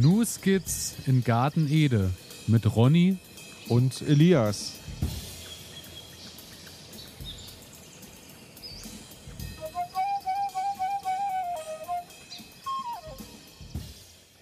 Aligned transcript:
New 0.00 0.24
Skits 0.24 0.94
in 1.06 1.24
Garten 1.24 1.68
Ede 1.68 2.10
mit 2.46 2.76
Ronny 2.76 3.16
und 3.68 4.00
Elias. 4.02 4.77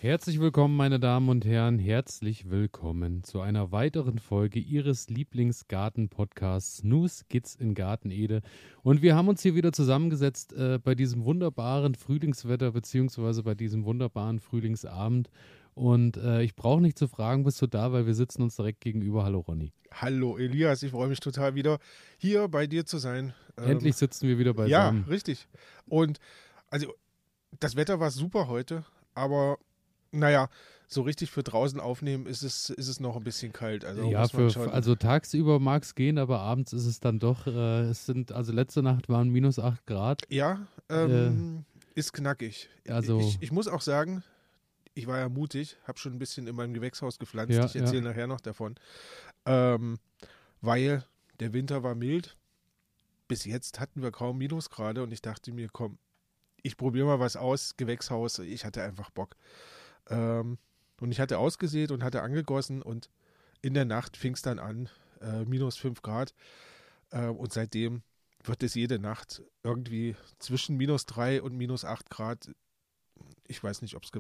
Herzlich 0.06 0.38
willkommen, 0.38 0.76
meine 0.76 1.00
Damen 1.00 1.28
und 1.28 1.44
Herren. 1.44 1.80
Herzlich 1.80 2.48
willkommen 2.48 3.24
zu 3.24 3.40
einer 3.40 3.72
weiteren 3.72 4.20
Folge 4.20 4.60
Ihres 4.60 5.08
Lieblingsgarten-Podcasts 5.08 6.84
News 6.84 7.24
Skits 7.24 7.56
in 7.56 7.74
Garten 7.74 8.12
Ede. 8.12 8.42
Und 8.84 9.02
wir 9.02 9.16
haben 9.16 9.26
uns 9.26 9.42
hier 9.42 9.56
wieder 9.56 9.72
zusammengesetzt 9.72 10.52
äh, 10.52 10.78
bei 10.78 10.94
diesem 10.94 11.24
wunderbaren 11.24 11.96
Frühlingswetter 11.96 12.70
beziehungsweise 12.70 13.42
bei 13.42 13.56
diesem 13.56 13.84
wunderbaren 13.84 14.38
Frühlingsabend. 14.38 15.28
Und 15.74 16.18
äh, 16.18 16.40
ich 16.44 16.54
brauche 16.54 16.80
nicht 16.80 16.96
zu 16.96 17.08
fragen, 17.08 17.42
bist 17.42 17.60
du 17.60 17.66
da, 17.66 17.90
weil 17.90 18.06
wir 18.06 18.14
sitzen 18.14 18.42
uns 18.42 18.54
direkt 18.54 18.82
gegenüber. 18.82 19.24
Hallo 19.24 19.40
Ronny. 19.40 19.72
Hallo 19.90 20.38
Elias, 20.38 20.84
ich 20.84 20.92
freue 20.92 21.08
mich 21.08 21.18
total 21.18 21.56
wieder 21.56 21.80
hier 22.16 22.46
bei 22.46 22.68
dir 22.68 22.86
zu 22.86 22.98
sein. 22.98 23.34
Ähm, 23.58 23.72
Endlich 23.72 23.96
sitzen 23.96 24.28
wir 24.28 24.38
wieder 24.38 24.54
beisammen. 24.54 25.02
Ja, 25.04 25.10
richtig. 25.10 25.48
Und 25.88 26.20
also 26.70 26.94
das 27.58 27.74
Wetter 27.74 27.98
war 27.98 28.12
super 28.12 28.46
heute, 28.46 28.84
aber 29.12 29.58
naja, 30.18 30.48
so 30.88 31.02
richtig 31.02 31.30
für 31.30 31.42
draußen 31.42 31.80
aufnehmen 31.80 32.26
ist 32.26 32.42
es, 32.42 32.70
ist 32.70 32.88
es 32.88 33.00
noch 33.00 33.16
ein 33.16 33.24
bisschen 33.24 33.52
kalt. 33.52 33.84
Also 33.84 34.08
ja, 34.10 34.28
für, 34.28 34.72
also 34.72 34.94
tagsüber 34.94 35.58
mag 35.58 35.82
es 35.82 35.94
gehen, 35.94 36.18
aber 36.18 36.40
abends 36.40 36.72
ist 36.72 36.86
es 36.86 37.00
dann 37.00 37.18
doch, 37.18 37.46
äh, 37.46 37.80
es 37.88 38.06
sind, 38.06 38.32
also 38.32 38.52
letzte 38.52 38.82
Nacht 38.82 39.08
waren 39.08 39.28
minus 39.28 39.58
8 39.58 39.84
Grad. 39.86 40.22
Ja, 40.28 40.60
ähm, 40.88 41.64
äh, 41.94 41.98
ist 41.98 42.12
knackig. 42.12 42.68
Also 42.88 43.18
ich, 43.18 43.38
ich, 43.40 43.50
muss 43.50 43.66
auch 43.66 43.80
sagen, 43.80 44.22
ich 44.94 45.06
war 45.06 45.18
ja 45.18 45.28
mutig, 45.28 45.76
habe 45.84 45.98
schon 45.98 46.12
ein 46.12 46.18
bisschen 46.18 46.46
in 46.46 46.54
meinem 46.54 46.72
Gewächshaus 46.72 47.18
gepflanzt. 47.18 47.54
Ja, 47.54 47.64
ich 47.64 47.74
erzähle 47.74 48.02
ja. 48.02 48.08
nachher 48.10 48.26
noch 48.28 48.40
davon. 48.40 48.76
Ähm, 49.44 49.98
weil 50.60 51.04
der 51.40 51.52
Winter 51.52 51.82
war 51.82 51.94
mild. 51.94 52.36
Bis 53.28 53.44
jetzt 53.44 53.80
hatten 53.80 54.02
wir 54.02 54.12
kaum 54.12 54.38
Minusgrade 54.38 55.02
und 55.02 55.12
ich 55.12 55.20
dachte 55.20 55.52
mir, 55.52 55.68
komm, 55.72 55.98
ich 56.62 56.76
probiere 56.76 57.06
mal 57.06 57.18
was 57.18 57.36
aus, 57.36 57.76
Gewächshaus. 57.76 58.38
Ich 58.38 58.64
hatte 58.64 58.82
einfach 58.82 59.10
Bock. 59.10 59.36
Ähm, 60.08 60.58
und 61.00 61.12
ich 61.12 61.20
hatte 61.20 61.38
ausgesät 61.38 61.90
und 61.90 62.02
hatte 62.02 62.22
angegossen 62.22 62.82
und 62.82 63.10
in 63.62 63.74
der 63.74 63.84
Nacht 63.84 64.16
fing 64.16 64.34
es 64.34 64.42
dann 64.42 64.58
an, 64.58 64.88
äh, 65.20 65.44
minus 65.44 65.76
5 65.76 66.02
Grad. 66.02 66.34
Äh, 67.10 67.26
und 67.26 67.52
seitdem 67.52 68.02
wird 68.44 68.62
es 68.62 68.74
jede 68.74 68.98
Nacht 68.98 69.42
irgendwie 69.62 70.14
zwischen 70.38 70.76
minus 70.76 71.06
3 71.06 71.42
und 71.42 71.56
minus 71.56 71.84
8 71.84 72.10
Grad. 72.10 72.50
Ich 73.48 73.62
weiß 73.62 73.82
nicht, 73.82 73.96
ob 73.96 74.04
es 74.04 74.10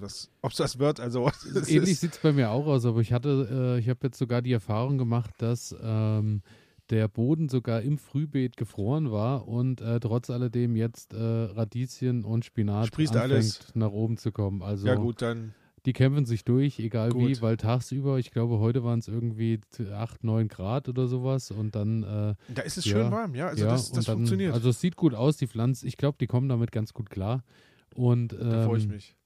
was, 0.40 0.56
das 0.56 0.78
wird. 0.78 1.00
Also 1.00 1.30
ähnlich 1.66 1.98
sieht 1.98 2.12
es 2.12 2.18
bei 2.18 2.32
mir 2.32 2.50
auch 2.50 2.66
aus, 2.66 2.84
aber 2.84 3.00
ich 3.00 3.12
hatte, 3.12 3.76
äh, 3.76 3.80
ich 3.80 3.88
habe 3.88 4.00
jetzt 4.04 4.18
sogar 4.18 4.42
die 4.42 4.52
Erfahrung 4.52 4.98
gemacht, 4.98 5.30
dass 5.38 5.74
ähm, 5.80 6.42
der 6.90 7.08
Boden 7.08 7.48
sogar 7.48 7.82
im 7.82 7.98
Frühbeet 7.98 8.56
gefroren 8.56 9.10
war 9.10 9.48
und 9.48 9.80
äh, 9.80 9.98
trotz 10.00 10.30
alledem 10.30 10.76
jetzt 10.76 11.12
äh, 11.12 11.18
Radieschen 11.18 12.24
und 12.24 12.44
Spinat 12.44 12.86
Sprießt 12.86 13.16
anfängt 13.16 13.32
alles. 13.32 13.74
nach 13.74 13.90
oben 13.90 14.16
zu 14.16 14.30
kommen. 14.32 14.62
Also 14.62 14.86
ja 14.86 14.94
gut, 14.94 15.20
dann 15.22 15.54
die 15.86 15.92
kämpfen 15.92 16.26
sich 16.26 16.44
durch, 16.44 16.80
egal 16.80 17.10
Gut. 17.10 17.28
wie, 17.28 17.40
weil 17.40 17.56
tagsüber, 17.56 18.18
ich 18.18 18.32
glaube, 18.32 18.58
heute 18.58 18.82
waren 18.82 18.98
es 18.98 19.06
irgendwie 19.06 19.60
8, 19.92 20.24
9 20.24 20.48
Grad 20.48 20.88
oder 20.88 21.06
sowas 21.06 21.52
und 21.52 21.76
dann. 21.76 22.02
Äh, 22.02 22.34
Da 22.54 22.62
ist 22.62 22.76
es 22.76 22.84
ja, 22.84 22.92
schön 22.92 23.12
warm, 23.12 23.34
ja. 23.34 23.46
Also 23.48 23.64
ja, 23.64 23.70
das, 23.70 23.92
das 23.92 24.04
dann, 24.04 24.16
funktioniert. 24.16 24.52
Also 24.52 24.70
es 24.70 24.80
sieht 24.80 24.96
gut 24.96 25.14
aus, 25.14 25.36
die 25.36 25.46
Pflanzen. 25.46 25.86
Ich 25.86 25.96
glaube, 25.96 26.18
die 26.20 26.26
kommen 26.26 26.48
damit 26.48 26.72
ganz 26.72 26.92
gut 26.92 27.08
klar. 27.08 27.44
Und 27.94 28.32
ähm, 28.32 28.50
da 28.50 28.64
freue 28.66 28.78
ich 28.78 28.88
mich. 28.88 29.16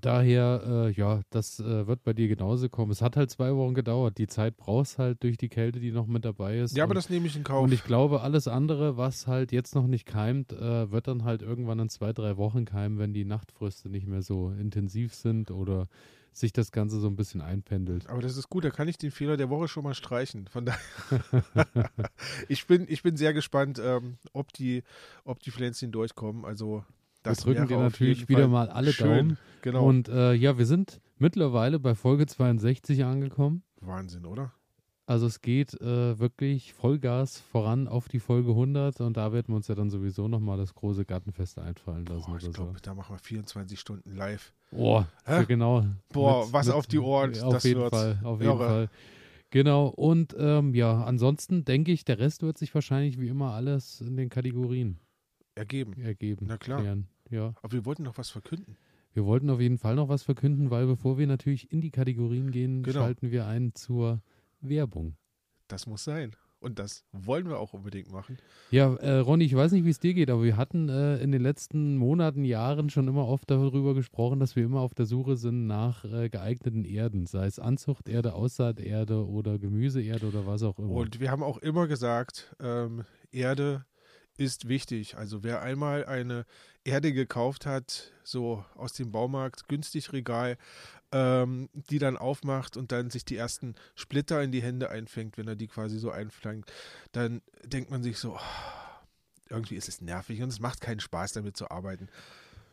Daher, 0.00 0.62
äh, 0.66 0.90
ja, 0.92 1.20
das 1.30 1.60
äh, 1.60 1.86
wird 1.86 2.02
bei 2.02 2.12
dir 2.12 2.28
genauso 2.28 2.68
kommen. 2.68 2.90
Es 2.90 3.02
hat 3.02 3.16
halt 3.16 3.30
zwei 3.30 3.54
Wochen 3.54 3.74
gedauert. 3.74 4.18
Die 4.18 4.26
Zeit 4.26 4.56
brauchst 4.56 4.98
halt 4.98 5.22
durch 5.22 5.36
die 5.36 5.48
Kälte, 5.48 5.80
die 5.80 5.92
noch 5.92 6.06
mit 6.06 6.24
dabei 6.24 6.58
ist. 6.58 6.76
Ja, 6.76 6.84
aber 6.84 6.92
und, 6.92 6.96
das 6.96 7.10
nehme 7.10 7.26
ich 7.26 7.36
in 7.36 7.44
Kauf. 7.44 7.64
und 7.64 7.72
ich 7.72 7.84
glaube, 7.84 8.20
alles 8.22 8.48
andere, 8.48 8.96
was 8.96 9.26
halt 9.26 9.52
jetzt 9.52 9.74
noch 9.74 9.86
nicht 9.86 10.06
keimt, 10.06 10.52
äh, 10.52 10.90
wird 10.90 11.08
dann 11.08 11.24
halt 11.24 11.42
irgendwann 11.42 11.78
in 11.78 11.88
zwei, 11.88 12.12
drei 12.12 12.36
Wochen 12.36 12.64
keimen, 12.64 12.98
wenn 12.98 13.12
die 13.12 13.24
Nachtfröste 13.24 13.88
nicht 13.88 14.06
mehr 14.06 14.22
so 14.22 14.50
intensiv 14.50 15.14
sind 15.14 15.50
oder 15.50 15.88
sich 16.32 16.52
das 16.52 16.72
Ganze 16.72 16.98
so 16.98 17.06
ein 17.06 17.16
bisschen 17.16 17.40
einpendelt. 17.40 18.08
aber 18.08 18.20
das 18.20 18.36
ist 18.36 18.48
gut, 18.48 18.64
da 18.64 18.70
kann 18.70 18.88
ich 18.88 18.98
den 18.98 19.12
Fehler 19.12 19.36
der 19.36 19.50
Woche 19.50 19.68
schon 19.68 19.84
mal 19.84 19.94
streichen. 19.94 20.48
Von 20.48 20.66
daher, 20.66 20.80
ich, 22.48 22.66
bin, 22.66 22.86
ich 22.88 23.02
bin 23.02 23.16
sehr 23.16 23.32
gespannt, 23.32 23.80
ähm, 23.82 24.18
ob, 24.32 24.52
die, 24.52 24.82
ob 25.24 25.40
die 25.40 25.52
Pflänzchen 25.52 25.92
durchkommen. 25.92 26.44
Also 26.44 26.84
das 27.24 27.46
wir 27.46 27.54
drücken 27.54 27.74
auf 27.74 27.80
natürlich 27.82 28.28
wieder 28.28 28.40
Fall 28.40 28.48
mal 28.48 28.68
alle 28.70 28.92
schön. 28.92 29.08
Daumen. 29.30 29.38
Genau. 29.62 29.84
Und 29.86 30.08
äh, 30.08 30.34
ja, 30.34 30.58
wir 30.58 30.66
sind 30.66 31.00
mittlerweile 31.18 31.78
bei 31.78 31.94
Folge 31.94 32.26
62 32.26 33.04
angekommen. 33.04 33.62
Wahnsinn, 33.80 34.24
oder? 34.26 34.52
Also 35.06 35.26
es 35.26 35.42
geht 35.42 35.78
äh, 35.82 36.18
wirklich 36.18 36.72
Vollgas 36.72 37.38
voran 37.38 37.88
auf 37.88 38.08
die 38.08 38.20
Folge 38.20 38.50
100 38.50 39.02
und 39.02 39.18
da 39.18 39.34
werden 39.34 39.48
wir 39.48 39.56
uns 39.56 39.68
ja 39.68 39.74
dann 39.74 39.90
sowieso 39.90 40.28
nochmal 40.28 40.56
das 40.56 40.74
große 40.74 41.04
Gartenfest 41.04 41.58
einfallen 41.58 42.06
lassen 42.06 42.30
Boah, 42.30 42.38
ich 42.38 42.50
glaube, 42.50 42.80
da 42.80 42.94
machen 42.94 43.14
wir 43.14 43.18
24 43.18 43.78
Stunden 43.78 44.14
live. 44.16 44.54
so. 44.70 44.76
Boah, 44.78 45.08
für 45.26 45.44
genau. 45.44 45.84
Boah, 46.10 46.50
was 46.50 46.70
auf 46.70 46.86
die 46.86 46.98
Ohren, 46.98 47.38
Auf 47.42 47.52
das 47.52 47.64
jeden 47.64 47.80
wird's. 47.80 47.94
Fall, 47.94 48.18
auf 48.22 48.40
jeden 48.40 48.52
Irre. 48.52 48.66
Fall. 48.66 48.90
Genau, 49.50 49.88
und 49.88 50.34
ähm, 50.38 50.74
ja, 50.74 51.04
ansonsten 51.04 51.66
denke 51.66 51.92
ich, 51.92 52.06
der 52.06 52.18
Rest 52.18 52.42
wird 52.42 52.56
sich 52.56 52.74
wahrscheinlich 52.74 53.20
wie 53.20 53.28
immer 53.28 53.52
alles 53.52 54.00
in 54.00 54.16
den 54.16 54.30
Kategorien 54.30 54.98
Ergeben. 55.54 56.00
ergeben. 56.00 56.46
Na 56.48 56.56
klar. 56.56 56.80
Klären. 56.80 57.08
Ja. 57.30 57.54
Aber 57.62 57.72
wir 57.72 57.84
wollten 57.84 58.02
noch 58.02 58.18
was 58.18 58.30
verkünden. 58.30 58.76
Wir 59.12 59.24
wollten 59.24 59.48
auf 59.50 59.60
jeden 59.60 59.78
Fall 59.78 59.94
noch 59.94 60.08
was 60.08 60.22
verkünden, 60.24 60.70
weil 60.70 60.86
bevor 60.86 61.18
wir 61.18 61.26
natürlich 61.26 61.70
in 61.72 61.80
die 61.80 61.90
Kategorien 61.90 62.50
gehen, 62.50 62.82
Genau. 62.82 63.00
schalten 63.00 63.30
wir 63.30 63.46
ein 63.46 63.74
zur 63.74 64.20
Werbung. 64.60 65.16
Das 65.68 65.86
muss 65.86 66.04
sein. 66.04 66.34
Und 66.58 66.78
das 66.78 67.04
wollen 67.12 67.46
wir 67.46 67.58
auch 67.58 67.74
unbedingt 67.74 68.10
machen. 68.10 68.38
Ja, 68.70 68.94
äh, 68.94 69.18
Ronny, 69.18 69.44
ich 69.44 69.54
weiß 69.54 69.72
nicht, 69.72 69.84
wie 69.84 69.90
es 69.90 70.00
dir 70.00 70.14
geht, 70.14 70.30
aber 70.30 70.42
wir 70.42 70.56
hatten 70.56 70.88
äh, 70.88 71.18
in 71.18 71.30
den 71.30 71.42
letzten 71.42 71.98
Monaten, 71.98 72.42
Jahren 72.42 72.88
schon 72.88 73.06
immer 73.06 73.28
oft 73.28 73.50
darüber 73.50 73.92
gesprochen, 73.94 74.40
dass 74.40 74.56
wir 74.56 74.64
immer 74.64 74.80
auf 74.80 74.94
der 74.94 75.04
Suche 75.04 75.36
sind 75.36 75.66
nach 75.66 76.06
äh, 76.06 76.30
geeigneten 76.30 76.86
Erden, 76.86 77.26
sei 77.26 77.44
es 77.46 77.58
Anzuchterde, 77.58 78.32
Aussaaterde 78.32 79.28
oder 79.28 79.58
Gemüseerde 79.58 80.26
oder 80.26 80.46
was 80.46 80.62
auch 80.62 80.78
immer. 80.78 80.88
Und 80.94 81.20
wir 81.20 81.30
haben 81.30 81.42
auch 81.42 81.58
immer 81.58 81.86
gesagt, 81.86 82.56
ähm, 82.60 83.04
Erde 83.30 83.84
ist 84.36 84.68
wichtig. 84.68 85.16
Also 85.16 85.42
wer 85.42 85.62
einmal 85.62 86.04
eine 86.06 86.44
Erde 86.84 87.12
gekauft 87.12 87.66
hat, 87.66 88.12
so 88.24 88.64
aus 88.74 88.92
dem 88.92 89.12
Baumarkt, 89.12 89.68
günstig 89.68 90.12
Regal, 90.12 90.56
ähm, 91.12 91.68
die 91.90 91.98
dann 91.98 92.16
aufmacht 92.16 92.76
und 92.76 92.92
dann 92.92 93.10
sich 93.10 93.24
die 93.24 93.36
ersten 93.36 93.74
Splitter 93.94 94.42
in 94.42 94.52
die 94.52 94.62
Hände 94.62 94.90
einfängt, 94.90 95.38
wenn 95.38 95.48
er 95.48 95.56
die 95.56 95.68
quasi 95.68 95.98
so 95.98 96.10
einflankt, 96.10 96.72
dann 97.12 97.42
denkt 97.64 97.90
man 97.90 98.02
sich 98.02 98.18
so, 98.18 98.34
oh, 98.34 98.40
irgendwie 99.48 99.76
ist 99.76 99.88
es 99.88 100.00
nervig 100.00 100.42
und 100.42 100.48
es 100.48 100.60
macht 100.60 100.80
keinen 100.80 101.00
Spaß 101.00 101.32
damit 101.32 101.56
zu 101.56 101.70
arbeiten. 101.70 102.08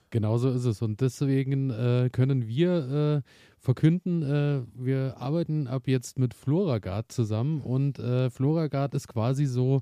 Genauso 0.09 0.49
ist 0.49 0.65
es. 0.65 0.81
Und 0.81 0.99
deswegen 0.99 1.69
äh, 1.69 2.09
können 2.11 2.47
wir 2.47 3.23
äh, 3.23 3.29
verkünden, 3.59 4.23
äh, 4.23 4.61
wir 4.73 5.15
arbeiten 5.17 5.67
ab 5.67 5.87
jetzt 5.87 6.19
mit 6.19 6.33
Floragard 6.33 7.11
zusammen 7.11 7.61
und 7.61 7.97
äh, 7.99 8.29
Floragard 8.29 8.93
ist 8.93 9.07
quasi 9.07 9.45
so 9.45 9.81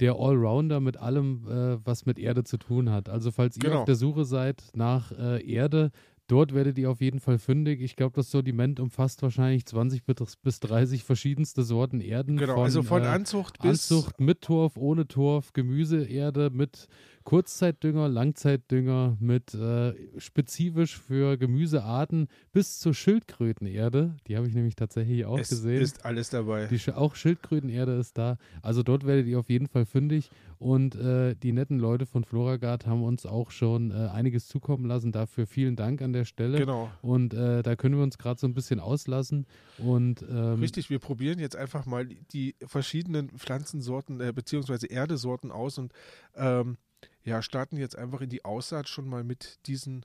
der 0.00 0.14
Allrounder 0.14 0.80
mit 0.80 0.96
allem, 0.96 1.46
äh, 1.48 1.78
was 1.84 2.06
mit 2.06 2.18
Erde 2.18 2.44
zu 2.44 2.56
tun 2.56 2.90
hat. 2.90 3.08
Also 3.08 3.30
falls 3.30 3.56
ihr 3.56 3.62
Genau. 3.64 3.78
auf 3.80 3.84
der 3.84 3.94
Suche 3.96 4.24
seid 4.24 4.62
nach 4.74 5.10
äh, 5.12 5.44
Erde, 5.44 5.90
dort 6.28 6.54
werdet 6.54 6.78
ihr 6.78 6.90
auf 6.90 7.00
jeden 7.00 7.20
Fall 7.20 7.38
fündig. 7.38 7.80
Ich 7.80 7.96
glaube, 7.96 8.14
das 8.14 8.30
Sortiment 8.30 8.78
umfasst 8.80 9.22
wahrscheinlich 9.22 9.64
20 9.66 10.04
bis- 10.04 10.36
bis 10.36 10.60
30 10.60 11.02
verschiedenste 11.02 11.62
Sorten 11.62 12.00
Erden. 12.00 12.36
Genau, 12.36 12.54
von, 12.54 12.62
also 12.64 12.82
von 12.82 13.02
äh, 13.02 13.06
Anzucht 13.06 13.58
bis 13.60 13.90
Anzucht 13.90 14.20
mit 14.20 14.42
Torf, 14.42 14.76
ohne 14.76 15.08
Torf, 15.08 15.52
Gemüseerde 15.52 16.50
mit 16.50 16.86
Kurzzeitdünger, 17.28 18.08
Langzeitdünger, 18.08 19.18
mit 19.20 19.52
äh, 19.52 19.92
spezifisch 20.16 20.96
für 20.96 21.36
Gemüsearten 21.36 22.28
bis 22.52 22.78
zur 22.78 22.94
Schildkrötenerde. 22.94 24.16
Die 24.26 24.34
habe 24.38 24.48
ich 24.48 24.54
nämlich 24.54 24.76
tatsächlich 24.76 25.26
auch 25.26 25.38
es 25.38 25.50
gesehen. 25.50 25.82
ist 25.82 26.06
alles 26.06 26.30
dabei. 26.30 26.68
die, 26.68 26.90
auch 26.90 27.16
Schildkrötenerde 27.16 27.98
ist 27.98 28.16
da. 28.16 28.38
Also 28.62 28.82
dort 28.82 29.04
werdet 29.04 29.26
ihr 29.26 29.38
auf 29.38 29.50
jeden 29.50 29.66
Fall 29.66 29.84
fündig. 29.84 30.30
Und 30.58 30.94
äh, 30.94 31.36
die 31.36 31.52
netten 31.52 31.78
Leute 31.78 32.06
von 32.06 32.24
Floragard 32.24 32.86
haben 32.86 33.02
uns 33.02 33.26
auch 33.26 33.50
schon 33.50 33.90
äh, 33.90 34.08
einiges 34.08 34.48
zukommen 34.48 34.86
lassen. 34.86 35.12
Dafür 35.12 35.46
vielen 35.46 35.76
Dank 35.76 36.00
an 36.00 36.14
der 36.14 36.24
Stelle. 36.24 36.56
Genau. 36.56 36.90
Und 37.02 37.34
äh, 37.34 37.62
da 37.62 37.76
können 37.76 37.96
wir 37.96 38.04
uns 38.04 38.16
gerade 38.16 38.40
so 38.40 38.46
ein 38.46 38.54
bisschen 38.54 38.80
auslassen. 38.80 39.46
Und 39.76 40.22
ähm, 40.22 40.60
Richtig, 40.60 40.88
wir 40.88 40.98
probieren 40.98 41.40
jetzt 41.40 41.56
einfach 41.56 41.84
mal 41.84 42.06
die 42.06 42.54
verschiedenen 42.64 43.28
Pflanzensorten 43.28 44.18
äh, 44.22 44.32
beziehungsweise 44.32 44.90
Erdesorten 44.90 45.52
aus 45.52 45.76
und 45.76 45.92
ähm, 46.34 46.78
ja, 47.24 47.42
starten 47.42 47.76
jetzt 47.76 47.96
einfach 47.96 48.20
in 48.20 48.30
die 48.30 48.44
Aussaat 48.44 48.88
schon 48.88 49.08
mal 49.08 49.24
mit 49.24 49.58
diesen 49.66 50.04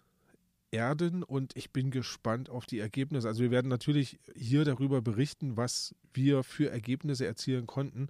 Erden 0.72 1.22
und 1.22 1.56
ich 1.56 1.72
bin 1.72 1.92
gespannt 1.92 2.50
auf 2.50 2.66
die 2.66 2.80
Ergebnisse. 2.80 3.28
Also 3.28 3.44
wir 3.44 3.51
werden 3.51 3.68
natürlich 3.68 4.19
hier 4.36 4.66
darüber 4.66 5.01
berichten, 5.01 5.56
was 5.56 5.94
wir 6.13 6.44
für 6.44 6.72
Ergebnisse 6.72 7.28
erzielen 7.28 7.68
konnten. 7.68 8.07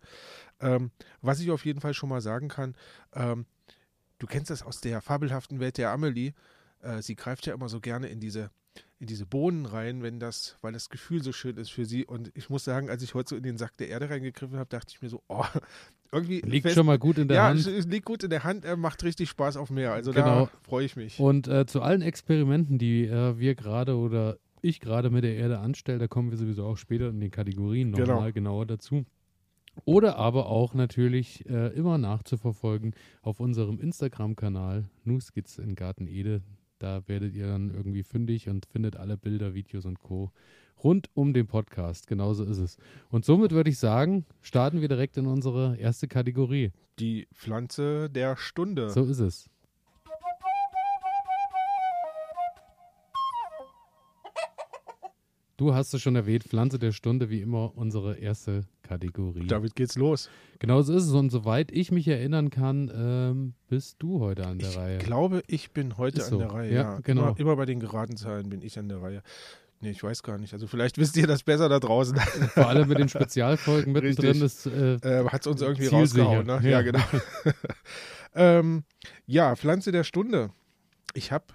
Ähm, 0.61 0.91
was 1.21 1.41
ich 1.41 1.51
auf 1.51 1.65
jeden 1.65 1.81
Fall 1.81 1.93
schon 1.93 2.09
mal 2.09 2.21
sagen 2.21 2.47
kann, 2.47 2.75
ähm, 3.13 3.45
du 4.17 4.27
kennst 4.27 4.49
das 4.49 4.63
aus 4.63 4.79
der 4.79 5.01
fabelhaften 5.01 5.59
Welt 5.59 5.77
der 5.77 5.91
Amelie. 5.91 6.31
Äh, 6.81 7.01
sie 7.01 7.15
greift 7.15 7.45
ja 7.45 7.53
immer 7.53 7.67
so 7.67 7.81
gerne 7.81 8.07
in 8.07 8.21
diese 8.21 8.49
in 8.99 9.07
diese 9.07 9.25
Bohnen 9.25 9.65
rein, 9.65 10.01
wenn 10.01 10.19
das, 10.19 10.57
weil 10.61 10.71
das 10.71 10.89
Gefühl 10.89 11.21
so 11.21 11.33
schön 11.33 11.57
ist 11.57 11.71
für 11.71 11.85
sie. 11.85 12.05
Und 12.05 12.31
ich 12.35 12.49
muss 12.49 12.63
sagen, 12.63 12.89
als 12.89 13.03
ich 13.03 13.13
heute 13.13 13.31
so 13.31 13.35
in 13.35 13.43
den 13.43 13.57
Sack 13.57 13.75
der 13.75 13.89
Erde 13.89 14.09
reingegriffen 14.09 14.57
habe, 14.57 14.69
dachte 14.69 14.93
ich 14.95 15.01
mir 15.01 15.09
so, 15.09 15.21
oh, 15.27 15.45
irgendwie. 16.13 16.41
Liegt 16.41 16.63
fest- 16.63 16.75
schon 16.75 16.85
mal 16.85 16.97
gut 16.99 17.17
in 17.17 17.27
der 17.27 17.37
ja, 17.37 17.47
Hand. 17.49 17.59
es 17.59 17.67
es 17.67 17.87
liegt 17.87 18.05
gut 18.05 18.23
in 18.23 18.29
der 18.29 18.43
Hand, 18.43 18.63
er 18.65 18.77
macht 18.77 19.03
richtig 19.03 19.29
Spaß 19.29 19.57
auf 19.57 19.69
Meer. 19.69 19.91
Also 19.93 20.11
Genau. 20.11 20.45
da 20.45 20.51
freue 20.61 20.85
ich 20.85 20.95
mich. 20.95 21.19
Und 21.19 21.47
äh, 21.47 21.65
zu 21.65 21.81
allen 21.81 22.01
Experimenten, 22.01 22.77
die 22.77 23.05
äh, 23.05 23.37
wir 23.39 23.55
gerade 23.55 23.97
oder 23.97 24.37
ich 24.61 24.79
gerade 24.79 25.09
mit 25.09 25.23
der 25.23 25.35
Erde 25.35 25.59
anstelle, 25.59 25.99
da 25.99 26.07
kommen 26.07 26.29
wir 26.31 26.37
sowieso 26.37 26.65
auch 26.65 26.77
später 26.77 27.09
in 27.09 27.19
den 27.19 27.31
Kategorien 27.31 27.91
Genau. 27.91 28.13
nochmal 28.13 28.31
genauer 28.31 28.65
dazu. 28.65 29.05
Oder 29.85 30.17
aber 30.17 30.45
auch 30.47 30.73
natürlich 30.75 31.49
äh, 31.49 31.69
immer 31.73 31.97
nachzuverfolgen 31.97 32.93
auf 33.23 33.39
unserem 33.39 33.79
Instagram-Kanal 33.79 34.85
Nuskizze 35.03 35.63
in 35.63 35.75
Garten 35.75 36.07
Ede. 36.07 36.43
Da 36.79 37.01
werdet 37.07 37.33
ihr 37.35 37.47
dann 37.47 37.71
irgendwie 37.71 38.03
fündig 38.03 38.49
und 38.49 38.65
findet 38.67 38.97
alle 38.97 39.17
Bilder, 39.17 39.53
Videos 39.53 39.85
und 39.85 39.99
Co. 39.99 40.31
rund 40.83 41.09
um 41.13 41.33
den 41.33 41.47
Podcast. 41.47 42.07
Genauso 42.07 42.43
ist 42.43 42.57
es. 42.57 42.77
Und 43.09 43.25
somit 43.25 43.51
würde 43.51 43.69
ich 43.69 43.79
sagen, 43.79 44.25
starten 44.41 44.81
wir 44.81 44.87
direkt 44.87 45.17
in 45.17 45.25
unsere 45.27 45.77
erste 45.77 46.07
Kategorie. 46.07 46.71
Die 46.99 47.27
Pflanze 47.33 48.09
der 48.09 48.35
Stunde. 48.37 48.89
So 48.89 49.03
ist 49.05 49.19
es. 49.19 49.49
Du 55.55 55.75
hast 55.75 55.93
es 55.93 56.01
schon 56.01 56.15
erwähnt, 56.15 56.43
Pflanze 56.43 56.79
der 56.79 56.91
Stunde, 56.91 57.29
wie 57.29 57.39
immer 57.39 57.77
unsere 57.77 58.17
erste 58.17 58.61
Kategorie. 58.81 59.45
Damit 59.45 59.75
geht's 59.75 59.95
los. 59.95 60.29
Genauso 60.57 60.93
ist 60.95 61.03
es. 61.05 61.11
Und 61.13 61.29
soweit 61.29 61.71
ich 61.71 61.91
mich 61.91 62.07
erinnern 62.07 62.49
kann, 62.49 62.91
ähm, 62.93 63.53
bist 63.69 63.97
du 63.99 64.19
heute 64.19 64.47
an 64.47 64.57
der 64.57 64.69
ich 64.69 64.77
Reihe. 64.77 64.97
glaube, 64.97 65.43
ich 65.47 65.71
bin 65.71 65.97
heute 65.97 66.17
Ist 66.17 66.25
an 66.25 66.29
so. 66.31 66.37
der 66.39 66.51
Reihe. 66.51 66.73
Ja, 66.73 66.81
Ja, 66.81 66.99
genau. 67.03 67.27
Immer, 67.29 67.39
immer 67.39 67.55
bei 67.55 67.65
den 67.65 67.79
geraden 67.79 68.17
Zahlen 68.17 68.49
bin 68.49 68.63
ich 68.63 68.79
an 68.79 68.89
der 68.89 69.01
Reihe. 69.03 69.21
Nee, 69.83 69.91
ich 69.91 70.01
weiß 70.01 70.23
gar 70.23 70.37
nicht. 70.37 70.53
Also 70.53 70.65
vielleicht 70.65 70.97
wisst 70.97 71.17
ihr 71.17 71.27
das 71.27 71.43
besser 71.43 71.67
da 71.67 71.77
draußen. 71.77 72.15
Vor 72.17 72.69
allem 72.69 72.87
mit 72.87 72.99
den 72.99 73.09
Spezialfolgen 73.09 73.91
mittendrin 73.91 74.41
ist. 74.41 74.65
Äh, 74.65 74.93
äh, 74.95 75.29
Hat 75.29 75.41
es 75.41 75.47
uns 75.47 75.61
irgendwie 75.61 75.89
Zielsicher. 75.89 76.23
rausgehauen. 76.23 76.47
Ne? 76.47 76.59
Ja. 76.63 76.69
Ja, 76.69 76.81
genau. 76.83 77.03
ähm, 78.33 78.83
ja, 79.25 79.53
Pflanze 79.57 79.91
der 79.91 80.05
Stunde. 80.05 80.51
Ich 81.13 81.33
habe 81.33 81.47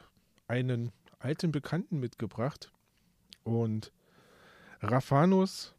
einen 0.46 0.92
alten 1.19 1.52
Bekannten 1.52 2.00
mitgebracht 2.00 2.70
und 3.44 3.92
Raphanus 4.82 5.74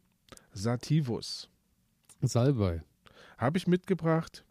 sativus 0.52 1.48
Salbei. 2.20 2.82
habe 3.38 3.58
ich 3.58 3.68
mitgebracht. 3.68 4.44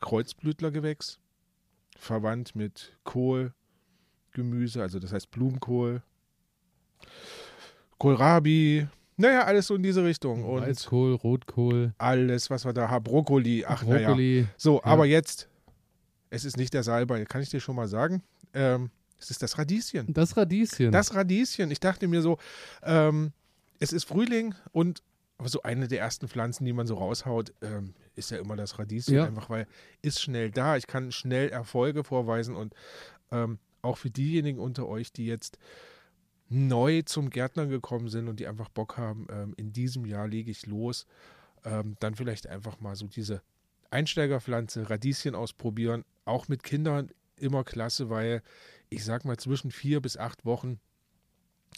Kreuzblütlergewächs, 0.00 1.20
verwandt 1.98 2.56
mit 2.56 2.96
Kohl, 3.04 3.52
Gemüse, 4.32 4.80
also 4.80 4.98
das 4.98 5.12
heißt 5.12 5.30
Blumenkohl, 5.30 6.02
Kohlrabi, 7.98 8.86
naja, 9.16 9.44
alles 9.44 9.66
so 9.68 9.74
in 9.76 9.82
diese 9.82 10.04
Richtung. 10.04 10.44
Und 10.44 10.62
Weißkohl, 10.62 11.14
Rotkohl, 11.14 11.94
alles, 11.98 12.50
was 12.50 12.64
wir 12.64 12.72
da 12.72 12.88
haben, 12.88 13.04
Brokkoli, 13.04 13.64
ach 13.66 13.84
naja. 13.84 14.08
Brokkoli. 14.08 14.46
So, 14.56 14.76
Ja. 14.78 14.84
aber 14.84 15.06
jetzt, 15.06 15.48
es 16.30 16.44
ist 16.44 16.56
nicht 16.56 16.74
der 16.74 16.82
Salbei, 16.82 17.24
kann 17.24 17.42
ich 17.42 17.50
dir 17.50 17.60
schon 17.60 17.76
mal 17.76 17.88
sagen. 17.88 18.22
Ähm, 18.54 18.90
es 19.18 19.30
ist 19.30 19.42
das 19.42 19.56
Radieschen. 19.58 20.12
Das 20.12 20.36
Radieschen. 20.36 20.90
Das 20.90 21.14
Radieschen. 21.14 21.70
Ich 21.70 21.78
dachte 21.78 22.08
mir 22.08 22.22
so, 22.22 22.38
ähm, 22.82 23.32
es 23.78 23.92
ist 23.92 24.04
Frühling 24.04 24.54
und 24.72 25.02
so 25.44 25.62
eine 25.62 25.88
der 25.88 26.00
ersten 26.00 26.28
Pflanzen, 26.28 26.64
die 26.64 26.72
man 26.72 26.86
so 26.86 26.94
raushaut, 26.96 27.52
ähm, 27.62 27.94
ist 28.14 28.30
ja 28.30 28.38
immer 28.38 28.56
das 28.56 28.78
Radieschen, 28.78 29.14
Ja. 29.14 29.24
einfach 29.26 29.48
weil 29.50 29.66
ist 30.00 30.20
schnell 30.20 30.50
da. 30.50 30.76
Ich 30.76 30.86
kann 30.86 31.12
schnell 31.12 31.48
Erfolge 31.50 32.02
vorweisen 32.04 32.54
und 32.56 32.74
ähm, 33.30 33.58
auch 33.80 33.98
für 33.98 34.10
diejenigen 34.10 34.58
unter 34.58 34.86
euch, 34.88 35.12
die 35.12 35.26
jetzt 35.26 35.58
neu 36.52 37.02
zum 37.02 37.30
Gärtner 37.30 37.66
gekommen 37.66 38.08
sind 38.08 38.28
und 38.28 38.38
die 38.38 38.46
einfach 38.46 38.68
Bock 38.68 38.98
haben, 38.98 39.26
ähm, 39.30 39.54
in 39.56 39.72
diesem 39.72 40.04
Jahr 40.04 40.28
lege 40.28 40.50
ich 40.50 40.66
los, 40.66 41.06
ähm, 41.64 41.96
dann 42.00 42.14
vielleicht 42.14 42.46
einfach 42.46 42.80
mal 42.80 42.94
so 42.94 43.06
diese 43.06 43.42
Einsteigerpflanze, 43.90 44.88
Radieschen 44.88 45.34
ausprobieren, 45.34 46.04
auch 46.24 46.48
mit 46.48 46.62
Kindern 46.62 47.10
immer 47.36 47.64
klasse, 47.64 48.10
weil 48.10 48.42
ich 48.90 49.04
sag 49.04 49.24
mal 49.24 49.36
zwischen 49.36 49.70
vier 49.70 50.00
bis 50.00 50.16
acht 50.16 50.44
Wochen 50.44 50.78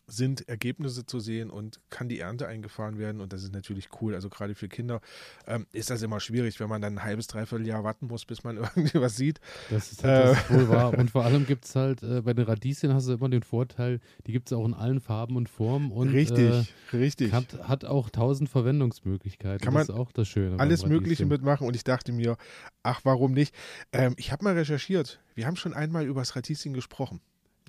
sind 0.06 0.48
Ergebnisse 0.48 1.06
zu 1.06 1.20
sehen 1.20 1.50
und 1.50 1.80
kann 1.90 2.08
die 2.08 2.18
Ernte 2.20 2.46
eingefahren 2.46 2.98
werden 2.98 3.20
und 3.20 3.32
das 3.32 3.42
ist 3.42 3.52
natürlich 3.52 3.88
cool. 4.00 4.14
Also 4.14 4.28
gerade 4.28 4.54
für 4.54 4.68
Kinder 4.68 5.00
ähm, 5.46 5.66
ist 5.72 5.90
das 5.90 6.02
immer 6.02 6.20
schwierig, 6.20 6.60
wenn 6.60 6.68
man 6.68 6.82
dann 6.82 6.98
ein 6.98 7.04
halbes, 7.04 7.26
dreiviertel 7.26 7.66
Jahr 7.66 7.84
warten 7.84 8.06
muss, 8.06 8.24
bis 8.24 8.44
man 8.44 8.56
irgendwie 8.76 9.00
was 9.00 9.16
sieht. 9.16 9.40
Das 9.70 9.92
ist, 9.92 10.04
Äh. 10.04 10.06
das 10.06 10.38
ist 10.38 10.50
wohl 10.50 10.68
wahr. 10.68 10.92
Und 10.98 11.10
vor 11.10 11.24
allem 11.24 11.46
gibt 11.46 11.64
es 11.64 11.74
halt, 11.76 12.02
äh, 12.02 12.20
bei 12.22 12.34
den 12.34 12.44
Radieschen 12.44 12.92
hast 12.92 13.08
du 13.08 13.12
immer 13.12 13.28
den 13.28 13.42
Vorteil, 13.42 14.00
die 14.26 14.32
gibt 14.32 14.48
es 14.48 14.52
auch 14.52 14.64
in 14.64 14.74
allen 14.74 15.00
Farben 15.00 15.36
und 15.36 15.48
Formen. 15.48 15.90
Und, 15.90 16.14
Äh, 16.14 16.64
richtig. 16.92 17.32
hat, 17.32 17.66
hat 17.68 17.84
auch 17.84 18.10
tausend 18.10 18.48
Verwendungsmöglichkeiten. 18.48 19.64
Kann 19.64 19.74
das 19.74 19.88
man 19.88 19.96
ist 19.96 20.00
auch 20.00 20.12
das 20.12 20.28
Schöne. 20.28 20.58
Alles 20.58 20.86
Mögliche 20.86 21.26
mitmachen 21.26 21.66
und 21.66 21.74
ich 21.74 21.84
dachte 21.84 22.12
mir, 22.12 22.36
ach, 22.82 23.00
warum 23.04 23.32
nicht? 23.32 23.54
Ähm, 23.92 24.14
ich 24.18 24.32
habe 24.32 24.44
mal 24.44 24.54
recherchiert. 24.54 25.20
Wir 25.34 25.46
haben 25.46 25.56
schon 25.56 25.74
einmal 25.74 26.04
über 26.06 26.20
das 26.20 26.36
Radieschen 26.36 26.74
gesprochen. 26.74 27.20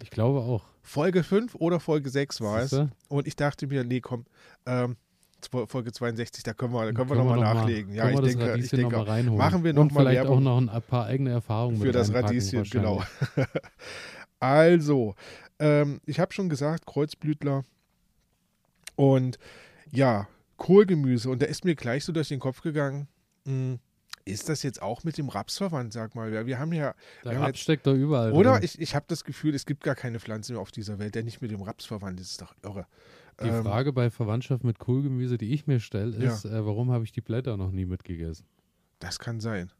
Ich 0.01 0.09
glaube 0.09 0.39
auch. 0.39 0.63
Folge 0.81 1.23
5 1.23 1.55
oder 1.55 1.79
Folge 1.79 2.09
6 2.09 2.41
war 2.41 2.59
es. 2.59 2.69
Siehste? 2.71 2.89
Und 3.07 3.27
ich 3.27 3.35
dachte 3.35 3.67
mir, 3.67 3.83
nee, 3.83 4.01
komm, 4.01 4.25
ähm, 4.65 4.97
Folge 5.67 5.91
62, 5.91 6.43
da 6.43 6.53
können 6.53 6.73
wir, 6.73 6.85
da 6.85 6.91
können 6.91 7.09
wir 7.09 7.15
Können 7.15 7.27
nochmal 7.27 7.37
noch 7.37 7.53
mal- 7.53 7.61
nachlegen. 7.61 7.93
Ja, 7.93 8.09
ich 8.09 8.15
wir 8.15 8.21
denke, 8.23 8.57
ich 8.57 8.69
denke 8.69 8.95
noch 8.97 9.05
mal 9.07 9.23
machen 9.23 9.63
wir 9.63 9.73
noch 9.73 9.81
Und 9.83 9.93
mal 9.93 10.01
vielleicht 10.01 10.17
Werbung. 10.23 10.37
auch 10.47 10.61
noch 10.61 10.73
ein 10.73 10.81
paar 10.81 11.05
eigene 11.05 11.31
Erfahrungen 11.31 11.79
für 11.79 11.91
das 11.91 12.11
Radieschen, 12.13 12.63
genau. 12.63 13.03
also, 14.39 15.15
ähm, 15.59 16.01
ich 16.05 16.19
habe 16.19 16.33
schon 16.33 16.49
gesagt, 16.49 16.85
Kreuzblütler 16.85 17.63
und 18.95 19.37
ja, 19.91 20.27
Kohlgemüse. 20.57 21.29
Und 21.29 21.41
da 21.41 21.45
ist 21.45 21.63
mir 21.65 21.75
gleich 21.75 22.05
so 22.05 22.11
durch 22.11 22.29
den 22.29 22.39
Kopf 22.39 22.61
gegangen, 22.61 23.07
mh, 23.45 23.77
ist 24.25 24.49
das 24.49 24.63
jetzt 24.63 24.81
auch 24.81 25.03
mit 25.03 25.17
dem 25.17 25.29
Raps 25.29 25.57
verwandt, 25.57 25.93
sag 25.93 26.15
mal? 26.15 26.33
Ja, 26.33 26.45
Wir 26.45 26.57
haben 26.59 26.73
ja, 26.73 26.95
Der 27.23 27.31
wir 27.33 27.39
Raps 27.39 27.47
jetzt, 27.49 27.59
steckt 27.59 27.85
da 27.87 27.93
überall 27.93 28.31
oder? 28.33 28.53
drin. 28.53 28.63
Ich, 28.63 28.79
ich 28.81 28.95
habe 28.95 29.05
das 29.07 29.23
Gefühl, 29.23 29.53
es 29.53 29.65
gibt 29.65 29.83
gar 29.83 29.95
keine 29.95 30.19
Pflanze 30.19 30.53
mehr 30.53 30.61
auf 30.61 30.71
dieser 30.71 30.97
Welt, 30.99 31.15
der 31.15 31.23
nicht 31.23 31.41
mit 31.41 31.51
dem 31.51 31.61
Raps 31.61 31.85
verwandt 31.85 32.19
ist. 32.19 32.41
Das 32.41 32.49
ist 32.51 32.63
doch 32.63 32.69
irre. 32.71 32.87
Die 33.41 33.47
Ähm, 33.47 33.63
Frage 33.63 33.93
bei 33.93 34.09
Verwandtschaft 34.09 34.63
mit 34.63 34.79
Kohlgemüse, 34.79 35.37
die 35.37 35.53
ich 35.53 35.67
mir 35.67 35.79
stelle, 35.79 36.15
ist, 36.17 36.45
äh, 36.45 36.65
warum 36.65 36.91
habe 36.91 37.03
ich 37.03 37.11
die 37.11 37.21
Blätter 37.21 37.55
noch 37.57 37.71
nie 37.71 37.85
mitgegessen? 37.85 38.45
Das 38.99 39.19
kann 39.19 39.39
sein. 39.39 39.71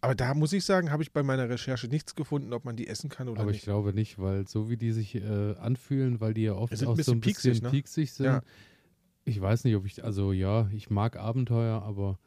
Aber 0.00 0.14
da 0.14 0.34
muss 0.34 0.52
ich 0.52 0.64
sagen, 0.64 0.92
habe 0.92 1.02
ich 1.02 1.12
bei 1.12 1.22
meiner 1.22 1.48
Recherche 1.48 1.88
nichts 1.88 2.14
gefunden, 2.14 2.52
ob 2.52 2.64
man 2.64 2.76
die 2.76 2.86
essen 2.86 3.10
kann 3.10 3.28
oder 3.28 3.40
Aber 3.40 3.50
ich 3.50 3.56
nicht. 3.56 3.64
glaube 3.64 3.92
nicht, 3.92 4.18
weil 4.20 4.46
so 4.46 4.70
wie 4.70 4.76
die 4.76 4.92
sich 4.92 5.16
äh, 5.16 5.54
anfühlen, 5.56 6.20
weil 6.20 6.32
die 6.32 6.42
ja 6.42 6.52
oft 6.52 6.72
auch 6.72 6.78
ein 6.78 6.84
so 6.84 6.90
ein 6.90 6.96
bisschen 6.96 7.20
pieksig, 7.20 7.62
pieksig, 7.62 8.10
ne? 8.10 8.14
sind. 8.14 8.26
Ja. 8.26 8.40
Ich 9.24 9.40
weiß 9.40 9.64
nicht, 9.64 9.74
ob 9.74 9.84
ich, 9.84 10.04
also 10.04 10.32
ja, 10.32 10.68
ich 10.72 10.88
mag 10.90 11.16
Abenteuer, 11.16 11.82
aber 11.82 12.20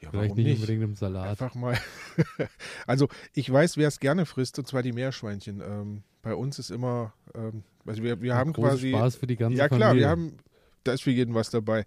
Ja, 0.00 0.10
vielleicht 0.10 0.30
warum 0.30 0.42
nicht, 0.42 0.60
unbedingt 0.60 0.82
im 0.82 0.94
Salat. 0.94 1.28
Einfach 1.28 1.54
mal. 1.54 1.78
also 2.86 3.08
ich 3.32 3.50
weiß, 3.50 3.76
wer 3.76 3.88
es 3.88 4.00
gerne 4.00 4.26
frisst, 4.26 4.58
und 4.58 4.66
zwar 4.66 4.82
die 4.82 4.92
Meerschweinchen. 4.92 5.60
Ähm, 5.60 6.02
bei 6.22 6.34
uns 6.34 6.58
ist 6.58 6.70
immer, 6.70 7.14
ähm, 7.34 7.62
also 7.86 8.02
wir, 8.02 8.20
wir 8.20 8.34
haben 8.34 8.52
Großer 8.52 8.70
quasi. 8.70 8.90
Spaß 8.90 9.16
für 9.16 9.26
die 9.26 9.36
ganze 9.36 9.58
ja 9.58 9.68
klar, 9.68 9.90
Familie. 9.90 10.00
wir 10.00 10.08
haben, 10.10 10.36
da 10.84 10.92
ist 10.92 11.02
für 11.02 11.10
jeden 11.10 11.34
was 11.34 11.50
dabei. 11.50 11.86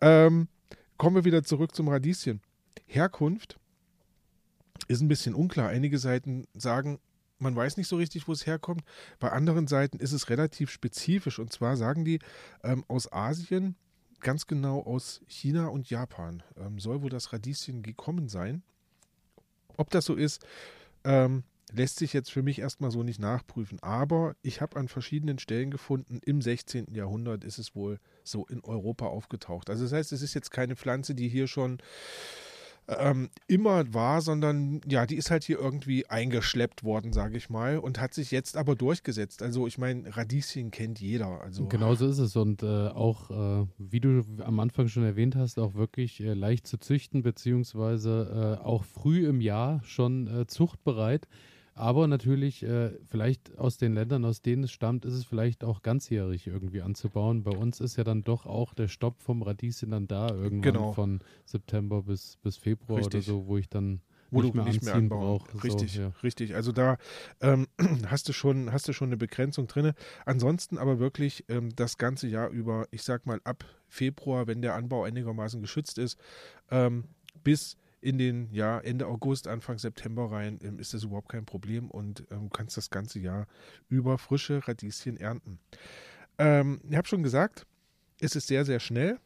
Ähm, 0.00 0.48
kommen 0.96 1.16
wir 1.16 1.24
wieder 1.24 1.42
zurück 1.42 1.74
zum 1.74 1.88
Radieschen. 1.88 2.40
Herkunft 2.86 3.58
ist 4.88 5.00
ein 5.00 5.08
bisschen 5.08 5.34
unklar. 5.34 5.68
Einige 5.68 5.98
Seiten 5.98 6.46
sagen, 6.54 6.98
man 7.38 7.54
weiß 7.54 7.76
nicht 7.76 7.88
so 7.88 7.96
richtig, 7.96 8.28
wo 8.28 8.32
es 8.32 8.46
herkommt. 8.46 8.82
Bei 9.18 9.30
anderen 9.30 9.66
Seiten 9.66 9.98
ist 9.98 10.12
es 10.12 10.28
relativ 10.28 10.70
spezifisch. 10.70 11.38
Und 11.38 11.52
zwar 11.52 11.76
sagen 11.76 12.04
die 12.04 12.18
ähm, 12.64 12.84
aus 12.88 13.12
Asien, 13.12 13.76
ganz 14.20 14.46
genau 14.46 14.82
aus 14.82 15.20
China 15.26 15.68
und 15.68 15.90
Japan. 15.90 16.42
Ähm, 16.56 16.78
soll 16.78 17.02
wohl 17.02 17.10
das 17.10 17.32
Radieschen 17.32 17.82
gekommen 17.82 18.28
sein. 18.28 18.62
Ob 19.76 19.90
das 19.90 20.04
so 20.04 20.14
ist, 20.14 20.44
ähm, 21.04 21.44
lässt 21.72 21.98
sich 21.98 22.12
jetzt 22.12 22.30
für 22.32 22.42
mich 22.42 22.58
erstmal 22.58 22.90
so 22.90 23.02
nicht 23.02 23.20
nachprüfen. 23.20 23.78
Aber 23.82 24.34
ich 24.42 24.60
habe 24.60 24.76
an 24.76 24.88
verschiedenen 24.88 25.38
Stellen 25.38 25.70
gefunden, 25.70 26.20
im 26.24 26.40
16. 26.40 26.94
Jahrhundert 26.94 27.44
ist 27.44 27.58
es 27.58 27.74
wohl 27.74 28.00
so 28.24 28.46
in 28.46 28.64
Europa 28.64 29.06
aufgetaucht. 29.06 29.70
Also 29.70 29.84
das 29.84 29.92
heißt, 29.92 30.12
es 30.12 30.22
ist 30.22 30.34
jetzt 30.34 30.50
keine 30.50 30.76
Pflanze, 30.76 31.14
die 31.14 31.28
hier 31.28 31.46
schon 31.46 31.78
ähm, 32.88 33.28
immer 33.46 33.92
war, 33.92 34.22
sondern 34.22 34.80
ja, 34.86 35.04
die 35.06 35.16
ist 35.16 35.30
halt 35.30 35.44
hier 35.44 35.58
irgendwie 35.58 36.06
eingeschleppt 36.06 36.84
worden, 36.84 37.12
sage 37.12 37.36
ich 37.36 37.50
mal, 37.50 37.78
und 37.78 38.00
hat 38.00 38.14
sich 38.14 38.30
jetzt 38.30 38.56
aber 38.56 38.74
durchgesetzt. 38.74 39.42
Also 39.42 39.66
ich 39.66 39.78
meine, 39.78 40.16
Radieschen 40.16 40.70
kennt 40.70 41.00
jeder. 41.00 41.42
Also 41.42 41.66
Genau 41.66 41.94
so 41.94 42.08
ist 42.08 42.18
es. 42.18 42.34
Und 42.36 42.62
äh, 42.62 42.88
auch, 42.88 43.30
äh, 43.30 43.66
wie 43.78 44.00
du 44.00 44.24
am 44.42 44.58
Anfang 44.60 44.88
schon 44.88 45.04
erwähnt 45.04 45.36
hast, 45.36 45.58
auch 45.58 45.74
wirklich 45.74 46.20
äh, 46.20 46.32
leicht 46.32 46.66
zu 46.66 46.78
züchten, 46.78 47.22
beziehungsweise 47.22 48.58
äh, 48.60 48.64
auch 48.64 48.84
früh 48.84 49.28
im 49.28 49.40
Jahr 49.40 49.82
schon 49.84 50.26
äh, 50.26 50.46
zuchtbereit. 50.46 51.28
Aber 51.78 52.08
natürlich, 52.08 52.62
äh, 52.64 52.90
vielleicht 53.04 53.56
aus 53.56 53.76
den 53.78 53.94
Ländern, 53.94 54.24
aus 54.24 54.42
denen 54.42 54.64
es 54.64 54.72
stammt, 54.72 55.04
ist 55.04 55.14
es 55.14 55.24
vielleicht 55.24 55.62
auch 55.62 55.82
ganzjährig 55.82 56.46
irgendwie 56.48 56.82
anzubauen. 56.82 57.44
Bei 57.44 57.52
uns 57.56 57.80
ist 57.80 57.96
ja 57.96 58.04
dann 58.04 58.24
doch 58.24 58.46
auch 58.46 58.74
der 58.74 58.88
Stopp 58.88 59.20
vom 59.22 59.42
Radieschen 59.42 59.90
dann 59.92 60.08
da, 60.08 60.28
irgendwann 60.30 60.60
Genau. 60.72 60.92
von 60.92 61.20
September 61.44 62.02
bis, 62.02 62.36
bis 62.38 62.56
Februar 62.56 62.98
Richtig. 62.98 63.14
oder 63.14 63.22
so, 63.22 63.46
wo 63.46 63.56
ich 63.58 63.68
dann 63.68 64.00
wo 64.30 64.42
nicht 64.42 64.52
du 64.54 64.56
mehr 64.58 64.66
nicht 64.66 64.82
mehr 64.84 64.94
anbauen. 64.94 65.38
braucht. 65.38 65.52
So, 65.52 65.58
Richtig, 65.58 65.94
ja. 65.94 66.08
richtig. 66.22 66.54
Also 66.54 66.72
da 66.72 66.98
ähm, 67.40 67.66
hast 68.08 68.28
du 68.28 68.32
schon, 68.32 68.72
hast 68.72 68.88
du 68.88 68.92
schon 68.92 69.08
eine 69.08 69.16
Begrenzung 69.16 69.68
drin. 69.68 69.92
Ansonsten 70.26 70.78
aber 70.78 70.98
wirklich 70.98 71.44
ähm, 71.48 71.74
das 71.76 71.96
ganze 71.96 72.26
Jahr 72.26 72.50
über, 72.50 72.86
ich 72.90 73.04
sag 73.04 73.24
mal 73.24 73.40
ab 73.44 73.64
Februar, 73.86 74.46
wenn 74.46 74.60
der 74.62 74.74
Anbau 74.74 75.04
einigermaßen 75.04 75.62
geschützt 75.62 75.96
ist, 75.96 76.18
ähm, 76.70 77.04
bis 77.42 77.76
in 78.00 78.18
den 78.18 78.52
ja 78.52 78.78
Ende 78.78 79.06
August, 79.06 79.48
Anfang 79.48 79.78
September 79.78 80.30
rein, 80.30 80.58
ähm, 80.62 80.78
ist 80.78 80.94
das 80.94 81.04
überhaupt 81.04 81.28
kein 81.28 81.44
Problem 81.44 81.90
und 81.90 82.24
ähm, 82.30 82.50
kannst 82.50 82.76
das 82.76 82.90
ganze 82.90 83.18
Jahr 83.18 83.46
über 83.88 84.18
frische 84.18 84.66
Radieschen 84.66 85.16
ernten. 85.16 85.58
Ähm, 86.38 86.80
ich 86.88 86.96
habe 86.96 87.08
schon 87.08 87.22
gesagt, 87.22 87.66
es 88.20 88.36
ist 88.36 88.46
sehr, 88.46 88.64
sehr 88.64 88.80
schnell. 88.80 89.18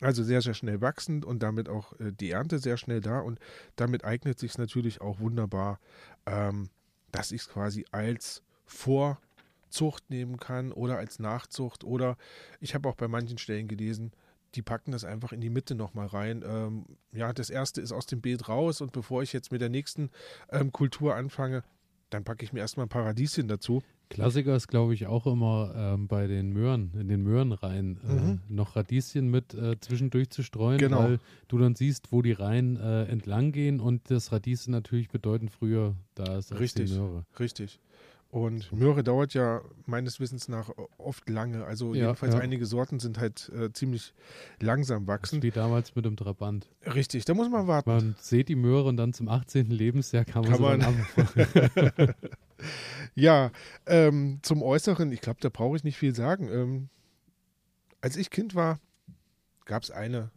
Also 0.00 0.22
sehr, 0.22 0.40
sehr 0.40 0.54
schnell 0.54 0.80
wachsend 0.80 1.26
und 1.26 1.42
damit 1.42 1.68
auch 1.68 1.92
äh, 2.00 2.12
die 2.12 2.30
Ernte 2.30 2.58
sehr 2.58 2.78
schnell 2.78 3.02
da 3.02 3.20
und 3.20 3.38
damit 3.76 4.04
eignet 4.04 4.38
sich 4.38 4.56
natürlich 4.56 5.02
auch 5.02 5.20
wunderbar, 5.20 5.78
ähm, 6.24 6.70
dass 7.12 7.32
ich 7.32 7.42
es 7.42 7.48
quasi 7.48 7.84
als 7.90 8.42
Vorzucht 8.64 10.08
nehmen 10.08 10.38
kann 10.38 10.72
oder 10.72 10.96
als 10.96 11.18
Nachzucht 11.18 11.84
oder 11.84 12.16
ich 12.60 12.74
habe 12.74 12.88
auch 12.88 12.94
bei 12.94 13.08
manchen 13.08 13.36
Stellen 13.36 13.68
gelesen, 13.68 14.12
die 14.54 14.62
packen 14.62 14.92
das 14.92 15.04
einfach 15.04 15.32
in 15.32 15.40
die 15.40 15.50
Mitte 15.50 15.74
nochmal 15.74 16.06
rein. 16.06 16.44
Ähm, 16.46 16.84
ja, 17.12 17.32
das 17.32 17.50
erste 17.50 17.80
ist 17.80 17.92
aus 17.92 18.06
dem 18.06 18.20
Beet 18.20 18.48
raus 18.48 18.80
und 18.80 18.92
bevor 18.92 19.22
ich 19.22 19.32
jetzt 19.32 19.52
mit 19.52 19.60
der 19.60 19.68
nächsten 19.68 20.10
ähm, 20.50 20.72
Kultur 20.72 21.14
anfange, 21.14 21.62
dann 22.10 22.24
packe 22.24 22.44
ich 22.44 22.52
mir 22.52 22.58
erstmal 22.60 22.86
ein 22.86 22.88
paar 22.90 23.04
Radieschen 23.06 23.46
dazu. 23.46 23.82
Klassiker 24.08 24.56
ist, 24.56 24.66
glaube 24.66 24.92
ich, 24.94 25.06
auch 25.06 25.24
immer 25.28 25.72
ähm, 25.76 26.08
bei 26.08 26.26
den 26.26 26.50
Möhren, 26.52 26.92
in 26.98 27.06
den 27.06 27.22
Möhrenreihen, 27.22 28.00
äh, 28.02 28.12
Mhm. 28.12 28.40
noch 28.48 28.74
Radieschen 28.74 29.30
mit 29.30 29.54
äh, 29.54 29.78
zwischendurch 29.78 30.30
zu 30.30 30.42
streuen, 30.42 30.78
Genau. 30.78 30.98
weil 31.04 31.20
du 31.46 31.58
dann 31.58 31.76
siehst, 31.76 32.10
wo 32.10 32.20
die 32.20 32.32
Reihen 32.32 32.74
äh, 32.76 33.04
entlang 33.04 33.52
gehen 33.52 33.78
und 33.78 34.10
das 34.10 34.32
Radieschen 34.32 34.72
natürlich 34.72 35.10
bedeutend 35.10 35.52
früher 35.52 35.94
da 36.16 36.38
ist 36.38 36.50
als 36.50 36.60
Richtig. 36.60 36.90
die 36.90 36.98
Möhre. 36.98 37.24
Richtig. 37.38 37.78
Und 38.30 38.70
Möhre 38.72 39.02
dauert 39.02 39.34
ja 39.34 39.60
meines 39.86 40.20
Wissens 40.20 40.46
nach 40.46 40.70
oft 40.98 41.28
lange. 41.28 41.64
Also 41.64 41.94
Ja, 41.94 42.02
jedenfalls 42.04 42.34
ja. 42.34 42.40
einige 42.40 42.64
Sorten 42.64 43.00
sind 43.00 43.18
halt 43.18 43.50
äh, 43.52 43.72
ziemlich 43.72 44.14
langsam 44.60 45.08
wachsend. 45.08 45.42
wie 45.42 45.50
damals 45.50 45.96
mit 45.96 46.04
dem 46.04 46.16
Trabant. 46.16 46.68
Richtig, 46.94 47.24
da 47.24 47.34
muss 47.34 47.50
man 47.50 47.66
warten. 47.66 47.90
Man 47.90 48.14
sieht 48.20 48.48
die 48.48 48.54
Möhre 48.54 48.84
und 48.88 48.96
dann 48.98 49.12
zum 49.12 49.28
18. 49.28 49.66
Lebensjahr 49.70 50.24
kann 50.24 50.42
man 50.44 50.52
Kann 50.52 50.62
man- 50.62 50.82
ab. 50.82 52.14
Ja, 53.14 53.50
ähm, 53.86 54.38
zum 54.42 54.62
Äußeren, 54.62 55.10
ich 55.12 55.20
glaube, 55.22 55.40
da 55.40 55.48
brauche 55.48 55.76
ich 55.76 55.82
nicht 55.84 55.96
viel 55.98 56.14
sagen. 56.14 56.48
Ähm, 56.52 56.88
als 58.00 58.16
ich 58.16 58.30
Kind 58.30 58.54
war, 58.54 58.78
gab 59.64 59.82
es 59.82 59.90
eine, 59.90 60.30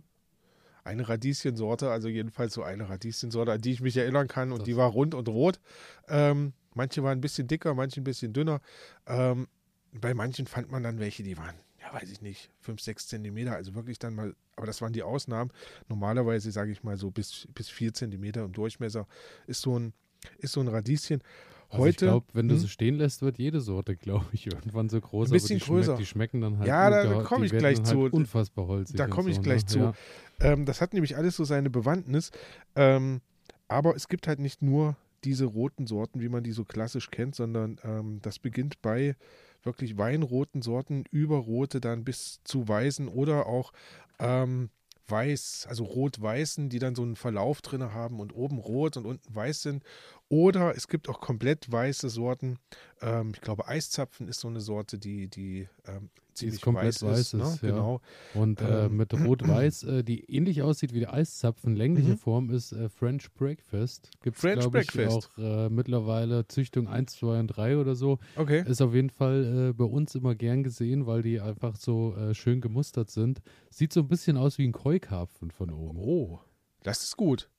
eine 0.84 1.08
Radieschensorte, 1.08 1.92
also 1.92 2.08
jedenfalls 2.08 2.54
so 2.54 2.64
eine 2.64 2.90
Radieschensorte, 2.90 3.52
an 3.52 3.62
die 3.62 3.72
ich 3.72 3.82
mich 3.82 3.98
erinnern 3.98 4.28
kann 4.28 4.52
und 4.52 4.60
Das- 4.60 4.66
die 4.66 4.78
war 4.78 4.90
rund 4.90 5.14
und 5.14 5.28
rot. 5.28 5.60
Ähm, 6.08 6.54
manche 6.76 7.04
waren 7.04 7.18
ein 7.18 7.22
bisschen 7.22 7.48
dicker, 7.48 7.74
manche 7.74 8.02
ein 8.02 8.04
bisschen 8.04 8.34
dünner. 8.34 8.62
Ähm, 9.08 9.48
bei 9.92 10.14
manchen 10.14 10.48
fand 10.48 10.72
man 10.72 10.84
dann 10.84 11.00
welche, 11.00 11.24
die 11.24 11.38
waren, 11.38 11.56
ja, 11.80 11.94
weiß 11.94 12.10
ich 12.12 12.22
nicht, 12.22 12.50
5, 12.62 12.82
6 12.82 13.08
Zentimeter, 13.08 13.56
also 13.56 13.76
wirklich 13.76 14.00
dann 14.00 14.16
mal, 14.16 14.36
aber 14.56 14.66
das 14.66 14.82
waren 14.82 14.94
die 14.94 15.04
Ausnahmen. 15.04 15.52
Normalerweise, 15.88 16.52
sage 16.52 16.72
ich 16.72 16.84
mal, 16.84 16.98
so 16.98 17.12
bis, 17.12 17.48
bis 17.54 17.70
4 17.70 17.94
Zentimeter 17.94 18.44
im 18.44 18.54
Durchmesser 18.54 19.08
ist 19.48 19.62
so 19.62 19.78
ein, 19.78 19.94
ist 20.40 20.54
so 20.54 20.62
ein 20.62 20.68
Radieschen. 20.68 21.22
Also 21.70 21.86
ich 21.86 21.94
Heute, 21.96 22.06
glaube, 22.06 22.26
wenn 22.34 22.48
du 22.48 22.54
hm? 22.54 22.62
sie 22.62 22.70
stehen 22.70 22.96
lässt, 22.98 23.24
wird 23.24 23.40
jede 23.40 23.60
Sorte, 23.60 23.96
glaube 23.96 24.28
ich, 24.32 24.46
irgendwann 24.46 24.90
so 24.90 25.02
groß. 25.02 25.30
Ein 25.30 25.34
bisschen 25.34 25.58
die, 25.58 25.66
größer. 25.66 25.94
Schmeck, 25.94 25.98
die 25.98 26.06
schmecken 26.06 26.42
dann 26.42 26.60
halt 26.60 26.68
Ja, 26.68 26.90
da 26.90 27.24
komm 27.24 27.42
die 27.42 27.48
ich 27.48 27.52
gleich 27.52 27.82
zu. 27.82 28.04
Halt 28.04 28.14
unfassbar 28.14 28.68
holzig. 28.68 28.96
Da 28.96 29.08
komme 29.08 29.32
ich 29.32 29.38
so, 29.38 29.42
gleich 29.42 29.64
ne? 29.64 29.68
zu. 29.68 29.80
Ja. 29.80 29.94
Ähm, 30.40 30.66
das 30.66 30.82
hat 30.82 30.94
nämlich 30.94 31.18
alles 31.18 31.36
so 31.36 31.46
seine 31.46 31.72
Bewandtnis. 31.72 32.30
Ähm, 32.76 33.22
aber 33.68 33.96
es 33.96 34.08
gibt 34.08 34.28
halt 34.28 34.40
nicht 34.40 34.62
nur 34.62 34.96
diese 35.24 35.46
roten 35.46 35.88
Sorten, 35.88 36.22
wie 36.22 36.30
man 36.30 36.44
die 36.44 36.52
so 36.52 36.66
klassisch 36.66 37.12
kennt, 37.12 37.36
sondern 37.36 37.80
ähm, 37.84 38.20
das 38.22 38.40
beginnt 38.40 38.82
bei 38.82 39.16
wirklich 39.64 39.98
weinroten 39.98 40.62
Sorten 40.62 41.06
über 41.12 41.38
rote 41.38 41.80
dann 41.80 42.04
bis 42.04 42.42
zu 42.44 42.68
weißen 42.68 43.08
oder 43.08 43.46
auch 43.46 43.72
ähm, 44.20 44.70
weiß, 45.08 45.68
also 45.70 45.84
rot-weißen, 45.84 46.70
die 46.70 46.80
dann 46.80 46.96
so 46.96 47.04
einen 47.04 47.16
Verlauf 47.16 47.62
drin 47.62 47.84
haben 47.94 48.20
und 48.20 48.34
oben 48.34 48.58
rot 48.58 48.98
und 48.98 49.06
unten 49.06 49.36
weiß 49.36 49.62
sind. 49.62 49.84
Oder 50.30 50.76
es 50.76 50.88
gibt 50.88 51.10
auch 51.10 51.20
komplett 51.20 51.72
weiße 51.72 52.10
Sorten. 52.10 52.58
Ähm, 53.02 53.32
ich 53.34 53.42
glaube, 53.42 53.68
Eiszapfen 53.68 54.28
ist 54.28 54.40
so 54.40 54.48
eine 54.48 54.62
Sorte, 54.62 54.98
die, 54.98 55.28
die 55.28 55.68
ähm, 55.86 56.10
ziemlich 56.34 56.62
komplett 56.62 57.02
weiß 57.02 57.04
weiß 57.04 57.34
ist, 57.34 57.34
ne? 57.64 57.70
ja. 57.70 57.76
Genau. 57.76 58.02
Und 58.36 58.62
äh, 58.62 58.86
Ähm, 58.86 58.98
mit 58.98 59.14
Rot-Weiß, 59.14 59.84
äh, 59.84 60.04
die 60.04 60.24
ähnlich 60.26 60.62
aussieht 60.62 60.94
wie 60.94 61.00
der 61.00 61.14
Eiszapfen, 61.14 61.76
längliche 61.76 62.12
Mhm. 62.12 62.18
Form 62.18 62.50
ist 62.50 62.72
äh, 62.72 62.90
French 62.90 63.32
Breakfast. 63.34 64.10
Gibt 64.22 64.36
es, 64.38 64.42
French 64.42 64.60
glaube 64.62 64.82
ich, 64.82 64.92
Breakfast. 64.92 65.30
auch 65.38 65.38
äh, 65.38 65.70
mittlerweile 65.70 66.48
Züchtung 66.48 66.88
1, 66.88 67.14
2 67.18 67.40
und 67.40 67.48
3 67.48 67.78
oder 67.78 67.96
so. 67.96 68.20
Okay. 68.36 68.64
Ist 68.68 68.82
auf 68.82 68.94
jeden 68.94 69.10
Fall 69.10 69.70
äh, 69.70 69.74
bei 69.74 69.86
uns 69.86 70.16
immer 70.16 70.36
gern 70.36 70.64
gesehen, 70.64 71.06
weil 71.06 71.22
die 71.22 71.40
einfach 71.40 71.76
so 71.76 72.16
äh, 72.16 72.34
schön 72.34 72.62
gemustert 72.62 73.10
sind. 73.10 73.42
Sieht 73.70 73.94
so 73.94 74.02
ein 74.02 74.08
bisschen 74.08 74.38
aus 74.38 74.58
wie 74.58 74.68
ein 74.68 74.72
Keukarpfen 74.72 75.52
von 75.52 75.70
oben. 75.72 76.00
Oh, 76.00 76.40
das 76.84 77.04
ist 77.04 77.16
gut. 77.18 77.50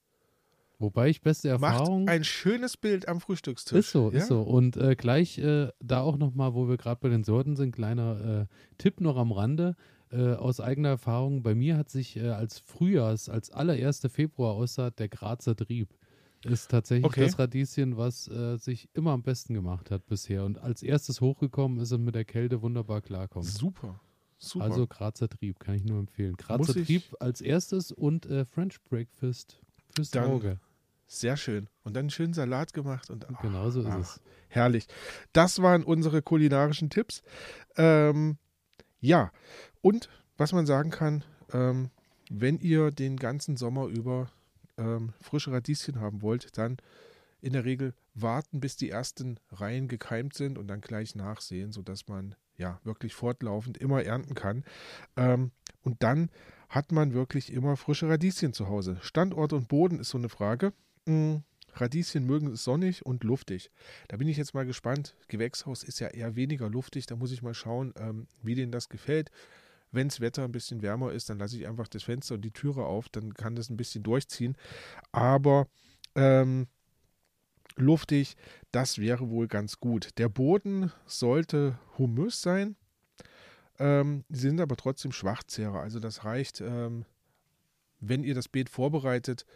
Wobei 0.78 1.08
ich 1.08 1.22
beste 1.22 1.48
Erfahrung. 1.48 2.04
Macht 2.04 2.14
ein 2.14 2.24
schönes 2.24 2.76
Bild 2.76 3.08
am 3.08 3.20
Frühstückstisch. 3.20 3.78
Ist 3.78 3.90
so, 3.92 4.10
ja? 4.10 4.18
ist 4.18 4.26
so. 4.28 4.42
Und 4.42 4.76
äh, 4.76 4.96
gleich 4.96 5.38
äh, 5.38 5.68
da 5.80 6.00
auch 6.00 6.16
nochmal, 6.16 6.54
wo 6.54 6.68
wir 6.68 6.76
gerade 6.76 6.98
bei 7.00 7.08
den 7.08 7.24
Sorten 7.24 7.56
sind, 7.56 7.72
kleiner 7.72 8.48
äh, 8.48 8.54
Tipp 8.78 9.00
noch 9.00 9.16
am 9.16 9.32
Rande. 9.32 9.76
Äh, 10.10 10.34
aus 10.34 10.60
eigener 10.60 10.90
Erfahrung, 10.90 11.42
bei 11.42 11.54
mir 11.54 11.76
hat 11.76 11.90
sich 11.90 12.16
äh, 12.16 12.28
als 12.28 12.58
Frühjahrs, 12.58 13.28
als 13.28 13.50
allererste 13.50 14.08
Februar 14.08 14.54
Aussaat 14.54 14.98
der 14.98 15.08
Grazer 15.08 15.56
Trieb. 15.56 15.88
Ist 16.44 16.70
tatsächlich 16.70 17.06
Okay. 17.06 17.22
das 17.22 17.38
Radieschen, 17.38 17.96
was 17.96 18.28
äh, 18.28 18.58
sich 18.58 18.88
immer 18.92 19.12
am 19.12 19.22
besten 19.22 19.54
gemacht 19.54 19.90
hat 19.90 20.06
bisher. 20.06 20.44
Und 20.44 20.58
als 20.58 20.82
erstes 20.82 21.20
hochgekommen 21.20 21.80
ist 21.80 21.90
und 21.92 22.04
mit 22.04 22.14
der 22.14 22.26
Kälte 22.26 22.60
wunderbar 22.60 23.00
klarkommt. 23.00 23.46
Super. 23.46 24.00
Super. 24.36 24.64
Also 24.66 24.86
Grazer 24.86 25.28
Trieb, 25.28 25.58
kann 25.58 25.74
ich 25.74 25.84
nur 25.84 25.98
empfehlen. 25.98 26.36
Grazer 26.36 26.74
Trieb 26.74 27.02
als 27.18 27.40
erstes 27.40 27.92
und 27.92 28.26
äh, 28.26 28.44
French 28.44 28.82
Breakfast 28.82 29.63
fürs 29.94 30.10
Dann- 30.10 30.30
Auge. 30.30 30.58
Sehr 31.06 31.36
schön. 31.36 31.68
Und 31.84 31.94
dann 31.94 32.04
einen 32.04 32.10
schönen 32.10 32.32
Salat 32.34 32.72
gemacht 32.72 33.10
und 33.10 33.26
ach, 33.30 33.40
Genau 33.42 33.70
so 33.70 33.80
ist 33.80 33.86
ach, 33.86 33.98
es. 33.98 34.20
Herrlich. 34.48 34.86
Das 35.32 35.60
waren 35.60 35.84
unsere 35.84 36.22
kulinarischen 36.22 36.88
Tipps. 36.90 37.22
Ähm, 37.76 38.38
ja, 39.00 39.30
und 39.82 40.08
was 40.38 40.52
man 40.52 40.64
sagen 40.66 40.90
kann, 40.90 41.22
ähm, 41.52 41.90
wenn 42.30 42.58
ihr 42.58 42.90
den 42.90 43.16
ganzen 43.16 43.56
Sommer 43.56 43.86
über 43.86 44.30
ähm, 44.78 45.12
frische 45.20 45.52
Radieschen 45.52 46.00
haben 46.00 46.22
wollt, 46.22 46.56
dann 46.56 46.78
in 47.42 47.52
der 47.52 47.64
Regel 47.66 47.92
warten, 48.14 48.60
bis 48.60 48.76
die 48.76 48.88
ersten 48.90 49.38
Reihen 49.52 49.86
gekeimt 49.88 50.34
sind 50.34 50.56
und 50.56 50.68
dann 50.68 50.80
gleich 50.80 51.14
nachsehen, 51.14 51.70
sodass 51.70 52.08
man 52.08 52.34
ja 52.56 52.80
wirklich 52.82 53.14
fortlaufend 53.14 53.76
immer 53.76 54.02
ernten 54.02 54.34
kann. 54.34 54.64
Ähm, 55.16 55.50
und 55.82 56.02
dann 56.02 56.30
hat 56.68 56.92
man 56.92 57.12
wirklich 57.12 57.52
immer 57.52 57.76
frische 57.76 58.08
Radieschen 58.08 58.52
zu 58.52 58.68
Hause. 58.68 58.98
Standort 59.00 59.52
und 59.52 59.68
Boden 59.68 59.98
ist 60.00 60.10
so 60.10 60.18
eine 60.18 60.28
Frage. 60.28 60.72
Mm, 61.06 61.36
Radieschen 61.74 62.24
mögen 62.24 62.52
es 62.52 62.64
sonnig 62.64 63.04
und 63.04 63.24
luftig. 63.24 63.70
Da 64.08 64.16
bin 64.16 64.28
ich 64.28 64.36
jetzt 64.36 64.54
mal 64.54 64.66
gespannt. 64.66 65.16
Gewächshaus 65.28 65.82
ist 65.82 66.00
ja 66.00 66.08
eher 66.08 66.36
weniger 66.36 66.68
luftig. 66.68 67.06
Da 67.06 67.16
muss 67.16 67.32
ich 67.32 67.42
mal 67.42 67.54
schauen, 67.54 67.92
ähm, 67.96 68.26
wie 68.42 68.54
denen 68.54 68.72
das 68.72 68.88
gefällt. 68.88 69.30
Wenn 69.90 70.08
das 70.08 70.20
Wetter 70.20 70.44
ein 70.44 70.52
bisschen 70.52 70.82
wärmer 70.82 71.12
ist, 71.12 71.30
dann 71.30 71.38
lasse 71.38 71.56
ich 71.56 71.66
einfach 71.66 71.88
das 71.88 72.02
Fenster 72.02 72.34
und 72.34 72.42
die 72.42 72.50
Türe 72.50 72.84
auf. 72.84 73.08
Dann 73.08 73.34
kann 73.34 73.54
das 73.54 73.70
ein 73.70 73.76
bisschen 73.76 74.02
durchziehen. 74.02 74.56
Aber 75.12 75.68
ähm, 76.14 76.66
luftig, 77.76 78.36
das 78.72 78.98
wäre 78.98 79.30
wohl 79.30 79.48
ganz 79.48 79.78
gut. 79.78 80.10
Der 80.18 80.28
Boden 80.28 80.92
sollte 81.06 81.78
humös 81.98 82.42
sein. 82.42 82.76
Ähm, 83.78 84.24
sie 84.28 84.48
sind 84.48 84.60
aber 84.60 84.76
trotzdem 84.76 85.12
Schwachzehrer. 85.12 85.80
Also 85.80 86.00
das 86.00 86.24
reicht, 86.24 86.60
ähm, 86.60 87.04
wenn 88.00 88.24
ihr 88.24 88.34
das 88.34 88.48
Beet 88.48 88.68
vorbereitet, 88.68 89.46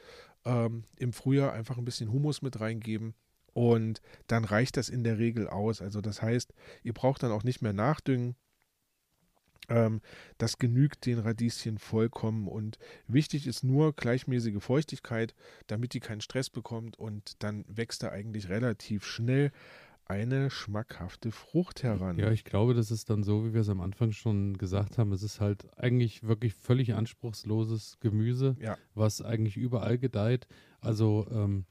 ähm, 0.44 0.84
im 0.96 1.12
Frühjahr 1.12 1.52
einfach 1.52 1.78
ein 1.78 1.84
bisschen 1.84 2.12
Humus 2.12 2.42
mit 2.42 2.60
reingeben 2.60 3.14
und 3.52 4.00
dann 4.26 4.44
reicht 4.44 4.76
das 4.76 4.88
in 4.88 5.04
der 5.04 5.18
Regel 5.18 5.48
aus. 5.48 5.82
Also 5.82 6.00
das 6.00 6.22
heißt, 6.22 6.52
ihr 6.82 6.92
braucht 6.92 7.22
dann 7.22 7.32
auch 7.32 7.44
nicht 7.44 7.62
mehr 7.62 7.72
nachdüngen. 7.72 8.36
Ähm, 9.68 10.00
das 10.38 10.58
genügt 10.58 11.06
den 11.06 11.18
Radieschen 11.18 11.78
vollkommen 11.78 12.48
und 12.48 12.78
wichtig 13.06 13.46
ist 13.46 13.64
nur 13.64 13.92
gleichmäßige 13.92 14.62
Feuchtigkeit, 14.62 15.34
damit 15.66 15.92
die 15.92 16.00
keinen 16.00 16.22
Stress 16.22 16.48
bekommt 16.48 16.98
und 16.98 17.42
dann 17.42 17.64
wächst 17.68 18.02
da 18.02 18.10
eigentlich 18.10 18.48
relativ 18.48 19.04
schnell 19.04 19.52
eine 20.08 20.48
schmackhafte 20.50 21.30
Frucht 21.30 21.82
heran. 21.82 22.18
Ja, 22.18 22.30
ich 22.30 22.44
glaube, 22.44 22.72
das 22.74 22.90
ist 22.90 23.10
dann 23.10 23.22
so, 23.22 23.44
wie 23.44 23.52
wir 23.52 23.60
es 23.60 23.68
am 23.68 23.80
Anfang 23.82 24.12
schon 24.12 24.56
gesagt 24.56 24.96
haben. 24.98 25.12
Es 25.12 25.22
ist 25.22 25.40
halt 25.40 25.68
eigentlich 25.78 26.22
wirklich 26.22 26.54
völlig 26.54 26.94
anspruchsloses 26.94 27.98
Gemüse, 28.00 28.56
Ja. 28.58 28.76
was 28.94 29.20
eigentlich 29.22 29.56
überall 29.58 29.98
gedeiht. 29.98 30.48
Also 30.80 31.26
ähm, 31.30 31.66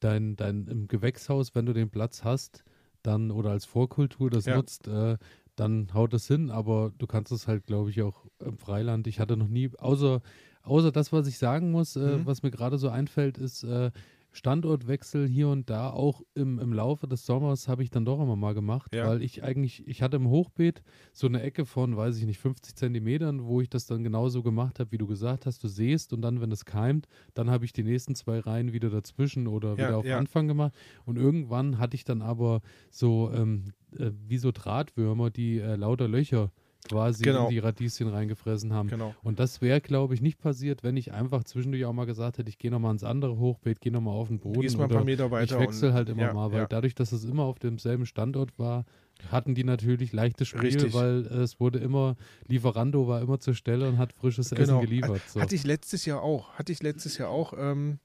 dein, 0.00 0.36
dein 0.36 0.66
im 0.66 0.88
Gewächshaus, 0.88 1.54
wenn 1.54 1.66
du 1.66 1.72
den 1.72 1.90
Platz 1.90 2.22
hast, 2.22 2.64
dann 3.02 3.30
oder 3.30 3.50
als 3.50 3.64
Vorkultur 3.64 4.28
das 4.28 4.44
Ja. 4.44 4.56
nutzt, 4.56 4.86
äh, 4.86 5.16
dann 5.56 5.92
haut 5.94 6.12
es 6.14 6.26
hin, 6.26 6.50
aber 6.50 6.92
du 6.98 7.06
kannst 7.06 7.32
es 7.32 7.46
halt, 7.48 7.64
glaube 7.64 7.90
ich, 7.90 8.02
auch 8.02 8.26
im 8.40 8.58
Freiland. 8.58 9.06
Ich 9.06 9.20
hatte 9.20 9.36
noch 9.36 9.48
nie, 9.48 9.70
außer 9.78 10.20
außer 10.62 10.92
das, 10.92 11.10
was 11.12 11.26
ich 11.26 11.38
sagen 11.38 11.70
muss, 11.70 11.96
äh, 11.96 12.18
Mhm. 12.18 12.26
was 12.26 12.42
mir 12.42 12.50
gerade 12.50 12.76
so 12.76 12.90
einfällt, 12.90 13.38
ist 13.38 13.62
äh, 13.64 13.90
Standortwechsel 14.32 15.26
hier 15.28 15.48
und 15.48 15.70
da. 15.70 15.90
Auch 15.90 16.22
im, 16.34 16.58
im 16.58 16.72
Laufe 16.72 17.06
des 17.06 17.26
Sommers 17.26 17.68
habe 17.68 17.82
ich 17.82 17.90
dann 17.90 18.04
doch 18.04 18.20
immer 18.20 18.36
mal 18.36 18.54
gemacht, 18.54 18.94
Ja. 18.94 19.06
weil 19.06 19.22
ich 19.22 19.42
eigentlich, 19.42 19.86
ich 19.86 20.02
hatte 20.02 20.16
im 20.16 20.28
Hochbeet 20.28 20.82
so 21.12 21.26
eine 21.26 21.42
Ecke 21.42 21.64
von, 21.66 21.96
weiß 21.96 22.16
ich 22.18 22.26
nicht, 22.26 22.38
50 22.38 22.74
Zentimetern, 22.76 23.44
wo 23.44 23.60
ich 23.60 23.68
das 23.68 23.86
dann 23.86 24.02
genauso 24.02 24.42
gemacht 24.42 24.80
habe, 24.80 24.92
wie 24.92 24.98
du 24.98 25.06
gesagt 25.06 25.46
hast. 25.46 25.62
Du 25.62 25.68
siehst 25.68 26.12
und 26.12 26.22
dann, 26.22 26.40
wenn 26.40 26.52
es 26.52 26.64
keimt, 26.64 27.06
dann 27.34 27.50
habe 27.50 27.64
ich 27.64 27.72
die 27.72 27.84
nächsten 27.84 28.14
zwei 28.14 28.38
Reihen 28.40 28.72
wieder 28.72 28.90
dazwischen 28.90 29.46
oder 29.46 29.70
Ja, 29.70 29.76
wieder 29.76 29.98
auf 29.98 30.06
ja. 30.06 30.18
Anfang 30.18 30.48
gemacht. 30.48 30.74
Und 31.04 31.16
irgendwann 31.16 31.78
hatte 31.78 31.94
ich 31.96 32.04
dann 32.04 32.22
aber 32.22 32.60
so 32.90 33.30
ähm, 33.34 33.72
äh, 33.96 34.10
wie 34.28 34.38
so 34.38 34.50
Drahtwürmer, 34.52 35.30
die 35.30 35.58
äh, 35.58 35.76
lauter 35.76 36.08
Löcher 36.08 36.50
quasi 36.88 37.22
Genau. 37.24 37.44
in 37.44 37.50
die 37.50 37.58
Radieschen 37.58 38.08
reingefressen 38.08 38.72
haben. 38.72 38.88
Genau. 38.88 39.14
Und 39.22 39.38
das 39.38 39.60
wäre, 39.60 39.80
glaube 39.80 40.14
ich, 40.14 40.20
nicht 40.22 40.38
passiert, 40.38 40.82
wenn 40.82 40.96
ich 40.96 41.12
einfach 41.12 41.44
zwischendurch 41.44 41.84
auch 41.84 41.92
mal 41.92 42.06
gesagt 42.06 42.38
hätte, 42.38 42.48
ich 42.48 42.58
gehe 42.58 42.70
nochmal 42.70 42.90
ans 42.90 43.04
andere 43.04 43.38
Hochbeet, 43.38 43.80
gehe 43.80 43.92
nochmal 43.92 44.14
auf 44.14 44.28
den 44.28 44.40
Boden. 44.40 44.60
Gehst 44.60 44.76
mal 44.76 44.84
ein 44.84 44.90
oder 44.90 44.96
paar 44.96 45.04
Meter 45.04 45.26
ich 45.26 45.30
weiter. 45.30 45.60
wechsle 45.60 45.88
und- 45.88 45.94
halt 45.94 46.08
immer 46.08 46.22
ja, 46.22 46.32
mal, 46.32 46.50
weil 46.52 46.60
ja. 46.60 46.66
dadurch, 46.66 46.94
dass 46.94 47.12
es 47.12 47.24
immer 47.24 47.44
auf 47.44 47.58
demselben 47.58 48.06
Standort 48.06 48.58
war, 48.58 48.84
hatten 49.30 49.54
die 49.54 49.64
natürlich 49.64 50.12
leichtes 50.14 50.48
Spiel, 50.48 50.60
Richtig. 50.62 50.94
weil 50.94 51.26
äh, 51.26 51.34
es 51.42 51.60
wurde 51.60 51.78
immer, 51.78 52.16
Lieferando 52.48 53.06
war 53.06 53.20
immer 53.20 53.38
zur 53.38 53.54
Stelle 53.54 53.86
und 53.88 53.98
hat 53.98 54.14
frisches 54.14 54.50
Essen 54.50 54.64
Genau. 54.64 54.80
geliefert. 54.80 55.20
So. 55.28 55.40
Hatte 55.40 55.54
ich 55.54 55.64
letztes 55.64 56.06
Jahr 56.06 56.22
auch. 56.22 56.54
Hatte 56.54 56.72
ich 56.72 56.82
letztes 56.82 57.18
Jahr 57.18 57.28
auch. 57.28 57.52
Ähm, 57.58 57.98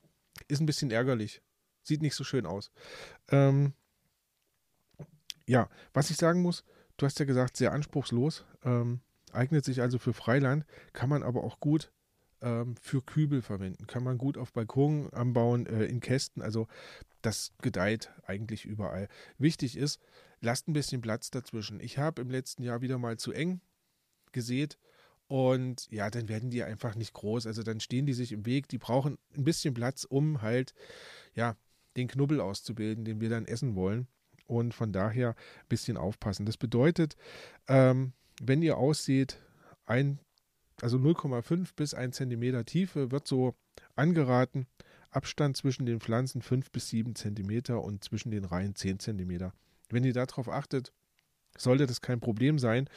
ist 0.50 0.60
ein 0.60 0.66
bisschen 0.66 0.92
ärgerlich. 0.92 1.42
Sieht 1.84 2.02
nicht 2.02 2.16
so 2.16 2.26
schön 2.26 2.46
aus. 2.46 2.72
Ähm, 3.32 3.72
ja, 5.48 5.70
was 5.94 6.10
ich 6.10 6.18
sagen 6.18 6.42
muss, 6.42 6.64
du 6.98 7.06
hast 7.06 7.20
ja 7.20 7.26
gesagt, 7.26 7.58
sehr 7.58 7.72
anspruchslos. 7.72 8.46
Ähm, 8.64 9.02
eignet 9.32 9.66
sich 9.66 9.82
also 9.82 10.00
für 10.00 10.14
Freiland, 10.14 10.66
kann 10.94 11.10
man 11.10 11.24
aber 11.24 11.44
auch 11.44 11.60
gut 11.60 11.92
ähm, 12.42 12.76
für 12.82 13.02
Kübel 13.02 13.42
verwenden. 13.42 13.88
Kann 13.88 14.04
man 14.04 14.18
gut 14.18 14.38
auf 14.38 14.54
Balkon 14.54 15.12
anbauen, 15.14 15.66
äh, 15.66 15.86
in 15.86 16.00
Kästen. 16.00 16.42
Also 16.42 16.68
das 17.22 17.54
gedeiht 17.62 18.12
eigentlich 18.26 18.66
überall. 18.66 19.08
Wichtig 19.38 19.78
ist, 19.78 20.00
lasst 20.42 20.68
ein 20.68 20.74
bisschen 20.74 21.02
Platz 21.02 21.32
dazwischen. 21.32 21.80
Ich 21.80 21.98
habe 21.98 22.22
im 22.22 22.30
letzten 22.30 22.64
Jahr 22.64 22.82
wieder 22.82 22.98
mal 22.98 23.18
zu 23.18 23.32
eng 23.32 23.62
gesät. 24.32 24.78
Und 25.28 25.90
ja, 25.90 26.12
dann 26.12 26.30
werden 26.30 26.52
die 26.52 26.64
einfach 26.64 26.94
nicht 26.96 27.14
groß. 27.14 27.48
Also 27.48 27.64
dann 27.64 27.80
stehen 27.80 28.06
die 28.06 28.14
sich 28.14 28.32
im 28.32 28.46
Weg. 28.46 28.68
Die 28.68 28.78
brauchen 28.78 29.18
ein 29.36 29.44
bisschen 29.44 29.74
Platz, 29.74 30.04
um 30.04 30.42
halt, 30.44 30.74
ja, 31.34 31.56
den 31.98 32.08
Knubbel 32.08 32.42
auszubilden, 32.42 33.06
den 33.06 33.22
wir 33.22 33.30
dann 33.30 33.46
essen 33.46 33.76
wollen. 33.76 34.08
Und 34.48 34.74
von 34.74 34.92
daher 34.92 35.30
ein 35.30 35.68
bisschen 35.70 35.98
aufpassen. 35.98 36.46
Das 36.46 36.58
bedeutet, 36.58 37.16
ähm, 37.68 38.14
wenn 38.42 38.62
ihr 38.62 38.78
ausseht, 38.78 39.40
ein, 39.86 40.20
also 40.82 40.98
0,5 40.98 41.70
bis 41.76 41.94
1 41.94 42.16
Zentimeter 42.16 42.66
Tiefe 42.66 43.12
wird 43.12 43.28
so 43.28 43.56
angeraten. 43.96 44.68
Abstand 45.10 45.56
zwischen 45.56 45.86
den 45.86 46.02
Pflanzen 46.02 46.42
5 46.42 46.72
bis 46.72 46.90
7 46.90 47.16
Zentimeter 47.16 47.82
und 47.82 48.04
zwischen 48.04 48.32
den 48.32 48.44
Reihen 48.44 48.76
10 48.76 49.00
Zentimeter. 49.00 49.54
Wenn 49.90 50.04
ihr 50.04 50.14
darauf 50.14 50.50
achtet, 50.50 50.92
sollte 51.58 51.88
das 51.88 52.02
kein 52.02 52.20
Problem 52.20 52.60
sein. 52.60 52.90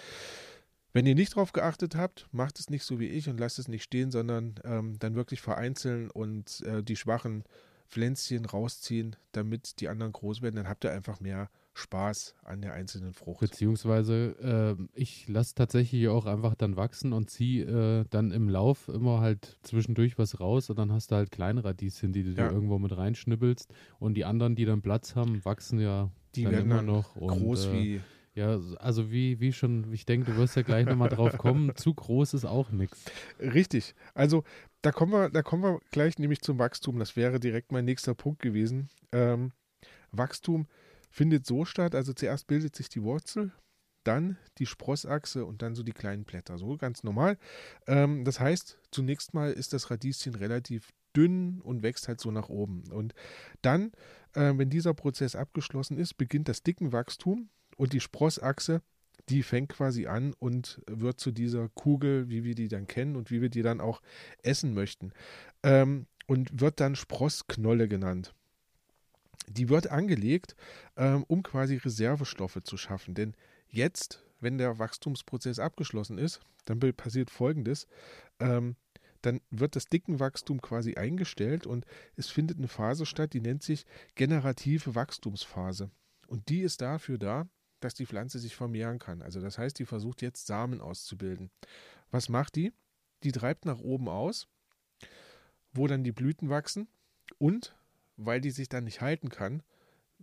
Wenn 0.92 1.06
ihr 1.06 1.14
nicht 1.14 1.32
darauf 1.32 1.52
geachtet 1.52 1.94
habt, 1.94 2.26
macht 2.32 2.58
es 2.58 2.70
nicht 2.70 2.82
so 2.82 2.98
wie 2.98 3.08
ich 3.08 3.28
und 3.28 3.38
lasst 3.38 3.58
es 3.58 3.68
nicht 3.68 3.84
stehen, 3.84 4.10
sondern 4.10 4.58
ähm, 4.64 4.98
dann 4.98 5.14
wirklich 5.14 5.40
vereinzeln 5.40 6.10
und 6.10 6.62
äh, 6.62 6.82
die 6.82 6.96
schwachen 6.96 7.44
Pflänzchen 7.88 8.44
rausziehen, 8.44 9.16
damit 9.32 9.80
die 9.80 9.88
anderen 9.88 10.12
groß 10.12 10.42
werden. 10.42 10.56
Dann 10.56 10.68
habt 10.68 10.84
ihr 10.84 10.92
einfach 10.92 11.20
mehr 11.20 11.50
Spaß 11.74 12.34
an 12.42 12.60
der 12.60 12.74
einzelnen 12.74 13.12
Frucht. 13.14 13.40
Beziehungsweise 13.40 14.36
ähm, 14.42 14.88
ich 14.94 15.28
lasse 15.28 15.54
tatsächlich 15.54 16.08
auch 16.08 16.26
einfach 16.26 16.54
dann 16.56 16.76
wachsen 16.76 17.12
und 17.12 17.30
ziehe 17.30 18.00
äh, 18.00 18.04
dann 18.10 18.32
im 18.32 18.48
Lauf 18.48 18.88
immer 18.88 19.20
halt 19.20 19.58
zwischendurch 19.62 20.18
was 20.18 20.40
raus 20.40 20.70
und 20.70 20.78
dann 20.78 20.92
hast 20.92 21.12
du 21.12 21.16
halt 21.16 21.30
kleine 21.30 21.64
Radieschen, 21.64 22.12
die 22.12 22.24
du 22.24 22.30
Ja. 22.30 22.48
dir 22.48 22.54
irgendwo 22.54 22.78
mit 22.78 22.96
reinschnippelst 22.96 23.72
und 24.00 24.14
die 24.14 24.24
anderen, 24.24 24.56
die 24.56 24.64
dann 24.64 24.82
Platz 24.82 25.14
haben, 25.14 25.44
wachsen 25.44 25.78
ja 25.80 26.10
Die 26.34 26.42
dann 26.44 26.52
werden 26.52 26.64
immer 26.66 26.76
dann 26.76 26.86
noch. 26.86 27.14
Und, 27.16 27.38
Groß 27.38 27.66
äh, 27.66 27.72
wie. 27.72 28.00
Ja, 28.38 28.60
also 28.78 29.10
wie, 29.10 29.40
wie 29.40 29.52
schon, 29.52 29.92
ich 29.92 30.06
denke, 30.06 30.30
du 30.30 30.36
wirst 30.36 30.54
ja 30.54 30.62
gleich 30.62 30.86
nochmal 30.86 31.08
drauf 31.08 31.36
kommen, 31.38 31.72
zu 31.74 31.92
groß 31.92 32.34
ist 32.34 32.44
auch 32.44 32.70
nichts. 32.70 33.04
Richtig. 33.40 33.96
Also 34.14 34.44
da 34.80 34.92
kommen 34.92 35.10
wir, 35.10 35.28
da 35.28 35.42
kommen 35.42 35.64
wir 35.64 35.80
gleich 35.90 36.20
nämlich 36.20 36.40
zum 36.40 36.60
Wachstum. 36.60 37.00
Das 37.00 37.16
wäre 37.16 37.40
direkt 37.40 37.72
mein 37.72 37.84
nächster 37.84 38.14
Punkt 38.14 38.40
gewesen. 38.40 38.90
Ähm, 39.10 39.50
Wachstum 40.12 40.68
findet 41.10 41.46
so 41.46 41.64
statt, 41.64 41.96
also 41.96 42.12
zuerst 42.12 42.46
bildet 42.46 42.76
sich 42.76 42.88
die 42.88 43.02
Wurzel, 43.02 43.50
dann 44.04 44.38
die 44.58 44.66
Sprossachse 44.66 45.44
und 45.44 45.60
dann 45.60 45.74
so 45.74 45.82
die 45.82 45.90
kleinen 45.90 46.22
Blätter. 46.22 46.58
So 46.58 46.76
ganz 46.76 47.02
normal. 47.02 47.38
Ähm, 47.88 48.24
das 48.24 48.38
heißt, 48.38 48.78
zunächst 48.92 49.34
mal 49.34 49.52
ist 49.52 49.72
das 49.72 49.90
Radieschen 49.90 50.36
relativ 50.36 50.90
dünn 51.16 51.60
und 51.60 51.82
wächst 51.82 52.06
halt 52.06 52.20
so 52.20 52.30
nach 52.30 52.50
oben. 52.50 52.84
Und 52.92 53.14
dann, 53.62 53.90
äh, 54.34 54.52
wenn 54.54 54.70
dieser 54.70 54.94
Prozess 54.94 55.34
abgeschlossen 55.34 55.98
ist, 55.98 56.14
beginnt 56.14 56.48
das 56.48 56.62
Dickenwachstum 56.62 57.48
und 57.78 57.94
die 57.94 58.00
Sprossachse, 58.00 58.82
die 59.28 59.42
fängt 59.42 59.70
quasi 59.70 60.06
an 60.06 60.34
und 60.38 60.82
wird 60.86 61.20
zu 61.20 61.30
dieser 61.30 61.68
Kugel, 61.70 62.28
wie 62.28 62.44
wir 62.44 62.54
die 62.54 62.68
dann 62.68 62.86
kennen 62.86 63.16
und 63.16 63.30
wie 63.30 63.40
wir 63.40 63.48
die 63.48 63.62
dann 63.62 63.80
auch 63.80 64.02
essen 64.42 64.74
möchten. 64.74 65.12
Ähm, 65.62 66.06
und 66.26 66.60
wird 66.60 66.80
dann 66.80 66.94
Sprossknolle 66.94 67.88
genannt. 67.88 68.34
Die 69.48 69.70
wird 69.70 69.90
angelegt, 69.90 70.56
ähm, 70.96 71.24
um 71.26 71.42
quasi 71.42 71.76
Reservestoffe 71.76 72.62
zu 72.62 72.76
schaffen. 72.76 73.14
Denn 73.14 73.34
jetzt, 73.68 74.22
wenn 74.40 74.58
der 74.58 74.78
Wachstumsprozess 74.78 75.58
abgeschlossen 75.58 76.18
ist, 76.18 76.40
dann 76.66 76.80
passiert 76.94 77.30
Folgendes. 77.30 77.86
Ähm, 78.40 78.76
dann 79.22 79.40
wird 79.50 79.74
das 79.74 79.86
Dickenwachstum 79.86 80.60
quasi 80.60 80.94
eingestellt 80.94 81.66
und 81.66 81.86
es 82.16 82.28
findet 82.28 82.58
eine 82.58 82.68
Phase 82.68 83.06
statt, 83.06 83.32
die 83.32 83.40
nennt 83.40 83.62
sich 83.62 83.84
generative 84.14 84.94
Wachstumsphase. 84.94 85.90
Und 86.28 86.48
die 86.50 86.60
ist 86.60 86.82
dafür 86.82 87.18
da, 87.18 87.48
dass 87.80 87.94
die 87.94 88.06
Pflanze 88.06 88.38
sich 88.38 88.56
vermehren 88.56 88.98
kann. 88.98 89.22
Also 89.22 89.40
das 89.40 89.58
heißt, 89.58 89.78
die 89.78 89.86
versucht 89.86 90.22
jetzt 90.22 90.46
Samen 90.46 90.80
auszubilden. 90.80 91.50
Was 92.10 92.28
macht 92.28 92.56
die? 92.56 92.72
Die 93.22 93.32
treibt 93.32 93.64
nach 93.64 93.80
oben 93.80 94.08
aus, 94.08 94.48
wo 95.72 95.86
dann 95.86 96.04
die 96.04 96.12
Blüten 96.12 96.48
wachsen 96.48 96.88
und 97.38 97.76
weil 98.16 98.40
die 98.40 98.50
sich 98.50 98.68
dann 98.68 98.84
nicht 98.84 99.00
halten 99.00 99.28
kann, 99.28 99.62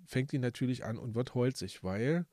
fängt 0.05 0.31
die 0.31 0.39
natürlich 0.39 0.83
an 0.83 0.97
und 0.97 1.15
wird 1.15 1.35
holzig, 1.35 1.83
weil 1.83 2.25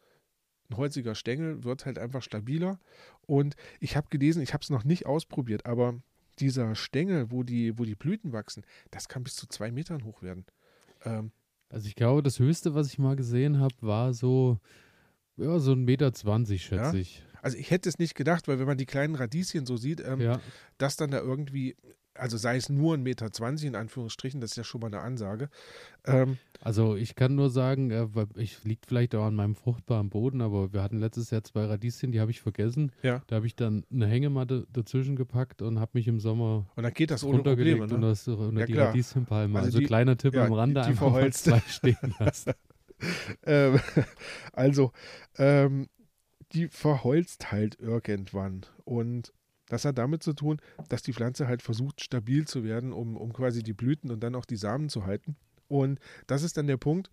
ein 0.70 0.76
holziger 0.76 1.14
Stängel 1.14 1.64
wird 1.64 1.86
halt 1.86 1.98
einfach 1.98 2.22
stabiler. 2.22 2.80
Und 3.26 3.56
ich 3.80 3.96
habe 3.96 4.08
gelesen, 4.10 4.42
ich 4.42 4.54
habe 4.54 4.62
es 4.62 4.70
noch 4.70 4.84
nicht 4.84 5.06
ausprobiert, 5.06 5.66
aber 5.66 6.00
dieser 6.38 6.74
Stängel, 6.74 7.30
wo 7.30 7.42
die, 7.42 7.78
wo 7.78 7.84
die 7.84 7.94
Blüten 7.94 8.32
wachsen, 8.32 8.64
das 8.90 9.08
kann 9.08 9.22
bis 9.22 9.36
zu 9.36 9.46
zwei 9.46 9.70
Metern 9.70 10.04
hoch 10.04 10.22
werden. 10.22 10.46
Ähm, 11.04 11.32
Also 11.68 11.88
ich 11.88 11.94
glaube, 11.94 12.22
das 12.22 12.38
Höchste, 12.38 12.74
was 12.74 12.88
ich 12.88 12.98
mal 12.98 13.16
gesehen 13.16 13.58
habe, 13.58 13.74
war 13.80 14.12
so, 14.12 14.58
ja, 15.36 15.58
so 15.58 15.72
ein 15.72 15.84
Meter 15.84 16.12
zwanzig, 16.12 16.64
schätze 16.64 16.94
Ja? 16.96 17.00
ich. 17.00 17.22
also 17.42 17.56
ich 17.56 17.70
hätte 17.70 17.88
es 17.88 17.98
nicht 17.98 18.14
gedacht, 18.14 18.48
weil 18.48 18.58
wenn 18.58 18.66
man 18.66 18.78
die 18.78 18.86
kleinen 18.86 19.14
Radieschen 19.14 19.66
so 19.66 19.76
sieht, 19.76 20.00
ähm, 20.06 20.20
Ja, 20.20 20.40
dass 20.78 20.96
dann 20.96 21.10
da 21.10 21.18
irgendwie, 21.20 21.76
also 22.14 22.36
sei 22.36 22.56
es 22.56 22.68
nur 22.68 22.94
ein 22.94 23.02
Meter 23.02 23.32
zwanzig 23.32 23.66
in 23.68 23.74
Anführungsstrichen, 23.74 24.40
das 24.40 24.50
ist 24.52 24.56
ja 24.58 24.64
schon 24.64 24.80
mal 24.82 24.88
eine 24.88 25.00
Ansage. 25.00 25.48
Ähm, 26.04 26.36
also 26.60 26.94
ich 26.94 27.14
kann 27.16 27.34
nur 27.34 27.48
sagen, 27.50 27.90
äh, 27.90 28.06
ich 28.36 28.62
liegt 28.64 28.86
vielleicht 28.86 29.14
auch 29.14 29.24
an 29.24 29.34
meinem 29.34 29.54
fruchtbaren 29.54 30.10
Boden, 30.10 30.42
aber 30.42 30.72
wir 30.74 30.82
hatten 30.82 30.98
letztes 30.98 31.30
Jahr 31.30 31.42
zwei 31.42 31.64
Radieschen, 31.64 32.12
die 32.12 32.20
habe 32.20 32.30
ich 32.30 32.40
vergessen. 32.42 32.92
Ja. 33.02 33.22
Da 33.28 33.36
habe 33.36 33.46
ich 33.46 33.56
dann 33.56 33.84
eine 33.90 34.06
Hängematte 34.06 34.66
dazwischen 34.72 35.16
gepackt 35.16 35.62
und 35.62 35.80
habe 35.80 35.92
mich 35.94 36.06
im 36.06 36.20
Sommer 36.20 36.66
und 36.76 36.82
dann 36.82 36.92
geht 36.92 37.10
das 37.10 37.24
ohne 37.24 37.42
Probleme. 37.42 37.82
und 37.84 37.92
Ne? 37.92 38.00
das 38.00 38.28
unter 38.28 38.60
Ja, 38.60 38.66
die. 38.66 38.74
Radieschenpalme. 38.74 39.58
Also 39.58 39.66
Also, 39.68 39.78
die- 39.78 39.86
kleiner 39.86 40.16
Tipp 40.18 40.36
am 40.36 40.52
Rande, 40.52 40.80
die- 40.82 40.84
die 40.84 40.90
einfach 40.90 41.06
mal 41.06 41.12
verholzt. 41.14 41.44
zwei 41.44 41.60
stehen 41.66 42.14
lassen. 42.20 42.52
Ähm, 43.44 43.80
also, 44.52 44.92
ähm, 45.36 45.88
die 46.52 46.68
verholzt 46.68 47.50
halt 47.50 47.78
irgendwann. 47.80 48.66
Und 48.84 49.32
das 49.68 49.84
hat 49.84 49.98
damit 49.98 50.22
zu 50.22 50.34
tun, 50.34 50.60
dass 50.88 51.02
die 51.02 51.12
Pflanze 51.12 51.48
halt 51.48 51.62
versucht, 51.62 52.02
stabil 52.02 52.46
zu 52.46 52.62
werden, 52.62 52.92
um, 52.92 53.16
um 53.16 53.32
quasi 53.32 53.62
die 53.62 53.72
Blüten 53.72 54.10
und 54.10 54.20
dann 54.20 54.34
auch 54.34 54.44
die 54.44 54.56
Samen 54.56 54.88
zu 54.88 55.06
halten. 55.06 55.36
Und 55.68 55.98
das 56.26 56.42
ist 56.42 56.56
dann 56.56 56.66
der 56.66 56.76
Punkt, 56.76 57.10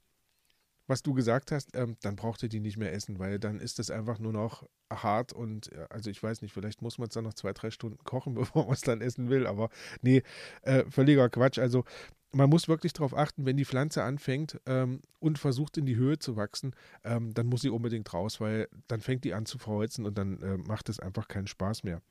was 0.90 1.04
du 1.04 1.14
gesagt 1.14 1.52
hast, 1.52 1.76
ähm, 1.76 1.96
dann 2.02 2.16
braucht 2.16 2.42
ihr 2.44 2.50
die 2.50 2.60
nicht 2.60 2.76
mehr 2.78 2.92
essen, 2.92 3.20
weil 3.20 3.40
dann 3.40 3.60
ist 3.60 3.80
das 3.80 3.92
einfach 3.92 4.18
nur 4.20 4.34
noch 4.34 4.68
hart 4.92 5.32
und 5.32 5.72
äh, 5.72 5.86
also 5.90 6.10
ich 6.10 6.22
weiß 6.22 6.42
nicht, 6.42 6.52
vielleicht 6.52 6.82
muss 6.82 6.98
man 6.98 7.08
es 7.08 7.14
dann 7.14 7.24
noch 7.24 7.36
zwei, 7.36 7.54
drei 7.54 7.70
Stunden 7.70 8.04
kochen, 8.04 8.34
bevor 8.36 8.66
man 8.66 8.74
es 8.74 8.82
dann 8.82 9.00
essen 9.00 9.30
will, 9.30 9.46
aber 9.46 9.70
nee, 10.02 10.24
äh, 10.64 10.84
völliger 10.90 11.30
Quatsch. 11.30 11.60
Also 11.60 11.86
man 12.32 12.50
muss 12.50 12.68
wirklich 12.68 12.94
darauf 12.94 13.16
achten, 13.16 13.46
wenn 13.46 13.58
die 13.58 13.66
Pflanze 13.66 14.04
anfängt 14.04 14.60
ähm, 14.66 15.02
und 15.20 15.40
versucht 15.40 15.78
in 15.78 15.86
die 15.86 15.96
Höhe 15.96 16.20
zu 16.20 16.36
wachsen, 16.36 16.76
ähm, 17.04 17.34
dann 17.34 17.48
muss 17.48 17.62
sie 17.62 17.70
unbedingt 17.70 18.14
raus, 18.14 18.40
weil 18.40 18.68
dann 18.88 19.02
fängt 19.02 19.24
die 19.24 19.34
an 19.34 19.46
zu 19.46 19.58
verholzen 19.58 20.06
und 20.06 20.18
dann 20.18 20.42
äh, 20.42 20.58
macht 20.58 20.90
es 20.90 21.00
einfach 21.00 21.28
keinen 21.28 21.48
Spaß 21.48 21.84
mehr. 21.84 22.02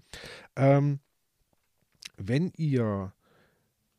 Ähm, 0.57 1.01
wenn 2.17 2.53
ihr 2.57 3.13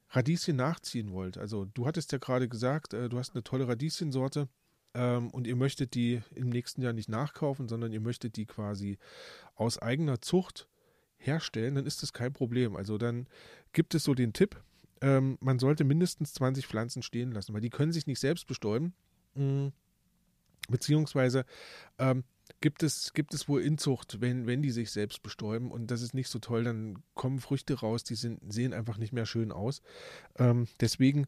Radieschen 0.09 0.55
nachziehen 0.55 1.11
wollt, 1.11 1.37
also 1.37 1.65
du 1.65 1.85
hattest 1.85 2.11
ja 2.11 2.17
gerade 2.17 2.49
gesagt, 2.49 2.93
äh, 2.93 3.07
du 3.07 3.17
hast 3.17 3.35
eine 3.35 3.43
tolle 3.43 3.67
Radieschensorte 3.67 4.49
ähm, 4.93 5.29
und 5.29 5.47
ihr 5.47 5.55
möchtet 5.55 5.93
die 5.93 6.21
im 6.35 6.49
nächsten 6.49 6.81
Jahr 6.81 6.93
nicht 6.93 7.09
nachkaufen, 7.09 7.69
sondern 7.69 7.93
ihr 7.93 8.01
möchtet 8.01 8.35
die 8.35 8.45
quasi 8.45 8.97
aus 9.55 9.77
eigener 9.79 10.21
Zucht 10.21 10.67
herstellen, 11.17 11.75
dann 11.75 11.85
ist 11.85 12.01
das 12.01 12.13
kein 12.13 12.33
Problem. 12.33 12.75
Also 12.75 12.97
dann 12.97 13.27
gibt 13.73 13.93
es 13.93 14.03
so 14.03 14.15
den 14.15 14.33
Tipp, 14.33 14.61
ähm, 15.01 15.37
man 15.41 15.59
sollte 15.59 15.83
mindestens 15.83 16.33
20 16.33 16.67
Pflanzen 16.67 17.01
stehen 17.01 17.31
lassen, 17.31 17.53
weil 17.53 17.61
die 17.61 17.69
können 17.69 17.91
sich 17.91 18.07
nicht 18.07 18.19
selbst 18.19 18.47
bestäuben. 18.47 18.93
Mhm. 19.35 19.71
Beziehungsweise 20.69 21.45
ähm, 21.97 22.23
gibt, 22.61 22.83
es, 22.83 23.13
gibt 23.13 23.33
es 23.33 23.47
wohl 23.47 23.61
Inzucht, 23.61 24.21
wenn, 24.21 24.45
wenn 24.45 24.61
die 24.61 24.71
sich 24.71 24.91
selbst 24.91 25.23
bestäuben 25.23 25.71
und 25.71 25.89
das 25.89 26.01
ist 26.01 26.13
nicht 26.13 26.29
so 26.29 26.39
toll, 26.39 26.63
dann 26.63 26.99
kommen 27.15 27.39
Früchte 27.39 27.79
raus, 27.79 28.03
die 28.03 28.15
sind, 28.15 28.41
sehen 28.51 28.73
einfach 28.73 28.97
nicht 28.97 29.13
mehr 29.13 29.25
schön 29.25 29.51
aus. 29.51 29.81
Ähm, 30.37 30.67
deswegen 30.79 31.25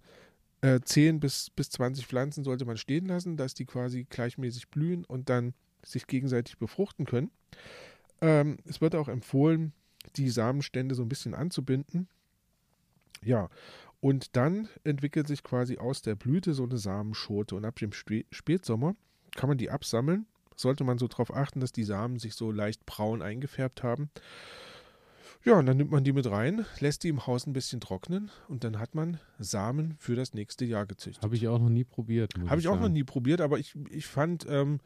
äh, 0.61 0.79
10 0.79 1.19
bis, 1.19 1.49
bis 1.49 1.69
20 1.71 2.05
Pflanzen 2.05 2.43
sollte 2.43 2.65
man 2.65 2.77
stehen 2.77 3.05
lassen, 3.05 3.37
dass 3.37 3.53
die 3.53 3.65
quasi 3.65 4.05
gleichmäßig 4.09 4.69
blühen 4.69 5.05
und 5.05 5.29
dann 5.29 5.53
sich 5.83 6.05
gegenseitig 6.05 6.57
befruchten 6.57 7.05
können. 7.05 7.31
Ähm, 8.21 8.57
es 8.65 8.81
wird 8.81 8.95
auch 8.95 9.07
empfohlen, 9.07 9.73
die 10.15 10.29
Samenstände 10.29 10.95
so 10.95 11.01
ein 11.01 11.09
bisschen 11.09 11.33
anzubinden. 11.33 12.07
Ja, 13.23 13.49
und 13.99 14.35
dann 14.35 14.67
entwickelt 14.83 15.27
sich 15.27 15.43
quasi 15.43 15.77
aus 15.77 16.01
der 16.01 16.15
Blüte 16.15 16.53
so 16.53 16.63
eine 16.63 16.77
Samenschote 16.77 17.55
und 17.55 17.65
ab 17.65 17.77
dem 17.77 17.91
Spätsommer 17.93 18.95
kann 19.35 19.47
man 19.47 19.57
die 19.57 19.69
absammeln. 19.69 20.25
Sollte 20.55 20.83
man 20.83 20.97
so 20.97 21.07
darauf 21.07 21.33
achten, 21.33 21.59
dass 21.59 21.71
die 21.71 21.83
Samen 21.83 22.19
sich 22.19 22.35
so 22.35 22.51
leicht 22.51 22.85
braun 22.85 23.21
eingefärbt 23.21 23.83
haben. 23.83 24.09
Ja, 25.43 25.57
und 25.57 25.65
dann 25.65 25.77
nimmt 25.77 25.89
man 25.89 26.03
die 26.03 26.11
mit 26.13 26.29
rein, 26.29 26.65
lässt 26.79 27.03
die 27.03 27.09
im 27.09 27.25
Haus 27.25 27.47
ein 27.47 27.53
bisschen 27.53 27.81
trocknen 27.81 28.29
und 28.47 28.63
dann 28.63 28.77
hat 28.77 28.93
man 28.93 29.19
Samen 29.39 29.95
für 29.97 30.15
das 30.15 30.35
nächste 30.35 30.65
Jahr 30.65 30.85
gezüchtet. 30.85 31.23
Habe 31.23 31.35
ich 31.35 31.47
auch 31.47 31.57
noch 31.57 31.69
nie 31.69 31.83
probiert. 31.83 32.33
Habe 32.45 32.59
ich, 32.59 32.65
ich 32.65 32.67
auch 32.67 32.79
noch 32.79 32.89
nie 32.89 33.03
probiert, 33.03 33.41
aber 33.41 33.57
ich, 33.57 33.75
ich 33.89 34.05
fand, 34.05 34.45
ähm, 34.47 34.81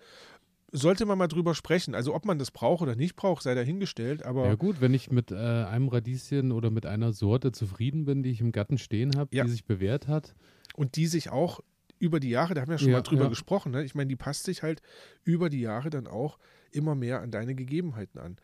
sollte 0.72 1.06
man 1.06 1.18
mal 1.18 1.28
drüber 1.28 1.56
sprechen. 1.56 1.96
Also 1.96 2.14
ob 2.14 2.26
man 2.26 2.40
das 2.40 2.52
braucht 2.52 2.82
oder 2.82 2.96
nicht 2.96 3.16
braucht, 3.16 3.44
sei 3.44 3.56
dahingestellt. 3.56 4.24
Aber 4.24 4.48
ja 4.48 4.56
gut, 4.56 4.82
wenn 4.82 4.94
ich 4.94 5.12
mit 5.12 5.32
äh, 5.32 5.36
einem 5.36 5.88
Radieschen 5.88 6.52
oder 6.52 6.70
mit 6.70 6.86
einer 6.86 7.14
Sorte 7.14 7.52
zufrieden 7.52 8.06
bin, 8.06 8.24
die 8.24 8.32
ich 8.32 8.42
im 8.42 8.52
Garten 8.52 8.78
stehen 8.78 9.16
habe, 9.16 9.36
ja. 9.36 9.44
die 9.44 9.50
sich 9.50 9.66
bewährt 9.66 10.08
hat. 10.08 10.36
Und 10.76 10.96
die 10.96 11.08
sich 11.08 11.30
auch 11.30 11.62
über 12.00 12.20
die 12.20 12.30
Jahre, 12.30 12.54
da 12.54 12.62
haben 12.62 12.70
wir 12.70 12.76
ja 12.76 12.80
schon 12.80 12.90
ja, 12.90 12.98
mal 12.98 13.04
drüber 13.04 13.24
ja. 13.24 13.30
gesprochen, 13.30 13.72
ne? 13.72 13.84
ich 13.84 13.96
meine, 13.96 14.10
die 14.10 14.18
passt 14.18 14.44
sich 14.44 14.64
halt 14.64 14.82
über 15.24 15.50
die 15.50 15.62
Jahre 15.62 15.90
dann 15.90 16.08
auch 16.08 16.38
immer 16.72 16.94
mehr 16.94 17.22
an 17.22 17.32
deine 17.32 17.56
Gegebenheiten 17.56 18.20
an. 18.20 18.38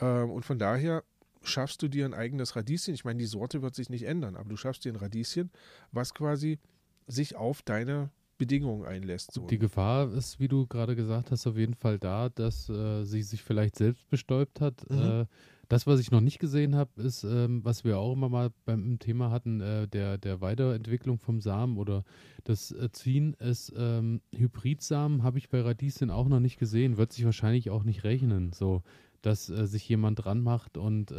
Ähm, 0.00 0.30
und 0.30 0.44
von 0.44 0.58
daher 0.58 1.02
schaffst 1.42 1.82
du 1.82 1.88
dir 1.88 2.04
ein 2.04 2.14
eigenes 2.14 2.54
Radieschen. 2.54 2.94
Ich 2.94 3.04
meine, 3.04 3.18
die 3.18 3.26
Sorte 3.26 3.62
wird 3.62 3.74
sich 3.74 3.90
nicht 3.90 4.04
ändern, 4.04 4.36
aber 4.36 4.48
du 4.48 4.56
schaffst 4.56 4.84
dir 4.84 4.92
ein 4.92 4.96
Radieschen, 4.96 5.50
was 5.90 6.14
quasi 6.14 6.60
sich 7.08 7.34
auf 7.34 7.62
deine 7.62 8.10
Bedingungen 8.42 8.84
einlässt. 8.84 9.32
So. 9.32 9.46
Die 9.46 9.58
Gefahr 9.58 10.12
ist, 10.12 10.40
wie 10.40 10.48
du 10.48 10.66
gerade 10.66 10.96
gesagt 10.96 11.30
hast, 11.30 11.46
auf 11.46 11.56
jeden 11.56 11.74
Fall 11.74 12.00
da, 12.00 12.28
dass 12.28 12.68
äh, 12.68 13.04
sie 13.04 13.22
sich 13.22 13.40
vielleicht 13.42 13.76
selbst 13.76 14.10
bestäubt 14.10 14.60
hat. 14.60 14.84
Mhm. 14.90 14.98
Äh, 14.98 15.26
das, 15.68 15.86
was 15.86 16.00
ich 16.00 16.10
noch 16.10 16.20
nicht 16.20 16.40
gesehen 16.40 16.74
habe, 16.74 17.00
ist, 17.00 17.22
ähm, 17.22 17.64
was 17.64 17.84
wir 17.84 17.98
auch 17.98 18.14
immer 18.14 18.28
mal 18.28 18.50
beim 18.64 18.98
Thema 18.98 19.30
hatten, 19.30 19.60
äh, 19.60 19.86
der, 19.86 20.18
der 20.18 20.40
Weiterentwicklung 20.40 21.18
vom 21.18 21.40
Samen 21.40 21.78
oder 21.78 22.02
das 22.42 22.72
äh, 22.72 22.90
Ziehen 22.90 23.34
ist 23.34 23.72
ähm, 23.76 24.20
Hybridsamen, 24.34 25.22
habe 25.22 25.38
ich 25.38 25.48
bei 25.48 25.60
Radieschen 25.60 26.10
auch 26.10 26.28
noch 26.28 26.40
nicht 26.40 26.58
gesehen. 26.58 26.96
Wird 26.96 27.12
sich 27.12 27.24
wahrscheinlich 27.24 27.70
auch 27.70 27.84
nicht 27.84 28.02
rechnen, 28.02 28.52
so 28.52 28.82
dass 29.22 29.48
äh, 29.48 29.66
sich 29.68 29.88
jemand 29.88 30.24
dran 30.24 30.42
macht 30.42 30.76
und 30.76 31.14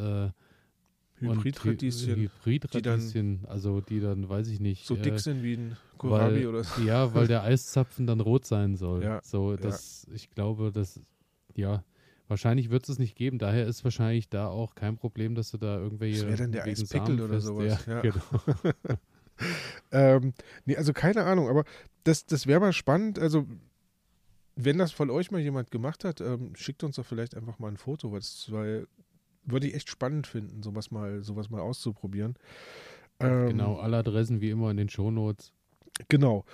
Hybridradieschen. 1.23 2.29
Hybridradieschen, 2.43 3.45
also 3.47 3.81
die 3.81 3.99
dann, 3.99 4.29
weiß 4.29 4.47
ich 4.49 4.59
nicht. 4.59 4.85
So 4.85 4.95
dick 4.95 5.13
äh, 5.13 5.19
sind 5.19 5.43
wie 5.43 5.53
ein 5.53 5.77
Kohlrabi 5.97 6.45
oder 6.47 6.63
so. 6.63 6.81
Ja, 6.81 7.13
weil 7.15 7.27
der 7.27 7.43
Eiszapfen 7.43 8.07
dann 8.07 8.19
rot 8.19 8.45
sein 8.45 8.75
soll. 8.75 9.03
Ja, 9.03 9.21
so, 9.23 9.55
das, 9.55 10.05
ja. 10.07 10.15
ich 10.15 10.29
glaube, 10.29 10.71
das, 10.71 10.99
ja, 11.55 11.83
wahrscheinlich 12.27 12.69
wird 12.69 12.87
es 12.89 12.99
nicht 12.99 13.15
geben. 13.15 13.39
Daher 13.39 13.67
ist 13.67 13.83
wahrscheinlich 13.83 14.29
da 14.29 14.47
auch 14.47 14.75
kein 14.75 14.97
Problem, 14.97 15.35
dass 15.35 15.51
du 15.51 15.57
da 15.57 15.77
irgendwelche. 15.77 16.19
Das 16.21 16.27
wäre 16.27 16.37
dann 16.37 16.51
der 16.51 16.65
Eispickel 16.65 17.21
oder 17.21 17.39
sowas. 17.39 17.85
Ja, 17.85 17.95
ja. 17.95 18.01
Genau. 18.11 18.97
ähm, 19.91 20.33
nee, 20.65 20.77
also 20.77 20.93
keine 20.93 21.23
Ahnung, 21.23 21.49
aber 21.49 21.63
das, 22.03 22.25
das 22.25 22.45
wäre 22.45 22.59
mal 22.59 22.73
spannend. 22.73 23.17
Also, 23.17 23.47
wenn 24.55 24.77
das 24.77 24.91
von 24.91 25.09
euch 25.09 25.31
mal 25.31 25.41
jemand 25.41 25.71
gemacht 25.71 26.03
hat, 26.03 26.21
ähm, 26.21 26.55
schickt 26.55 26.83
uns 26.83 26.97
doch 26.97 27.05
vielleicht 27.05 27.35
einfach 27.35 27.57
mal 27.57 27.69
ein 27.69 27.77
Foto, 27.77 28.11
weil 28.11 28.19
das, 28.19 28.51
weil 28.51 28.87
würde 29.45 29.67
ich 29.67 29.75
echt 29.75 29.89
spannend 29.89 30.27
finden, 30.27 30.63
sowas 30.63 30.91
mal, 30.91 31.23
sowas 31.23 31.49
mal 31.49 31.61
auszuprobieren. 31.61 32.35
Ähm, 33.19 33.47
genau, 33.47 33.77
alle 33.77 33.97
Adressen 33.97 34.41
wie 34.41 34.49
immer 34.49 34.71
in 34.71 34.77
den 34.77 34.89
Shownotes. 34.89 35.51
Genau. 36.09 36.45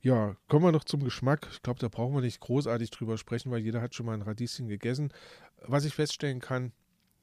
Ja, 0.00 0.36
kommen 0.48 0.64
wir 0.64 0.72
noch 0.72 0.84
zum 0.84 1.02
Geschmack. 1.02 1.48
Ich 1.50 1.62
glaube, 1.62 1.80
da 1.80 1.88
brauchen 1.88 2.14
wir 2.14 2.20
nicht 2.20 2.40
großartig 2.40 2.90
drüber 2.90 3.18
sprechen, 3.18 3.50
weil 3.50 3.60
jeder 3.60 3.82
hat 3.82 3.94
schon 3.94 4.06
mal 4.06 4.14
ein 4.14 4.22
Radieschen 4.22 4.68
gegessen. 4.68 5.12
Was 5.66 5.84
ich 5.84 5.94
feststellen 5.94 6.40
kann, 6.40 6.72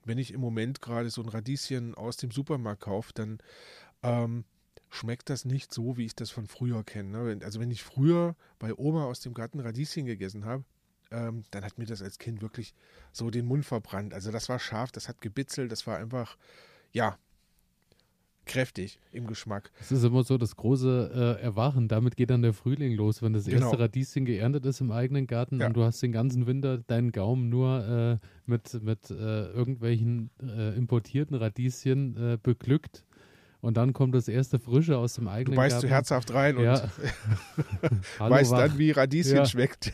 wenn 0.04 0.18
ich 0.18 0.34
im 0.34 0.42
Moment 0.42 0.82
gerade 0.82 1.10
so 1.10 1.22
ein 1.22 1.30
Radieschen 1.30 1.96
aus 1.96 2.18
dem 2.18 2.32
Supermarkt 2.32 2.82
kaufe, 2.82 3.12
dann 3.14 3.40
ähm, 4.04 4.44
schmeckt 4.90 5.30
das 5.30 5.46
nicht 5.46 5.74
so, 5.74 5.98
wie 5.98 6.06
ich 6.06 6.16
das 6.16 6.32
von 6.32 6.48
früher 6.48 6.84
kenne. 6.84 7.36
Ne? 7.36 7.40
Also 7.44 7.60
wenn 7.60 7.72
ich 7.72 7.84
früher 7.84 8.36
bei 8.60 8.74
Oma 8.76 9.06
aus 9.06 9.22
dem 9.22 9.34
Garten 9.34 9.60
Radieschen 9.60 10.06
gegessen 10.06 10.46
habe, 10.46 10.64
ähm, 11.16 11.44
dann 11.52 11.64
hat 11.64 11.78
mir 11.78 11.86
das 11.86 12.02
als 12.02 12.20
Kind 12.20 12.42
wirklich 12.42 12.74
so 13.12 13.30
den 13.30 13.46
Mund 13.46 13.66
verbrannt. 13.66 14.14
Also 14.14 14.32
das 14.32 14.50
war 14.50 14.60
scharf, 14.60 14.92
das 14.92 15.08
hat 15.08 15.22
gebitzelt, 15.22 15.72
das 15.72 15.88
war 15.88 15.98
einfach, 15.98 16.38
ja, 16.92 17.18
kräftig 18.46 19.00
im 19.12 19.28
Geschmack. 19.28 19.72
Es 19.80 19.92
ist 19.92 20.04
immer 20.04 20.24
so 20.24 20.38
das 20.38 20.56
große 20.56 21.38
äh, 21.40 21.44
Erwachen. 21.44 21.88
Damit 21.88 22.16
geht 22.16 22.30
dann 22.30 22.42
der 22.42 22.54
Frühling 22.54 22.94
los, 22.94 23.22
wenn 23.22 23.34
das 23.34 23.46
genau. 23.46 23.68
erste 23.68 23.80
Radieschen 23.80 24.26
geerntet 24.26 24.66
ist 24.66 24.82
im 24.82 24.92
eigenen 24.92 25.28
Garten 25.28 25.60
ja. 25.60 25.68
und 25.68 25.76
du 25.76 25.84
hast 25.84 26.02
den 26.02 26.12
ganzen 26.12 26.46
Winter 26.48 26.78
deinen 26.78 27.12
Gaumen 27.12 27.50
nur 27.50 28.20
äh, 28.22 28.26
mit, 28.46 28.82
mit 28.84 29.10
äh, 29.10 29.14
irgendwelchen 29.16 30.30
äh, 30.42 30.76
importierten 30.76 31.36
Radieschen 31.36 32.16
äh, 32.18 32.38
beglückt. 32.42 33.04
Und 33.66 33.78
dann 33.78 33.94
kommt 33.94 34.14
das 34.14 34.28
erste 34.28 34.60
Frische 34.60 34.96
aus 34.96 35.14
dem 35.16 35.28
eigenen 35.28 35.56
Du 35.56 35.60
beißt 35.60 35.78
Garten. 35.78 35.88
du 35.88 35.92
herzhaft 35.92 36.32
rein 36.36 36.60
ja. 36.60 36.84
und 38.20 38.30
weißt 38.30 38.52
dann, 38.52 38.78
wie 38.78 38.92
Radieschen 38.92 39.38
ja. 39.38 39.46
schmeckt. 39.48 39.92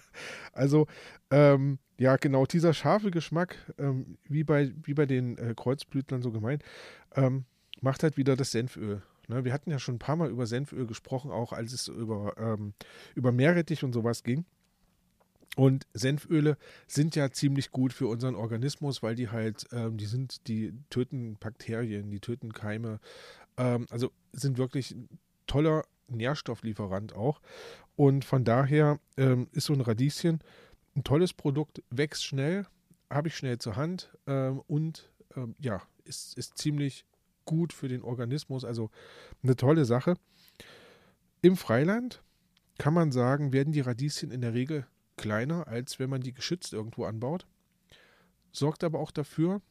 also, 0.52 0.88
ähm, 1.30 1.78
ja, 1.98 2.16
genau, 2.16 2.46
dieser 2.46 2.74
scharfe 2.74 3.12
Geschmack, 3.12 3.72
ähm, 3.78 4.18
wie, 4.28 4.42
bei, 4.42 4.72
wie 4.82 4.94
bei 4.94 5.06
den 5.06 5.38
äh, 5.38 5.54
Kreuzblütlern 5.56 6.20
so 6.20 6.32
gemeint, 6.32 6.64
ähm, 7.14 7.44
macht 7.80 8.02
halt 8.02 8.16
wieder 8.16 8.34
das 8.34 8.50
Senföl. 8.50 9.02
Ne? 9.28 9.44
Wir 9.44 9.52
hatten 9.52 9.70
ja 9.70 9.78
schon 9.78 9.94
ein 9.94 10.00
paar 10.00 10.16
Mal 10.16 10.28
über 10.28 10.46
Senföl 10.46 10.88
gesprochen, 10.88 11.30
auch 11.30 11.52
als 11.52 11.72
es 11.72 11.86
über, 11.86 12.34
ähm, 12.38 12.74
über 13.14 13.30
Meerrettich 13.30 13.84
und 13.84 13.92
sowas 13.92 14.24
ging. 14.24 14.46
Und 15.56 15.86
Senföle 15.92 16.56
sind 16.86 17.14
ja 17.14 17.30
ziemlich 17.30 17.70
gut 17.72 17.92
für 17.92 18.06
unseren 18.06 18.36
Organismus, 18.36 19.02
weil 19.02 19.14
die 19.14 19.28
halt, 19.28 19.66
ähm, 19.72 19.98
die 19.98 20.06
sind, 20.06 20.48
die 20.48 20.72
töten 20.88 21.36
Bakterien, 21.38 22.10
die 22.10 22.20
töten 22.20 22.52
Keime. 22.52 23.00
Ähm, 23.58 23.86
also 23.90 24.10
sind 24.32 24.56
wirklich 24.56 24.92
ein 24.92 25.08
toller 25.46 25.84
Nährstofflieferant 26.08 27.14
auch. 27.14 27.40
Und 27.96 28.24
von 28.24 28.44
daher 28.44 28.98
ähm, 29.18 29.48
ist 29.52 29.66
so 29.66 29.74
ein 29.74 29.82
Radieschen 29.82 30.42
ein 30.94 31.04
tolles 31.04 31.32
Produkt, 31.32 31.82
wächst 31.90 32.24
schnell, 32.24 32.66
habe 33.10 33.28
ich 33.28 33.36
schnell 33.36 33.58
zur 33.58 33.76
Hand 33.76 34.10
ähm, 34.26 34.60
und 34.66 35.10
ähm, 35.36 35.54
ja, 35.58 35.82
ist, 36.04 36.36
ist 36.36 36.58
ziemlich 36.58 37.06
gut 37.44 37.72
für 37.72 37.88
den 37.88 38.02
Organismus. 38.02 38.64
Also 38.64 38.90
eine 39.42 39.56
tolle 39.56 39.84
Sache. 39.84 40.16
Im 41.40 41.56
Freiland 41.56 42.22
kann 42.78 42.94
man 42.94 43.12
sagen, 43.12 43.52
werden 43.52 43.72
die 43.72 43.80
Radieschen 43.80 44.30
in 44.30 44.40
der 44.40 44.54
Regel 44.54 44.86
kleiner, 45.22 45.68
als 45.68 45.98
wenn 45.98 46.10
man 46.10 46.20
die 46.20 46.32
geschützt 46.32 46.72
irgendwo 46.72 47.04
anbaut. 47.04 47.46
Sorgt 48.50 48.84
aber 48.84 48.98
auch 48.98 49.10
dafür, 49.10 49.62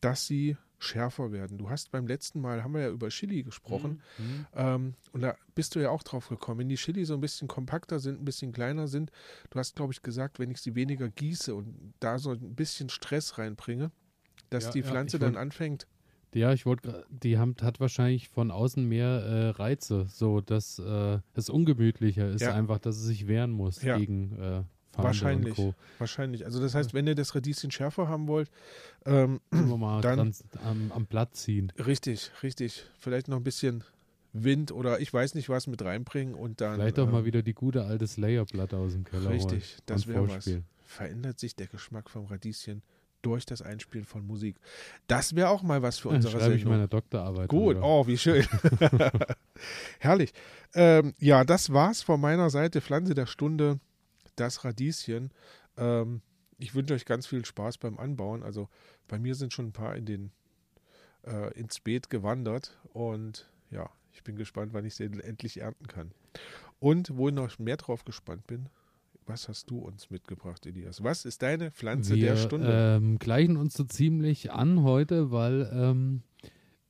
dass 0.00 0.26
sie 0.26 0.56
schärfer 0.78 1.32
werden. 1.32 1.58
Du 1.58 1.70
hast 1.70 1.90
beim 1.90 2.06
letzten 2.06 2.40
Mal, 2.40 2.62
haben 2.62 2.74
wir 2.74 2.82
ja 2.82 2.90
über 2.90 3.08
Chili 3.08 3.42
gesprochen, 3.42 4.00
mhm. 4.16 4.24
mhm. 4.24 4.46
ähm, 4.54 4.94
und 5.12 5.22
da 5.22 5.34
bist 5.54 5.74
du 5.74 5.80
ja 5.80 5.90
auch 5.90 6.04
drauf 6.04 6.28
gekommen. 6.28 6.60
Wenn 6.60 6.68
die 6.68 6.76
Chili 6.76 7.04
so 7.04 7.14
ein 7.14 7.20
bisschen 7.20 7.48
kompakter 7.48 7.98
sind, 7.98 8.20
ein 8.20 8.24
bisschen 8.24 8.52
kleiner 8.52 8.86
sind, 8.86 9.10
du 9.50 9.58
hast, 9.58 9.74
glaube 9.74 9.92
ich, 9.92 10.02
gesagt, 10.02 10.38
wenn 10.38 10.50
ich 10.50 10.60
sie 10.60 10.76
weniger 10.76 11.08
gieße 11.08 11.54
und 11.54 11.94
da 11.98 12.18
so 12.18 12.30
ein 12.30 12.54
bisschen 12.54 12.90
Stress 12.90 13.38
reinbringe, 13.38 13.90
dass 14.50 14.66
ja, 14.66 14.70
die 14.70 14.82
Pflanze 14.82 15.16
ja, 15.16 15.20
dann 15.24 15.36
anfängt. 15.36 15.88
Ja, 16.34 16.52
ich 16.52 16.66
wollte, 16.66 17.06
die 17.08 17.38
haben, 17.38 17.56
hat 17.62 17.80
wahrscheinlich 17.80 18.28
von 18.28 18.50
außen 18.50 18.86
mehr 18.86 19.08
äh, 19.08 19.48
Reize, 19.48 20.06
so 20.08 20.40
dass 20.40 20.78
äh, 20.78 21.18
es 21.34 21.48
ungemütlicher 21.48 22.28
ist, 22.28 22.42
ja. 22.42 22.54
einfach, 22.54 22.78
dass 22.78 22.96
es 22.96 23.04
sich 23.04 23.26
wehren 23.26 23.50
muss 23.50 23.80
gegen 23.80 24.38
äh, 24.38 24.62
Wahrscheinlich, 25.04 25.74
wahrscheinlich. 25.98 26.44
Also 26.44 26.60
das 26.60 26.74
heißt, 26.74 26.94
wenn 26.94 27.06
ihr 27.06 27.14
das 27.14 27.34
Radieschen 27.34 27.70
schärfer 27.70 28.08
haben 28.08 28.28
wollt, 28.28 28.50
ähm, 29.06 29.40
mal 29.50 30.00
dann 30.00 30.34
am, 30.64 30.92
am 30.92 31.06
Blatt 31.06 31.36
ziehen. 31.36 31.72
Richtig, 31.78 32.30
richtig. 32.42 32.84
Vielleicht 32.98 33.28
noch 33.28 33.36
ein 33.36 33.44
bisschen 33.44 33.84
Wind 34.32 34.72
oder 34.72 35.00
ich 35.00 35.12
weiß 35.12 35.34
nicht 35.34 35.48
was 35.48 35.66
mit 35.66 35.82
reinbringen 35.82 36.34
und 36.34 36.60
dann. 36.60 36.76
Vielleicht 36.76 36.98
auch 36.98 37.06
ähm, 37.06 37.12
mal 37.12 37.24
wieder 37.24 37.42
die 37.42 37.54
gute 37.54 37.84
alte 37.84 38.06
Slayer-Platte 38.06 38.76
aus 38.76 38.92
dem 38.92 39.04
Keller. 39.04 39.30
Richtig, 39.30 39.78
das 39.86 40.06
wäre 40.06 40.28
was. 40.28 40.50
Verändert 40.84 41.38
sich 41.38 41.54
der 41.54 41.66
Geschmack 41.66 42.08
vom 42.08 42.26
Radieschen 42.26 42.82
durch 43.22 43.44
das 43.44 43.62
Einspielen 43.62 44.06
von 44.06 44.26
Musik. 44.26 44.56
Das 45.06 45.34
wäre 45.34 45.48
auch 45.50 45.62
mal 45.62 45.82
was 45.82 45.98
für 45.98 46.08
unsere 46.08 46.32
Schreibe 46.32 46.44
Sendung. 46.44 46.58
ich 46.58 46.64
meine 46.66 46.88
Doktorarbeit. 46.88 47.48
Gut, 47.48 47.76
oder? 47.76 47.84
oh, 47.84 48.06
wie 48.06 48.16
schön. 48.16 48.46
Herrlich. 49.98 50.32
Ähm, 50.74 51.14
ja, 51.18 51.44
das 51.44 51.72
war's 51.72 52.02
von 52.02 52.20
meiner 52.20 52.48
Seite. 52.50 52.80
Pflanze 52.80 53.14
der 53.14 53.26
Stunde 53.26 53.80
das 54.40 54.64
Radieschen. 54.64 55.30
Ähm, 55.76 56.22
ich 56.58 56.74
wünsche 56.74 56.94
euch 56.94 57.04
ganz 57.04 57.26
viel 57.26 57.44
Spaß 57.44 57.78
beim 57.78 57.98
Anbauen. 57.98 58.42
Also 58.42 58.68
bei 59.06 59.18
mir 59.18 59.34
sind 59.34 59.52
schon 59.52 59.66
ein 59.66 59.72
paar 59.72 59.96
in 59.96 60.06
den, 60.06 60.32
äh, 61.24 61.52
ins 61.58 61.80
Beet 61.80 62.10
gewandert 62.10 62.78
und 62.92 63.50
ja, 63.70 63.90
ich 64.12 64.24
bin 64.24 64.36
gespannt, 64.36 64.72
wann 64.72 64.84
ich 64.84 64.94
sie 64.94 65.04
endlich 65.04 65.60
ernten 65.60 65.86
kann. 65.86 66.12
Und 66.80 67.16
wo 67.16 67.28
ich 67.28 67.34
noch 67.34 67.58
mehr 67.58 67.76
drauf 67.76 68.04
gespannt 68.04 68.46
bin, 68.46 68.68
was 69.26 69.48
hast 69.48 69.70
du 69.70 69.78
uns 69.78 70.10
mitgebracht, 70.10 70.64
Elias? 70.66 71.04
Was 71.04 71.24
ist 71.24 71.42
deine 71.42 71.70
Pflanze 71.70 72.14
Wir 72.14 72.28
der 72.28 72.36
Stunde? 72.36 72.96
ähm, 72.96 73.18
gleichen 73.18 73.56
uns 73.56 73.74
so 73.74 73.84
ziemlich 73.84 74.52
an 74.52 74.82
heute, 74.82 75.30
weil 75.30 75.70
ähm, 75.72 76.22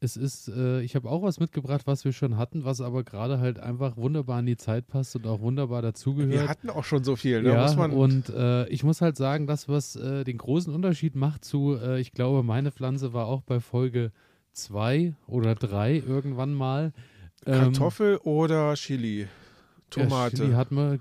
es 0.01 0.17
ist, 0.17 0.49
äh, 0.49 0.81
ich 0.83 0.95
habe 0.95 1.11
auch 1.11 1.23
was 1.23 1.41
mitgebracht, 1.41 1.83
was 1.87 2.05
wir 2.05 2.13
schon 2.13 2.37
hatten, 2.37 2.65
was 2.65 2.81
aber 2.81 3.03
gerade 3.03 3.41
halt 3.41 3.59
einfach 3.59 3.97
wunderbar 3.97 4.39
in 4.41 4.47
die 4.47 4.57
Zeit 4.57 4.87
passt 4.87 5.17
und 5.17 5.27
auch 5.27 5.41
wunderbar 5.41 5.83
dazugehört. 5.83 6.33
Wir 6.33 6.49
hatten 6.49 6.71
auch 6.71 6.85
schon 6.85 7.03
so 7.03 7.17
viel, 7.17 7.43
ne? 7.43 7.51
Ja, 7.51 7.71
und 7.85 8.29
äh, 8.29 8.69
ich 8.69 8.85
muss 8.85 9.01
halt 9.01 9.17
sagen, 9.17 9.47
das, 9.47 9.69
was 9.69 9.97
äh, 9.97 10.25
den 10.25 10.39
großen 10.39 10.73
Unterschied 10.73 11.17
macht 11.17 11.45
zu, 11.45 11.77
äh, 11.77 12.01
ich 12.01 12.13
glaube, 12.13 12.43
meine 12.43 12.71
Pflanze 12.71 13.13
war 13.13 13.27
auch 13.27 13.43
bei 13.43 13.61
Folge 13.61 14.13
zwei 14.53 15.15
oder 15.27 15.55
drei 15.55 16.03
irgendwann 16.07 16.55
mal. 16.55 16.93
Ähm, 17.47 17.55
Kartoffel 17.55 18.19
oder 18.19 18.75
Chili? 18.75 19.27
Tomate. 19.91 20.37
Ja, 20.37 20.43
Chili 20.45 20.55
hat 20.55 20.71
man, 20.71 21.01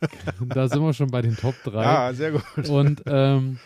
da 0.48 0.68
sind 0.68 0.82
wir 0.82 0.92
schon 0.92 1.10
bei 1.10 1.22
den 1.22 1.36
Top 1.36 1.54
3. 1.64 1.84
Ah, 1.84 2.12
sehr 2.12 2.32
gut. 2.32 2.68
Und 2.68 3.02
ähm, 3.06 3.58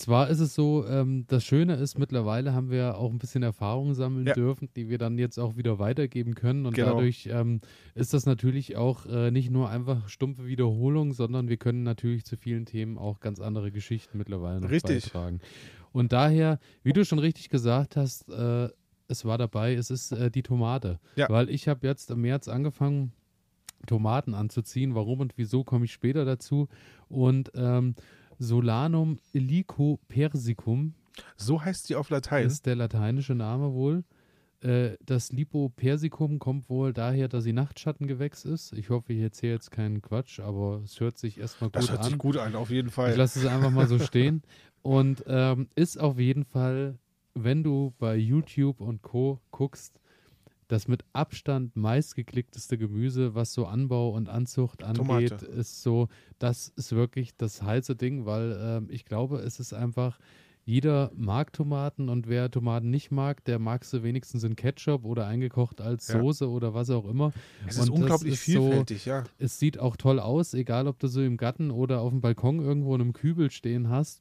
zwar 0.00 0.28
ist 0.30 0.40
es 0.40 0.54
so, 0.54 0.86
ähm, 0.86 1.24
das 1.28 1.44
Schöne 1.44 1.74
ist, 1.74 1.98
mittlerweile 1.98 2.52
haben 2.54 2.70
wir 2.70 2.96
auch 2.98 3.10
ein 3.10 3.18
bisschen 3.18 3.42
Erfahrung 3.42 3.94
sammeln 3.94 4.26
Ja. 4.26 4.34
dürfen, 4.34 4.68
die 4.74 4.88
wir 4.88 4.98
dann 4.98 5.18
jetzt 5.18 5.38
auch 5.38 5.56
wieder 5.56 5.78
weitergeben 5.78 6.34
können. 6.34 6.66
Und 6.66 6.74
Genau. 6.74 6.94
dadurch 6.94 7.28
ähm, 7.30 7.60
ist 7.94 8.14
das 8.14 8.26
natürlich 8.26 8.76
auch 8.76 9.06
äh, 9.06 9.30
nicht 9.30 9.50
nur 9.50 9.68
einfach 9.70 10.08
stumpfe 10.08 10.46
Wiederholung, 10.46 11.12
sondern 11.12 11.48
wir 11.48 11.56
können 11.56 11.82
natürlich 11.82 12.24
zu 12.24 12.36
vielen 12.36 12.66
Themen 12.66 12.98
auch 12.98 13.20
ganz 13.20 13.40
andere 13.40 13.70
Geschichten 13.70 14.18
mittlerweile 14.18 14.60
noch 14.60 14.70
Richtig. 14.70 15.04
beitragen. 15.04 15.40
Und 15.92 16.12
daher, 16.12 16.58
wie 16.82 16.92
du 16.92 17.04
schon 17.04 17.18
richtig 17.18 17.48
gesagt 17.48 17.96
hast, 17.96 18.28
äh, 18.28 18.68
es 19.08 19.24
war 19.24 19.38
dabei, 19.38 19.74
es 19.74 19.90
ist 19.90 20.12
äh, 20.12 20.30
die 20.30 20.42
Tomate. 20.42 21.00
Ja. 21.16 21.28
Weil 21.28 21.50
ich 21.50 21.66
habe 21.68 21.86
jetzt 21.86 22.10
im 22.10 22.20
März 22.20 22.46
angefangen, 22.48 23.12
Tomaten 23.86 24.34
anzuziehen. 24.34 24.94
Warum 24.94 25.20
und 25.20 25.32
wieso 25.36 25.64
komme 25.64 25.84
ich 25.86 25.92
später 25.92 26.24
dazu. 26.24 26.68
Und 27.08 27.50
ähm, 27.54 27.94
Solanum 28.40 29.18
ilicopersicum 29.32 30.94
So 31.36 31.62
heißt 31.62 31.86
sie 31.86 31.94
auf 31.96 32.10
Latein. 32.10 32.46
ist 32.46 32.66
der 32.66 32.74
lateinische 32.76 33.34
Name 33.34 33.72
wohl. 33.74 34.02
Äh, 34.62 34.96
das 35.04 35.30
Lipopersicum 35.32 36.38
kommt 36.38 36.68
wohl 36.68 36.92
daher, 36.92 37.28
dass 37.28 37.44
sie 37.44 37.52
Nachtschattengewächs 37.52 38.44
ist. 38.44 38.72
Ich 38.72 38.90
hoffe, 38.90 39.12
ich 39.12 39.20
erzähle 39.20 39.52
jetzt 39.54 39.70
keinen 39.70 40.02
Quatsch, 40.02 40.40
aber 40.40 40.80
es 40.84 40.98
hört 41.00 41.18
sich 41.18 41.38
erstmal 41.38 41.70
das 41.70 41.82
gut 41.84 41.90
hört 41.92 42.00
an. 42.04 42.08
sich 42.10 42.18
gut 42.18 42.36
an, 42.38 42.54
auf 42.56 42.70
jeden 42.70 42.88
Ich 42.88 42.94
Fall. 42.94 43.14
lasse 43.14 43.40
es 43.40 43.46
einfach 43.46 43.70
mal 43.70 43.86
so 43.86 43.98
stehen. 43.98 44.42
Und 44.82 45.22
ähm, 45.26 45.68
ist 45.74 46.00
auf 46.00 46.18
jeden 46.18 46.44
Fall, 46.44 46.98
wenn 47.34 47.62
du 47.62 47.92
bei 47.98 48.16
YouTube 48.16 48.80
und 48.80 49.02
Co. 49.02 49.38
guckst, 49.50 49.99
das 50.70 50.88
mit 50.88 51.04
Abstand 51.12 51.76
meistgeklickteste 51.76 52.78
Gemüse, 52.78 53.34
was 53.34 53.52
so 53.52 53.66
Anbau 53.66 54.10
und 54.10 54.28
Anzucht 54.28 54.84
angeht, 54.84 55.30
Tomate. 55.30 55.46
ist 55.46 55.82
so, 55.82 56.08
das 56.38 56.68
ist 56.76 56.92
wirklich 56.92 57.36
das 57.36 57.62
heiße 57.62 57.96
Ding, 57.96 58.24
weil 58.26 58.58
ähm, 58.62 58.88
ich 58.90 59.04
glaube, 59.04 59.38
es 59.38 59.58
ist 59.60 59.72
einfach, 59.72 60.18
jeder 60.64 61.10
mag 61.16 61.52
Tomaten 61.52 62.08
und 62.08 62.28
wer 62.28 62.50
Tomaten 62.50 62.90
nicht 62.90 63.10
mag, 63.10 63.42
der 63.44 63.58
mag 63.58 63.84
sie 63.84 64.02
wenigstens 64.02 64.44
in 64.44 64.54
Ketchup 64.56 65.04
oder 65.04 65.26
eingekocht 65.26 65.80
als 65.80 66.06
Ja. 66.08 66.20
Soße 66.20 66.48
oder 66.48 66.74
was 66.74 66.90
auch 66.90 67.08
immer. 67.08 67.32
es 67.66 67.76
und 67.78 67.84
ist 67.84 67.90
unglaublich 67.90 68.34
ist 68.34 68.44
so- 68.46 68.62
vielfältig, 68.62 69.06
ja. 69.06 69.24
Es 69.38 69.58
sieht 69.58 69.78
auch 69.78 69.96
toll 69.96 70.20
aus, 70.20 70.54
egal 70.54 70.86
ob 70.86 70.98
du 70.98 71.08
so 71.08 71.22
im 71.22 71.36
Garten 71.36 71.70
oder 71.70 72.00
auf 72.00 72.10
dem 72.10 72.20
Balkon 72.20 72.60
irgendwo 72.60 72.94
in 72.94 73.00
einem 73.00 73.12
Kübel 73.12 73.50
stehen 73.50 73.88
hast. 73.88 74.20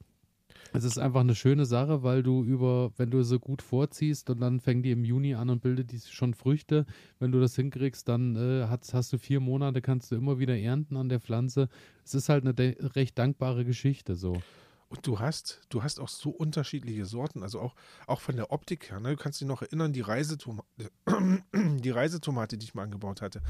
Es 0.74 0.84
ist 0.84 0.98
einfach 1.00 1.22
eine 1.22 1.36
schöne 1.36 1.66
Sache, 1.66 2.04
weil 2.04 2.24
du 2.24 2.44
über, 2.44 2.92
wenn 2.98 3.10
du 3.10 3.24
so 3.24 3.40
gut 3.40 3.62
vorziehst 3.62 4.30
und 4.30 4.40
dann 4.40 4.60
fängt 4.60 4.86
die 4.86 4.92
im 4.92 5.04
Juni 5.04 5.36
an 5.36 5.50
und 5.50 5.62
bildet 5.62 5.92
die 5.92 6.00
schon 6.00 6.34
Früchte. 6.34 6.86
Wenn 7.20 7.32
du 7.32 7.40
das 7.40 7.56
hinkriegst, 7.56 8.08
dann 8.08 8.36
äh, 8.36 8.68
hast, 8.68 8.94
hast 8.94 9.12
du 9.14 9.18
vier 9.18 9.40
Monate, 9.40 9.82
kannst 9.82 10.12
du 10.12 10.16
immer 10.16 10.40
wieder 10.40 10.58
ernten 10.58 10.98
an 10.98 11.10
der 11.10 11.20
Pflanze. 11.20 11.70
Es 12.06 12.14
ist 12.14 12.30
halt 12.30 12.46
eine 12.46 12.76
recht 12.96 13.18
dankbare 13.18 13.66
Geschichte 13.66 14.16
so. 14.16 14.42
Und 14.90 15.06
du 15.06 15.20
hast, 15.20 15.62
du 15.70 15.84
hast 15.84 16.00
auch 16.00 16.10
so 16.10 16.32
unterschiedliche 16.32 17.06
Sorten, 17.06 17.44
also 17.44 17.60
auch, 17.60 17.76
auch 18.08 18.22
von 18.22 18.36
der 18.36 18.52
Optik 18.52 18.90
her. 18.90 19.00
Ne? 19.00 19.12
Du 19.12 19.18
kannst 19.18 19.40
dich 19.40 19.48
noch 19.48 19.62
erinnern, 19.62 19.94
die 19.94 20.02
Reisetomate, 20.02 20.66
die 21.54 21.90
Reisetomate, 21.92 22.58
die 22.58 22.66
ich 22.66 22.74
mal 22.74 22.84
angebaut 22.84 23.22
hatte. 23.22 23.42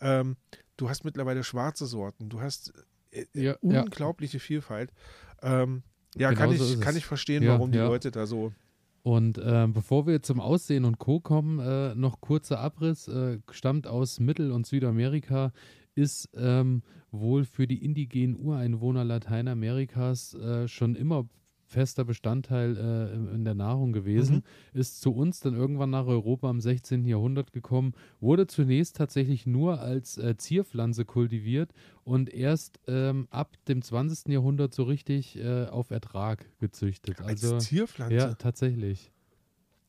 Ähm, 0.00 0.36
du 0.76 0.88
hast 0.88 1.04
mittlerweile 1.04 1.42
schwarze 1.42 1.86
Sorten, 1.86 2.28
du 2.28 2.40
hast 2.40 2.72
äh, 3.10 3.24
Ja, 3.34 3.56
ja. 3.62 3.82
unglaubliche 3.82 4.38
Vielfalt. 4.38 4.92
Ähm, 5.42 5.82
ja, 6.16 6.30
Genau 6.30 6.40
kann, 6.48 6.56
so 6.56 6.64
ich, 6.64 6.80
kann 6.80 6.96
ich 6.96 7.06
verstehen, 7.06 7.42
Ja, 7.42 7.52
warum 7.52 7.72
die 7.72 7.78
ja. 7.78 7.86
Leute 7.86 8.10
da 8.10 8.26
so. 8.26 8.52
Und 9.02 9.40
ähm, 9.42 9.72
bevor 9.72 10.06
wir 10.08 10.22
zum 10.22 10.40
Aussehen 10.40 10.84
und 10.84 10.98
Co. 10.98 11.20
kommen, 11.20 11.60
äh, 11.60 11.94
noch 11.94 12.20
kurzer 12.20 12.58
Abriss, 12.58 13.06
äh, 13.06 13.38
stammt 13.52 13.86
aus 13.86 14.18
Mittel- 14.18 14.50
und 14.50 14.66
Südamerika, 14.66 15.52
ist 15.94 16.28
ähm, 16.34 16.82
wohl 17.12 17.44
für 17.44 17.68
die 17.68 17.84
indigenen 17.84 18.36
Ureinwohner 18.36 19.04
Lateinamerikas 19.04 20.34
äh, 20.34 20.66
schon 20.66 20.96
immer 20.96 21.28
fester 21.66 22.04
Bestandteil 22.04 22.76
äh, 22.76 23.34
in- 23.34 23.44
der 23.44 23.54
Nahrung 23.54 23.92
gewesen, 23.92 24.42
ist 24.72 25.00
zu 25.00 25.12
uns 25.12 25.40
dann 25.40 25.54
irgendwann 25.54 25.90
nach 25.90 26.06
Europa 26.06 26.48
im 26.50 26.60
16. 26.60 27.04
Jahrhundert 27.06 27.52
gekommen, 27.52 27.92
wurde 28.20 28.46
zunächst 28.46 28.96
tatsächlich 28.96 29.46
nur 29.46 29.80
als 29.80 30.16
äh, 30.18 30.36
Zierpflanze 30.36 31.04
kultiviert 31.04 31.72
und 32.04 32.32
erst 32.32 32.80
ähm, 32.86 33.26
ab 33.30 33.56
dem 33.68 33.82
20. 33.82 34.32
Jahrhundert 34.32 34.72
so 34.74 34.84
richtig 34.84 35.36
äh, 35.38 35.66
auf 35.66 35.90
Ertrag 35.90 36.46
gezüchtet. 36.60 37.20
Als 37.20 37.42
Also 37.44 37.58
Zierpflanze. 37.58 38.16
ja, 38.16 38.34
tatsächlich. 38.34 39.10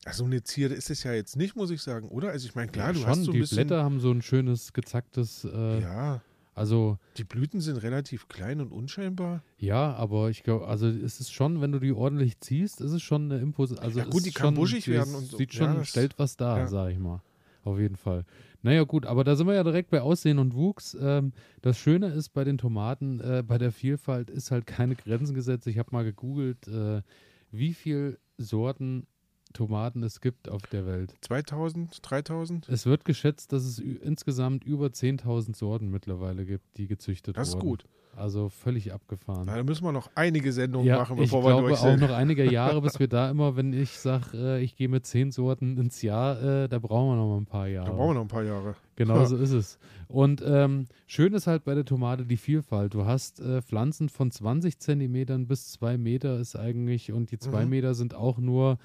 Also 0.04 0.24
eine 0.24 0.42
Zierde 0.42 0.74
ist 0.74 0.90
es 0.90 1.02
ja 1.02 1.12
jetzt 1.12 1.36
nicht, 1.36 1.54
muss 1.56 1.70
ich 1.70 1.82
sagen, 1.82 2.08
oder? 2.08 2.30
Also 2.30 2.46
ich 2.46 2.54
meine, 2.54 2.70
klar, 2.70 2.92
du 2.92 3.00
schon, 3.00 3.08
hast 3.08 3.24
so 3.24 3.30
ein 3.30 3.34
die 3.34 3.40
bisschen. 3.40 3.56
Blätter 3.66 3.82
haben 3.84 4.00
so 4.00 4.10
ein 4.10 4.22
schönes 4.22 4.72
gezacktes, 4.72 5.44
äh, 5.44 5.80
Ja, 5.80 6.22
also 6.58 6.98
die 7.16 7.24
Blüten 7.24 7.60
sind 7.60 7.76
relativ 7.78 8.28
klein 8.28 8.60
und 8.60 8.72
unscheinbar. 8.72 9.42
ja, 9.58 9.94
aber 9.94 10.28
ich 10.30 10.42
glaube, 10.42 10.66
also 10.68 10.86
es 10.88 11.20
ist 11.20 11.32
schon, 11.32 11.60
wenn 11.60 11.72
du 11.72 11.78
die 11.78 11.92
ordentlich 11.92 12.38
ziehst, 12.40 12.80
ist 12.80 12.92
es 12.92 13.02
schon 13.02 13.30
eine 13.32 13.40
Impos. 13.40 13.76
Also 13.78 14.00
Ja, 14.00 14.04
gut, 14.04 14.16
es 14.18 14.22
die 14.24 14.30
kann 14.32 14.46
schon, 14.48 14.54
buschig 14.54 14.88
werden 14.88 15.14
und 15.14 15.24
so. 15.26 15.36
sieht 15.38 15.54
Ja, 15.54 15.66
schon, 15.66 15.76
das- 15.78 15.88
stellt 15.88 16.18
was 16.18 16.36
dar, 16.36 16.58
ja. 16.58 16.66
sag 16.66 16.90
ich 16.92 16.98
mal. 16.98 17.22
Auf 17.64 17.78
jeden 17.78 17.96
Fall. 17.96 18.24
Naja, 18.62 18.84
gut, 18.84 19.04
aber 19.04 19.24
da 19.24 19.36
sind 19.36 19.46
wir 19.46 19.54
ja 19.54 19.64
direkt 19.64 19.90
bei 19.90 20.00
Aussehen 20.00 20.38
und 20.38 20.54
Wuchs. 20.54 20.96
Ähm, 21.00 21.32
das 21.62 21.78
Schöne 21.78 22.06
ist 22.08 22.30
bei 22.30 22.44
den 22.44 22.56
Tomaten, 22.58 23.20
äh, 23.20 23.42
bei 23.46 23.58
der 23.58 23.72
Vielfalt 23.72 24.30
ist 24.30 24.50
halt 24.50 24.66
keine 24.66 24.94
Grenzen 24.94 25.34
gesetzt. 25.34 25.66
Ich 25.66 25.78
habe 25.78 25.90
mal 25.92 26.04
gegoogelt, 26.04 26.66
äh, 26.68 27.02
wie 27.50 27.74
viel 27.74 28.18
Sorten 28.38 29.06
Tomaten 29.52 30.02
es 30.02 30.20
gibt 30.20 30.48
auf 30.48 30.62
der 30.62 30.86
Welt. 30.86 31.14
2000, 31.22 31.98
3000? 32.02 32.68
Es 32.68 32.86
wird 32.86 33.04
geschätzt, 33.04 33.52
dass 33.52 33.64
es 33.64 33.78
insgesamt 33.78 34.64
über 34.64 34.86
10.000 34.86 35.56
Sorten 35.56 35.90
mittlerweile 35.90 36.44
gibt, 36.44 36.76
die 36.76 36.86
gezüchtet 36.86 37.36
Das 37.36 37.48
ist 37.48 37.54
wurden. 37.54 37.66
gut. 37.66 37.84
Also 38.16 38.48
völlig 38.48 38.92
abgefahren. 38.92 39.44
Na, 39.46 39.54
da 39.56 39.62
müssen 39.62 39.84
wir 39.84 39.92
noch 39.92 40.10
einige 40.16 40.52
Sendungen 40.52 40.88
Ja, 40.88 40.96
machen, 40.98 41.18
ich 41.18 41.30
bevor 41.30 41.44
wir 41.44 41.50
glaube 41.50 41.68
durch 41.68 41.78
auch 41.80 41.84
sind. 41.84 42.00
noch 42.00 42.10
einige 42.10 42.44
Jahre, 42.52 42.80
bis 42.82 42.98
wir 42.98 43.06
da 43.06 43.30
immer, 43.30 43.54
wenn 43.54 43.72
ich 43.72 43.90
sage, 43.92 44.26
äh, 44.34 44.60
ich 44.62 44.74
gehe 44.76 44.88
mit 44.88 45.06
zehn 45.06 45.30
Sorten 45.30 45.76
ins 45.78 46.02
Jahr, 46.02 46.42
äh, 46.42 46.68
da 46.68 46.80
brauchen 46.80 47.10
wir 47.12 47.16
noch 47.16 47.28
mal 47.28 47.36
ein 47.36 47.46
paar 47.46 47.68
Jahre. 47.68 47.86
Da 47.90 47.92
brauchen 47.94 48.10
wir 48.10 48.14
noch 48.14 48.22
ein 48.22 48.28
paar 48.28 48.42
Jahre. 48.42 48.74
Genau 48.96 49.18
Ja. 49.18 49.26
so 49.26 49.36
ist 49.36 49.52
es. 49.52 49.78
Und 50.08 50.42
ähm, 50.44 50.86
schön 51.06 51.32
ist 51.32 51.46
halt 51.46 51.62
bei 51.64 51.74
der 51.76 51.84
Tomate 51.84 52.26
die 52.26 52.38
Vielfalt. 52.38 52.92
Du 52.94 53.04
hast 53.04 53.38
äh, 53.40 53.62
Pflanzen 53.62 54.08
von 54.08 54.32
20 54.32 54.80
Zentimetern 54.80 55.46
bis 55.46 55.70
2 55.72 55.96
Meter 55.96 56.40
ist 56.40 56.56
eigentlich, 56.56 57.12
und 57.12 57.30
die 57.30 57.38
2 57.38 57.64
Mhm. 57.64 57.70
Meter 57.70 57.94
sind 57.94 58.14
auch 58.14 58.38
nur 58.38 58.78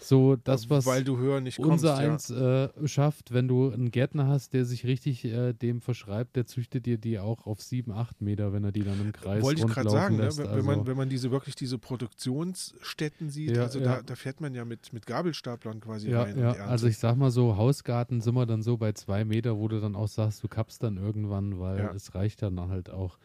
so 0.00 0.36
das, 0.36 0.70
was 0.70 0.86
Weil 0.86 1.02
du 1.04 1.18
höher 1.18 1.40
nicht 1.40 1.56
kommst. 1.56 1.70
unser 1.84 1.88
ja. 2.02 2.12
eins 2.12 2.30
äh, 2.30 2.68
schafft, 2.86 3.32
wenn 3.32 3.48
du 3.48 3.70
einen 3.70 3.90
Gärtner 3.90 4.28
hast, 4.28 4.54
der 4.54 4.64
sich 4.64 4.84
richtig 4.86 5.24
äh, 5.24 5.52
dem 5.52 5.80
verschreibt, 5.80 6.36
der 6.36 6.46
züchtet 6.46 6.86
dir 6.86 6.98
die 6.98 7.18
auch 7.18 7.46
auf 7.46 7.60
7, 7.60 7.90
8 7.92 8.20
Meter, 8.22 8.52
wenn 8.52 8.62
er 8.64 8.72
die 8.72 8.84
dann 8.84 9.00
im 9.00 9.12
Kreis 9.12 9.42
Wollte 9.42 9.62
ich 9.62 9.66
gerade 9.66 9.90
sagen, 9.90 10.16
ne? 10.16 10.24
lässt. 10.24 10.38
wenn, 10.38 10.44
wenn, 10.46 10.52
also, 10.54 10.66
man, 10.66 10.86
wenn 10.86 10.96
man 10.96 11.08
diese 11.08 11.30
wirklich 11.30 11.54
diese 11.56 11.78
Produktionsstätten 11.78 13.30
sieht, 13.30 13.56
Ja, 13.56 13.62
also 13.64 13.78
ja. 13.80 13.96
Da, 13.96 14.02
da 14.02 14.14
fährt 14.14 14.40
man 14.40 14.54
ja 14.54 14.64
mit, 14.64 14.92
mit 14.92 15.06
Gabelstaplern 15.06 15.80
quasi 15.80 16.10
ja, 16.10 16.22
rein 16.22 16.38
ja. 16.38 16.52
also 16.52 16.86
ich 16.86 16.98
sag 16.98 17.16
mal 17.16 17.30
so, 17.30 17.56
Hausgarten 17.56 18.20
sind 18.20 18.34
wir 18.34 18.46
dann 18.46 18.62
so 18.62 18.76
bei 18.76 18.92
2 18.92 19.24
Meter, 19.24 19.56
wo 19.58 19.68
du 19.68 19.80
dann 19.80 19.94
auch 19.94 20.08
sagst, 20.08 20.42
du 20.42 20.48
kappst 20.48 20.82
dann 20.82 20.96
irgendwann, 20.96 21.58
weil 21.58 21.78
Ja. 21.78 21.92
es 21.92 22.14
reicht 22.14 22.42
dann 22.42 22.58
halt 22.60 22.90
auch. 22.90 23.18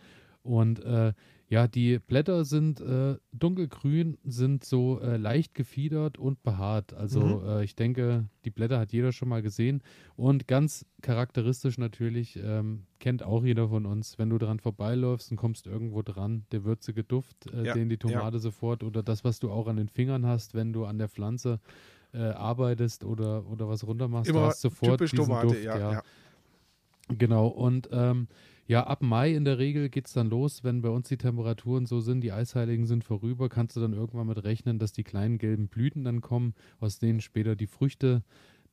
Und 0.43 0.83
äh, 0.83 1.13
ja, 1.49 1.67
die 1.67 1.99
Blätter 1.99 2.45
sind 2.45 2.81
äh, 2.81 3.17
dunkelgrün, 3.31 4.17
sind 4.23 4.63
so 4.63 4.99
äh, 5.01 5.17
leicht 5.17 5.53
gefiedert 5.53 6.17
und 6.17 6.41
behaart. 6.41 6.93
Also 6.93 7.41
Mhm. 7.41 7.47
äh, 7.47 7.63
ich 7.63 7.75
denke, 7.75 8.25
die 8.45 8.49
Blätter 8.49 8.79
hat 8.79 8.91
jeder 8.91 9.11
schon 9.11 9.29
mal 9.29 9.41
gesehen. 9.43 9.83
Und 10.15 10.47
ganz 10.47 10.85
charakteristisch 11.01 11.77
natürlich, 11.77 12.39
ähm, 12.41 12.85
kennt 12.99 13.21
auch 13.23 13.43
jeder 13.43 13.67
von 13.69 13.85
uns, 13.85 14.17
wenn 14.17 14.29
du 14.29 14.37
dran 14.39 14.59
vorbeiläufst 14.59 15.29
und 15.31 15.37
kommst 15.37 15.67
irgendwo 15.67 16.01
dran, 16.01 16.45
der 16.51 16.63
würzige 16.63 17.03
Duft, 17.03 17.45
äh, 17.53 17.65
Ja, 17.65 17.73
den 17.73 17.89
die 17.89 17.97
Tomate 17.97 18.39
sofort 18.39 18.83
oder 18.83 19.03
das, 19.03 19.23
was 19.23 19.39
du 19.39 19.51
auch 19.51 19.67
an 19.67 19.77
den 19.77 19.89
Fingern 19.89 20.25
hast, 20.25 20.55
wenn 20.55 20.73
du 20.73 20.85
an 20.85 20.97
der 20.97 21.09
Pflanze 21.09 21.59
äh, 22.13 22.19
arbeitest 22.19 23.03
oder, 23.03 23.45
oder 23.47 23.67
was 23.67 23.85
runter 23.85 24.07
machst, 24.07 24.31
du 24.31 24.35
Immer 24.35 24.47
hast 24.47 24.61
sofort 24.61 24.99
typisch 24.99 25.11
diesen 25.11 25.25
Tomate, 25.25 25.47
Duft, 25.47 25.65
ja, 25.65 25.77
ja. 25.77 26.03
Genau, 27.09 27.47
und 27.47 27.89
ähm, 27.91 28.27
Ja, 28.65 28.87
ab 28.87 29.01
Mai 29.01 29.33
in 29.33 29.43
der 29.43 29.57
Regel 29.57 29.89
geht 29.89 30.07
es 30.07 30.13
dann 30.13 30.29
los, 30.29 30.63
wenn 30.63 30.81
bei 30.81 30.89
uns 30.89 31.09
die 31.09 31.17
Temperaturen 31.17 31.85
so 31.85 31.99
sind, 31.99 32.21
die 32.21 32.31
Eisheiligen 32.31 32.85
sind 32.85 33.03
vorüber, 33.03 33.49
kannst 33.49 33.75
du 33.75 33.81
dann 33.81 33.91
irgendwann 33.91 34.27
mit 34.27 34.41
rechnen, 34.45 34.79
dass 34.79 34.93
die 34.93 35.03
kleinen 35.03 35.37
gelben 35.37 35.67
Blüten 35.67 36.05
dann 36.05 36.21
kommen, 36.21 36.53
aus 36.79 36.97
denen 36.97 37.19
später 37.19 37.57
die 37.57 37.67
Früchte 37.67 38.23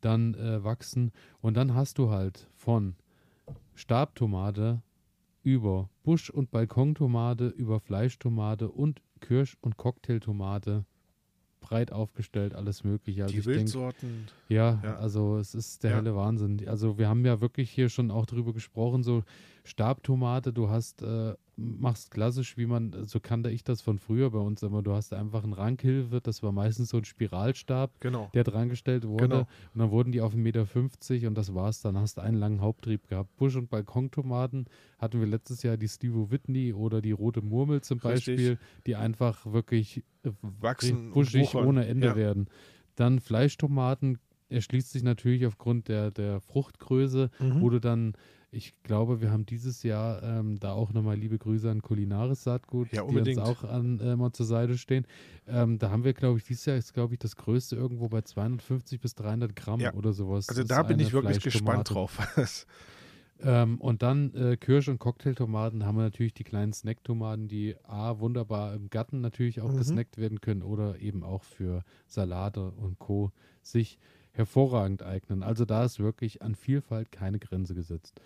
dann 0.00 0.34
äh, 0.34 0.62
wachsen. 0.62 1.10
Und 1.40 1.56
dann 1.56 1.74
hast 1.74 1.98
du 1.98 2.10
halt 2.10 2.48
von 2.54 2.94
Stabtomate 3.74 4.80
über 5.42 5.90
Busch- 6.04 6.30
und 6.30 6.52
Balkontomate, 6.52 7.48
über 7.48 7.80
Fleischtomate 7.80 8.70
und 8.70 9.02
Kirsch- 9.20 9.56
und 9.60 9.76
Cocktailtomate 9.76 10.84
breit 11.70 11.92
aufgestellt, 11.92 12.54
alles 12.54 12.82
Mögliche. 12.82 13.22
Also 13.22 13.34
die 13.34 13.44
Wildsorten. 13.44 14.08
Denk, 14.08 14.32
ja, 14.48 14.80
ja, 14.82 14.96
also 14.96 15.38
es 15.38 15.54
ist 15.54 15.84
der 15.84 15.92
ja. 15.92 15.96
helle 15.98 16.16
Wahnsinn. 16.16 16.68
Also 16.68 16.98
wir 16.98 17.08
haben 17.08 17.24
ja 17.24 17.40
wirklich 17.40 17.70
hier 17.70 17.88
schon 17.88 18.10
auch 18.10 18.26
drüber 18.26 18.52
gesprochen, 18.52 19.02
so 19.04 19.22
Stabtomate, 19.64 20.52
du 20.52 20.68
hast, 20.68 21.02
äh, 21.02 21.34
machst 21.60 22.10
klassisch, 22.10 22.56
wie 22.56 22.66
man, 22.66 23.04
so 23.04 23.20
kannte 23.20 23.50
ich 23.50 23.62
das 23.64 23.80
von 23.82 23.98
früher 23.98 24.30
bei 24.30 24.38
uns 24.38 24.62
immer, 24.62 24.82
du 24.82 24.92
hast 24.92 25.12
einfach 25.12 25.44
einen 25.44 25.52
Rankhilfe, 25.52 26.20
das 26.20 26.42
war 26.42 26.52
meistens 26.52 26.90
so 26.90 26.96
ein 26.96 27.04
Spiralstab, 27.04 28.00
genau. 28.00 28.30
der 28.34 28.44
drangestellt 28.44 29.06
wurde 29.06 29.28
genau. 29.28 29.40
und 29.74 29.80
dann 29.80 29.90
wurden 29.90 30.12
die 30.12 30.20
auf 30.20 30.34
1,50 30.34 30.38
Meter 30.38 31.28
und 31.28 31.34
das 31.36 31.54
war's, 31.54 31.82
dann 31.82 31.96
hast 31.98 32.16
du 32.16 32.22
einen 32.22 32.38
langen 32.38 32.60
Haupttrieb 32.60 33.08
gehabt. 33.08 33.36
Busch- 33.36 33.56
und 33.56 33.68
Balkontomaten 33.70 34.66
hatten 34.98 35.20
wir 35.20 35.26
letztes 35.26 35.62
Jahr 35.62 35.76
die 35.76 35.88
Steve 35.88 36.30
Whitney 36.30 36.72
oder 36.72 37.02
die 37.02 37.12
Rote 37.12 37.42
Murmel 37.42 37.82
zum 37.82 37.98
Richtig. 37.98 38.36
Beispiel, 38.36 38.58
die 38.86 38.96
einfach 38.96 39.46
wirklich 39.46 40.04
äh, 40.24 40.30
wachsen 40.42 41.12
buschig 41.12 41.54
ohne 41.54 41.86
Ende 41.86 42.08
ja. 42.08 42.16
werden. 42.16 42.48
Dann 42.96 43.20
Fleischtomaten 43.20 44.18
erschließt 44.50 44.90
sich 44.90 45.02
natürlich 45.02 45.46
aufgrund 45.46 45.88
der, 45.88 46.10
der 46.10 46.40
Fruchtgröße, 46.40 47.30
mhm. 47.38 47.60
wo 47.60 47.70
du 47.70 47.80
dann 47.80 48.14
ich 48.52 48.74
glaube, 48.82 49.20
wir 49.20 49.30
haben 49.30 49.46
dieses 49.46 49.82
Jahr 49.84 50.22
ähm, 50.22 50.58
da 50.58 50.72
auch 50.72 50.92
nochmal 50.92 51.16
liebe 51.16 51.38
Grüße 51.38 51.70
an 51.70 51.82
Kulinaris 51.82 52.42
Saatgut, 52.42 52.92
ja, 52.92 53.04
die 53.04 53.16
uns 53.16 53.38
auch 53.38 53.62
an, 53.62 54.00
äh, 54.00 54.16
mal 54.16 54.32
zur 54.32 54.46
Seite 54.46 54.76
stehen. 54.76 55.06
Ähm, 55.46 55.78
da 55.78 55.90
haben 55.90 56.02
wir, 56.02 56.14
glaube 56.14 56.38
ich, 56.38 56.44
dieses 56.44 56.66
Jahr 56.66 56.76
ist, 56.76 56.92
glaube 56.92 57.14
ich, 57.14 57.20
das 57.20 57.36
größte 57.36 57.76
irgendwo 57.76 58.08
bei 58.08 58.22
250 58.22 59.00
bis 59.00 59.14
300 59.14 59.54
Gramm 59.54 59.80
ja. 59.80 59.94
oder 59.94 60.12
sowas. 60.12 60.48
Also 60.48 60.64
da 60.64 60.82
bin 60.82 60.98
ich 60.98 61.12
wirklich 61.12 61.40
gespannt 61.40 61.90
drauf. 61.90 62.18
ähm, 63.40 63.80
und 63.80 64.02
dann 64.02 64.34
äh, 64.34 64.56
Kirsch- 64.56 64.88
und 64.88 64.98
Cocktailtomaten 64.98 65.86
haben 65.86 65.96
wir 65.96 66.02
natürlich 66.02 66.34
die 66.34 66.44
kleinen 66.44 66.72
Snacktomaten, 66.72 67.46
die 67.46 67.76
A, 67.84 68.18
wunderbar 68.18 68.74
im 68.74 68.90
Garten 68.90 69.20
natürlich 69.20 69.60
auch 69.60 69.72
mhm. 69.72 69.78
gesnackt 69.78 70.18
werden 70.18 70.40
können 70.40 70.62
oder 70.62 70.98
eben 70.98 71.22
auch 71.22 71.44
für 71.44 71.84
Salate 72.08 72.72
und 72.72 72.98
Co. 72.98 73.30
sich 73.62 74.00
hervorragend 74.32 75.02
eignen. 75.02 75.42
Also 75.42 75.64
da 75.64 75.84
ist 75.84 75.98
wirklich 75.98 76.42
an 76.42 76.54
Vielfalt 76.54 77.12
keine 77.12 77.38
Grenze 77.38 77.74
gesetzt. 77.74 78.20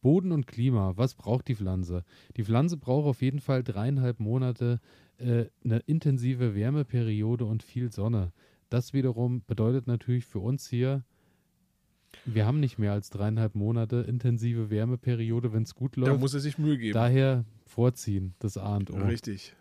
Boden 0.00 0.32
und 0.32 0.46
Klima, 0.46 0.92
was 0.96 1.14
braucht 1.14 1.48
die 1.48 1.56
Pflanze? 1.56 2.04
Die 2.36 2.44
Pflanze 2.44 2.76
braucht 2.76 3.06
auf 3.06 3.22
jeden 3.22 3.40
Fall 3.40 3.64
dreieinhalb 3.64 4.20
Monate 4.20 4.80
äh, 5.18 5.46
eine 5.64 5.78
intensive 5.86 6.54
Wärmeperiode 6.54 7.44
und 7.44 7.62
viel 7.62 7.90
Sonne. 7.90 8.32
Das 8.70 8.92
wiederum 8.92 9.42
bedeutet 9.46 9.86
natürlich 9.86 10.24
für 10.24 10.38
uns 10.38 10.68
hier, 10.68 11.02
wir 12.24 12.46
haben 12.46 12.60
nicht 12.60 12.78
mehr 12.78 12.92
als 12.92 13.10
dreieinhalb 13.10 13.54
Monate 13.54 13.96
intensive 14.08 14.70
Wärmeperiode, 14.70 15.52
wenn 15.52 15.64
es 15.64 15.74
gut 15.74 15.96
läuft. 15.96 16.12
Da 16.12 16.16
muss 16.16 16.34
er 16.34 16.40
sich 16.40 16.58
Mühe 16.58 16.78
geben. 16.78 16.94
Daher 16.94 17.44
vorziehen, 17.66 18.34
das 18.38 18.56
A 18.56 18.76
und 18.76 18.90
O. 18.90 18.96
Richtig. 18.96 19.54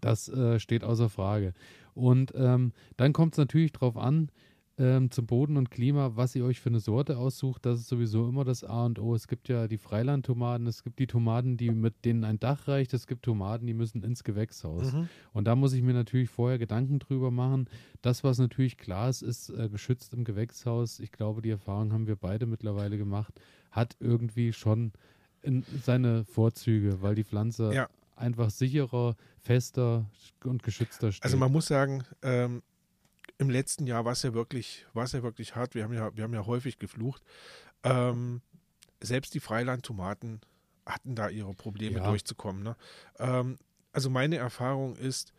Das 0.00 0.28
äh, 0.28 0.60
steht 0.60 0.84
außer 0.84 1.08
Frage. 1.08 1.54
Und 1.94 2.32
ähm, 2.36 2.72
dann 2.96 3.12
kommt 3.12 3.34
es 3.34 3.38
natürlich 3.38 3.72
darauf 3.72 3.96
an, 3.96 4.30
ähm, 4.78 5.10
zum 5.10 5.26
Boden 5.26 5.56
und 5.56 5.70
Klima, 5.70 6.12
was 6.14 6.34
ihr 6.34 6.44
euch 6.44 6.60
für 6.60 6.68
eine 6.68 6.80
Sorte 6.80 7.18
aussucht, 7.18 7.66
das 7.66 7.80
ist 7.80 7.88
sowieso 7.88 8.28
immer 8.28 8.44
das 8.44 8.62
A 8.62 8.86
und 8.86 8.98
O. 8.98 9.14
Es 9.14 9.26
gibt 9.26 9.48
ja 9.48 9.66
die 9.66 9.78
Freilandtomaten, 9.78 10.66
es 10.66 10.84
gibt 10.84 10.98
die 10.98 11.06
Tomaten, 11.06 11.56
die 11.56 11.70
mit 11.70 12.04
denen 12.04 12.24
ein 12.24 12.38
Dach 12.38 12.68
reicht, 12.68 12.94
es 12.94 13.06
gibt 13.06 13.24
Tomaten, 13.24 13.66
die 13.66 13.74
müssen 13.74 14.02
ins 14.02 14.22
Gewächshaus. 14.22 14.92
Mhm. 14.92 15.08
Und 15.32 15.44
da 15.46 15.56
muss 15.56 15.72
ich 15.72 15.82
mir 15.82 15.94
natürlich 15.94 16.30
vorher 16.30 16.58
Gedanken 16.58 17.00
drüber 17.00 17.30
machen. 17.30 17.68
Das, 18.02 18.22
was 18.22 18.38
natürlich 18.38 18.78
klar 18.78 19.08
ist, 19.08 19.22
ist 19.22 19.50
äh, 19.50 19.68
geschützt 19.68 20.14
im 20.14 20.24
Gewächshaus. 20.24 21.00
Ich 21.00 21.10
glaube, 21.10 21.42
die 21.42 21.50
Erfahrung 21.50 21.92
haben 21.92 22.06
wir 22.06 22.16
beide 22.16 22.46
mittlerweile 22.46 22.98
gemacht, 22.98 23.34
hat 23.70 23.96
irgendwie 24.00 24.52
schon 24.52 24.92
seine 25.84 26.24
Vorzüge, 26.24 27.02
weil 27.02 27.14
die 27.14 27.24
Pflanze 27.24 27.72
ja. 27.72 27.88
einfach 28.16 28.50
sicherer, 28.50 29.14
fester 29.38 30.06
und 30.44 30.62
geschützter 30.62 31.12
steht. 31.12 31.24
Also 31.24 31.36
man 31.36 31.52
muss 31.52 31.66
sagen, 31.66 32.04
ähm, 32.22 32.62
im 33.38 33.50
letzten 33.50 33.86
Jahr 33.86 34.04
war 34.04 34.12
es 34.12 34.22
ja 34.22 34.34
wirklich, 34.34 34.86
war 34.92 35.04
es 35.04 35.12
ja 35.12 35.22
wirklich 35.22 35.54
hart. 35.54 35.74
Wir 35.74 35.84
haben 35.84 35.94
ja, 35.94 36.14
wir 36.16 36.24
haben 36.24 36.34
ja 36.34 36.46
häufig 36.46 36.78
geflucht. 36.78 37.22
Ähm, 37.84 38.42
selbst 39.00 39.34
die 39.34 39.40
Freilandtomaten 39.40 40.40
hatten 40.84 41.14
da 41.14 41.28
ihre 41.28 41.54
Probleme 41.54 41.98
ja. 41.98 42.08
durchzukommen. 42.08 42.62
Ne? 42.62 42.76
Ähm, 43.18 43.58
also 43.92 44.10
meine 44.10 44.36
Erfahrung 44.36 44.96
ist, 44.96 45.32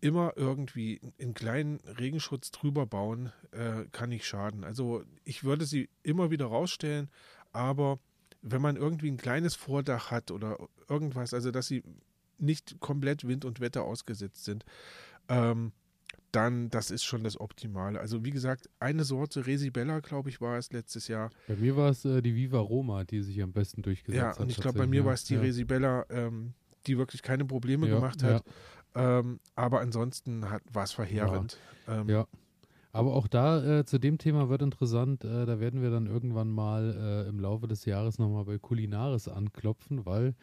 immer 0.00 0.34
irgendwie 0.36 1.00
einen 1.20 1.34
kleinen 1.34 1.80
Regenschutz 1.98 2.50
drüber 2.50 2.86
bauen, 2.86 3.32
äh, 3.52 3.84
kann 3.92 4.10
nicht 4.10 4.26
schaden. 4.26 4.64
Also 4.64 5.02
ich 5.24 5.44
würde 5.44 5.64
sie 5.64 5.88
immer 6.02 6.30
wieder 6.30 6.46
rausstellen, 6.46 7.10
aber 7.52 7.98
wenn 8.42 8.60
man 8.60 8.76
irgendwie 8.76 9.10
ein 9.10 9.16
kleines 9.16 9.54
Vordach 9.54 10.10
hat 10.10 10.30
oder 10.30 10.58
irgendwas, 10.88 11.32
also 11.32 11.50
dass 11.50 11.66
sie 11.66 11.82
nicht 12.38 12.78
komplett 12.80 13.26
Wind 13.26 13.44
und 13.44 13.60
Wetter 13.60 13.84
ausgesetzt 13.84 14.44
sind, 14.44 14.64
ähm, 15.28 15.72
dann 16.32 16.68
das 16.70 16.90
ist 16.90 17.04
schon 17.04 17.24
das 17.24 17.40
Optimale. 17.40 17.98
Also 17.98 18.24
wie 18.24 18.30
gesagt, 18.30 18.68
eine 18.78 19.04
Sorte 19.04 19.46
Resibella, 19.46 20.00
glaube 20.00 20.28
ich, 20.28 20.40
war 20.40 20.58
es 20.58 20.72
letztes 20.72 21.08
Jahr. 21.08 21.30
Bei 21.48 21.56
mir 21.56 21.76
war 21.76 21.90
es 21.90 22.04
äh, 22.04 22.20
die 22.20 22.34
Viva 22.34 22.58
Roma, 22.58 23.04
die 23.04 23.22
sich 23.22 23.42
am 23.42 23.52
besten 23.52 23.82
durchgesetzt 23.82 24.22
hat. 24.22 24.36
Ja, 24.36 24.42
und 24.42 24.50
ich 24.50 24.58
glaube, 24.58 24.78
bei 24.78 24.86
mir 24.86 25.04
war 25.04 25.14
es 25.14 25.24
die 25.24 25.34
ja. 25.34 25.40
Resibella, 25.40 26.04
ähm, 26.10 26.52
die 26.86 26.98
wirklich 26.98 27.22
keine 27.22 27.44
Probleme 27.44 27.88
ja, 27.88 27.94
gemacht 27.94 28.22
hat. 28.22 28.44
Ja. 28.94 29.18
Ähm, 29.18 29.40
aber 29.54 29.80
ansonsten 29.80 30.44
war 30.72 30.84
es 30.84 30.92
verheerend. 30.92 31.58
Ähm, 31.88 32.08
ja. 32.08 32.26
Aber 32.92 33.14
auch 33.14 33.28
da 33.28 33.80
äh, 33.80 33.84
zu 33.84 33.98
dem 33.98 34.16
Thema 34.16 34.48
wird 34.48 34.62
interessant, 34.62 35.22
äh, 35.22 35.44
da 35.44 35.60
werden 35.60 35.82
wir 35.82 35.90
dann 35.90 36.06
irgendwann 36.06 36.48
mal 36.48 37.24
äh, 37.26 37.28
im 37.28 37.38
Laufe 37.38 37.68
des 37.68 37.84
Jahres 37.84 38.18
nochmal 38.18 38.46
bei 38.46 38.56
Kulinaris 38.56 39.28
anklopfen, 39.28 40.06
weil 40.06 40.34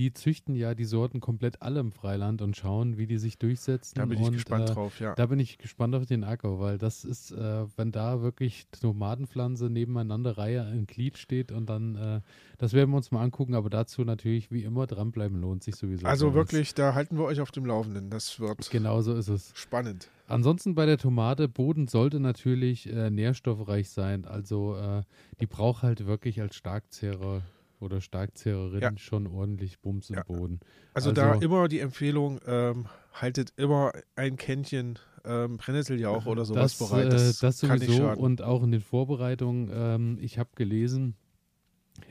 die 0.00 0.14
züchten 0.14 0.54
ja 0.54 0.74
die 0.74 0.86
Sorten 0.86 1.20
komplett 1.20 1.60
alle 1.60 1.78
im 1.78 1.92
Freiland 1.92 2.40
und 2.40 2.56
schauen, 2.56 2.96
wie 2.96 3.06
die 3.06 3.18
sich 3.18 3.36
durchsetzen. 3.36 3.96
Da 3.96 4.06
bin 4.06 4.18
ich 4.18 4.28
und, 4.28 4.32
gespannt 4.32 4.70
äh, 4.70 4.72
drauf, 4.72 4.98
ja. 4.98 5.14
Da 5.14 5.26
bin 5.26 5.38
ich 5.38 5.58
gespannt 5.58 5.94
auf 5.94 6.06
den 6.06 6.24
Acker, 6.24 6.58
weil 6.58 6.78
das 6.78 7.04
ist, 7.04 7.32
äh, 7.32 7.66
wenn 7.76 7.92
da 7.92 8.22
wirklich 8.22 8.66
Tomatenpflanze 8.80 9.68
nebeneinander 9.68 10.38
Reihe 10.38 10.66
in 10.72 10.86
Glied 10.86 11.18
steht 11.18 11.52
und 11.52 11.68
dann, 11.68 11.96
äh, 11.96 12.20
das 12.56 12.72
werden 12.72 12.88
wir 12.92 12.96
uns 12.96 13.10
mal 13.10 13.22
angucken, 13.22 13.54
aber 13.54 13.68
dazu 13.68 14.02
natürlich 14.02 14.50
wie 14.50 14.64
immer 14.64 14.86
dranbleiben 14.86 15.38
lohnt 15.38 15.62
sich 15.62 15.76
sowieso. 15.76 16.06
Also 16.06 16.32
wirklich, 16.32 16.72
da 16.72 16.94
halten 16.94 17.18
wir 17.18 17.24
euch 17.24 17.42
auf 17.42 17.50
dem 17.50 17.66
Laufenden. 17.66 18.08
Das 18.08 18.40
wird 18.40 18.70
genau 18.70 19.02
so 19.02 19.14
ist 19.14 19.28
es. 19.28 19.52
Spannend. 19.54 20.08
Ansonsten 20.26 20.74
bei 20.74 20.86
der 20.86 20.96
Tomate, 20.96 21.46
Boden 21.46 21.88
sollte 21.88 22.20
natürlich 22.20 22.90
äh, 22.90 23.10
nährstoffreich 23.10 23.90
sein. 23.90 24.24
Also 24.24 24.76
äh, 24.76 25.02
die 25.40 25.46
braucht 25.46 25.82
halt 25.82 26.06
wirklich 26.06 26.40
als 26.40 26.56
Starkzehrer 26.56 27.42
oder 27.80 28.00
Starkzehrerin 28.00 28.80
ja. 28.80 28.92
schon 28.96 29.26
ordentlich 29.26 29.80
Bums 29.80 30.10
im 30.10 30.16
ja. 30.16 30.22
Boden. 30.24 30.60
Also, 30.94 31.10
also, 31.10 31.12
da 31.12 31.34
immer 31.34 31.68
die 31.68 31.80
Empfehlung, 31.80 32.40
ähm, 32.46 32.86
haltet 33.12 33.52
immer 33.56 33.92
ein 34.16 34.36
Kännchen 34.36 34.98
ähm, 35.24 35.58
Brennnesseljauch 35.58 36.26
oder 36.26 36.44
sowas 36.44 36.78
das, 36.78 36.88
bereit. 36.88 37.12
Das, 37.12 37.38
äh, 37.38 37.46
das 37.46 37.58
sowieso 37.58 38.10
und 38.10 38.42
auch 38.42 38.62
in 38.62 38.72
den 38.72 38.80
Vorbereitungen. 38.80 39.70
Ähm, 39.72 40.18
ich 40.20 40.38
habe 40.38 40.50
gelesen, 40.54 41.14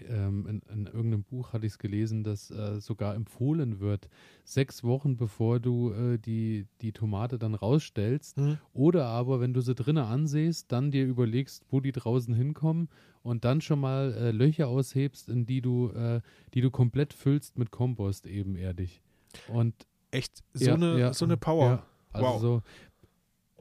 ähm, 0.07 0.45
in, 0.47 0.61
in, 0.71 0.85
irgendeinem 0.85 1.23
Buch 1.23 1.53
hatte 1.53 1.65
ich 1.65 1.73
es 1.73 1.77
gelesen, 1.79 2.23
dass 2.23 2.51
äh, 2.51 2.79
sogar 2.79 3.15
empfohlen 3.15 3.79
wird, 3.79 4.09
sechs 4.43 4.83
Wochen 4.83 5.17
bevor 5.17 5.59
du 5.59 5.91
äh, 5.91 6.17
die, 6.17 6.67
die 6.81 6.91
Tomate 6.91 7.37
dann 7.39 7.55
rausstellst. 7.55 8.37
Mhm. 8.37 8.57
Oder 8.73 9.05
aber, 9.05 9.39
wenn 9.39 9.53
du 9.53 9.61
sie 9.61 9.75
drinnen 9.75 10.03
ansiehst, 10.03 10.71
dann 10.71 10.91
dir 10.91 11.05
überlegst, 11.05 11.65
wo 11.69 11.79
die 11.79 11.91
draußen 11.91 12.33
hinkommen 12.33 12.89
und 13.23 13.45
dann 13.45 13.61
schon 13.61 13.79
mal 13.79 14.13
äh, 14.13 14.31
Löcher 14.31 14.67
aushebst, 14.67 15.29
in 15.29 15.45
die 15.45 15.61
du, 15.61 15.89
äh, 15.89 16.21
die 16.53 16.61
du 16.61 16.71
komplett 16.71 17.13
füllst 17.13 17.57
mit 17.57 17.71
Kompost 17.71 18.25
ebenerdig. 18.25 19.01
Und 19.47 19.73
echt 20.11 20.43
so, 20.53 20.65
ja, 20.65 20.73
eine, 20.73 20.99
ja, 20.99 21.13
so 21.13 21.25
eine 21.25 21.37
Power. 21.37 21.65
Ja, 21.65 21.85
also 22.11 22.27
wow. 22.27 22.41
so, 22.41 22.61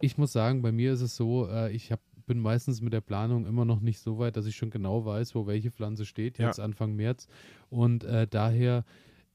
ich 0.00 0.16
muss 0.18 0.32
sagen, 0.32 0.62
bei 0.62 0.72
mir 0.72 0.92
ist 0.92 1.00
es 1.00 1.16
so, 1.16 1.48
äh, 1.48 1.72
ich 1.72 1.92
habe 1.92 2.02
bin 2.28 2.38
meistens 2.38 2.80
mit 2.80 2.92
der 2.92 3.00
Planung 3.00 3.46
immer 3.46 3.64
noch 3.64 3.80
nicht 3.80 3.98
so 3.98 4.18
weit, 4.18 4.36
dass 4.36 4.46
ich 4.46 4.54
schon 4.54 4.70
genau 4.70 5.04
weiß, 5.04 5.34
wo 5.34 5.48
welche 5.48 5.72
Pflanze 5.72 6.06
steht, 6.06 6.38
jetzt 6.38 6.58
ja. 6.58 6.64
Anfang 6.64 6.94
März. 6.94 7.26
Und 7.70 8.04
äh, 8.04 8.28
daher, 8.28 8.84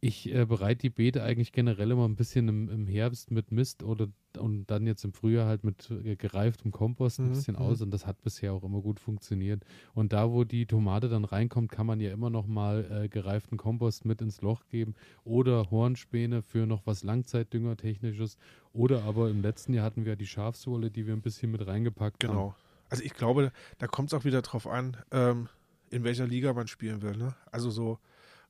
ich 0.04 0.34
äh, 0.34 0.46
bereite 0.46 0.82
die 0.82 0.90
Beete 0.90 1.24
eigentlich 1.24 1.54
generell 1.54 1.92
immer 1.92 2.06
ein 2.06 2.18
bisschen 2.18 2.50
im, 2.50 2.70
im, 2.70 2.88
Herbst 2.88 3.32
mit 3.32 3.54
Mist 3.54 3.84
oder 3.84 4.10
und 4.38 4.66
dann 4.66 4.86
jetzt 4.86 5.06
im 5.06 5.14
Frühjahr 5.14 5.48
halt 5.48 5.64
mit 5.64 5.90
äh, 5.92 6.18
gereiftem 6.18 6.72
Kompost 6.72 7.20
ein 7.20 7.28
mhm. 7.28 7.30
bisschen 7.30 7.56
aus 7.56 7.80
mhm. 7.80 7.86
und 7.86 7.92
das 7.92 8.06
hat 8.06 8.22
bisher 8.22 8.52
auch 8.52 8.64
immer 8.64 8.82
gut 8.82 9.00
funktioniert. 9.00 9.64
Und 9.94 10.12
da, 10.12 10.30
wo 10.30 10.44
die 10.44 10.66
Tomate 10.66 11.08
dann 11.08 11.24
reinkommt, 11.24 11.72
kann 11.72 11.86
man 11.86 12.02
ja 12.02 12.12
immer 12.12 12.30
noch 12.30 12.48
mal 12.48 13.04
äh, 13.06 13.08
gereiften 13.08 13.58
Kompost 13.58 14.04
mit 14.04 14.22
ins 14.22 14.42
Loch 14.42 14.66
geben 14.68 14.94
oder 15.24 15.72
Hornspäne 15.72 16.42
für 16.42 16.66
noch 16.66 16.86
was 16.86 17.04
Langzeitdüngertechnisches 17.04 18.38
oder 18.74 19.04
aber 19.04 19.30
im 19.30 19.42
letzten 19.42 19.74
Jahr 19.74 19.86
hatten 19.86 20.04
wir 20.04 20.18
die 20.18 20.28
Schafsohle, 20.28 20.92
die 20.92 21.08
wir 21.08 21.14
ein 21.14 21.22
bisschen 21.22 21.50
mit 21.52 21.66
reingepackt 21.66 22.20
genau. 22.20 22.34
haben. 22.34 22.40
Genau. 22.40 22.56
Also 22.94 23.06
ich 23.06 23.16
glaube, 23.16 23.52
da 23.80 23.88
kommt 23.88 24.14
es 24.14 24.20
auch 24.20 24.24
wieder 24.24 24.44
drauf 24.44 24.68
an, 24.68 24.98
ähm, 25.10 25.50
in 25.90 26.04
welcher 26.04 26.28
Liga 26.28 26.54
man 26.54 26.68
spielen 26.68 27.02
will. 27.02 27.18
Ne? 27.18 27.36
Also 27.52 27.72
so 27.72 27.98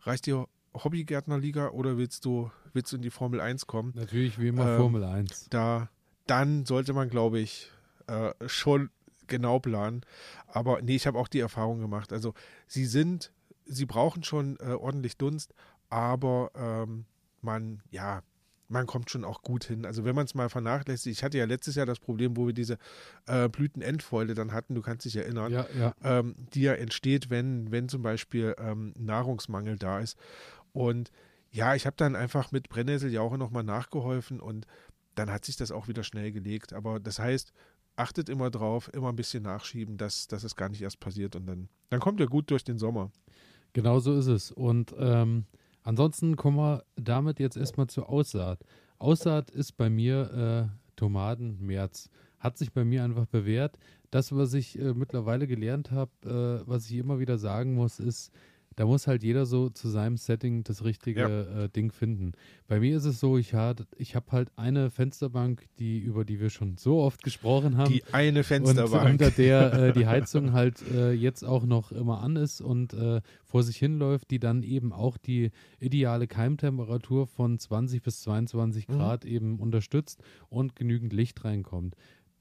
reicht 0.01 0.25
dir 0.25 0.49
Hobbygärtnerliga 0.73 1.69
oder 1.69 1.97
willst 1.97 2.25
du, 2.25 2.51
willst 2.73 2.91
du 2.91 2.97
in 2.97 3.03
die 3.03 3.09
Formel 3.09 3.39
1 3.39 3.67
kommen? 3.67 3.93
Natürlich 3.95 4.37
wie 4.41 4.49
immer 4.49 4.71
Ähm, 4.71 4.77
Formel 4.77 5.05
1. 5.05 5.47
Da, 5.49 5.89
dann 6.27 6.65
sollte 6.65 6.91
man, 6.91 7.09
glaube 7.09 7.39
ich, 7.39 7.71
äh, 8.07 8.33
schon 8.45 8.89
genau 9.27 9.59
planen. 9.59 10.01
Aber 10.47 10.81
nee, 10.81 10.97
ich 10.97 11.07
habe 11.07 11.17
auch 11.19 11.29
die 11.29 11.39
Erfahrung 11.39 11.79
gemacht. 11.79 12.11
Also 12.11 12.33
sie 12.67 12.85
sind, 12.85 13.31
sie 13.63 13.85
brauchen 13.85 14.25
schon 14.25 14.57
äh, 14.59 14.73
ordentlich 14.73 15.15
Dunst, 15.15 15.53
aber 15.89 16.51
ähm, 16.53 17.05
man, 17.39 17.81
ja, 17.91 18.23
man 18.73 18.87
kommt 18.87 19.09
schon 19.09 19.23
auch 19.23 19.43
gut 19.43 19.63
hin. 19.63 19.85
Also 19.85 20.03
wenn 20.03 20.15
man 20.15 20.25
es 20.25 20.33
mal 20.35 20.49
vernachlässigt, 20.49 21.15
ich 21.17 21.23
hatte 21.23 21.37
ja 21.37 21.45
letztes 21.45 21.75
Jahr 21.75 21.85
das 21.85 21.99
Problem, 21.99 22.35
wo 22.35 22.47
wir 22.47 22.53
diese 22.53 22.77
äh, 23.27 23.47
Blütenendfäule 23.47 24.33
dann 24.33 24.51
hatten, 24.51 24.73
du 24.75 24.81
kannst 24.81 25.05
dich 25.05 25.15
erinnern, 25.15 25.51
Ja, 25.53 25.67
ja. 25.79 25.93
ähm, 26.03 26.35
die 26.53 26.61
ja 26.63 26.73
entsteht, 26.73 27.29
wenn, 27.29 27.71
wenn 27.71 27.87
zum 27.87 28.01
Beispiel 28.01 28.55
ähm, 28.57 28.93
Nahrungsmangel 28.97 29.77
da 29.77 29.99
ist. 29.99 30.17
Und 30.73 31.11
ja, 31.51 31.75
ich 31.75 31.85
habe 31.85 31.95
dann 31.97 32.15
einfach 32.15 32.51
mit 32.51 32.67
Brennnesseljauche 32.67 33.37
nochmal 33.37 33.63
nachgeholfen 33.63 34.39
und 34.39 34.65
dann 35.15 35.29
hat 35.31 35.45
sich 35.45 35.55
das 35.55 35.71
auch 35.71 35.87
wieder 35.87 36.03
schnell 36.03 36.31
gelegt. 36.31 36.73
Aber 36.73 36.99
das 36.99 37.19
heißt, 37.19 37.53
achtet 37.95 38.27
immer 38.27 38.49
drauf, 38.49 38.89
immer 38.91 39.09
ein 39.09 39.15
bisschen 39.15 39.43
nachschieben, 39.43 39.97
dass, 39.97 40.27
dass 40.27 40.43
es 40.43 40.55
gar 40.55 40.69
nicht 40.69 40.81
erst 40.81 40.99
passiert 40.99 41.35
und 41.35 41.45
dann, 41.45 41.69
dann 41.89 41.99
kommt 41.99 42.19
ihr 42.19 42.27
gut 42.27 42.49
durch 42.49 42.63
den 42.63 42.79
Sommer. 42.79 43.11
Genau 43.73 43.99
so 43.99 44.17
ist 44.17 44.25
es. 44.25 44.51
Und 44.51 44.95
ähm, 44.97 45.45
ansonsten 45.83 46.35
kommen 46.35 46.57
wir 46.57 46.83
damit 46.95 47.39
jetzt 47.39 47.57
erstmal 47.57 47.87
zur 47.87 48.09
Aussaat. 48.09 48.59
Aussaat 48.99 49.49
ist 49.51 49.77
bei 49.77 49.89
mir 49.89 50.69
äh, 50.71 50.93
Tomaten, 50.95 51.57
März. 51.59 52.09
Hat 52.39 52.57
sich 52.57 52.71
bei 52.73 52.83
mir 52.83 53.03
einfach 53.03 53.25
bewährt. 53.25 53.77
Das, 54.11 54.35
was 54.35 54.53
ich 54.53 54.77
äh, 54.79 54.93
mittlerweile 54.93 55.47
gelernt 55.47 55.91
habe, 55.91 56.11
äh, 56.65 56.67
was 56.67 56.89
ich 56.89 56.97
immer 56.97 57.19
wieder 57.19 57.37
sagen 57.37 57.73
muss, 57.73 57.99
ist, 57.99 58.31
da 58.75 58.85
muss 58.85 59.07
halt 59.07 59.23
jeder 59.23 59.45
so 59.45 59.69
zu 59.69 59.89
seinem 59.89 60.17
Setting 60.17 60.63
das 60.63 60.83
richtige 60.83 61.23
äh, 61.65 61.69
Ding 61.69 61.91
finden. 61.91 62.33
Bei 62.67 62.79
mir 62.79 62.95
ist 62.97 63.05
es 63.05 63.19
so, 63.19 63.37
ich, 63.37 63.53
ich 63.97 64.15
habe 64.15 64.31
halt 64.31 64.51
eine 64.55 64.89
Fensterbank, 64.89 65.65
die, 65.79 65.99
über 65.99 66.25
die 66.25 66.39
wir 66.39 66.49
schon 66.49 66.77
so 66.77 66.99
oft 66.99 67.23
gesprochen 67.23 67.77
haben. 67.77 67.91
Die 67.93 68.03
eine 68.11 68.39
Und 68.39 68.45
Fensterbank. 68.45 69.11
unter 69.11 69.31
der 69.31 69.73
äh, 69.89 69.93
die 69.93 70.07
Heizung 70.07 70.53
halt 70.53 70.81
äh, 70.93 71.11
jetzt 71.11 71.43
auch 71.43 71.65
noch 71.65 71.91
immer 71.91 72.21
an 72.21 72.35
ist 72.35 72.61
und 72.61 72.93
äh, 72.93 73.21
vor 73.43 73.63
sich 73.63 73.77
hinläuft, 73.77 74.31
die 74.31 74.39
dann 74.39 74.63
eben 74.63 74.93
auch 74.93 75.17
die 75.17 75.51
ideale 75.79 76.27
Keimtemperatur 76.27 77.27
von 77.27 77.59
20 77.59 78.01
bis 78.01 78.21
22 78.21 78.83
Mhm. 78.87 78.93
Grad 78.93 79.25
eben 79.25 79.59
unterstützt 79.59 80.21
und 80.49 80.75
genügend 80.75 81.13
Licht 81.13 81.43
reinkommt. 81.43 81.95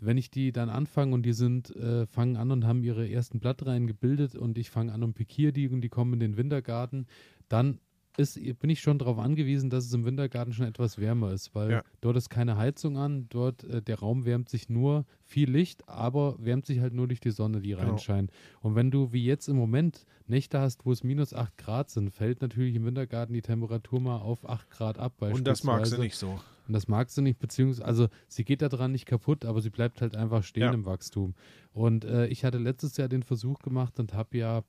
Wenn 0.05 0.19
ich 0.19 0.31
die 0.31 0.53
dann 0.53 0.69
anfange 0.69 1.15
und 1.15 1.23
die 1.23 1.33
sind, 1.33 1.75
äh, 1.77 2.07
fangen 2.07 2.37
an 2.37 2.51
und 2.51 2.67
haben 2.67 2.83
ihre 2.83 3.09
ersten 3.09 3.39
Blattreihen 3.39 3.87
gebildet 3.87 4.35
und 4.35 4.59
ich 4.59 4.71
fange 4.71 4.93
an 4.93 5.03
und 5.03 5.15
pikiere 5.15 5.53
die 5.53 5.69
und 5.69 5.81
die 5.81 5.89
kommen 5.89 6.15
in 6.15 6.21
den 6.21 6.37
Wintergarten, 6.37 7.07
dann 7.49 7.79
ist, 8.17 8.39
bin 8.61 8.71
ich 8.71 8.81
schon 8.81 8.99
darauf 8.99 9.19
angewiesen, 9.19 9.71
dass 9.71 9.85
es 9.87 9.93
im 9.95 10.05
Wintergarten 10.05 10.53
schon 10.53 10.67
etwas 10.67 10.99
wärmer 10.99 11.33
ist, 11.33 11.55
weil 11.55 11.71
Ja. 11.71 11.83
dort 12.01 12.17
ist 12.17 12.29
keine 12.29 12.57
Heizung 12.57 12.97
an, 12.99 13.27
dort 13.31 13.65
äh, 13.65 13.81
der 13.83 13.99
Raum 14.01 14.25
wärmt 14.25 14.49
sich 14.49 14.69
nur 14.69 15.07
viel 15.25 15.51
Licht, 15.51 15.89
aber 15.89 16.37
wärmt 16.39 16.67
sich 16.67 16.81
halt 16.81 16.93
nur 16.93 17.09
durch 17.09 17.21
die 17.21 17.31
Sonne, 17.31 17.61
die 17.61 17.71
Genau. 17.71 17.83
reinscheint. 17.83 18.31
Und 18.61 18.75
wenn 18.75 18.91
du 18.91 19.13
wie 19.13 19.25
jetzt 19.25 19.49
im 19.49 19.57
Moment 19.57 20.05
Nächte 20.27 20.61
hast, 20.61 20.85
wo 20.85 20.93
es 20.93 21.03
minus 21.03 21.33
8 21.35 21.57
Grad 21.57 21.91
sind, 21.91 22.11
fällt 22.11 22.43
natürlich 22.43 22.75
im 22.75 22.85
Wintergarten 22.85 23.33
die 23.35 23.43
Temperatur 23.43 24.01
mal 24.01 24.17
auf 24.19 24.49
8 24.49 24.69
Grad 24.71 24.99
ab. 24.99 25.15
und 25.23 25.45
das 25.47 25.61
du 25.63 25.67
beispielsweise. 25.69 26.01
nicht 26.03 26.17
so. 26.17 26.41
Und 26.69 26.75
das 26.75 26.87
magst 26.89 27.17
du 27.19 27.23
nicht, 27.23 27.39
beziehungsweise, 27.41 27.85
also 27.85 28.09
sie 28.29 28.45
geht 28.45 28.63
daran 28.63 28.93
nicht 28.93 29.07
kaputt, 29.07 29.45
aber 29.45 29.61
sie 29.61 29.71
bleibt 29.71 30.01
halt 30.01 30.15
einfach 30.15 30.45
stehen 30.45 30.63
Ja. 30.65 30.73
im 30.73 30.85
Wachstum. 30.85 31.35
Und 31.73 32.05
äh, 32.05 32.27
ich 32.29 32.45
hatte 32.45 32.59
letztes 32.59 32.97
Jahr 32.99 33.09
den 33.09 33.23
Versuch 33.25 33.59
gemacht 33.59 33.99
und 33.99 34.15
habe 34.15 34.37
ja, 34.39 34.63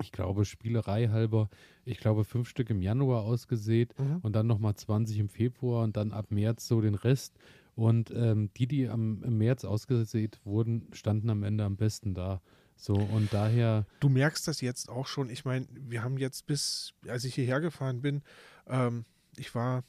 ich 0.00 0.12
glaube, 0.12 0.44
Spielerei 0.44 1.08
halber, 1.08 1.48
ich 1.84 1.98
glaube, 1.98 2.24
fünf 2.24 2.48
Stück 2.48 2.70
im 2.70 2.82
Januar 2.82 3.22
ausgesät 3.22 3.98
Mhm. 3.98 4.18
und 4.22 4.34
dann 4.36 4.46
nochmal 4.46 4.74
20 4.74 5.18
im 5.18 5.28
Februar 5.28 5.84
und 5.84 5.96
dann 5.96 6.12
ab 6.12 6.30
März 6.30 6.66
so 6.68 6.80
den 6.80 6.94
Rest. 6.94 7.38
Und 7.74 8.10
ähm, 8.10 8.50
die, 8.56 8.66
die 8.66 8.88
am, 8.88 9.22
im 9.22 9.36
März 9.38 9.64
ausgesät 9.64 10.40
wurden, 10.44 10.88
standen 10.92 11.28
am 11.30 11.42
Ende 11.42 11.64
am 11.64 11.76
besten 11.76 12.14
da. 12.14 12.40
So, 12.74 12.94
und 12.94 13.32
daher, 13.32 13.86
Du 14.00 14.08
merkst 14.08 14.46
das 14.48 14.60
jetzt 14.60 14.88
auch 14.90 15.06
schon. 15.06 15.30
Ich 15.30 15.44
meine, 15.44 15.66
wir 15.72 16.02
haben 16.02 16.18
jetzt 16.18 16.46
bis, 16.46 16.92
als 17.08 17.24
ich 17.24 17.34
hierher 17.34 17.60
gefahren 17.60 18.02
bin, 18.02 18.22
ähm, 18.66 19.04
ich 19.36 19.54
war 19.54 19.82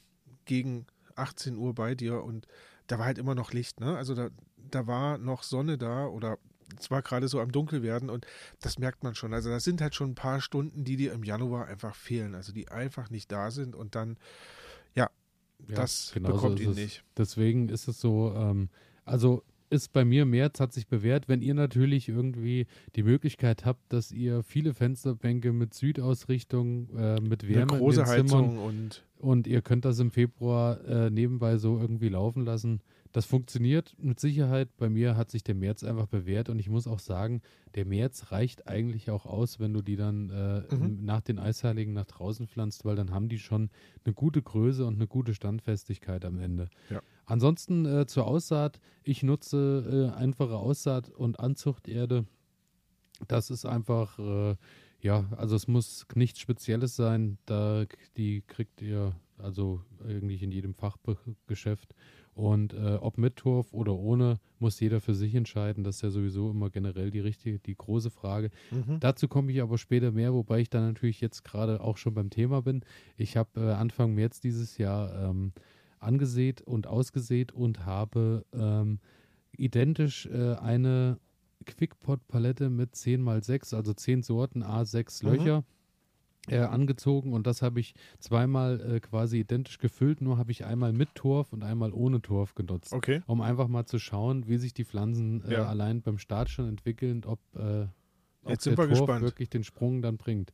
gegen 0.46 0.86
18 1.16 1.56
Uhr 1.56 1.74
bei 1.74 1.94
dir 1.94 2.22
und 2.22 2.46
da 2.86 2.98
war 2.98 3.06
halt 3.06 3.18
immer 3.18 3.34
noch 3.34 3.52
Licht, 3.52 3.80
ne? 3.80 3.96
Also 3.96 4.14
da, 4.14 4.30
da 4.56 4.86
war 4.86 5.18
noch 5.18 5.42
Sonne 5.42 5.76
da 5.76 6.06
oder 6.06 6.38
es 6.78 6.90
war 6.90 7.02
gerade 7.02 7.28
so 7.28 7.40
am 7.40 7.52
Dunkelwerden 7.52 8.10
und 8.10 8.26
das 8.60 8.78
merkt 8.78 9.02
man 9.02 9.14
schon. 9.14 9.32
Also 9.32 9.50
das 9.50 9.64
sind 9.64 9.80
halt 9.80 9.94
schon 9.94 10.10
ein 10.10 10.14
paar 10.14 10.40
Stunden, 10.40 10.84
die 10.84 10.96
dir 10.96 11.12
im 11.12 11.24
Januar 11.24 11.66
einfach 11.66 11.94
fehlen, 11.94 12.34
also 12.34 12.52
die 12.52 12.68
einfach 12.68 13.10
nicht 13.10 13.30
da 13.32 13.50
sind 13.50 13.74
und 13.74 13.94
dann, 13.94 14.16
ja, 14.94 15.10
ja, 15.68 15.74
das 15.74 16.10
genau 16.14 16.32
bekommt 16.32 16.60
ihn 16.60 16.70
es. 16.70 16.76
nicht. 16.76 17.04
Deswegen 17.16 17.68
ist 17.68 17.88
es 17.88 18.00
so, 18.00 18.32
ähm, 18.34 18.68
also 19.04 19.42
ist 19.70 19.92
bei 19.92 20.04
mir 20.04 20.24
März 20.24 20.60
hat 20.60 20.72
sich 20.72 20.86
bewährt, 20.86 21.28
wenn 21.28 21.42
ihr 21.42 21.54
natürlich 21.54 22.08
irgendwie 22.08 22.66
die 22.96 23.02
Möglichkeit 23.02 23.66
habt, 23.66 23.92
dass 23.92 24.12
ihr 24.12 24.42
viele 24.42 24.72
Fensterbänke 24.72 25.52
mit 25.52 25.74
Südausrichtung, 25.74 26.88
äh, 26.96 27.20
mit 27.20 27.44
Eine 27.44 27.54
Wärme 27.54 27.78
große 27.78 28.00
in 28.00 28.06
den 28.06 28.28
Zimmern 28.28 28.44
Heizung 28.44 28.58
und 28.58 29.04
und 29.18 29.46
ihr 29.46 29.62
könnt 29.62 29.84
das 29.84 29.98
im 29.98 30.10
Februar 30.10 30.84
äh, 30.86 31.10
nebenbei 31.10 31.56
so 31.56 31.78
irgendwie 31.78 32.08
laufen 32.08 32.44
lassen. 32.44 32.80
Das 33.18 33.26
funktioniert 33.26 33.96
mit 33.98 34.20
Sicherheit. 34.20 34.76
Bei 34.76 34.88
mir 34.88 35.16
hat 35.16 35.28
sich 35.28 35.42
der 35.42 35.56
März 35.56 35.82
einfach 35.82 36.06
bewährt 36.06 36.48
und 36.50 36.60
ich 36.60 36.68
muss 36.68 36.86
auch 36.86 37.00
sagen, 37.00 37.42
der 37.74 37.84
März 37.84 38.30
reicht 38.30 38.68
eigentlich 38.68 39.10
auch 39.10 39.26
aus, 39.26 39.58
wenn 39.58 39.72
du 39.72 39.82
die 39.82 39.96
dann 39.96 40.30
äh, 40.30 40.72
Mhm. 40.72 41.04
nach 41.04 41.20
den 41.20 41.40
Eisheiligen 41.40 41.94
nach 41.94 42.04
draußen 42.04 42.46
pflanzt, 42.46 42.84
weil 42.84 42.94
dann 42.94 43.10
haben 43.10 43.28
die 43.28 43.40
schon 43.40 43.70
eine 44.04 44.14
gute 44.14 44.40
Größe 44.40 44.86
und 44.86 44.94
eine 44.94 45.08
gute 45.08 45.34
Standfestigkeit 45.34 46.24
am 46.24 46.38
Ende. 46.38 46.70
Ja. 46.90 47.02
Ansonsten 47.26 47.86
äh, 47.86 48.06
zur 48.06 48.24
Aussaat. 48.24 48.78
Ich 49.02 49.24
nutze 49.24 50.12
äh, 50.14 50.16
einfache 50.16 50.54
Aussaat 50.54 51.10
und 51.10 51.40
Anzuchterde. 51.40 52.24
Das 53.26 53.50
ist 53.50 53.64
einfach, 53.64 54.16
äh, 54.20 54.54
ja, 55.00 55.24
also 55.36 55.56
es 55.56 55.66
muss 55.66 56.06
nichts 56.14 56.38
Spezielles 56.38 56.94
sein. 56.94 57.38
Da 57.46 57.84
die 58.16 58.42
kriegt 58.42 58.80
ihr 58.80 59.16
also 59.38 59.82
eigentlich 60.04 60.44
in 60.44 60.52
jedem 60.52 60.74
Fachgeschäft. 60.74 61.94
Und 62.38 62.72
äh, 62.72 62.98
ob 63.00 63.18
mit 63.18 63.34
Turf 63.34 63.74
oder 63.74 63.96
ohne, 63.96 64.38
muss 64.60 64.78
jeder 64.78 65.00
für 65.00 65.14
sich 65.14 65.34
entscheiden. 65.34 65.82
Das 65.82 65.96
ist 65.96 66.02
ja 66.02 66.10
sowieso 66.10 66.50
immer 66.50 66.70
generell 66.70 67.10
die 67.10 67.18
richtige, 67.18 67.58
die 67.58 67.74
große 67.74 68.10
Frage. 68.10 68.50
mhm. 68.70 69.00
Dazu 69.00 69.26
komme 69.26 69.50
ich 69.50 69.60
aber 69.60 69.76
später 69.76 70.12
mehr, 70.12 70.32
wobei 70.32 70.60
ich 70.60 70.70
dann 70.70 70.86
natürlich 70.86 71.20
jetzt 71.20 71.42
gerade 71.42 71.80
auch 71.80 71.96
schon 71.96 72.14
beim 72.14 72.30
Thema 72.30 72.62
bin. 72.62 72.84
Ich 73.16 73.36
habe 73.36 73.60
äh, 73.60 73.72
Anfang 73.72 74.14
März 74.14 74.38
dieses 74.40 74.78
Jahr 74.78 75.30
ähm, 75.30 75.52
angesät 75.98 76.60
und 76.60 76.86
ausgesät 76.86 77.50
und 77.50 77.84
habe 77.86 78.44
ähm, 78.52 79.00
identisch 79.56 80.26
äh, 80.26 80.54
eine 80.54 81.18
Quickpot-Palette 81.66 82.70
mit 82.70 82.94
10 82.94 83.26
x 83.26 83.46
6, 83.48 83.74
also 83.74 83.94
10 83.94 84.22
Sorten, 84.22 84.62
A6 84.62 85.24
Mhm. 85.24 85.64
Äh, 86.50 86.58
angezogen 86.60 87.32
und 87.32 87.46
das 87.46 87.62
habe 87.62 87.80
ich 87.80 87.94
zweimal 88.18 88.80
äh, 88.96 89.00
quasi 89.00 89.40
identisch 89.40 89.78
gefüllt, 89.78 90.20
nur 90.20 90.38
habe 90.38 90.50
ich 90.52 90.64
einmal 90.64 90.92
mit 90.92 91.14
Torf 91.14 91.52
und 91.52 91.62
einmal 91.62 91.92
ohne 91.92 92.20
Torf 92.22 92.54
genutzt 92.54 92.92
Okay. 92.94 93.22
um 93.26 93.40
einfach 93.40 93.68
mal 93.68 93.84
zu 93.86 93.98
schauen, 93.98 94.48
wie 94.48 94.56
sich 94.58 94.72
die 94.74 94.84
Pflanzen 94.84 95.42
äh, 95.44 95.54
Ja. 95.54 95.66
allein 95.66 96.02
beim 96.02 96.18
Start 96.18 96.48
schon 96.50 96.68
entwickeln, 96.68 97.24
ob, 97.26 97.40
äh, 97.56 97.86
ob 98.44 98.50
Jetzt 98.50 98.66
der 98.66 98.76
Torf 98.76 98.88
gespannt. 98.88 99.22
wirklich 99.22 99.50
den 99.50 99.64
Sprung 99.64 100.02
dann 100.02 100.16
bringt. 100.16 100.52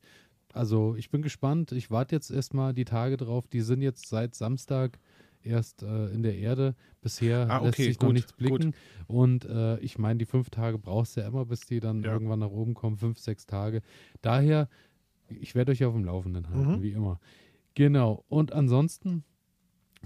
Also 0.53 0.95
ich 0.95 1.09
bin 1.09 1.21
gespannt. 1.21 1.71
Ich 1.71 1.91
warte 1.91 2.15
jetzt 2.15 2.31
erstmal 2.31 2.73
die 2.73 2.85
Tage 2.85 3.17
drauf. 3.17 3.47
Die 3.47 3.61
sind 3.61 3.81
jetzt 3.81 4.07
seit 4.07 4.35
Samstag 4.35 4.99
erst 5.43 5.83
äh, 5.83 6.07
in 6.07 6.23
der 6.23 6.37
Erde. 6.37 6.75
Bisher 7.01 7.47
Ah, 7.49 7.57
lässt 7.59 7.77
okay, 7.77 7.83
sich 7.83 7.99
noch 7.99 8.07
gut, 8.07 8.13
nichts 8.13 8.33
blicken. 8.33 8.73
Und 9.07 9.45
äh, 9.45 9.77
ich 9.79 9.97
meine, 9.97 10.17
die 10.17 10.25
fünf 10.25 10.49
Tage 10.49 10.79
brauchst 10.79 11.17
du 11.17 11.21
ja 11.21 11.27
immer, 11.27 11.45
bis 11.45 11.65
die 11.65 11.79
dann 11.79 12.03
Ja. 12.03 12.13
irgendwann 12.13 12.39
nach 12.39 12.49
oben 12.49 12.73
kommen. 12.73 12.97
Fünf, 12.97 13.19
sechs 13.19 13.45
Tage. 13.45 13.81
Daher, 14.21 14.69
ich 15.29 15.55
werde 15.55 15.71
euch 15.71 15.83
auf 15.85 15.93
dem 15.93 16.05
Laufenden 16.05 16.49
halten, 16.49 16.77
Mhm. 16.77 16.81
wie 16.81 16.91
immer. 16.91 17.19
Genau. 17.73 18.23
Und 18.29 18.53
ansonsten 18.53 19.23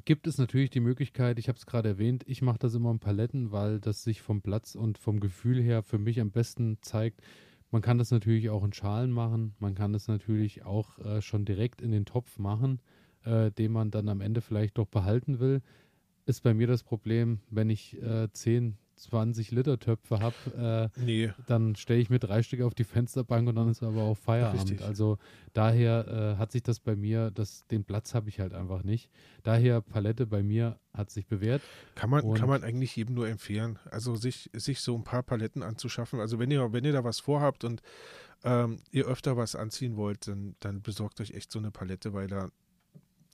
gibt 0.06 0.28
es 0.28 0.38
natürlich 0.38 0.70
die 0.70 0.80
Möglichkeit, 0.80 1.40
ich 1.40 1.48
habe 1.50 1.58
es 1.58 1.66
gerade 1.66 1.90
erwähnt, 1.90 2.24
ich 2.26 2.42
mache 2.42 2.60
das 2.60 2.74
immer 2.74 2.92
in 2.92 3.00
Paletten, 3.00 3.52
weil 3.52 3.80
das 3.80 4.04
sich 4.04 4.22
vom 4.22 4.42
Platz 4.42 4.76
und 4.76 4.98
vom 4.98 5.20
Gefühl 5.20 5.62
her 5.62 5.84
für 5.84 5.98
mich 5.98 6.20
am 6.20 6.32
besten 6.32 6.78
zeigt. 6.82 7.22
Man 7.72 7.82
kann 7.82 7.98
das 7.98 8.10
natürlich 8.10 8.50
auch 8.50 8.64
in 8.64 8.74
Schalen 8.74 9.12
machen, 9.12 9.54
man 9.60 9.76
kann 9.76 9.94
das 9.94 10.08
natürlich 10.08 10.64
auch 10.66 10.98
äh, 11.00 11.22
schon 11.22 11.46
direkt 11.46 11.82
in 11.82 11.92
den 11.92 12.06
Topf 12.06 12.40
machen, 12.40 12.82
äh, 13.24 13.52
den 13.52 13.72
man 13.72 13.92
dann 13.92 14.10
am 14.10 14.22
Ende 14.22 14.42
vielleicht 14.42 14.78
doch 14.78 14.88
behalten 14.88 15.40
will. 15.40 15.62
Ist 16.26 16.42
bei 16.44 16.54
mir 16.54 16.66
das 16.68 16.84
Problem, 16.84 17.40
wenn 17.50 17.70
ich 17.70 18.02
äh, 18.02 18.32
10, 18.32 18.78
20 19.00 19.52
Liter 19.52 19.80
Töpfe 19.80 20.20
habe, 20.20 20.90
äh, 20.98 21.02
nee. 21.02 21.32
dann 21.48 21.76
stelle 21.76 22.00
ich 22.00 22.10
mir 22.10 22.20
drei 22.20 22.44
Stück 22.44 22.62
auf 22.62 22.74
die 22.74 22.84
Fensterbank 22.84 23.48
und 23.48 23.56
dann 23.56 23.70
ist 23.70 23.84
aber 23.84 24.04
auch 24.04 24.18
Feierabend. 24.18 24.70
Richtig. 24.70 24.86
Also 24.86 25.18
daher 25.54 26.36
äh, 26.36 26.40
hat 26.40 26.52
sich 26.52 26.64
das 26.64 26.80
bei 26.80 26.96
mir, 26.96 27.32
das, 27.32 27.66
den 27.68 27.84
Platz 27.84 28.14
habe 28.14 28.30
ich 28.30 28.40
halt 28.40 28.54
einfach 28.54 28.84
nicht. 28.84 29.10
Daher 29.44 29.82
Palette 29.82 30.26
bei 30.26 30.44
mir 30.44 30.80
hat 30.94 31.12
sich 31.12 31.28
bewährt. 31.28 31.62
Kann 31.96 32.10
man, 32.10 32.34
kann 32.34 32.50
man 32.50 32.64
eigentlich 32.64 32.96
jedem 32.96 33.16
nur 33.16 33.28
empfehlen, 33.28 33.80
also 33.90 34.16
sich, 34.16 34.50
sich 34.54 34.82
so 34.82 34.96
ein 34.96 35.04
paar 35.04 35.24
Paletten 35.24 35.64
anzuschaffen. 35.64 36.20
Also 36.20 36.40
wenn 36.40 36.52
ihr, 36.52 36.74
wenn 36.74 36.86
ihr 36.86 36.94
da 36.94 37.04
was 37.04 37.20
vorhabt 37.20 37.64
und 37.64 37.82
ähm, 38.44 38.82
ihr 38.92 39.06
öfter 39.06 39.38
was 39.38 39.56
anziehen 39.56 39.96
wollt, 39.98 40.28
dann, 40.28 40.56
dann 40.60 40.82
besorgt 40.82 41.20
euch 41.22 41.32
echt 41.32 41.52
so 41.52 41.60
eine 41.60 41.72
Palette, 41.72 42.14
weil 42.14 42.28
da 42.28 42.50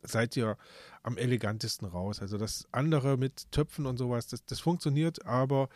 seid 0.06 0.36
ihr 0.38 0.58
am 1.03 1.18
elegantesten 1.18 1.88
raus. 1.88 2.22
Also 2.22 2.38
das 2.38 2.68
andere 2.72 3.18
mit 3.18 3.51
Töpfen 3.51 3.86
und 3.86 3.97
sowas, 3.97 4.28
das, 4.28 4.45
das 4.45 4.60
funktioniert, 4.60 5.26
aber 5.26 5.70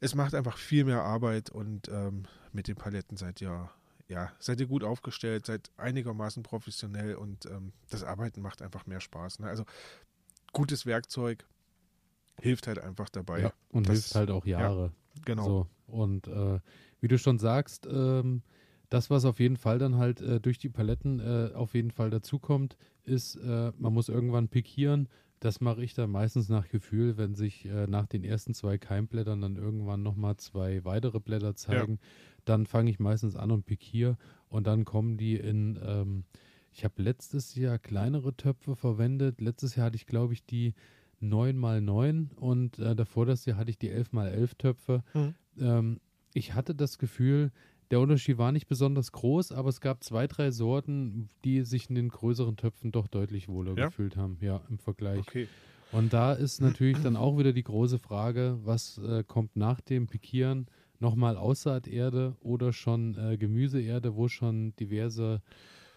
es 0.00 0.14
macht 0.14 0.34
einfach 0.34 0.56
viel 0.56 0.84
mehr 0.84 1.02
Arbeit 1.02 1.50
und 1.50 1.88
ähm, 1.88 2.24
mit 2.52 2.68
den 2.68 2.76
Paletten 2.76 3.16
seid 3.16 3.40
ihr, 3.40 3.70
ja, 4.08 4.32
seid 4.38 4.60
ihr 4.60 4.66
gut 4.66 4.84
aufgestellt, 4.84 5.46
seid 5.46 5.70
einigermaßen 5.76 6.42
professionell 6.42 7.16
und 7.16 7.46
ähm, 7.46 7.72
das 7.90 8.04
Arbeiten 8.04 8.40
macht 8.40 8.62
einfach 8.62 8.86
mehr 8.86 9.00
Spaß. 9.00 9.40
Ne? 9.40 9.48
Also 9.48 9.64
gutes 10.52 10.86
Werkzeug 10.86 11.44
hilft 12.40 12.68
halt 12.68 12.78
einfach 12.78 13.08
dabei. 13.08 13.40
Ja, 13.40 13.52
und 13.70 13.88
das, 13.88 13.96
hilft 13.96 14.14
halt 14.14 14.30
auch 14.30 14.46
Jahre. 14.46 14.92
Ja, 15.14 15.22
genau. 15.24 15.44
So, 15.44 15.66
und 15.88 16.28
äh, 16.28 16.60
wie 17.00 17.08
du 17.08 17.18
schon 17.18 17.38
sagst, 17.38 17.86
ähm, 17.86 18.42
das, 18.88 19.10
was 19.10 19.24
auf 19.24 19.40
jeden 19.40 19.56
Fall 19.56 19.78
dann 19.78 19.96
halt 19.96 20.20
äh, 20.20 20.40
durch 20.40 20.58
die 20.58 20.68
Paletten 20.68 21.20
äh, 21.20 21.52
auf 21.54 21.74
jeden 21.74 21.90
Fall 21.90 22.10
dazukommt, 22.10 22.76
ist, 23.04 23.36
äh, 23.36 23.72
man 23.78 23.92
muss 23.92 24.08
irgendwann 24.08 24.48
pikieren. 24.48 25.08
Das 25.40 25.60
mache 25.60 25.84
ich 25.84 25.94
dann 25.94 26.10
meistens 26.10 26.48
nach 26.48 26.68
Gefühl, 26.68 27.16
wenn 27.16 27.34
sich 27.34 27.64
äh, 27.66 27.86
nach 27.86 28.06
den 28.06 28.24
ersten 28.24 28.54
zwei 28.54 28.76
Keimblättern 28.76 29.40
dann 29.40 29.56
irgendwann 29.56 30.02
nochmal 30.02 30.36
zwei 30.36 30.84
weitere 30.84 31.20
Blätter 31.20 31.54
zeigen. 31.54 31.92
Ja. 32.00 32.08
Dann 32.44 32.66
fange 32.66 32.90
ich 32.90 32.98
meistens 32.98 33.36
an 33.36 33.50
und 33.50 33.66
pikiere 33.66 34.16
und 34.48 34.66
dann 34.66 34.84
kommen 34.84 35.16
die 35.16 35.36
in, 35.36 35.78
ähm, 35.82 36.24
ich 36.72 36.84
habe 36.84 37.02
letztes 37.02 37.54
Jahr 37.54 37.78
kleinere 37.78 38.36
Töpfe 38.36 38.74
verwendet. 38.74 39.40
Letztes 39.40 39.76
Jahr 39.76 39.86
hatte 39.86 39.96
ich, 39.96 40.06
glaube 40.06 40.32
ich, 40.32 40.44
die 40.44 40.74
9x9 41.22 42.34
und 42.34 42.78
äh, 42.78 42.96
davor 42.96 43.26
das 43.26 43.44
Jahr 43.44 43.58
hatte 43.58 43.70
ich 43.70 43.78
die 43.78 43.90
11x11 43.92 44.58
Töpfe. 44.58 45.04
Mhm. 45.14 45.34
Ähm, 45.60 46.00
ich 46.34 46.54
hatte 46.54 46.74
das 46.74 46.98
Gefühl, 46.98 47.52
der 47.90 48.00
Unterschied 48.00 48.38
war 48.38 48.52
nicht 48.52 48.68
besonders 48.68 49.12
groß, 49.12 49.52
aber 49.52 49.68
es 49.68 49.80
gab 49.80 50.04
zwei, 50.04 50.26
drei 50.26 50.50
Sorten, 50.50 51.30
die 51.44 51.62
sich 51.62 51.88
in 51.88 51.94
den 51.94 52.08
größeren 52.08 52.56
Töpfen 52.56 52.92
doch 52.92 53.08
deutlich 53.08 53.48
wohler 53.48 53.74
ja? 53.76 53.86
gefühlt 53.86 54.16
haben, 54.16 54.38
ja, 54.40 54.60
im 54.68 54.78
Vergleich. 54.78 55.20
Okay. 55.20 55.48
Und 55.90 56.12
da 56.12 56.34
ist 56.34 56.60
natürlich 56.60 56.98
dann 56.98 57.16
auch 57.16 57.38
wieder 57.38 57.52
die 57.52 57.62
große 57.62 57.98
Frage, 57.98 58.58
was 58.62 58.98
äh, 58.98 59.24
kommt 59.24 59.56
nach 59.56 59.80
dem 59.80 60.06
Pikieren? 60.06 60.66
Nochmal 61.00 61.36
Aussaaterde 61.36 62.36
oder 62.40 62.72
schon 62.72 63.16
äh, 63.16 63.38
Gemüseerde, 63.38 64.16
wo 64.16 64.28
schon 64.28 64.74
diverse 64.76 65.40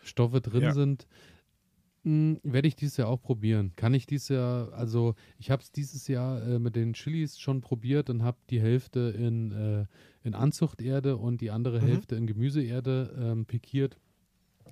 Stoffe 0.04 0.40
drin 0.40 0.62
ja. 0.62 0.74
sind. 0.74 1.08
Werde 2.04 2.68
ich 2.68 2.76
dieses 2.76 2.98
Jahr 2.98 3.10
auch 3.10 3.22
probieren. 3.22 3.74
Kann 3.76 3.94
ich 3.94 4.08
dieses 4.08 4.30
Jahr, 4.30 4.74
also 4.74 5.14
ich 5.38 5.52
habe 5.52 5.62
es 5.62 5.72
dieses 5.72 6.08
Jahr 6.08 6.42
äh, 6.42 6.58
mit 6.58 6.76
den 6.76 6.94
Chilis 6.94 7.40
schon 7.40 7.62
probiert 7.62 8.10
und 8.10 8.24
habe 8.24 8.38
die 8.50 8.60
Hälfte 8.60 9.14
in, 9.16 9.52
äh, 9.52 9.86
in 10.28 10.34
Anzuchterde 10.34 11.18
und 11.18 11.42
die 11.42 11.52
andere 11.52 11.80
mhm. 11.80 11.86
Hälfte 11.86 12.16
in 12.16 12.26
Gemüseerde 12.26 13.16
ähm, 13.20 13.46
pikiert. 13.46 13.98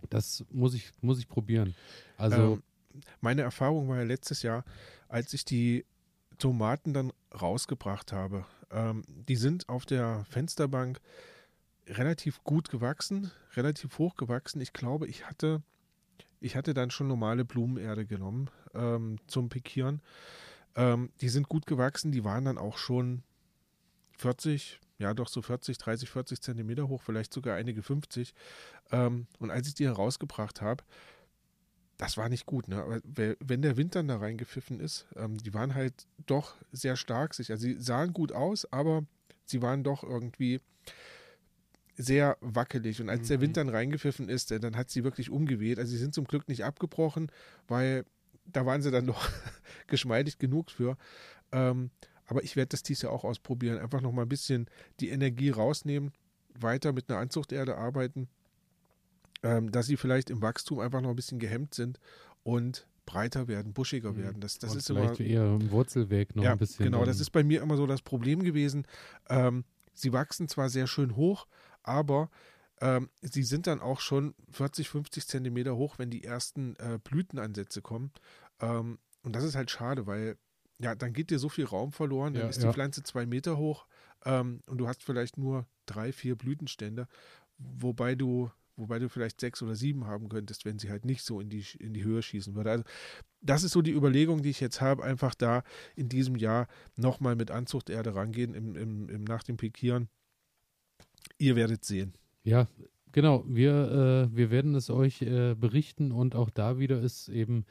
Das 0.09 0.43
muss 0.49 0.73
ich, 0.73 0.91
muss 1.01 1.19
ich 1.19 1.27
probieren. 1.27 1.75
Also 2.17 2.53
ähm, 2.53 2.63
meine 3.21 3.43
Erfahrung 3.43 3.87
war 3.89 3.97
ja 3.97 4.03
letztes 4.03 4.41
Jahr, 4.41 4.65
als 5.07 5.31
ich 5.33 5.45
die 5.45 5.85
Tomaten 6.39 6.93
dann 6.93 7.13
rausgebracht 7.39 8.11
habe. 8.11 8.45
Ähm, 8.71 9.03
die 9.07 9.35
sind 9.35 9.69
auf 9.69 9.85
der 9.85 10.25
Fensterbank 10.29 10.99
relativ 11.87 12.43
gut 12.43 12.69
gewachsen, 12.69 13.31
relativ 13.55 13.99
hoch 13.99 14.15
gewachsen. 14.15 14.61
Ich 14.61 14.73
glaube, 14.73 15.07
ich 15.07 15.27
hatte 15.27 15.61
ich 16.39 16.55
hatte 16.55 16.73
dann 16.73 16.91
schon 16.91 17.07
normale 17.07 17.45
Blumenerde 17.45 18.05
genommen 18.05 18.49
ähm, 18.73 19.17
zum 19.27 19.49
Pikieren. 19.49 20.01
Ähm, 20.75 21.11
die 21.21 21.29
sind 21.29 21.49
gut 21.49 21.65
gewachsen, 21.65 22.11
die 22.11 22.23
waren 22.23 22.45
dann 22.45 22.57
auch 22.57 22.77
schon 22.77 23.23
40, 24.17 24.79
ja 24.97 25.13
doch 25.13 25.27
so 25.27 25.41
40, 25.41 25.77
30, 25.77 26.09
40 26.09 26.41
Zentimeter 26.41 26.87
hoch, 26.87 27.01
vielleicht 27.01 27.33
sogar 27.33 27.55
einige 27.55 27.81
50. 27.81 28.33
Ähm, 28.91 29.27
und 29.39 29.51
als 29.51 29.67
ich 29.67 29.73
die 29.73 29.85
herausgebracht 29.85 30.61
habe, 30.61 30.83
das 31.97 32.15
war 32.15 32.29
nicht 32.29 32.45
gut, 32.45 32.69
ne? 32.69 32.81
Aber 32.81 33.01
wenn 33.03 33.61
der 33.61 33.75
Wind 33.75 33.93
dann 33.93 34.07
da 34.07 34.17
reingepfiffen 34.17 34.79
ist, 34.79 35.05
ähm, 35.17 35.37
die 35.37 35.53
waren 35.53 35.75
halt 35.75 36.07
doch 36.25 36.55
sehr 36.71 36.95
stark 36.95 37.33
sich. 37.33 37.51
Also 37.51 37.63
sie 37.63 37.79
sahen 37.79 38.13
gut 38.13 38.31
aus, 38.31 38.71
aber 38.71 39.03
sie 39.45 39.61
waren 39.61 39.83
doch 39.83 40.03
irgendwie 40.03 40.61
sehr 41.99 42.37
wackelig. 42.39 43.01
Und 43.01 43.09
als 43.09 43.23
mhm. 43.23 43.27
der 43.27 43.41
Wind 43.41 43.57
dann 43.57 43.69
reingepfiffen 43.69 44.29
ist, 44.29 44.51
äh, 44.51 44.59
dann 44.59 44.77
hat 44.77 44.89
sie 44.89 45.03
wirklich 45.03 45.29
umgeweht. 45.29 45.77
Also 45.79 45.91
sie 45.91 45.97
sind 45.97 46.15
zum 46.15 46.25
Glück 46.25 46.47
nicht 46.47 46.63
abgebrochen, 46.63 47.29
weil 47.67 48.05
da 48.45 48.65
waren 48.65 48.81
sie 48.81 48.89
dann 48.89 49.05
noch 49.05 49.29
geschmeidig 49.87 50.39
genug 50.39 50.71
für. 50.71 50.97
Ähm, 51.51 51.91
aber 52.25 52.43
ich 52.43 52.55
werde 52.55 52.69
das 52.69 52.83
dies 52.83 53.01
Jahr 53.01 53.11
auch 53.11 53.25
ausprobieren. 53.25 53.79
Einfach 53.79 54.01
noch 54.01 54.13
mal 54.13 54.21
ein 54.21 54.29
bisschen 54.29 54.69
die 55.01 55.09
Energie 55.09 55.49
rausnehmen, 55.49 56.13
weiter 56.57 56.93
mit 56.93 57.09
einer 57.09 57.19
Anzuchterde 57.19 57.77
arbeiten, 57.77 58.29
ähm, 59.43 59.69
dass 59.71 59.87
sie 59.87 59.97
vielleicht 59.97 60.29
im 60.29 60.41
Wachstum 60.41 60.79
einfach 60.79 61.01
noch 61.01 61.09
ein 61.09 61.15
bisschen 61.15 61.39
gehemmt 61.39 61.73
sind 61.73 61.99
und 62.43 62.87
breiter 63.05 63.49
werden, 63.49 63.73
buschiger 63.73 64.13
mhm. 64.13 64.17
werden. 64.17 64.41
Das, 64.41 64.57
das 64.57 64.73
ist 64.73 64.87
vielleicht 64.87 65.19
immer, 65.19 65.29
eher 65.29 65.45
im 65.45 65.71
Wurzelweg 65.71 66.33
noch 66.35 66.43
ja, 66.43 66.53
ein 66.53 66.59
bisschen. 66.59 66.85
Genau, 66.85 67.03
das 67.03 67.19
ist 67.19 67.31
bei 67.31 67.43
mir 67.43 67.61
immer 67.61 67.75
so 67.75 67.87
das 67.87 68.01
Problem 68.01 68.41
gewesen. 68.41 68.85
Ähm, 69.27 69.65
sie 69.93 70.13
wachsen 70.13 70.47
zwar 70.47 70.69
sehr 70.69 70.87
schön 70.87 71.17
hoch, 71.17 71.47
aber 71.83 72.29
ähm, 72.81 73.09
sie 73.21 73.43
sind 73.43 73.67
dann 73.67 73.81
auch 73.81 73.99
schon 73.99 74.35
40, 74.51 74.89
50 74.89 75.27
Zentimeter 75.27 75.75
hoch, 75.75 75.99
wenn 75.99 76.09
die 76.09 76.23
ersten 76.23 76.75
äh, 76.77 76.99
Blütenansätze 77.03 77.81
kommen. 77.81 78.11
Ähm, 78.61 78.99
und 79.23 79.35
das 79.35 79.43
ist 79.43 79.55
halt 79.55 79.69
schade, 79.69 80.07
weil 80.07 80.37
ja, 80.79 80.95
dann 80.95 81.13
geht 81.13 81.29
dir 81.29 81.39
so 81.39 81.49
viel 81.49 81.65
Raum 81.65 81.91
verloren, 81.91 82.33
dann 82.33 82.43
ja, 82.43 82.49
ist 82.49 82.61
die 82.61 82.65
ja. 82.65 82.73
Pflanze 82.73 83.03
zwei 83.03 83.25
Meter 83.25 83.57
hoch 83.57 83.85
ähm, 84.25 84.61
und 84.65 84.77
du 84.77 84.87
hast 84.87 85.03
vielleicht 85.03 85.37
nur 85.37 85.67
drei, 85.85 86.13
vier 86.13 86.37
Blütenstände, 86.37 87.07
wobei 87.57 88.15
du, 88.15 88.49
wobei 88.77 88.97
du 88.97 89.09
vielleicht 89.09 89.41
sechs 89.41 89.61
oder 89.61 89.75
sieben 89.75 90.07
haben 90.07 90.29
könntest, 90.29 90.63
wenn 90.63 90.79
sie 90.79 90.89
halt 90.89 91.03
nicht 91.03 91.23
so 91.23 91.41
in 91.41 91.49
die, 91.49 91.65
in 91.79 91.93
die 91.93 92.05
Höhe 92.05 92.21
schießen 92.21 92.55
würde. 92.55 92.71
Also 92.71 92.83
das 93.41 93.63
ist 93.63 93.73
so 93.73 93.81
die 93.81 93.91
Überlegung, 93.91 94.41
die 94.41 94.51
ich 94.51 94.61
jetzt 94.61 94.79
habe, 94.79 95.03
einfach 95.03 95.35
da 95.35 95.63
in 95.97 96.07
diesem 96.07 96.37
Jahr 96.37 96.67
nochmal 96.95 97.35
mit 97.35 97.51
Anzuchterde 97.51 98.15
rangehen 98.15 98.53
im, 98.53 98.75
im, 98.77 99.09
im, 99.09 99.23
nach 99.25 99.43
dem 99.43 99.57
Pikieren 99.57 100.07
Ihr 101.37 101.55
werdet 101.55 101.85
sehen. 101.85 102.13
Ja, 102.43 102.67
genau. 103.11 103.43
Wir, 103.47 104.29
äh, 104.31 104.35
wir 104.35 104.51
werden 104.51 104.75
es 104.75 104.89
euch 104.89 105.21
äh, 105.21 105.55
berichten 105.55 106.11
und 106.11 106.35
auch 106.35 106.49
da 106.49 106.79
wieder 106.79 107.01
ist 107.01 107.29
eben 107.29 107.65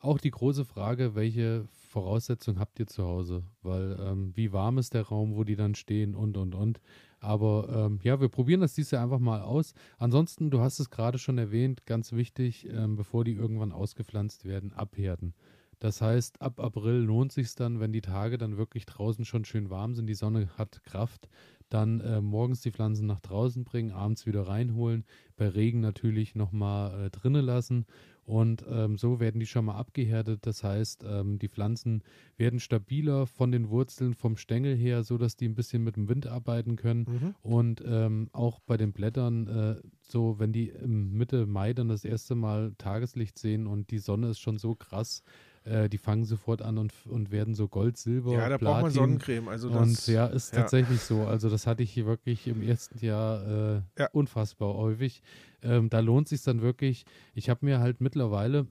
auch 0.00 0.18
die 0.18 0.30
große 0.30 0.64
Frage, 0.64 1.14
welche 1.14 1.66
Voraussetzungen 1.88 2.58
habt 2.58 2.78
ihr 2.78 2.86
zu 2.86 3.04
Hause? 3.04 3.44
Weil 3.62 3.96
ähm, 4.00 4.32
wie 4.34 4.52
warm 4.52 4.78
ist 4.78 4.94
der 4.94 5.02
Raum, 5.02 5.34
wo 5.34 5.44
die 5.44 5.56
dann 5.56 5.74
stehen 5.74 6.14
und 6.14 6.36
und 6.36 6.54
und. 6.54 6.80
Aber 7.20 7.86
ähm, 7.86 8.00
ja, 8.02 8.20
wir 8.20 8.28
probieren 8.28 8.60
das 8.60 8.74
dieses 8.74 8.90
Jahr 8.90 9.02
einfach 9.02 9.18
mal 9.18 9.40
aus. 9.40 9.72
Ansonsten, 9.96 10.50
du 10.50 10.60
hast 10.60 10.78
es 10.78 10.90
gerade 10.90 11.18
schon 11.18 11.38
erwähnt, 11.38 11.86
ganz 11.86 12.12
wichtig, 12.12 12.68
ähm, 12.68 12.96
bevor 12.96 13.24
die 13.24 13.32
irgendwann 13.32 13.72
ausgepflanzt 13.72 14.44
werden, 14.44 14.74
abhärten. 14.74 15.32
Das 15.78 16.00
heißt, 16.00 16.42
ab 16.42 16.60
April 16.60 16.96
lohnt 16.96 17.32
sich 17.32 17.54
dann, 17.54 17.80
wenn 17.80 17.92
die 17.92 18.00
Tage 18.00 18.38
dann 18.38 18.56
wirklich 18.56 18.86
draußen 18.86 19.24
schon 19.24 19.44
schön 19.44 19.70
warm 19.70 19.94
sind, 19.94 20.06
die 20.06 20.14
Sonne 20.14 20.48
hat 20.58 20.82
Kraft, 20.84 21.28
dann 21.74 22.00
äh, 22.00 22.20
morgens 22.20 22.60
die 22.60 22.70
Pflanzen 22.70 23.06
nach 23.06 23.20
draußen 23.20 23.64
bringen, 23.64 23.90
abends 23.90 24.26
wieder 24.26 24.46
reinholen, 24.46 25.04
bei 25.36 25.48
Regen 25.48 25.80
natürlich 25.80 26.34
nochmal 26.36 27.06
äh, 27.06 27.10
drinnen 27.10 27.44
lassen 27.44 27.86
und 28.26 28.64
ähm, 28.70 28.96
so 28.96 29.20
werden 29.20 29.40
die 29.40 29.46
schon 29.46 29.66
mal 29.66 29.76
abgehärtet. 29.76 30.46
Das 30.46 30.64
heißt, 30.64 31.04
ähm, 31.06 31.38
die 31.38 31.48
Pflanzen 31.48 32.02
werden 32.36 32.60
stabiler 32.60 33.26
von 33.26 33.52
den 33.52 33.68
Wurzeln, 33.68 34.14
vom 34.14 34.36
Stängel 34.36 34.76
her, 34.76 35.02
so 35.02 35.18
dass 35.18 35.36
die 35.36 35.48
ein 35.48 35.54
bisschen 35.54 35.84
mit 35.84 35.96
dem 35.96 36.08
Wind 36.08 36.26
arbeiten 36.26 36.76
können 36.76 37.06
mhm. 37.08 37.34
und 37.42 37.82
ähm, 37.86 38.28
auch 38.32 38.60
bei 38.60 38.76
den 38.76 38.92
Blättern, 38.92 39.46
äh, 39.48 39.76
so 40.00 40.38
wenn 40.38 40.52
die 40.52 40.68
im 40.68 41.12
Mitte 41.12 41.46
Mai 41.46 41.74
dann 41.74 41.88
das 41.88 42.04
erste 42.04 42.34
Mal 42.34 42.72
Tageslicht 42.78 43.38
sehen 43.38 43.66
und 43.66 43.90
die 43.90 43.98
Sonne 43.98 44.28
ist 44.28 44.38
schon 44.38 44.58
so 44.58 44.74
krass, 44.74 45.22
äh, 45.64 45.88
die 45.88 45.98
fangen 45.98 46.24
sofort 46.24 46.62
an 46.62 46.78
und, 46.78 46.92
und 47.06 47.30
werden 47.30 47.54
so 47.54 47.68
Gold, 47.68 47.96
Silber, 47.96 48.32
Ja, 48.32 48.48
da 48.48 48.58
Platin. 48.58 48.66
braucht 48.66 48.82
man 48.82 48.90
Sonnencreme. 48.90 49.48
Also 49.48 49.70
das, 49.70 50.08
und 50.08 50.14
ja, 50.14 50.26
ist 50.26 50.54
ja. 50.54 50.60
tatsächlich 50.60 51.00
so. 51.00 51.22
Also 51.24 51.50
das 51.50 51.66
hatte 51.66 51.82
ich 51.82 51.90
hier 51.90 52.06
wirklich 52.06 52.46
im 52.46 52.62
ersten 52.62 53.04
Jahr 53.04 53.76
äh, 53.76 53.82
ja. 53.98 54.08
unfassbar 54.12 54.74
häufig. 54.74 55.22
Ähm, 55.62 55.88
da 55.88 56.00
lohnt 56.00 56.28
sich 56.28 56.42
dann 56.42 56.60
wirklich. 56.60 57.04
Ich 57.34 57.48
habe 57.48 57.64
mir 57.64 57.80
halt 57.80 58.00
mittlerweile 58.00 58.66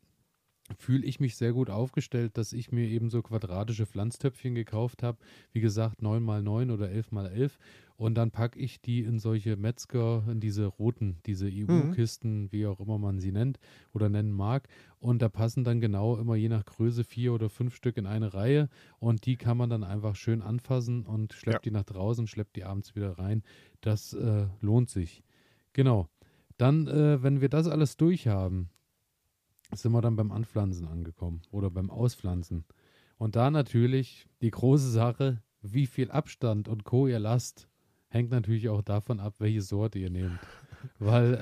fühle 0.79 1.05
ich 1.05 1.19
mich 1.19 1.35
sehr 1.35 1.53
gut 1.53 1.69
aufgestellt, 1.69 2.37
dass 2.37 2.53
ich 2.53 2.71
mir 2.71 2.87
eben 2.87 3.09
so 3.09 3.21
quadratische 3.21 3.85
Pflanztöpfchen 3.85 4.55
gekauft 4.55 5.03
habe. 5.03 5.17
Wie 5.51 5.59
gesagt, 5.59 6.01
9x9 6.01 6.73
oder 6.73 6.87
11x11. 6.87 7.51
Und 7.95 8.15
dann 8.15 8.31
packe 8.31 8.59
ich 8.59 8.81
die 8.81 9.01
in 9.01 9.19
solche 9.19 9.55
Metzger, 9.55 10.23
in 10.27 10.39
diese 10.39 10.65
roten, 10.65 11.17
diese 11.25 11.47
EU-Kisten, 11.47 12.43
mhm. 12.43 12.51
wie 12.51 12.65
auch 12.65 12.79
immer 12.79 12.97
man 12.97 13.19
sie 13.19 13.31
nennt 13.31 13.59
oder 13.93 14.09
nennen 14.09 14.31
mag. 14.31 14.67
Und 14.99 15.21
da 15.21 15.29
passen 15.29 15.63
dann 15.63 15.79
genau 15.79 16.17
immer 16.17 16.35
je 16.35 16.49
nach 16.49 16.65
Größe 16.65 17.03
vier 17.03 17.33
oder 17.33 17.49
fünf 17.49 17.75
Stück 17.75 17.97
in 17.97 18.07
eine 18.07 18.33
Reihe. 18.33 18.69
Und 18.99 19.25
die 19.25 19.35
kann 19.35 19.57
man 19.57 19.69
dann 19.69 19.83
einfach 19.83 20.15
schön 20.15 20.41
anfassen 20.41 21.05
und 21.05 21.33
schleppt 21.33 21.65
ja. 21.65 21.69
die 21.69 21.73
nach 21.73 21.83
draußen, 21.83 22.27
schleppt 22.27 22.55
die 22.55 22.63
abends 22.63 22.95
wieder 22.95 23.19
rein. 23.19 23.43
Das 23.81 24.13
äh, 24.13 24.47
lohnt 24.59 24.89
sich. 24.89 25.23
Genau. 25.73 26.07
Dann, 26.57 26.87
äh, 26.87 27.21
wenn 27.21 27.41
wir 27.41 27.49
das 27.49 27.67
alles 27.67 27.97
durch 27.97 28.27
haben, 28.27 28.69
sind 29.71 29.91
wir 29.91 30.01
dann 30.01 30.15
beim 30.15 30.31
Anpflanzen 30.31 30.87
angekommen 30.87 31.41
oder 31.51 31.69
beim 31.69 31.89
Auspflanzen. 31.89 32.65
Und 33.17 33.35
da 33.35 33.51
natürlich 33.51 34.27
die 34.41 34.51
große 34.51 34.89
Sache, 34.89 35.41
wie 35.61 35.87
viel 35.87 36.11
Abstand 36.11 36.67
und 36.67 36.83
Co. 36.83 37.07
ihr 37.07 37.19
lasst, 37.19 37.69
hängt 38.13 38.31
natürlich 38.31 38.69
auch 38.69 38.81
davon 38.81 39.19
ab, 39.19 39.35
welche 39.39 39.61
Sorte 39.61 39.99
ihr 39.99 40.09
nehmt. 40.09 40.39
Weil 40.99 41.39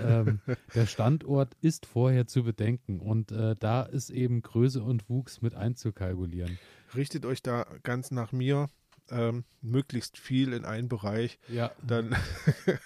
ähm, 0.48 0.56
der 0.76 0.86
Standort 0.86 1.54
ist 1.62 1.86
vorher 1.86 2.28
zu 2.28 2.44
bedenken 2.44 3.00
und 3.00 3.32
äh, 3.32 3.56
da 3.60 3.84
ist 3.84 4.10
eben 4.10 4.42
Größe 4.42 4.82
und 4.82 5.10
Wuchs 5.10 5.42
mit 5.42 5.56
einzukalkulieren. 5.56 6.58
Richtet 6.96 7.26
euch 7.26 7.42
da 7.42 7.66
ganz 7.84 8.12
nach 8.12 8.32
mir. 8.32 8.70
Ähm, 9.10 9.44
möglichst 9.62 10.18
viel 10.18 10.54
in 10.54 10.64
einen 10.64 10.88
Bereich. 10.88 11.38
Ja. 11.50 11.72
Dann, 11.86 12.16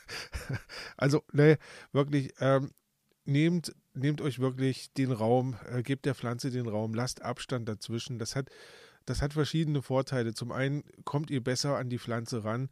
also, 0.97 1.21
ne, 1.33 1.59
wirklich, 1.91 2.33
ähm, 2.39 2.71
nehmt, 3.25 3.75
nehmt 3.93 4.21
euch 4.21 4.39
wirklich 4.39 4.91
den 4.93 5.11
Raum, 5.11 5.55
äh, 5.69 5.83
gebt 5.83 6.05
der 6.05 6.15
Pflanze 6.15 6.49
den 6.49 6.67
Raum, 6.67 6.95
lasst 6.95 7.21
Abstand 7.21 7.69
dazwischen. 7.69 8.17
Das 8.17 8.35
hat, 8.35 8.49
das 9.05 9.21
hat 9.21 9.33
verschiedene 9.33 9.83
Vorteile. 9.83 10.33
Zum 10.33 10.51
einen 10.51 10.83
kommt 11.03 11.29
ihr 11.29 11.43
besser 11.43 11.77
an 11.77 11.89
die 11.89 11.99
Pflanze 11.99 12.43
ran, 12.43 12.69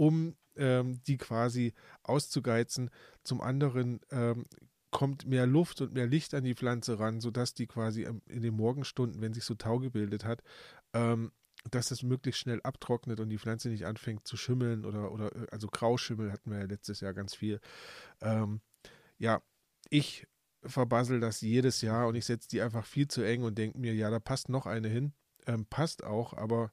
um 0.00 0.34
ähm, 0.56 1.02
die 1.06 1.18
quasi 1.18 1.74
auszugeizen. 2.02 2.88
Zum 3.22 3.42
anderen 3.42 4.00
ähm, 4.10 4.46
kommt 4.90 5.26
mehr 5.26 5.46
Luft 5.46 5.82
und 5.82 5.92
mehr 5.92 6.06
Licht 6.06 6.32
an 6.32 6.42
die 6.42 6.54
Pflanze 6.54 6.98
ran, 6.98 7.20
sodass 7.20 7.52
die 7.52 7.66
quasi 7.66 8.08
in 8.26 8.40
den 8.40 8.54
Morgenstunden, 8.54 9.20
wenn 9.20 9.34
sich 9.34 9.44
so 9.44 9.54
Tau 9.54 9.78
gebildet 9.78 10.24
hat, 10.24 10.42
ähm, 10.94 11.32
dass 11.70 11.90
es 11.90 12.02
möglichst 12.02 12.40
schnell 12.40 12.62
abtrocknet 12.62 13.20
und 13.20 13.28
die 13.28 13.36
Pflanze 13.36 13.68
nicht 13.68 13.84
anfängt 13.84 14.26
zu 14.26 14.38
schimmeln 14.38 14.86
oder, 14.86 15.12
oder 15.12 15.36
äh, 15.36 15.46
also 15.50 15.68
Grauschimmel 15.68 16.32
hatten 16.32 16.50
wir 16.50 16.60
ja 16.60 16.64
letztes 16.64 17.00
Jahr 17.00 17.12
ganz 17.12 17.34
viel. 17.34 17.60
Ähm, 18.22 18.62
ja, 19.18 19.42
ich 19.90 20.26
verbassel 20.62 21.20
das 21.20 21.42
jedes 21.42 21.82
Jahr 21.82 22.08
und 22.08 22.14
ich 22.14 22.24
setze 22.24 22.48
die 22.48 22.62
einfach 22.62 22.86
viel 22.86 23.06
zu 23.06 23.20
eng 23.20 23.42
und 23.42 23.58
denke 23.58 23.78
mir, 23.78 23.94
ja, 23.94 24.08
da 24.08 24.18
passt 24.18 24.48
noch 24.48 24.64
eine 24.64 24.88
hin. 24.88 25.12
Ähm, 25.46 25.66
passt 25.66 26.04
auch, 26.04 26.32
aber 26.32 26.72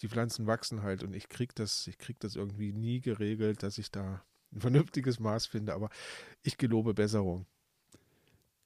die 0.00 0.08
Pflanzen 0.08 0.46
wachsen 0.46 0.82
halt 0.82 1.02
und 1.02 1.14
ich 1.14 1.28
krieg 1.28 1.54
das, 1.54 1.86
ich 1.86 1.98
krieg 1.98 2.18
das 2.20 2.36
irgendwie 2.36 2.72
nie 2.72 3.00
geregelt, 3.00 3.62
dass 3.62 3.78
ich 3.78 3.90
da 3.90 4.22
ein 4.52 4.60
vernünftiges 4.60 5.20
Maß 5.20 5.46
finde, 5.46 5.74
aber 5.74 5.90
ich 6.42 6.58
gelobe 6.58 6.94
Besserung. 6.94 7.46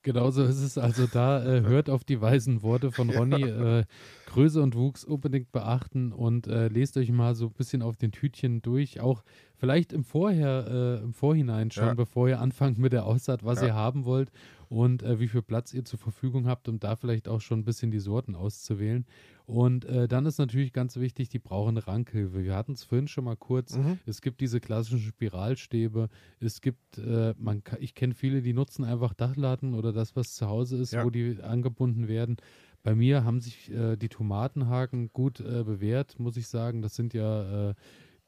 Genauso 0.02 0.44
ist 0.44 0.60
es 0.60 0.78
also 0.78 1.06
da. 1.06 1.44
Äh, 1.44 1.60
hört 1.66 1.90
auf 1.90 2.04
die 2.04 2.20
weisen 2.20 2.62
Worte 2.62 2.90
von 2.90 3.10
Ronny. 3.10 3.46
Ja. 3.46 3.80
Äh, 3.80 3.84
Größe 4.26 4.62
und 4.62 4.74
Wuchs 4.74 5.04
unbedingt 5.04 5.52
beachten 5.52 6.12
und 6.12 6.46
äh, 6.46 6.68
lest 6.68 6.96
euch 6.96 7.10
mal 7.10 7.34
so 7.34 7.46
ein 7.46 7.52
bisschen 7.52 7.82
auf 7.82 7.96
den 7.96 8.12
Tütchen 8.12 8.62
durch. 8.62 9.00
Auch 9.00 9.24
vielleicht 9.56 9.92
im 9.92 10.04
Vorher, 10.04 11.00
äh, 11.00 11.04
im 11.04 11.12
Vorhinein 11.12 11.70
schon, 11.70 11.84
ja. 11.84 11.94
bevor 11.94 12.28
ihr 12.28 12.40
anfangt 12.40 12.78
mit 12.78 12.92
der 12.92 13.04
Aussaat, 13.04 13.44
was 13.44 13.60
ja. 13.60 13.68
ihr 13.68 13.74
haben 13.74 14.04
wollt 14.06 14.30
und 14.70 15.02
äh, 15.02 15.18
wie 15.18 15.26
viel 15.26 15.42
Platz 15.42 15.74
ihr 15.74 15.84
zur 15.84 15.98
Verfügung 15.98 16.46
habt, 16.46 16.68
um 16.68 16.78
da 16.78 16.94
vielleicht 16.94 17.26
auch 17.26 17.40
schon 17.40 17.58
ein 17.58 17.64
bisschen 17.64 17.90
die 17.90 17.98
Sorten 17.98 18.36
auszuwählen. 18.36 19.04
Und 19.44 19.84
äh, 19.84 20.06
dann 20.06 20.26
ist 20.26 20.38
natürlich 20.38 20.72
ganz 20.72 20.96
wichtig, 20.96 21.28
die 21.28 21.40
brauchen 21.40 21.76
Rankhilfe. 21.76 22.44
Wir 22.44 22.54
hatten 22.54 22.74
es 22.74 22.84
vorhin 22.84 23.08
schon 23.08 23.24
mal 23.24 23.36
kurz. 23.36 23.76
Mhm. 23.76 23.98
Es 24.06 24.22
gibt 24.22 24.40
diese 24.40 24.60
klassischen 24.60 25.00
Spiralstäbe. 25.00 26.08
Es 26.38 26.60
gibt, 26.60 26.98
äh, 26.98 27.34
man, 27.36 27.64
ich 27.80 27.96
kenne 27.96 28.14
viele, 28.14 28.42
die 28.42 28.52
nutzen 28.52 28.84
einfach 28.84 29.12
Dachlatten 29.12 29.74
oder 29.74 29.92
das, 29.92 30.14
was 30.14 30.36
zu 30.36 30.46
Hause 30.46 30.76
ist, 30.76 30.92
ja. 30.92 31.04
wo 31.04 31.10
die 31.10 31.42
angebunden 31.42 32.06
werden. 32.06 32.36
Bei 32.84 32.94
mir 32.94 33.24
haben 33.24 33.40
sich 33.40 33.72
äh, 33.72 33.96
die 33.96 34.08
Tomatenhaken 34.08 35.08
gut 35.12 35.40
äh, 35.40 35.64
bewährt, 35.64 36.20
muss 36.20 36.36
ich 36.36 36.46
sagen. 36.46 36.80
Das 36.80 36.94
sind 36.94 37.12
ja 37.12 37.70
äh, 37.70 37.74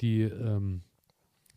die 0.01 0.23
ähm, 0.23 0.83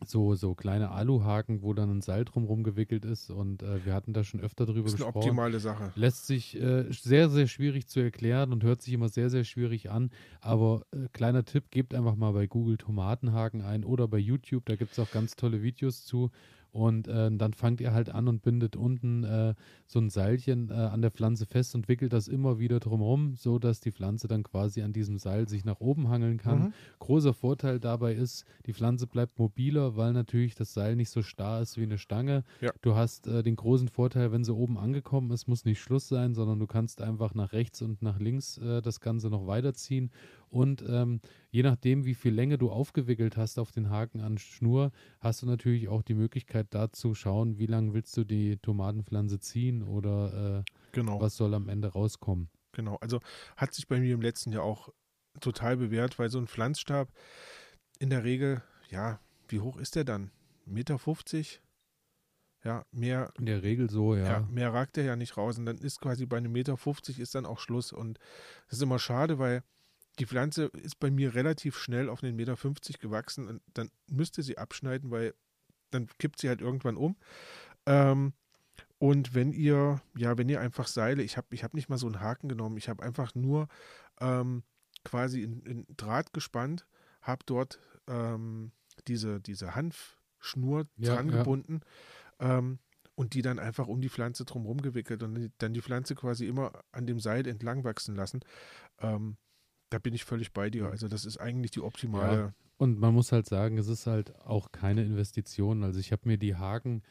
so, 0.04 0.34
so 0.34 0.54
kleine 0.54 0.90
Aluhaken, 0.90 1.62
wo 1.62 1.72
dann 1.72 1.90
ein 1.90 2.00
Seil 2.02 2.24
drumherum 2.24 2.62
gewickelt 2.62 3.04
ist 3.04 3.30
und 3.30 3.62
äh, 3.62 3.84
wir 3.84 3.94
hatten 3.94 4.12
da 4.12 4.24
schon 4.24 4.40
öfter 4.40 4.66
drüber 4.66 4.82
gesprochen. 4.82 4.98
Das 4.98 5.08
ist 5.08 5.14
eine 5.14 5.16
optimale 5.16 5.60
Sache. 5.60 5.92
Lässt 5.96 6.26
sich 6.26 6.60
äh, 6.60 6.84
sehr, 6.90 7.28
sehr 7.30 7.46
schwierig 7.46 7.88
zu 7.88 8.00
erklären 8.00 8.52
und 8.52 8.62
hört 8.62 8.82
sich 8.82 8.92
immer 8.92 9.08
sehr, 9.08 9.30
sehr 9.30 9.44
schwierig 9.44 9.90
an, 9.90 10.10
aber 10.40 10.82
äh, 10.92 11.08
kleiner 11.12 11.44
Tipp, 11.44 11.70
gebt 11.70 11.94
einfach 11.94 12.16
mal 12.16 12.32
bei 12.32 12.46
Google 12.46 12.76
Tomatenhaken 12.76 13.62
ein 13.62 13.84
oder 13.84 14.06
bei 14.08 14.18
YouTube, 14.18 14.66
da 14.66 14.76
gibt 14.76 14.92
es 14.92 14.98
auch 14.98 15.10
ganz 15.10 15.36
tolle 15.36 15.62
Videos 15.62 16.04
zu 16.04 16.30
und 16.76 17.08
äh, 17.08 17.30
dann 17.32 17.54
fangt 17.54 17.80
ihr 17.80 17.92
halt 17.92 18.10
an 18.10 18.28
und 18.28 18.42
bindet 18.42 18.76
unten 18.76 19.24
äh, 19.24 19.54
so 19.86 19.98
ein 19.98 20.10
Seilchen 20.10 20.68
äh, 20.68 20.74
an 20.74 21.00
der 21.00 21.10
Pflanze 21.10 21.46
fest 21.46 21.74
und 21.74 21.88
wickelt 21.88 22.12
das 22.12 22.28
immer 22.28 22.58
wieder 22.58 22.80
drumherum, 22.80 23.34
so 23.34 23.58
dass 23.58 23.80
die 23.80 23.92
Pflanze 23.92 24.28
dann 24.28 24.42
quasi 24.42 24.82
an 24.82 24.92
diesem 24.92 25.16
Seil 25.16 25.48
sich 25.48 25.64
nach 25.64 25.80
oben 25.80 26.10
hangeln 26.10 26.36
kann. 26.36 26.58
Mhm. 26.58 26.72
Großer 26.98 27.32
Vorteil 27.32 27.80
dabei 27.80 28.14
ist, 28.14 28.44
die 28.66 28.74
Pflanze 28.74 29.06
bleibt 29.06 29.38
mobiler, 29.38 29.96
weil 29.96 30.12
natürlich 30.12 30.54
das 30.54 30.74
Seil 30.74 30.96
nicht 30.96 31.08
so 31.08 31.22
starr 31.22 31.62
ist 31.62 31.78
wie 31.78 31.84
eine 31.84 31.96
Stange. 31.96 32.44
Ja. 32.60 32.72
Du 32.82 32.94
hast 32.94 33.26
äh, 33.26 33.42
den 33.42 33.56
großen 33.56 33.88
Vorteil, 33.88 34.30
wenn 34.30 34.44
sie 34.44 34.54
oben 34.54 34.76
angekommen 34.76 35.30
ist, 35.30 35.48
muss 35.48 35.64
nicht 35.64 35.80
Schluss 35.80 36.08
sein, 36.08 36.34
sondern 36.34 36.58
du 36.58 36.66
kannst 36.66 37.00
einfach 37.00 37.34
nach 37.34 37.52
rechts 37.52 37.80
und 37.80 38.02
nach 38.02 38.18
links 38.18 38.58
äh, 38.58 38.82
das 38.82 39.00
Ganze 39.00 39.30
noch 39.30 39.46
weiterziehen 39.46 40.10
und 40.50 40.84
ähm, 40.88 41.20
je 41.50 41.62
nachdem, 41.62 42.04
wie 42.04 42.14
viel 42.14 42.32
Länge 42.32 42.58
du 42.58 42.70
aufgewickelt 42.70 43.36
hast 43.36 43.58
auf 43.58 43.72
den 43.72 43.90
Haken 43.90 44.20
an 44.20 44.38
Schnur, 44.38 44.92
hast 45.20 45.42
du 45.42 45.46
natürlich 45.46 45.88
auch 45.88 46.02
die 46.02 46.14
Möglichkeit, 46.14 46.68
da 46.70 46.92
zu 46.92 47.14
schauen, 47.14 47.58
wie 47.58 47.66
lange 47.66 47.94
willst 47.94 48.16
du 48.16 48.24
die 48.24 48.56
Tomatenpflanze 48.58 49.40
ziehen 49.40 49.82
oder 49.82 50.58
äh, 50.60 50.72
genau. 50.92 51.20
was 51.20 51.36
soll 51.36 51.54
am 51.54 51.68
Ende 51.68 51.88
rauskommen. 51.88 52.48
Genau, 52.72 52.96
also 52.96 53.20
hat 53.56 53.74
sich 53.74 53.88
bei 53.88 54.00
mir 54.00 54.14
im 54.14 54.20
letzten 54.20 54.52
Jahr 54.52 54.62
auch 54.62 54.90
total 55.40 55.76
bewährt, 55.76 56.18
weil 56.18 56.30
so 56.30 56.38
ein 56.38 56.46
Pflanzstab 56.46 57.10
in 57.98 58.10
der 58.10 58.24
Regel, 58.24 58.62
ja, 58.90 59.20
wie 59.48 59.60
hoch 59.60 59.76
ist 59.76 59.96
der 59.96 60.04
dann? 60.04 60.30
Meter 60.64 60.98
50? 60.98 61.62
Ja, 62.64 62.84
mehr. 62.90 63.32
In 63.38 63.46
der 63.46 63.62
Regel 63.62 63.88
so, 63.88 64.16
ja. 64.16 64.24
ja. 64.24 64.40
Mehr 64.50 64.74
ragt 64.74 64.98
er 64.98 65.04
ja 65.04 65.16
nicht 65.16 65.36
raus. 65.36 65.56
Und 65.56 65.66
dann 65.66 65.78
ist 65.78 66.00
quasi 66.00 66.26
bei 66.26 66.36
einem 66.36 66.52
Meter 66.52 66.76
50 66.76 67.20
ist 67.20 67.34
dann 67.34 67.46
auch 67.46 67.60
Schluss. 67.60 67.92
Und 67.92 68.18
das 68.68 68.78
ist 68.78 68.82
immer 68.82 68.98
schade, 68.98 69.38
weil 69.38 69.62
die 70.18 70.26
Pflanze 70.26 70.66
ist 70.82 70.98
bei 70.98 71.10
mir 71.10 71.34
relativ 71.34 71.78
schnell 71.78 72.08
auf 72.08 72.20
den 72.20 72.36
Meter 72.36 72.56
50 72.56 72.98
gewachsen 72.98 73.48
und 73.48 73.62
dann 73.74 73.90
müsste 74.08 74.42
sie 74.42 74.58
abschneiden, 74.58 75.10
weil 75.10 75.34
dann 75.90 76.08
kippt 76.18 76.40
sie 76.40 76.48
halt 76.48 76.60
irgendwann 76.60 76.96
um. 76.96 77.16
Ähm, 77.86 78.32
und 78.98 79.34
wenn 79.34 79.52
ihr, 79.52 80.00
ja, 80.16 80.38
wenn 80.38 80.48
ihr 80.48 80.60
einfach 80.60 80.86
Seile, 80.86 81.22
ich 81.22 81.36
habe 81.36 81.48
ich 81.50 81.64
hab 81.64 81.74
nicht 81.74 81.88
mal 81.88 81.98
so 81.98 82.06
einen 82.06 82.20
Haken 82.20 82.48
genommen, 82.48 82.76
ich 82.76 82.88
habe 82.88 83.02
einfach 83.02 83.34
nur 83.34 83.68
ähm, 84.20 84.62
quasi 85.04 85.42
in, 85.42 85.60
in, 85.62 85.86
Draht 85.96 86.32
gespannt, 86.32 86.86
habe 87.20 87.42
dort 87.46 87.78
ähm, 88.06 88.72
diese, 89.06 89.40
diese 89.40 89.74
Hanfschnur 89.74 90.86
ja, 90.96 91.14
dran 91.14 91.30
ja. 91.30 91.38
gebunden 91.38 91.80
ähm, 92.40 92.78
und 93.14 93.34
die 93.34 93.42
dann 93.42 93.58
einfach 93.58 93.86
um 93.86 94.00
die 94.00 94.08
Pflanze 94.08 94.44
drumherum 94.44 94.80
gewickelt 94.80 95.22
und 95.22 95.52
dann 95.58 95.74
die 95.74 95.82
Pflanze 95.82 96.14
quasi 96.14 96.46
immer 96.46 96.72
an 96.92 97.06
dem 97.06 97.20
Seil 97.20 97.46
entlang 97.46 97.84
wachsen 97.84 98.16
lassen. 98.16 98.40
Ähm, 99.00 99.36
da 99.90 99.98
bin 99.98 100.14
ich 100.14 100.24
völlig 100.24 100.52
bei 100.52 100.70
dir. 100.70 100.88
Also 100.88 101.08
das 101.08 101.24
ist 101.24 101.38
eigentlich 101.38 101.70
die 101.70 101.80
optimale. 101.80 102.38
Ja. 102.38 102.52
Und 102.78 102.98
man 102.98 103.14
muss 103.14 103.32
halt 103.32 103.46
sagen, 103.46 103.78
es 103.78 103.88
ist 103.88 104.06
halt 104.06 104.34
auch 104.40 104.72
keine 104.72 105.02
Investition. 105.02 105.82
Also 105.82 105.98
ich 106.00 106.12
habe 106.12 106.22
mir 106.24 106.38
die 106.38 106.56
Haken 106.56 107.02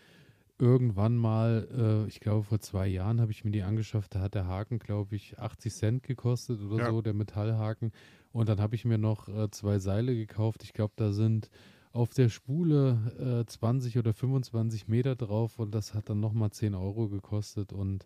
irgendwann 0.57 1.17
mal, 1.17 1.67
äh, 2.05 2.07
ich 2.07 2.19
glaube 2.19 2.43
vor 2.43 2.59
zwei 2.59 2.87
Jahren 2.87 3.19
habe 3.19 3.31
ich 3.31 3.43
mir 3.43 3.51
die 3.51 3.63
angeschafft, 3.63 4.15
da 4.15 4.21
hat 4.21 4.35
der 4.35 4.47
Haken, 4.47 4.79
glaube 4.79 5.15
ich, 5.15 5.37
80 5.37 5.73
Cent 5.73 6.03
gekostet 6.03 6.61
oder 6.61 6.85
ja. 6.85 6.91
so, 6.91 7.01
der 7.01 7.13
Metallhaken. 7.13 7.91
Und 8.31 8.49
dann 8.49 8.59
habe 8.59 8.75
ich 8.75 8.85
mir 8.85 8.97
noch 8.97 9.27
äh, 9.27 9.49
zwei 9.51 9.79
Seile 9.79 10.15
gekauft. 10.15 10.63
Ich 10.63 10.73
glaube, 10.73 10.93
da 10.95 11.11
sind 11.11 11.49
auf 11.91 12.13
der 12.13 12.29
Spule 12.29 13.41
äh, 13.41 13.45
20 13.45 13.97
oder 13.97 14.13
25 14.13 14.87
Meter 14.87 15.15
drauf 15.15 15.59
und 15.59 15.73
das 15.73 15.93
hat 15.93 16.09
dann 16.09 16.19
nochmal 16.19 16.51
10 16.51 16.75
Euro 16.75 17.07
gekostet 17.07 17.71
und 17.71 18.05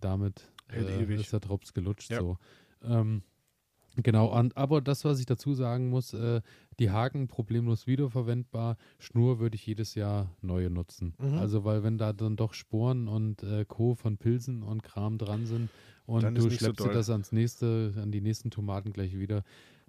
damit 0.00 0.52
äh, 0.72 1.14
ist 1.14 1.32
der 1.32 1.40
Drops 1.40 1.72
gelutscht 1.72 2.10
ja. 2.10 2.20
so. 2.20 2.36
Ähm, 2.82 3.22
Genau, 4.02 4.26
und, 4.26 4.56
aber 4.56 4.80
das, 4.80 5.04
was 5.04 5.18
ich 5.18 5.26
dazu 5.26 5.54
sagen 5.54 5.90
muss, 5.90 6.14
äh, 6.14 6.40
die 6.78 6.90
Haken 6.90 7.26
problemlos 7.26 7.86
wiederverwendbar. 7.86 8.76
Schnur 8.98 9.40
würde 9.40 9.56
ich 9.56 9.66
jedes 9.66 9.94
Jahr 9.94 10.30
neue 10.40 10.70
nutzen. 10.70 11.14
Mhm. 11.18 11.34
Also, 11.38 11.64
weil 11.64 11.82
wenn 11.82 11.98
da 11.98 12.12
dann 12.12 12.36
doch 12.36 12.54
Sporen 12.54 13.08
und 13.08 13.42
äh, 13.42 13.64
Co. 13.66 13.94
von 13.94 14.16
Pilzen 14.16 14.62
und 14.62 14.82
Kram 14.82 15.18
dran 15.18 15.46
sind 15.46 15.68
und 16.06 16.22
dann 16.22 16.34
du 16.34 16.48
schleppst 16.48 16.78
so 16.80 16.88
dir 16.88 16.94
das 16.94 17.10
ans 17.10 17.32
nächste, 17.32 17.92
an 18.00 18.12
die 18.12 18.20
nächsten 18.20 18.50
Tomaten 18.50 18.92
gleich 18.92 19.18
wieder, 19.18 19.42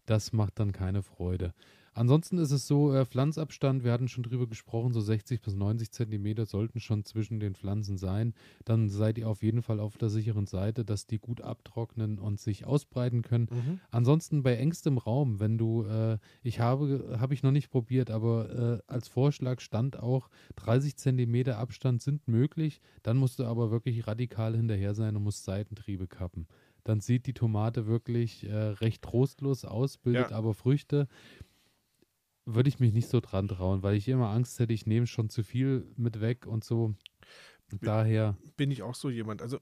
das 0.05 0.33
macht 0.33 0.59
dann 0.59 0.71
keine 0.71 1.03
Freude. 1.03 1.53
Ansonsten 1.99 2.37
ist 2.37 2.51
es 2.51 2.65
so, 2.65 2.93
äh, 2.93 3.05
Pflanzabstand, 3.05 3.83
wir 3.83 3.91
hatten 3.91 4.07
schon 4.07 4.23
drüber 4.23 4.47
gesprochen, 4.47 4.93
so 4.93 5.01
60 5.01 5.41
bis 5.41 5.53
90 5.53 5.91
Zentimeter 5.91 6.45
sollten 6.45 6.79
schon 6.79 7.03
zwischen 7.03 7.41
den 7.41 7.55
Pflanzen 7.55 7.97
sein. 7.97 8.33
Dann 8.63 8.87
seid 8.87 9.17
ihr 9.17 9.27
auf 9.27 9.43
jeden 9.43 9.61
Fall 9.61 9.81
auf 9.81 9.97
der 9.97 10.09
sicheren 10.09 10.45
Seite, 10.45 10.85
dass 10.85 11.07
die 11.07 11.19
gut 11.19 11.41
abtrocknen 11.41 12.17
und 12.17 12.39
sich 12.39 12.65
ausbreiten 12.65 13.21
können. 13.21 13.49
Mhm. 13.51 13.79
Ansonsten 13.91 14.43
bei 14.43 14.55
engstem 14.55 14.97
Raum, 14.97 15.41
wenn 15.41 15.57
du, 15.57 15.83
äh, 15.83 16.19
ich 16.41 16.61
habe, 16.61 17.17
habe 17.19 17.33
ich 17.33 17.43
noch 17.43 17.51
nicht 17.51 17.69
probiert, 17.69 18.11
aber 18.11 18.79
äh, 18.79 18.81
als 18.87 19.09
Vorschlag 19.09 19.59
stand 19.59 19.99
auch, 19.99 20.29
30 20.55 20.95
Zentimeter 20.95 21.57
Abstand 21.57 22.01
sind 22.01 22.29
möglich. 22.29 22.79
Dann 23.03 23.17
musst 23.17 23.39
du 23.39 23.43
aber 23.43 23.71
wirklich 23.71 24.07
radikal 24.07 24.55
hinterher 24.55 24.95
sein 24.95 25.17
und 25.17 25.23
musst 25.23 25.43
Seitentriebe 25.43 26.07
kappen. 26.07 26.47
Dann 26.85 27.01
sieht 27.01 27.27
die 27.27 27.33
Tomate 27.33 27.87
wirklich 27.87 28.47
äh, 28.47 28.55
recht 28.55 29.01
trostlos 29.01 29.65
aus, 29.65 29.97
bildet 29.97 30.31
Ja. 30.31 30.37
aber 30.37 30.53
Früchte. 30.53 31.07
Würde 32.53 32.69
ich 32.69 32.79
mich 32.79 32.93
nicht 32.93 33.09
so 33.09 33.19
dran 33.19 33.47
trauen, 33.47 33.83
weil 33.83 33.95
ich 33.95 34.07
immer 34.07 34.29
Angst 34.29 34.59
hätte, 34.59 34.73
ich 34.73 34.85
nehme 34.85 35.07
schon 35.07 35.29
zu 35.29 35.43
viel 35.43 35.85
mit 35.95 36.19
weg 36.19 36.45
und 36.45 36.63
so. 36.63 36.95
Daher, 37.81 38.37
Bin 38.57 38.71
ich 38.71 38.81
auch 38.81 38.95
so 38.95 39.09
jemand. 39.09 39.41
Also 39.41 39.59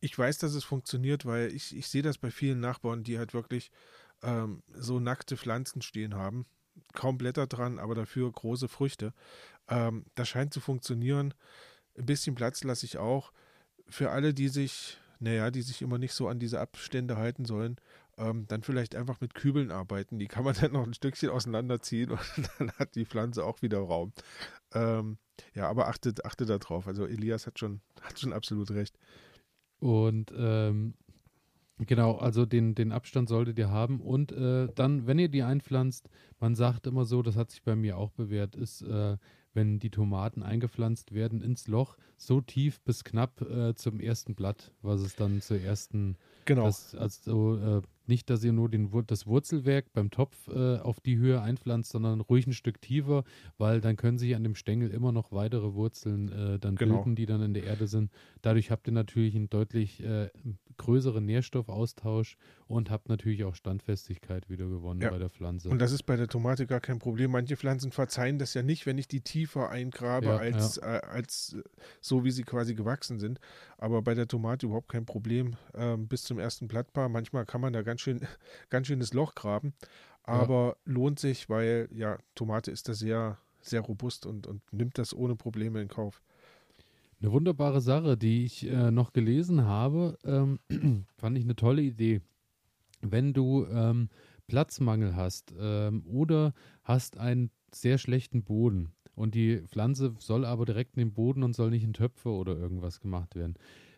ich 0.00 0.18
weiß, 0.18 0.38
dass 0.38 0.54
es 0.54 0.64
funktioniert, 0.64 1.24
weil 1.24 1.54
ich, 1.54 1.74
ich 1.76 1.88
sehe 1.88 2.02
das 2.02 2.18
bei 2.18 2.30
vielen 2.30 2.60
Nachbarn, 2.60 3.04
die 3.04 3.18
halt 3.18 3.34
wirklich 3.34 3.70
ähm, 4.22 4.62
so 4.74 5.00
nackte 5.00 5.36
Pflanzen 5.36 5.80
stehen 5.80 6.14
haben. 6.14 6.44
Kaum 6.92 7.18
Blätter 7.18 7.46
dran, 7.46 7.78
aber 7.78 7.94
dafür 7.94 8.30
große 8.30 8.68
Früchte. 8.68 9.14
Ähm, 9.68 10.04
das 10.14 10.28
scheint 10.28 10.52
zu 10.52 10.60
funktionieren. 10.60 11.34
Ein 11.96 12.06
bisschen 12.06 12.34
Platz 12.34 12.64
lasse 12.64 12.84
ich 12.84 12.98
auch. 12.98 13.32
Für 13.88 14.10
alle, 14.10 14.34
die 14.34 14.48
sich, 14.48 14.98
naja, 15.20 15.50
die 15.50 15.62
sich 15.62 15.82
immer 15.82 15.98
nicht 15.98 16.14
so 16.14 16.28
an 16.28 16.38
diese 16.38 16.60
Abstände 16.60 17.16
halten 17.16 17.44
sollen, 17.44 17.76
ähm, 18.18 18.46
dann 18.48 18.62
vielleicht 18.62 18.94
einfach 18.94 19.20
mit 19.20 19.34
Kübeln 19.34 19.70
arbeiten. 19.70 20.18
Die 20.18 20.28
kann 20.28 20.44
man 20.44 20.54
dann 20.60 20.72
noch 20.72 20.86
ein 20.86 20.94
Stückchen 20.94 21.30
auseinanderziehen 21.30 22.10
und 22.10 22.20
dann 22.58 22.72
hat 22.72 22.94
die 22.94 23.06
Pflanze 23.06 23.44
auch 23.44 23.62
wieder 23.62 23.78
Raum. 23.78 24.12
Ähm, 24.74 25.18
ja, 25.54 25.68
aber 25.68 25.88
achtet, 25.88 26.24
achtet 26.24 26.48
da 26.48 26.58
drauf. 26.58 26.86
Also 26.86 27.06
Elias 27.06 27.46
hat 27.46 27.58
schon, 27.58 27.80
hat 28.00 28.18
schon 28.18 28.32
absolut 28.32 28.70
recht. 28.70 28.98
Und 29.78 30.32
ähm, 30.36 30.94
genau, 31.78 32.16
also 32.16 32.46
den, 32.46 32.74
den 32.74 32.92
Abstand 32.92 33.28
solltet 33.28 33.58
ihr 33.58 33.70
haben. 33.70 34.00
Und 34.00 34.32
äh, 34.32 34.68
dann, 34.74 35.06
wenn 35.06 35.18
ihr 35.18 35.28
die 35.28 35.42
einpflanzt, 35.42 36.08
man 36.38 36.54
sagt 36.54 36.86
immer 36.86 37.04
so, 37.04 37.22
das 37.22 37.36
hat 37.36 37.50
sich 37.50 37.62
bei 37.62 37.74
mir 37.74 37.98
auch 37.98 38.12
bewährt, 38.12 38.54
ist, 38.54 38.82
äh, 38.82 39.16
wenn 39.54 39.78
die 39.78 39.90
Tomaten 39.90 40.42
eingepflanzt 40.42 41.12
werden 41.12 41.42
ins 41.42 41.66
Loch, 41.68 41.96
so 42.16 42.40
tief 42.40 42.80
bis 42.82 43.04
knapp 43.04 43.42
äh, 43.42 43.74
zum 43.74 44.00
ersten 44.00 44.34
Blatt, 44.34 44.72
was 44.80 45.00
es 45.00 45.16
dann 45.16 45.40
zur 45.40 45.60
ersten, 45.60 46.16
Genau. 46.44 46.64
das, 46.64 46.94
also 46.94 47.56
äh, 47.56 47.82
nicht, 48.12 48.28
dass 48.28 48.44
ihr 48.44 48.52
nur 48.52 48.68
den, 48.68 48.90
das 49.06 49.26
Wurzelwerk 49.26 49.86
beim 49.94 50.10
Topf 50.10 50.36
äh, 50.48 50.76
auf 50.78 51.00
die 51.00 51.16
Höhe 51.16 51.40
einpflanzt, 51.40 51.90
sondern 51.92 52.20
ruhig 52.20 52.46
ein 52.46 52.52
Stück 52.52 52.78
tiefer, 52.82 53.24
weil 53.56 53.80
dann 53.80 53.96
können 53.96 54.18
sich 54.18 54.36
an 54.36 54.42
dem 54.42 54.54
Stängel 54.54 54.90
immer 54.90 55.12
noch 55.12 55.32
weitere 55.32 55.72
Wurzeln 55.72 56.28
äh, 56.30 56.58
dann 56.58 56.76
Genau. 56.76 56.96
bilden, 56.96 57.16
die 57.16 57.24
dann 57.24 57.40
in 57.42 57.54
der 57.54 57.64
Erde 57.64 57.86
sind. 57.86 58.10
Dadurch 58.42 58.70
habt 58.70 58.86
ihr 58.86 58.92
natürlich 58.92 59.34
einen 59.34 59.48
deutlich 59.48 60.02
äh, 60.04 60.28
größeren 60.76 61.24
Nährstoffaustausch 61.24 62.36
und 62.66 62.90
habt 62.90 63.08
natürlich 63.08 63.44
auch 63.44 63.54
Standfestigkeit 63.54 64.48
wieder 64.50 64.66
gewonnen 64.68 65.00
Ja. 65.00 65.10
bei 65.10 65.18
der 65.18 65.30
Pflanze. 65.30 65.68
Und 65.70 65.78
das 65.78 65.92
ist 65.92 66.02
bei 66.04 66.16
der 66.16 66.28
Tomate 66.28 66.66
gar 66.66 66.80
kein 66.80 66.98
Problem. 66.98 67.30
Manche 67.30 67.56
Pflanzen 67.56 67.92
verzeihen 67.92 68.38
das 68.38 68.54
ja 68.54 68.62
nicht, 68.62 68.84
wenn 68.86 68.98
ich 68.98 69.08
die 69.08 69.20
tiefer 69.20 69.70
eingrabe, 69.70 70.26
Ja, 70.26 70.36
als, 70.36 70.76
Äh, 70.78 71.00
als 71.08 71.54
äh, 71.58 71.62
so, 72.00 72.24
wie 72.24 72.30
sie 72.30 72.42
quasi 72.42 72.74
gewachsen 72.74 73.18
sind. 73.18 73.38
Aber 73.78 74.02
bei 74.02 74.14
der 74.14 74.28
Tomate 74.28 74.66
überhaupt 74.66 74.88
kein 74.88 75.06
Problem. 75.06 75.56
Ähm, 75.74 76.08
bis 76.08 76.22
zum 76.24 76.38
ersten 76.38 76.68
Blattpaar. 76.68 77.08
Manchmal 77.08 77.46
kann 77.46 77.60
man 77.60 77.72
da 77.72 77.82
ganz 77.82 78.00
schön, 78.02 78.20
ganz 78.70 78.86
schönes 78.86 79.14
Loch 79.14 79.34
graben. 79.34 79.74
Aber 80.24 80.76
lohnt 80.84 81.18
sich, 81.18 81.48
weil 81.48 81.88
ja, 81.92 82.18
Tomate 82.34 82.70
ist 82.70 82.88
da 82.88 82.94
sehr, 82.94 83.38
sehr 83.60 83.80
robust 83.80 84.26
und, 84.26 84.46
und 84.46 84.62
nimmt 84.72 84.98
das 84.98 85.14
ohne 85.14 85.34
Probleme 85.34 85.80
in 85.82 85.88
Kauf. 85.88 86.22
Eine 87.20 87.32
wunderbare 87.32 87.80
Sache, 87.80 88.16
die 88.16 88.44
ich 88.44 88.68
äh, 88.68 88.90
noch 88.90 89.12
gelesen 89.12 89.64
habe, 89.64 90.18
ähm, 90.24 90.58
fand 91.16 91.38
ich 91.38 91.44
eine 91.44 91.56
tolle 91.56 91.82
Idee. 91.82 92.20
Wenn 93.00 93.32
du 93.32 93.66
ähm, 93.66 94.10
Platzmangel 94.46 95.16
hast 95.16 95.54
ähm, 95.58 96.04
oder 96.06 96.52
hast 96.82 97.18
einen 97.18 97.50
sehr 97.72 97.98
schlechten 97.98 98.42
Boden 98.42 98.92
und 99.14 99.34
die 99.34 99.62
Pflanze 99.68 100.14
soll 100.18 100.44
aber 100.44 100.64
direkt 100.64 100.96
in 100.96 101.00
den 101.00 101.14
Boden 101.14 101.42
und 101.42 101.54
soll 101.54 101.70
nicht 101.70 101.84
in 101.84 101.94
Töpfe 101.94 102.30
oder 102.30 102.56
irgendwas 102.56 103.00
gemacht 103.00 103.34
werden, 103.34 103.54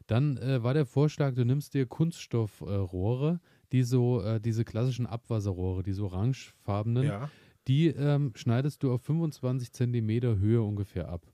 dann 0.07 0.37
äh, 0.37 0.63
war 0.63 0.75
der 0.75 0.87
Vorschlag, 0.87 1.35
du 1.35 1.45
nimmst 1.45 1.75
dir 1.75 1.87
Kunststoffrohre, 1.87 3.41
äh, 3.43 3.54
die 3.75 3.83
so, 3.83 4.23
äh, 4.23 4.41
diese 4.41 4.65
klassischen 4.65 5.05
Abwasserrohre, 5.05 5.83
diese 5.83 6.05
orangefarbenen, 6.05 7.03
Ja. 7.07 7.29
die 7.67 7.89
ähm, 7.89 8.31
schneidest 8.37 8.85
du 8.85 8.93
auf 8.93 9.03
25 9.03 9.73
Zentimeter 9.73 10.39
Höhe 10.39 10.63
ungefähr 10.63 11.09
ab. 11.09 11.27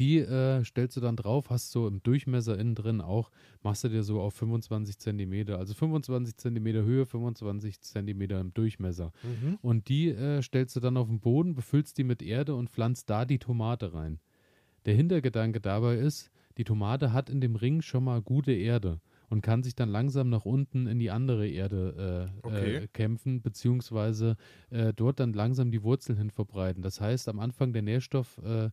Die 0.00 0.18
äh, 0.18 0.64
stellst 0.64 0.96
du 0.96 1.00
dann 1.00 1.14
drauf, 1.14 1.50
hast 1.50 1.70
so 1.70 1.86
im 1.86 2.02
Durchmesser 2.02 2.58
innen 2.58 2.74
drin 2.74 3.00
auch, 3.00 3.30
machst 3.62 3.84
du 3.84 3.90
dir 3.90 4.02
so 4.02 4.20
auf 4.20 4.34
25 4.34 4.98
Zentimeter, 4.98 5.56
also 5.58 5.72
25 5.74 6.36
Zentimeter 6.36 6.82
Höhe, 6.82 7.06
25 7.06 7.80
Zentimeter 7.80 8.40
im 8.40 8.52
Durchmesser. 8.52 9.12
Mhm. 9.22 9.58
Und 9.62 9.88
die 9.88 10.08
äh, 10.08 10.42
stellst 10.42 10.74
du 10.74 10.80
dann 10.80 10.96
auf 10.96 11.06
den 11.06 11.20
Boden, 11.20 11.54
befüllst 11.54 11.96
die 11.96 12.04
mit 12.04 12.22
Erde 12.22 12.56
und 12.56 12.70
pflanzt 12.70 13.08
da 13.08 13.24
die 13.24 13.38
Tomate 13.38 13.94
rein. 13.94 14.18
Der 14.84 14.94
Hintergedanke 14.96 15.60
dabei 15.60 15.96
ist, 15.96 16.32
die 16.58 16.64
Tomate 16.64 17.12
hat 17.12 17.30
in 17.30 17.40
dem 17.40 17.54
Ring 17.54 17.82
schon 17.82 18.02
mal 18.02 18.20
gute 18.20 18.52
Erde 18.52 19.00
und 19.34 19.40
kann 19.42 19.64
sich 19.64 19.74
dann 19.74 19.88
langsam 19.88 20.28
nach 20.30 20.44
unten 20.44 20.86
in 20.86 21.00
die 21.00 21.10
andere 21.10 21.48
Erde 21.48 22.32
äh, 22.46 22.46
Okay. 22.46 22.84
äh, 22.84 22.88
kämpfen, 22.92 23.42
beziehungsweise 23.42 24.36
äh, 24.70 24.92
dort 24.94 25.18
dann 25.18 25.32
langsam 25.32 25.72
die 25.72 25.82
Wurzeln 25.82 26.16
hin 26.18 26.30
verbreiten. 26.30 26.82
Das 26.82 27.00
heißt, 27.00 27.28
am 27.28 27.40
Anfang 27.40 27.72
der 27.72 27.82
Nährstoff, 27.82 28.38
äh, 28.38 28.70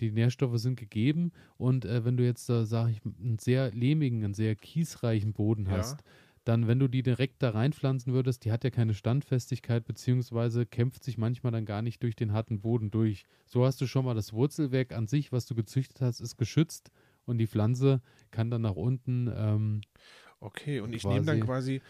die 0.00 0.12
Nährstoffe 0.12 0.58
sind 0.58 0.76
gegeben 0.78 1.32
und 1.56 1.84
äh, 1.84 2.04
wenn 2.04 2.16
du 2.16 2.24
jetzt, 2.24 2.48
da 2.48 2.64
sage 2.64 2.92
ich, 2.92 3.00
einen 3.04 3.38
sehr 3.38 3.72
lehmigen, 3.72 4.24
einen 4.24 4.34
sehr 4.34 4.54
kiesreichen 4.54 5.32
Boden 5.32 5.68
Ja. 5.68 5.70
hast, 5.70 6.02
dann, 6.44 6.66
wenn 6.68 6.78
du 6.78 6.88
die 6.88 7.02
direkt 7.02 7.42
da 7.42 7.50
reinpflanzen 7.50 8.12
würdest, 8.12 8.44
die 8.44 8.52
hat 8.52 8.64
ja 8.64 8.70
keine 8.70 8.94
Standfestigkeit, 8.94 9.84
beziehungsweise 9.86 10.66
kämpft 10.66 11.02
sich 11.02 11.16
manchmal 11.16 11.52
dann 11.52 11.64
gar 11.64 11.80
nicht 11.82 12.02
durch 12.02 12.16
den 12.16 12.32
harten 12.32 12.60
Boden 12.60 12.90
durch. 12.90 13.24
So 13.46 13.64
hast 13.64 13.80
du 13.80 13.86
schon 13.86 14.04
mal 14.04 14.14
das 14.14 14.32
Wurzelwerk 14.32 14.92
an 14.92 15.06
sich, 15.06 15.32
was 15.32 15.46
du 15.46 15.54
gezüchtet 15.54 16.00
hast, 16.02 16.20
ist 16.20 16.36
geschützt 16.36 16.90
und 17.26 17.38
die 17.38 17.46
Pflanze 17.46 18.00
kann 18.30 18.50
dann 18.50 18.62
nach 18.62 18.76
unten. 18.76 19.30
Ähm, 19.34 19.80
Okay, 20.40 20.80
und 20.80 20.94
ich 20.94 21.04
nehme 21.04 21.24
dann 21.24 21.40
quasi, 21.40 21.80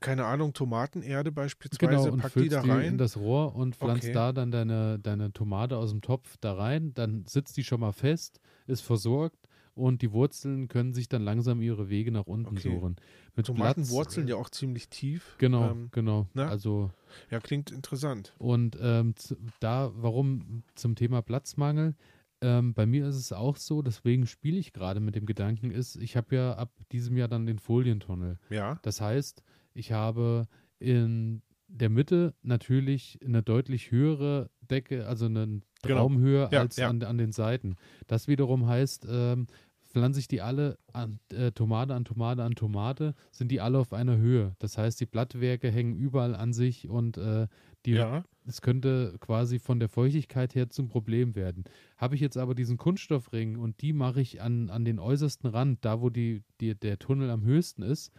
keine 0.00 0.24
Ahnung, 0.24 0.52
Tomatenerde 0.52 1.30
beispielsweise, 1.30 1.90
genau, 1.90 2.12
und 2.12 2.20
pack 2.20 2.34
die 2.34 2.48
da 2.48 2.60
die 2.62 2.68
rein. 2.70 2.88
in 2.88 2.98
das 2.98 3.16
Rohr 3.16 3.54
und 3.54 3.76
pflanzt 3.76 4.04
Okay. 4.04 4.12
da 4.12 4.32
dann 4.32 4.50
deine, 4.50 4.98
deine 4.98 5.32
Tomate 5.32 5.76
aus 5.76 5.90
dem 5.90 6.00
Topf 6.00 6.36
da 6.40 6.54
rein. 6.54 6.92
Dann 6.94 7.24
sitzt 7.26 7.56
die 7.56 7.62
schon 7.64 7.78
mal 7.80 7.92
fest, 7.92 8.40
ist 8.66 8.80
versorgt 8.80 9.38
und 9.74 10.02
die 10.02 10.10
Wurzeln 10.10 10.66
können 10.66 10.92
sich 10.92 11.08
dann 11.08 11.22
langsam 11.22 11.62
ihre 11.62 11.88
Wege 11.88 12.10
nach 12.10 12.26
unten 12.26 12.56
Okay. 12.56 12.74
suchen. 12.74 12.96
Mit 13.36 13.46
Tomaten 13.46 13.82
Platz- 13.82 13.90
wurzeln 13.90 14.26
ja 14.26 14.34
auch 14.34 14.50
ziemlich 14.50 14.88
tief. 14.88 15.36
Genau, 15.38 15.70
Ähm, 15.70 15.88
genau. 15.92 16.26
ne? 16.34 16.48
Also 16.48 16.90
ja, 17.30 17.38
klingt 17.38 17.70
interessant. 17.70 18.34
Und 18.38 18.76
ähm, 18.80 19.14
da, 19.60 19.92
warum 19.94 20.64
zum 20.74 20.96
Thema 20.96 21.22
Platzmangel? 21.22 21.94
Ähm, 22.42 22.74
bei 22.74 22.84
mir 22.86 23.06
ist 23.06 23.16
es 23.16 23.32
auch 23.32 23.56
so, 23.56 23.80
deswegen 23.82 24.26
spiele 24.26 24.58
ich 24.58 24.72
gerade 24.72 25.00
mit 25.00 25.14
dem 25.14 25.26
Gedanken, 25.26 25.70
ist, 25.70 25.96
ich 25.96 26.16
habe 26.16 26.34
ja 26.36 26.54
ab 26.54 26.70
diesem 26.90 27.16
Jahr 27.16 27.28
dann 27.28 27.46
den 27.46 27.58
Folientunnel. 27.58 28.38
Ja, 28.50 28.78
Das 28.82 29.00
heißt, 29.00 29.42
ich 29.74 29.92
habe 29.92 30.46
in 30.78 31.42
der 31.68 31.88
Mitte 31.88 32.34
natürlich 32.42 33.18
eine 33.24 33.42
deutlich 33.42 33.90
höhere 33.90 34.50
Decke, 34.60 35.06
also 35.06 35.26
eine 35.26 35.62
Genau. 35.84 36.02
Raumhöhe 36.02 36.48
Ja, 36.52 36.60
als 36.60 36.76
ja. 36.76 36.88
An, 36.88 37.02
an 37.02 37.18
den 37.18 37.32
Seiten. 37.32 37.74
Das 38.06 38.28
wiederum 38.28 38.66
heißt, 38.66 39.06
ähm, 39.10 39.46
pflanze 39.82 40.20
ich 40.20 40.28
die 40.28 40.40
alle 40.40 40.78
an, 40.92 41.18
äh, 41.32 41.50
Tomate 41.52 41.94
an 41.94 42.04
Tomate 42.04 42.42
an 42.44 42.54
Tomate, 42.54 43.14
sind 43.32 43.50
die 43.50 43.60
alle 43.60 43.78
auf 43.78 43.92
einer 43.92 44.16
Höhe. 44.16 44.54
Das 44.60 44.78
heißt, 44.78 45.00
die 45.00 45.06
Blattwerke 45.06 45.70
hängen 45.70 45.96
überall 45.96 46.34
an 46.36 46.52
sich 46.52 46.88
und 46.88 47.16
äh, 47.18 47.48
die, 47.84 47.92
ja, 47.92 48.24
es 48.46 48.60
könnte 48.62 49.16
quasi 49.20 49.58
von 49.58 49.78
der 49.80 49.88
Feuchtigkeit 49.88 50.54
her 50.54 50.68
zum 50.70 50.88
Problem 50.88 51.34
werden. 51.34 51.64
Habe 51.96 52.14
ich 52.14 52.20
jetzt 52.20 52.36
aber 52.36 52.54
diesen 52.54 52.76
Kunststoffring 52.76 53.56
und 53.58 53.80
die 53.82 53.92
mache 53.92 54.20
ich 54.20 54.40
an, 54.42 54.70
an 54.70 54.84
den 54.84 54.98
äußersten 54.98 55.48
Rand, 55.50 55.84
da 55.84 56.00
wo 56.00 56.10
die, 56.10 56.42
die, 56.60 56.74
der 56.74 56.98
Tunnel 56.98 57.30
am 57.30 57.44
höchsten 57.44 57.82
ist, 57.82 58.12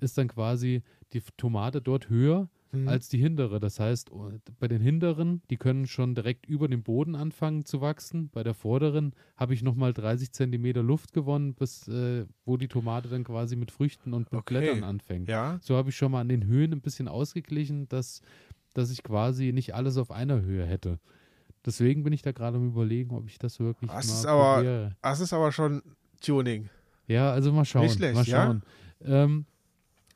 ist 0.00 0.18
dann 0.18 0.28
quasi 0.28 0.82
die 1.12 1.22
Tomate 1.36 1.80
dort 1.82 2.08
höher 2.08 2.48
Mhm. 2.74 2.88
als 2.88 3.10
die 3.10 3.18
hintere. 3.18 3.60
Das 3.60 3.78
heißt, 3.78 4.10
oh, 4.12 4.32
bei 4.58 4.66
den 4.66 4.80
hinteren, 4.80 5.42
die 5.50 5.58
können 5.58 5.86
schon 5.86 6.14
direkt 6.14 6.46
über 6.46 6.68
dem 6.68 6.82
Boden 6.82 7.14
anfangen 7.14 7.66
zu 7.66 7.82
wachsen. 7.82 8.30
Bei 8.30 8.42
der 8.42 8.54
vorderen 8.54 9.12
habe 9.36 9.52
ich 9.52 9.62
nochmal 9.62 9.92
30 9.92 10.32
Zentimeter 10.32 10.82
Luft 10.82 11.12
gewonnen, 11.12 11.52
bis 11.54 11.86
äh, 11.88 12.24
wo 12.46 12.56
die 12.56 12.68
Tomate 12.68 13.10
dann 13.10 13.24
quasi 13.24 13.56
mit 13.56 13.70
Früchten 13.72 14.14
und 14.14 14.32
mit 14.32 14.40
Okay. 14.40 14.58
Blättern 14.58 14.84
anfängt. 14.84 15.28
ja. 15.28 15.58
So 15.60 15.76
habe 15.76 15.90
ich 15.90 15.96
schon 15.96 16.12
mal 16.12 16.22
an 16.22 16.30
den 16.30 16.46
Höhen 16.46 16.72
ein 16.72 16.80
bisschen 16.80 17.08
ausgeglichen, 17.08 17.90
dass, 17.90 18.22
dass 18.74 18.90
ich 18.90 19.02
quasi 19.02 19.52
nicht 19.52 19.74
alles 19.74 19.96
auf 19.96 20.10
einer 20.10 20.40
Höhe 20.42 20.64
hätte. 20.64 20.98
Deswegen 21.64 22.02
bin 22.02 22.12
ich 22.12 22.22
da 22.22 22.32
gerade 22.32 22.56
am 22.56 22.66
überlegen, 22.68 23.14
ob 23.14 23.26
ich 23.28 23.38
das 23.38 23.60
wirklich 23.60 23.90
Das 23.90 24.06
mal 24.08 24.12
ist 24.14 24.26
aber- 24.26 24.54
probiere. 24.56 24.96
Das 25.02 25.20
ist 25.20 25.32
aber 25.32 25.52
schon 25.52 25.82
Tuning. 26.20 26.68
Ja, 27.06 27.30
also 27.32 27.52
mal 27.52 27.64
schauen. 27.64 27.82
Nicht 27.82 27.96
schlecht, 27.96 28.14
mal 28.14 28.24
ja? 28.24 28.46
schauen. 28.46 28.62
Ähm, 29.04 29.46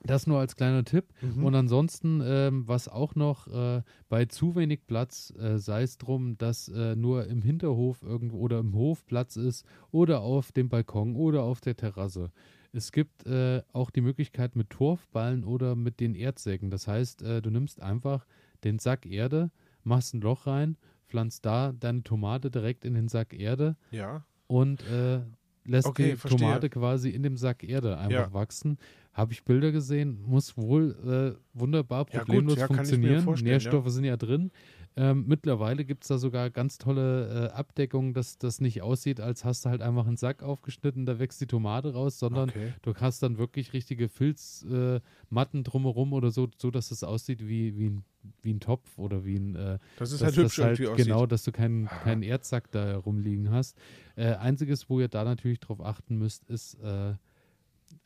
Das 0.03 0.29
nur 0.29 0.39
als 0.39 0.55
kleiner 0.55 0.85
Tipp. 0.85 1.07
Mhm. 1.21 1.45
Und 1.45 1.55
ansonsten, 1.57 2.21
ähm, 2.25 2.69
was 2.69 2.87
auch 2.89 3.17
noch 3.17 3.49
äh, 3.49 3.83
bei 4.09 4.27
zu 4.27 4.55
wenig 4.55 4.87
Platz, 4.87 5.33
äh, 5.37 5.59
sei 5.59 5.83
es 5.83 5.99
drum, 5.99 6.39
dass 6.39 6.69
äh, 6.69 6.95
nur 6.95 7.27
im 7.27 7.43
Hinterhof 7.43 8.03
irgendwo 8.03 8.39
oder 8.39 8.61
im 8.61 8.73
Hof 8.75 9.05
Platz 9.07 9.35
ist 9.35 9.67
oder 9.91 10.21
auf 10.21 10.53
dem 10.53 10.69
Balkon 10.69 11.17
oder 11.17 11.43
auf 11.43 11.61
der 11.61 11.77
Terrasse. 11.77 12.31
Es 12.73 12.93
gibt 12.93 13.27
äh, 13.27 13.63
auch 13.73 13.91
die 13.91 14.01
Möglichkeit 14.03 14.55
mit 14.55 14.71
Torfballen 14.71 15.43
oder 15.43 15.75
mit 15.75 15.99
den 15.99 16.15
Erdsäcken. 16.15 16.71
Das 16.71 16.87
heißt, 16.87 17.23
äh, 17.23 17.43
du 17.43 17.51
nimmst 17.51 17.81
einfach 17.83 18.27
den 18.65 18.79
Sack 18.79 19.07
Erde, 19.07 19.51
machst 19.85 20.15
ein 20.15 20.21
Loch 20.21 20.47
rein, 20.47 20.77
pflanzt 21.07 21.45
da 21.47 21.73
deine 21.73 22.03
Tomate 22.03 22.51
direkt 22.51 22.85
in 22.85 22.95
den 22.95 23.09
Sack 23.09 23.33
Erde 23.33 23.77
ja. 23.91 24.25
und 24.47 24.83
äh, 24.85 25.21
lässt 25.65 25.87
Okay, 25.89 26.13
die 26.13 26.17
verstehe. 26.17 26.39
Tomate 26.41 26.69
quasi 26.71 27.11
in 27.11 27.23
dem 27.23 27.37
Sack 27.37 27.63
Erde 27.65 27.99
einfach 27.99 28.29
Ja. 28.29 28.33
wachsen. 28.33 28.79
Habe 29.13 29.33
ich 29.33 29.45
Bilder 29.45 29.73
gesehen, 29.73 30.21
muss 30.27 30.57
wohl 30.57 31.37
äh, 31.37 31.59
wunderbar 31.59 32.07
Ja, 32.13 32.19
gut, 32.21 32.27
problemlos 32.27 32.59
ja, 32.59 32.65
ich 32.65 32.69
mir 32.71 33.23
funktionieren. 33.23 33.45
Nährstoffe 33.45 33.89
sind 33.91 34.05
ja 34.05 34.17
drin. 34.17 34.51
Ähm, 34.99 35.25
mittlerweile 35.27 35.85
gibt 35.85 36.05
es 36.05 36.09
da 36.09 36.17
sogar 36.17 36.49
ganz 36.49 36.79
tolle 36.79 37.49
äh, 37.49 37.53
Abdeckungen, 37.53 38.15
dass 38.15 38.39
das 38.39 38.63
nicht 38.63 38.81
aussieht, 38.81 39.21
als 39.21 39.45
hast 39.45 39.65
du 39.67 39.69
halt 39.69 39.83
einfach 39.83 40.07
einen 40.07 40.17
Sack 40.17 40.43
aufgeschnitten, 40.43 41.05
da 41.05 41.19
wächst 41.19 41.39
die 41.41 41.47
Tomate 41.47 41.93
raus, 41.93 42.19
sondern 42.19 42.49
Okay. 42.49 42.73
du 42.81 42.95
hast 42.95 43.23
dann 43.23 43.37
wirklich 43.37 43.75
richtige 43.75 44.09
Filzmatten 44.09 45.61
äh, 45.61 45.63
drumherum 45.63 46.15
oder 46.15 46.31
so, 46.31 46.49
so 46.57 46.71
dass 46.71 46.91
es 46.91 47.05
aussieht 47.05 47.47
wie, 47.47 47.77
wie, 47.77 47.91
ein, 47.91 48.05
wie 48.43 48.55
ein 48.55 48.61
Topf 48.61 48.99
oder 48.99 49.25
wie 49.27 49.37
ein 49.37 49.55
äh, 49.55 49.79
Das 49.97 50.13
ist 50.13 50.23
dass 50.23 50.29
halt 50.29 50.37
hübsch 50.37 50.57
das 50.57 50.65
halt, 50.65 50.79
irgendwie 50.81 50.93
aussieht. 50.93 51.07
Genau, 51.07 51.27
dass 51.27 51.45
du 51.45 51.53
keinen, 51.53 51.87
Aha. 51.89 51.99
keinen 51.99 52.23
Erdsack 52.23 52.71
da 52.71 52.87
herumliegen 52.87 53.51
hast. 53.51 53.77
Äh, 54.17 54.33
einziges, 54.37 54.89
wo 54.89 54.99
ihr 55.01 55.09
da 55.09 55.25
natürlich 55.25 55.61
drauf 55.61 55.81
achten 55.83 56.17
müsst, 56.17 56.45
ist, 56.45 56.75
äh, 56.83 57.15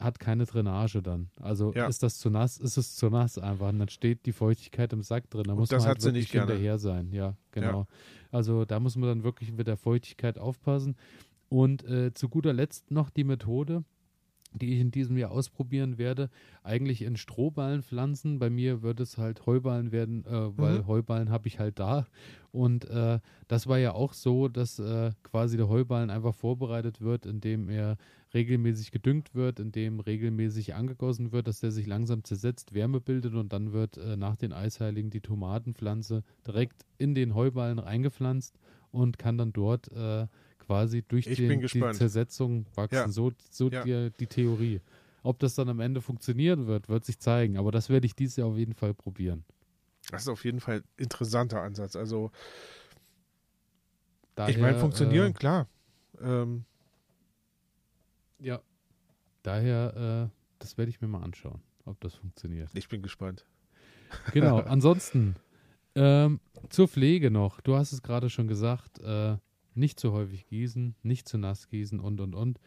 hat 0.01 0.18
keine 0.18 0.46
Drainage 0.46 1.03
dann. 1.03 1.30
Also 1.40 1.72
Ja. 1.74 1.86
ist 1.86 2.03
das 2.03 2.18
zu 2.18 2.30
nass, 2.30 2.57
ist 2.59 2.76
es 2.76 2.96
zu 2.96 3.11
nass 3.11 3.38
einfach. 3.38 3.68
Und 3.68 3.78
dann 3.78 3.88
steht 3.88 4.26
die 4.26 4.32
Feuchtigkeit 4.32 4.92
im 4.92 5.03
Sack 5.03 5.28
drin. 5.30 5.44
Da 5.44 5.53
Und 5.53 5.59
muss 5.61 5.70
man 5.70 5.82
halt 5.82 6.03
wirklich 6.03 6.30
hinterher 6.30 6.78
sein. 6.78 7.12
Ja, 7.12 7.36
genau. 7.53 7.86
Also 8.30 8.64
da 8.64 8.80
muss 8.80 8.96
man 8.96 9.09
dann 9.09 9.22
wirklich 9.24 9.53
mit 9.53 9.66
der 9.66 9.76
Feuchtigkeit 9.76 10.38
aufpassen. 10.38 10.96
Und 11.48 11.84
äh, 11.84 12.12
zu 12.14 12.28
guter 12.28 12.53
Letzt 12.53 12.90
noch 12.90 13.11
die 13.11 13.24
Methode, 13.24 13.84
die 14.53 14.74
ich 14.74 14.80
in 14.80 14.90
diesem 14.90 15.16
Jahr 15.16 15.30
ausprobieren 15.30 15.98
werde, 15.98 16.30
eigentlich 16.62 17.03
in 17.03 17.16
Strohballen 17.16 17.82
pflanzen. 17.82 18.38
Bei 18.38 18.51
mir 18.51 18.82
wird 18.82 19.01
es 19.01 19.18
halt 19.18 19.46
Heuballen 19.46 19.92
werden, 19.92 20.24
äh, 20.26 20.59
weil 20.59 20.78
Mhm. 20.78 20.86
Heuballen 20.86 21.30
habe 21.30 21.48
ich 21.48 21.59
halt 21.59 21.78
da. 21.78 22.07
Und 22.53 22.84
äh, 22.90 23.20
das 23.48 23.66
war 23.66 23.78
ja 23.78 23.92
auch 23.92 24.12
so, 24.12 24.48
dass 24.48 24.78
äh, 24.78 25.12
quasi 25.22 25.57
der 25.57 25.68
Heuballen 25.68 26.11
einfach 26.11 26.34
vorbereitet 26.34 27.01
wird, 27.01 27.26
indem 27.26 27.68
er 27.68 27.96
regelmäßig 28.34 28.90
gedüngt 28.90 29.34
wird, 29.34 29.61
indem 29.61 30.01
regelmäßig 30.01 30.74
angegossen 30.74 31.32
wird, 31.32 31.46
dass 31.48 31.61
der 31.61 31.70
sich 31.70 31.86
langsam 31.86 32.24
zersetzt, 32.24 32.74
Wärme 32.74 33.01
bildet 33.01 33.34
und 33.34 33.53
dann 33.53 33.72
wird 33.72 33.98
äh, 33.98 34.16
nach 34.16 34.36
den 34.36 34.53
Eisheiligen 34.53 35.11
die 35.11 35.20
Tomatenpflanze 35.20 36.22
direkt 36.46 36.84
in 36.98 37.14
den 37.14 37.34
Heuballen 37.34 37.78
reingepflanzt 37.78 38.59
und 38.92 39.18
kann 39.18 39.38
dann 39.38 39.53
dort 39.53 39.90
äh, 39.92 40.26
quasi 40.70 41.02
durch 41.02 41.24
den, 41.24 41.60
die. 41.60 41.66
Zersetzung 41.92 42.64
wachsen. 42.76 42.94
Ja. 42.94 43.08
So, 43.08 43.32
so 43.50 43.68
Ja. 43.70 43.82
die, 43.82 44.10
die 44.20 44.26
Theorie. 44.28 44.80
Ob 45.24 45.40
das 45.40 45.56
dann 45.56 45.68
am 45.68 45.80
Ende 45.80 46.00
funktionieren 46.00 46.68
wird, 46.68 46.88
wird 46.88 47.04
sich 47.04 47.18
zeigen. 47.18 47.58
Aber 47.58 47.72
das 47.72 47.88
werde 47.90 48.06
ich 48.06 48.14
dieses 48.14 48.36
Jahr 48.36 48.46
auf 48.48 48.56
jeden 48.56 48.74
Fall 48.74 48.94
probieren. 48.94 49.44
Das 50.12 50.22
ist 50.22 50.28
auf 50.28 50.44
jeden 50.44 50.60
Fall 50.60 50.76
ein 50.76 50.84
interessanter 50.96 51.60
Ansatz. 51.60 51.96
Also, 51.96 52.30
Daher, 54.36 54.50
ich 54.54 54.58
meine, 54.58 54.78
funktionieren, 54.78 55.30
Äh, 55.30 55.34
klar. 55.34 55.68
Ähm, 56.20 56.64
ja. 58.38 58.60
Daher, 59.42 60.30
äh, 60.30 60.36
das 60.60 60.78
werde 60.78 60.90
ich 60.90 61.00
mir 61.00 61.08
mal 61.08 61.22
anschauen, 61.22 61.60
ob 61.84 62.00
das 62.00 62.14
funktioniert. 62.14 62.70
ich 62.74 62.88
bin 62.88 63.02
gespannt. 63.02 63.44
Genau. 64.32 64.58
Ansonsten 64.60 65.34
ähm, 65.96 66.38
zur 66.68 66.86
Pflege 66.88 67.30
noch. 67.30 67.60
Du 67.60 67.74
hast 67.76 67.92
es 67.92 68.02
gerade 68.02 68.30
schon 68.30 68.46
gesagt. 68.48 68.98
Äh, 69.00 69.36
nicht 69.80 69.98
zu 69.98 70.12
häufig 70.12 70.46
gießen, 70.46 70.94
nicht 71.02 71.28
zu 71.28 71.38
nass 71.38 71.68
gießen 71.68 71.98
und 71.98 72.20
und 72.20 72.34
und. 72.34 72.60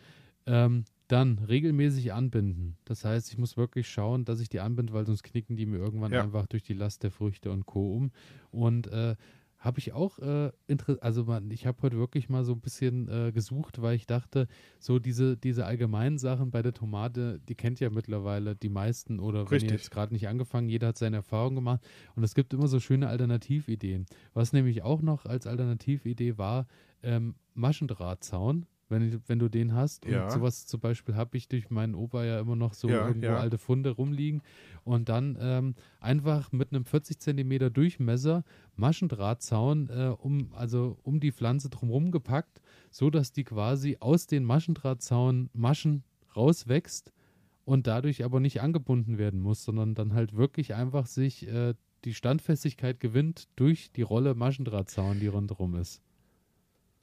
Ähm, 0.45 0.83
dann 1.07 1.37
regelmäßig 1.39 2.11
anbinden. 2.13 2.75
Das 2.85 3.05
heißt, 3.05 3.31
ich 3.31 3.37
muss 3.37 3.55
wirklich 3.55 3.87
schauen, 3.87 4.25
dass 4.25 4.39
ich 4.39 4.49
die 4.49 4.59
anbinde, 4.61 4.93
weil 4.93 5.05
sonst 5.05 5.23
knicken 5.23 5.55
die 5.55 5.65
mir 5.65 5.77
irgendwann 5.77 6.11
Ja. 6.11 6.23
einfach 6.23 6.47
durch 6.47 6.63
die 6.63 6.73
Last 6.73 7.03
der 7.03 7.11
Früchte 7.11 7.51
und 7.51 7.65
Co. 7.65 7.93
um. 7.95 8.11
Und 8.51 8.87
äh, 8.87 9.15
habe 9.59 9.79
ich 9.79 9.93
auch, 9.93 10.19
äh, 10.19 10.51
also 10.99 11.23
man, 11.23 11.49
ich 11.49 11.65
habe 11.65 11.81
heute 11.83 11.97
wirklich 11.97 12.27
mal 12.29 12.43
so 12.43 12.51
ein 12.53 12.59
bisschen 12.59 13.07
äh, 13.07 13.31
gesucht, 13.31 13.81
weil 13.81 13.95
ich 13.95 14.05
dachte, 14.05 14.47
so 14.79 14.99
diese, 14.99 15.37
diese 15.37 15.65
allgemeinen 15.65 16.17
Sachen 16.17 16.51
bei 16.51 16.61
der 16.61 16.73
Tomate, 16.73 17.39
die 17.47 17.55
kennt 17.55 17.79
ja 17.79 17.89
mittlerweile 17.89 18.55
die 18.55 18.69
meisten 18.69 19.19
oder 19.19 19.41
wenn 19.45 19.47
Richtig. 19.55 19.71
ihr 19.71 19.77
jetzt 19.77 19.91
gerade 19.91 20.13
nicht 20.13 20.27
angefangen, 20.27 20.67
jeder 20.67 20.87
hat 20.87 20.97
seine 20.97 21.17
Erfahrung 21.17 21.55
gemacht 21.55 21.81
und 22.15 22.23
es 22.23 22.35
gibt 22.35 22.53
immer 22.53 22.67
so 22.67 22.79
schöne 22.81 23.07
Alternativideen. 23.07 24.05
Was 24.33 24.51
nämlich 24.51 24.83
auch 24.83 25.01
noch 25.01 25.25
als 25.25 25.47
Alternatividee 25.47 26.37
war, 26.37 26.67
ähm, 27.03 27.35
Maschendrahtzaun. 27.53 28.65
Wenn, 28.89 29.21
wenn 29.25 29.39
du 29.39 29.49
den 29.49 29.73
hast. 29.73 30.05
Ja. 30.05 30.25
Und 30.25 30.31
sowas 30.31 30.67
zum 30.67 30.79
Beispiel 30.79 31.15
habe 31.15 31.35
ich 31.37 31.47
durch 31.47 31.71
meinen 31.71 31.95
Opa 31.95 32.25
ja 32.25 32.39
immer 32.39 32.55
noch 32.55 32.73
so 32.75 32.89
Ja, 32.89 33.07
irgendwo 33.07 33.27
ja. 33.27 33.37
alte 33.37 33.57
Funde 33.57 33.89
rumliegen. 33.89 34.43
Und 34.83 35.09
dann 35.09 35.35
ähm, 35.39 35.73
einfach 35.99 36.51
mit 36.51 36.71
einem 36.71 36.85
40 36.85 37.17
Zentimeter 37.17 37.71
Durchmesser 37.71 38.43
Maschendrahtzaun 38.75 39.89
äh, 39.89 40.13
um, 40.19 40.51
also 40.53 40.99
um 41.01 41.19
die 41.19 41.31
Pflanze 41.31 41.69
drumherum 41.69 42.11
gepackt, 42.11 42.61
so 42.91 43.09
dass 43.09 43.31
die 43.31 43.45
quasi 43.45 43.97
aus 43.99 44.27
den 44.27 44.43
Maschendrahtzaun 44.43 45.49
Maschen 45.53 46.03
rauswächst 46.35 47.13
und 47.65 47.87
dadurch 47.87 48.23
aber 48.23 48.39
nicht 48.39 48.61
angebunden 48.61 49.17
werden 49.17 49.39
muss, 49.39 49.63
sondern 49.63 49.95
dann 49.95 50.13
halt 50.13 50.35
wirklich 50.35 50.75
einfach 50.75 51.07
sich 51.07 51.47
äh, 51.47 51.73
die 52.05 52.13
Standfestigkeit 52.13 52.99
gewinnt 52.99 53.47
durch 53.55 53.91
die 53.91 54.01
Rolle 54.01 54.35
Maschendrahtzaun, 54.35 55.19
die 55.19 55.27
rundherum 55.27 55.75
ist. 55.75 56.01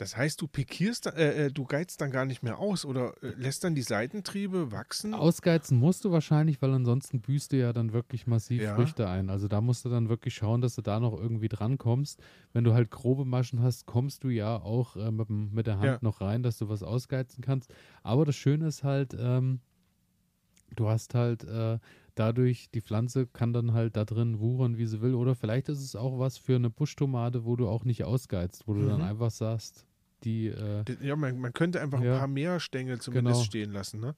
Das 0.01 0.16
heißt, 0.16 0.40
du 0.40 0.48
pikierst, 0.48 1.09
äh, 1.09 1.46
äh, 1.46 1.53
du 1.53 1.66
geizt 1.66 2.01
dann 2.01 2.11
gar 2.11 2.24
nicht 2.24 2.42
mehr 2.42 2.59
aus 2.59 2.86
oder 2.86 3.12
äh, 3.22 3.34
lässt 3.36 3.64
dann 3.64 3.74
die 3.74 3.82
Seitentriebe 3.82 4.72
wachsen? 4.72 5.12
Ausgeizen 5.12 5.76
musst 5.78 6.07
du 6.07 6.11
wahrscheinlich, 6.11 6.62
weil 6.62 6.72
ansonsten 6.72 7.20
büßt 7.20 7.53
du 7.53 7.59
ja 7.59 7.74
dann 7.74 7.92
wirklich 7.92 8.26
massiv 8.26 8.62
Ja. 8.62 8.74
Früchte 8.74 9.07
ein. 9.11 9.28
Also 9.28 9.46
da 9.46 9.61
musst 9.61 9.84
du 9.84 9.90
dann 9.90 10.09
wirklich 10.09 10.32
schauen, 10.32 10.62
dass 10.62 10.74
du 10.74 10.80
da 10.80 11.01
noch 11.01 11.12
irgendwie 11.20 11.48
dran 11.48 11.76
kommst. 11.76 12.18
Wenn 12.55 12.64
du 12.64 12.72
halt 12.72 12.90
grobe 12.90 13.26
Maschen 13.26 13.61
hast, 13.61 13.84
kommst 13.84 14.24
du 14.24 14.30
ja 14.30 14.57
auch 14.57 14.96
äh, 14.96 15.11
mit, 15.11 15.28
mit 15.28 15.66
der 15.66 15.80
Hand 15.80 15.92
Ja. 15.92 15.98
noch 16.01 16.22
rein, 16.22 16.42
dass 16.42 16.57
du 16.57 16.70
was 16.70 16.82
ausgeizen 16.82 17.42
kannst. 17.42 17.70
Aber 18.03 18.24
das 18.24 18.36
Schöne 18.36 18.68
ist 18.68 18.82
halt, 18.82 19.14
ähm, 19.20 19.61
du 20.76 20.88
hast 20.88 21.14
halt 21.14 21.44
äh, 21.44 21.78
dadurch, 22.14 22.70
die 22.70 22.80
Pflanze 22.80 23.26
kann 23.26 23.53
dann 23.53 23.74
halt 23.74 23.96
da 23.98 24.07
drin 24.07 24.40
wuchern, 24.40 24.78
wie 24.78 24.86
sie 24.86 25.03
will. 25.03 25.14
Oder 25.14 25.34
vielleicht 25.34 25.68
ist 25.68 25.80
es 25.84 25.94
auch 25.94 26.18
was 26.18 26.38
für 26.38 26.57
eine 26.57 26.70
Buschtomate, 26.70 27.44
wo 27.44 27.55
du 27.57 27.68
auch 27.68 27.84
nicht 27.84 28.05
ausgeizt, 28.05 28.66
wo 28.66 28.72
du 28.72 28.86
dann 28.86 29.01
Mhm. 29.01 29.07
einfach 29.07 29.30
sagst, 29.30 29.84
die 30.25 30.49
äh, 30.49 30.85
Ja, 31.01 31.16
man, 31.16 31.39
man 31.39 31.53
könnte 31.53 31.81
einfach 31.81 32.01
Ja. 32.01 32.12
ein 32.14 32.18
paar 32.18 32.29
mehr 32.29 32.61
Stängel 32.61 33.01
zumindest 33.01 33.41
Genau. 33.41 33.45
stehen 33.45 33.73
lassen, 33.73 34.01
ne? 34.01 34.14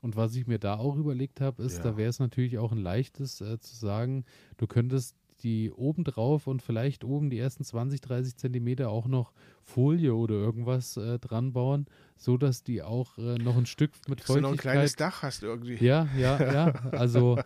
Und 0.00 0.14
was 0.16 0.34
ich 0.36 0.46
mir 0.46 0.58
da 0.58 0.76
auch 0.76 0.96
überlegt 0.96 1.40
habe, 1.40 1.62
ist, 1.62 1.78
Ja. 1.78 1.82
da 1.90 1.96
wäre 1.96 2.08
es 2.10 2.20
natürlich 2.20 2.58
auch 2.58 2.70
ein 2.72 2.78
leichtes 2.78 3.40
äh, 3.40 3.58
zu 3.58 3.74
sagen, 3.74 4.24
du 4.56 4.66
könntest 4.66 5.16
die 5.42 5.70
oben 5.70 6.02
drauf 6.04 6.46
und 6.48 6.62
vielleicht 6.62 7.04
oben 7.04 7.30
die 7.30 7.38
ersten 7.38 7.62
20, 7.64 8.00
30 8.00 8.36
Zentimeter 8.36 8.90
auch 8.90 9.06
noch 9.06 9.32
Folie 9.62 10.14
oder 10.14 10.34
irgendwas 10.34 10.96
äh, 10.96 11.18
dran 11.20 11.52
bauen, 11.52 11.86
so 12.16 12.36
dass 12.36 12.64
die 12.64 12.82
auch 12.82 13.18
äh, 13.18 13.36
noch 13.38 13.56
ein 13.56 13.66
Stück 13.66 13.92
mit 14.08 14.20
Dass 14.20 14.26
du 14.26 14.40
noch 14.40 14.50
ein 14.50 14.56
kleines 14.56 14.92
Feuchtigkeit. 14.92 15.12
Dach 15.12 15.22
hast 15.22 15.42
irgendwie. 15.44 15.76
Ja, 15.84 16.08
ja, 16.16 16.52
ja. 16.52 16.72
Also 16.92 17.38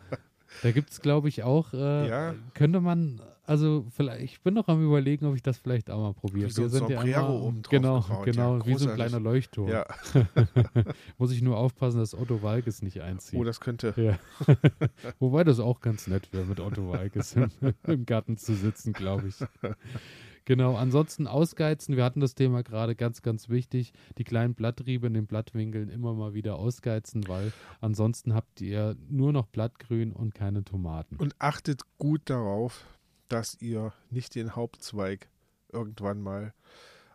da 0.63 0.71
gibt 0.73 0.91
es, 0.91 1.01
glaube 1.01 1.29
ich, 1.29 1.43
auch, 1.43 1.73
äh, 1.73 2.09
Ja. 2.09 2.35
könnte 2.55 2.81
man, 2.81 3.21
also 3.45 3.85
vielleicht, 3.95 4.23
ich 4.23 4.41
bin 4.43 4.55
noch 4.55 4.69
am 4.69 4.85
überlegen, 4.85 5.27
ob 5.27 5.35
ich 5.35 5.43
das 5.43 5.59
vielleicht 5.59 5.91
auch 5.91 5.99
mal 6.01 6.15
probiere. 6.15 6.49
Wie 6.49 6.53
so 6.53 6.63
ein 6.63 6.69
sind 6.71 6.89
ja 6.91 6.97
Sombrero 6.99 7.27
immer- 7.27 7.43
oben 7.43 7.63
drauf 7.63 7.71
Genau, 7.71 8.01
gebaut, 8.01 8.25
genau, 8.25 8.57
ja, 8.59 8.67
wie 8.67 8.75
so 8.77 8.89
ein 8.89 8.95
kleiner 8.95 9.21
Leuchtturm. 9.21 9.69
Ja. 9.69 9.87
Muss 11.19 11.33
ich 11.33 11.43
nur 11.43 11.57
aufpassen, 11.57 11.99
dass 11.99 12.15
Otto 12.15 12.43
Walkes 12.43 12.83
nicht 12.83 13.01
einzieht. 13.03 13.39
Oh, 13.39 13.45
das 13.45 13.61
könnte. 13.61 14.19
Wobei 15.19 15.45
das 15.45 15.59
auch 15.61 15.81
ganz 15.81 16.07
nett 16.07 16.29
wäre, 16.33 16.45
mit 16.45 16.61
Otto 16.61 16.89
Walkes 16.91 17.35
im, 17.35 17.51
im 17.87 18.07
Garten 18.07 18.37
zu 18.37 18.55
sitzen, 18.55 18.93
glaube 18.93 19.29
ich. 19.29 19.37
Genau, 20.45 20.77
ansonsten 20.77 21.27
ausgeizen. 21.27 21.97
Wir 21.97 22.05
hatten 22.05 22.21
das 22.21 22.35
Thema 22.35 22.63
gerade 22.63 22.97
ganz, 22.97 23.23
ganz 23.23 23.49
wichtig. 23.49 23.93
Die 24.19 24.25
kleinen 24.25 24.55
Blattriebe 24.55 25.07
in 25.07 25.15
den 25.15 25.27
Blattwinkeln 25.27 25.89
immer 25.89 26.15
mal 26.15 26.35
wieder 26.35 26.57
ausgeizen, 26.57 27.29
weil 27.29 27.53
ansonsten 27.81 28.35
habt 28.35 28.61
ihr 28.61 28.97
nur 29.09 29.33
noch 29.33 29.47
Blattgrün 29.47 30.13
und 30.13 30.35
keine 30.35 30.65
Tomaten. 30.65 31.17
Und 31.17 31.35
achtet 31.39 31.83
gut 31.99 32.23
darauf, 32.25 32.85
dass 33.29 33.57
ihr 33.61 33.93
nicht 34.11 34.35
den 34.35 34.57
Hauptzweig 34.57 35.29
irgendwann 35.73 36.21
mal 36.21 36.53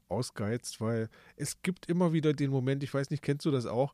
ausgeizt, 0.09 0.79
weil 0.79 1.09
es 1.35 1.61
gibt 1.61 1.87
immer 1.87 2.13
wieder 2.13 2.33
den 2.33 2.49
Moment, 2.49 2.81
ich 2.83 2.93
weiß 2.93 3.09
nicht, 3.09 3.21
kennst 3.21 3.45
du 3.45 3.51
das 3.51 3.65
auch, 3.65 3.93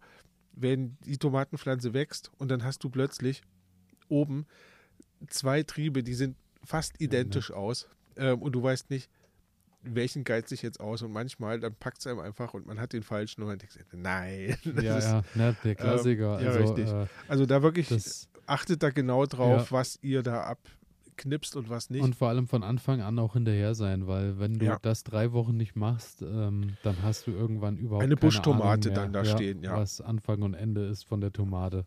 wenn 0.53 0.97
die 1.05 1.17
Tomatenpflanze 1.17 1.93
wächst 1.93 2.31
und 2.37 2.49
dann 2.49 2.63
hast 2.63 2.83
du 2.83 2.89
plötzlich 2.89 3.41
oben 4.07 4.45
zwei 5.27 5.63
Triebe, 5.63 6.03
die 6.03 6.13
sind 6.13 6.37
fast 6.63 7.01
identisch 7.01 7.51
aus 7.51 7.87
ähm, 8.15 8.41
und 8.41 8.53
du 8.53 8.61
weißt 8.61 8.89
nicht, 8.89 9.09
welchen 9.83 10.23
geizt 10.23 10.49
sich 10.49 10.61
jetzt 10.61 10.79
aus 10.79 11.01
und 11.01 11.11
manchmal 11.11 11.59
dann 11.59 11.75
packt 11.75 11.99
es 11.99 12.07
einem 12.07 12.19
einfach 12.19 12.53
und 12.53 12.65
man 12.65 12.79
hat 12.79 12.93
den 12.93 13.03
falschen 13.03 13.41
und 13.41 13.47
man 13.47 13.57
denkt, 13.57 13.77
nein. 13.91 14.55
ja, 14.81 14.97
ist, 14.97 15.05
ja, 15.05 15.23
ne, 15.35 15.55
der 15.63 15.75
Klassiker. 15.75 16.39
Ähm, 16.39 16.45
ja, 16.45 16.51
also, 16.51 16.73
richtig. 16.73 16.89
Äh, 16.89 17.07
also 17.27 17.45
da 17.45 17.61
wirklich, 17.61 17.89
das, 17.89 18.29
achtet 18.45 18.83
da 18.83 18.89
genau 18.89 19.25
drauf, 19.25 19.71
ja. 19.71 19.77
was 19.77 19.99
ihr 20.01 20.23
da 20.23 20.43
abknipst 20.43 21.55
und 21.55 21.69
was 21.69 21.89
nicht. 21.89 22.01
Und 22.01 22.15
vor 22.15 22.29
allem 22.29 22.47
von 22.47 22.63
Anfang 22.63 23.01
an 23.01 23.19
auch 23.19 23.33
hinterher 23.33 23.75
sein, 23.75 24.07
weil 24.07 24.39
wenn 24.39 24.53
du 24.55 24.65
ja. 24.65 24.77
das 24.81 25.03
drei 25.03 25.31
Wochen 25.33 25.57
nicht 25.57 25.75
machst, 25.75 26.21
ähm, 26.21 26.77
dann 26.83 26.95
hast 27.03 27.27
du 27.27 27.31
irgendwann 27.31 27.77
überhaupt 27.77 28.03
eine 28.03 28.15
Buschtomate 28.15 28.91
dann 28.91 29.13
da 29.13 29.25
stehen, 29.25 29.63
ja. 29.63 29.77
Was 29.77 30.01
Anfang 30.01 30.41
und 30.41 30.53
Ende 30.53 30.85
ist 30.85 31.03
von 31.03 31.21
der 31.21 31.31
Tomate. 31.31 31.85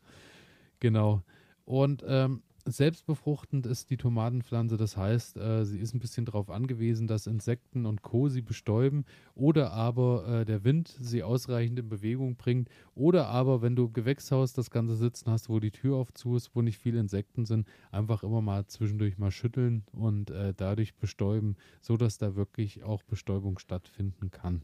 Genau. 0.80 1.22
Und 1.64 2.04
ähm, 2.06 2.42
selbstbefruchtend 2.66 3.66
ist 3.66 3.90
die 3.90 3.96
Tomatenpflanze, 3.96 4.76
das 4.76 4.96
heißt, 4.96 5.36
äh, 5.36 5.64
sie 5.64 5.78
ist 5.78 5.94
ein 5.94 6.00
bisschen 6.00 6.24
darauf 6.24 6.50
angewiesen, 6.50 7.06
dass 7.06 7.26
Insekten 7.26 7.86
und 7.86 8.02
Co. 8.02 8.28
sie 8.28 8.42
bestäuben 8.42 9.04
oder 9.34 9.72
aber 9.72 10.26
äh, 10.28 10.44
der 10.44 10.64
Wind 10.64 10.88
sie 11.00 11.22
ausreichend 11.22 11.78
in 11.78 11.88
Bewegung 11.88 12.36
bringt 12.36 12.68
oder 12.94 13.28
aber, 13.28 13.62
wenn 13.62 13.76
du 13.76 13.86
im 13.86 13.92
Gewächshaus 13.92 14.52
das 14.52 14.70
Ganze 14.70 14.96
sitzen 14.96 15.30
hast, 15.30 15.48
wo 15.48 15.60
die 15.60 15.70
Tür 15.70 15.96
auf 15.96 16.12
zu 16.12 16.36
ist, 16.36 16.50
wo 16.54 16.62
nicht 16.62 16.78
viele 16.78 17.00
Insekten 17.00 17.46
sind, 17.46 17.68
einfach 17.92 18.22
immer 18.22 18.42
mal 18.42 18.66
zwischendurch 18.66 19.16
mal 19.16 19.30
schütteln 19.30 19.84
und 19.92 20.30
äh, 20.30 20.52
dadurch 20.56 20.96
bestäuben, 20.96 21.56
sodass 21.80 22.18
da 22.18 22.34
wirklich 22.34 22.82
auch 22.82 23.02
Bestäubung 23.04 23.58
stattfinden 23.58 24.30
kann. 24.30 24.62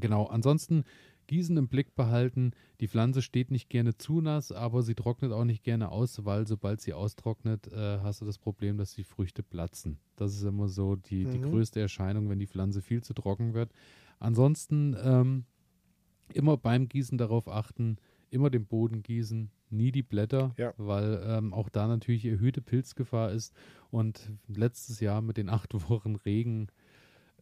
Genau, 0.00 0.26
ansonsten 0.26 0.84
Gießen 1.26 1.56
im 1.56 1.68
Blick 1.68 1.94
behalten. 1.94 2.52
Die 2.80 2.88
Pflanze 2.88 3.22
steht 3.22 3.50
nicht 3.50 3.68
gerne 3.68 3.96
zu 3.96 4.20
nass, 4.20 4.52
aber 4.52 4.82
sie 4.82 4.94
trocknet 4.94 5.32
auch 5.32 5.44
nicht 5.44 5.62
gerne 5.62 5.90
aus, 5.90 6.24
weil 6.24 6.46
sobald 6.46 6.80
sie 6.80 6.92
austrocknet, 6.92 7.72
äh, 7.72 7.98
hast 8.00 8.20
du 8.20 8.24
das 8.24 8.38
Problem, 8.38 8.78
dass 8.78 8.94
die 8.94 9.04
Früchte 9.04 9.42
platzen. 9.42 9.98
Das 10.16 10.34
ist 10.34 10.42
immer 10.42 10.68
so 10.68 10.96
die, 10.96 11.26
mhm. 11.26 11.30
die 11.32 11.40
größte 11.40 11.80
Erscheinung, 11.80 12.28
wenn 12.28 12.38
die 12.38 12.46
Pflanze 12.46 12.82
viel 12.82 13.02
zu 13.02 13.14
trocken 13.14 13.54
wird. 13.54 13.72
Ansonsten 14.18 14.96
ähm, 15.02 15.44
immer 16.32 16.56
beim 16.56 16.88
Gießen 16.88 17.18
darauf 17.18 17.48
achten, 17.48 17.98
immer 18.30 18.50
den 18.50 18.66
Boden 18.66 19.02
gießen, 19.02 19.50
nie 19.70 19.92
die 19.92 20.02
Blätter, 20.02 20.54
ja. 20.56 20.74
weil 20.76 21.22
ähm, 21.26 21.52
auch 21.52 21.68
da 21.68 21.86
natürlich 21.86 22.24
erhöhte 22.24 22.60
Pilzgefahr 22.60 23.32
ist. 23.32 23.54
Und 23.90 24.32
letztes 24.48 25.00
Jahr 25.00 25.22
mit 25.22 25.36
den 25.36 25.48
acht 25.48 25.72
Wochen 25.88 26.16
Regen 26.16 26.68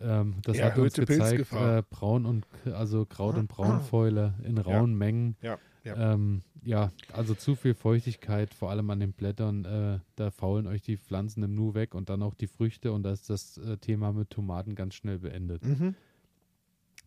ähm, 0.00 0.34
das 0.42 0.60
hat 0.60 0.78
uns 0.78 0.94
gezeigt, 0.94 1.52
äh, 1.52 1.82
Braun 1.88 2.26
und 2.26 2.46
also 2.72 3.04
Kraut- 3.04 3.36
und 3.36 3.48
Braunfäule 3.48 4.34
in 4.44 4.58
rauen 4.58 4.92
ja. 4.92 4.96
Mengen. 4.96 5.36
Ja. 5.42 5.58
Ja. 5.84 6.12
Ähm, 6.12 6.42
ja, 6.64 6.92
also 7.12 7.34
zu 7.34 7.56
viel 7.56 7.74
Feuchtigkeit, 7.74 8.54
vor 8.54 8.70
allem 8.70 8.88
an 8.90 9.00
den 9.00 9.12
Blättern, 9.12 9.64
äh, 9.64 9.98
da 10.14 10.30
faulen 10.30 10.68
euch 10.68 10.82
die 10.82 10.96
Pflanzen 10.96 11.42
im 11.42 11.54
Nu 11.54 11.74
weg 11.74 11.94
und 11.94 12.08
dann 12.08 12.22
auch 12.22 12.34
die 12.34 12.46
Früchte 12.46 12.92
und 12.92 13.02
da 13.02 13.10
ist 13.10 13.28
das 13.28 13.58
äh, 13.58 13.78
Thema 13.78 14.12
mit 14.12 14.30
Tomaten 14.30 14.76
ganz 14.76 14.94
schnell 14.94 15.18
beendet. 15.18 15.64
Mhm. 15.64 15.96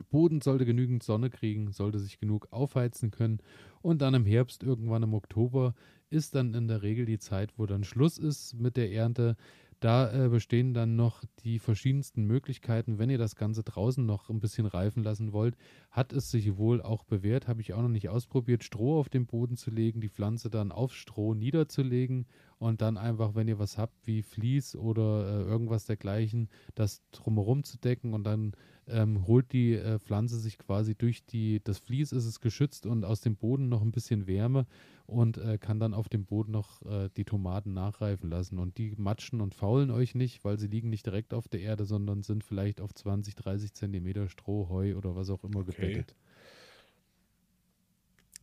Boden 0.10 0.42
sollte 0.42 0.66
genügend 0.66 1.04
Sonne 1.04 1.30
kriegen, 1.30 1.72
sollte 1.72 2.00
sich 2.00 2.20
genug 2.20 2.50
aufheizen 2.52 3.12
können 3.12 3.40
und 3.82 4.02
dann 4.02 4.14
im 4.14 4.26
Herbst, 4.26 4.62
irgendwann 4.62 5.04
im 5.04 5.14
Oktober, 5.14 5.74
ist 6.10 6.36
dann 6.36 6.54
in 6.54 6.68
der 6.68 6.82
Regel 6.82 7.06
die 7.06 7.20
Zeit, 7.20 7.54
wo 7.58 7.66
dann 7.66 7.84
Schluss 7.84 8.18
ist 8.18 8.56
mit 8.56 8.78
der 8.78 8.92
Ernte. 8.92 9.38
Da 9.86 10.12
äh, 10.12 10.30
bestehen 10.30 10.74
dann 10.74 10.96
noch 10.96 11.24
die 11.44 11.60
verschiedensten 11.60 12.26
Möglichkeiten. 12.26 12.98
Wenn 12.98 13.12
ihr 13.12 13.20
das 13.20 13.36
Ganze 13.36 13.62
draußen 13.62 14.04
noch 14.04 14.32
ein 14.32 14.40
bisschen 14.40 14.66
reifen 14.66 15.04
lassen 15.04 15.32
wollt, 15.32 15.56
hat 15.92 16.12
es 16.12 16.32
sich 16.32 16.58
wohl 16.58 16.82
auch 16.82 17.04
bewährt, 17.04 17.48
habe 17.48 17.62
ich 17.62 17.76
auch 17.76 17.84
noch 17.84 17.90
nicht 17.90 18.10
ausprobiert, 18.10 18.64
Stroh 18.64 19.00
auf 19.00 19.10
den 19.10 19.28
Boden 19.28 19.58
zu 19.58 19.70
legen, 19.70 20.02
die 20.02 20.10
Pflanze 20.10 20.50
dann 20.50 20.72
auf 20.72 20.96
Stroh 20.96 21.36
niederzulegen 21.36 22.26
und 22.58 22.82
dann 22.82 22.98
einfach, 22.98 23.36
wenn 23.36 23.48
ihr 23.48 23.60
was 23.60 23.78
habt 23.78 24.08
wie 24.08 24.24
Vlies 24.24 24.76
oder 24.76 25.28
äh, 25.28 25.44
irgendwas 25.44 25.86
dergleichen, 25.86 26.50
das 26.74 27.04
drumherum 27.12 27.64
zu 27.64 27.78
decken 27.78 28.16
und 28.16 28.24
dann 28.24 28.54
ähm, 28.88 29.26
holt 29.28 29.52
die 29.52 29.74
äh, 29.74 30.00
Pflanze 30.00 30.38
sich 30.38 30.58
quasi 30.58 30.96
durch 30.96 31.26
die, 31.26 31.62
das 31.64 31.80
Vlies 31.80 32.12
ist 32.12 32.26
es 32.26 32.40
geschützt 32.40 32.86
und 32.86 33.06
aus 33.06 33.22
dem 33.22 33.36
Boden 33.36 33.70
noch 33.70 33.82
ein 33.82 33.92
bisschen 33.92 34.28
Wärme 34.28 34.66
und 35.08 35.38
äh, 35.38 35.58
kann 35.58 35.80
dann 35.80 35.94
auf 35.94 36.10
dem 36.10 36.26
Boden 36.26 36.52
noch 36.52 36.82
äh, 36.84 37.10
die 37.16 37.26
Tomaten 37.26 37.74
nachreifen 37.74 38.30
lassen. 38.30 38.60
Und 38.60 38.78
die 38.78 38.94
matschen 38.98 39.42
und 39.42 39.54
faulen 39.56 39.92
euch 39.92 40.16
nicht, 40.16 40.44
weil 40.44 40.60
sie 40.60 40.68
liegen 40.68 40.90
nicht 40.90 41.06
direkt 41.06 41.34
auf 41.34 41.48
der 41.48 41.62
Erde, 41.62 41.86
sondern 41.86 42.24
sind 42.24 42.44
vielleicht 42.44 42.82
auf 42.82 42.94
20, 42.94 43.36
30 43.36 43.74
Zentimeter 43.74 44.30
Stroh, 44.30 44.70
Heu 44.70 44.96
oder 44.96 45.16
was 45.16 45.30
auch 45.30 45.44
immer 45.44 45.60
okay. 45.60 45.72
gebettet. 45.72 46.16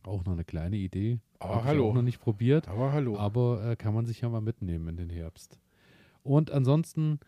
Auch 0.03 0.25
noch 0.25 0.33
eine 0.33 0.43
kleine 0.43 0.75
Idee. 0.75 1.19
Aber 1.39 1.63
hallo. 1.63 1.83
Ich 1.83 1.89
auch 1.89 1.95
noch 1.95 2.01
nicht 2.01 2.19
probiert. 2.19 2.67
Aber 2.67 2.91
hallo. 2.91 3.17
Aber 3.17 3.71
äh, 3.71 3.75
kann 3.75 3.93
man 3.93 4.05
sich 4.05 4.21
ja 4.21 4.29
mal 4.29 4.41
mitnehmen 4.41 4.89
in 4.89 4.97
den 4.97 5.09
Herbst. 5.09 5.59
Und 6.23 6.51
ansonsten 6.51 7.19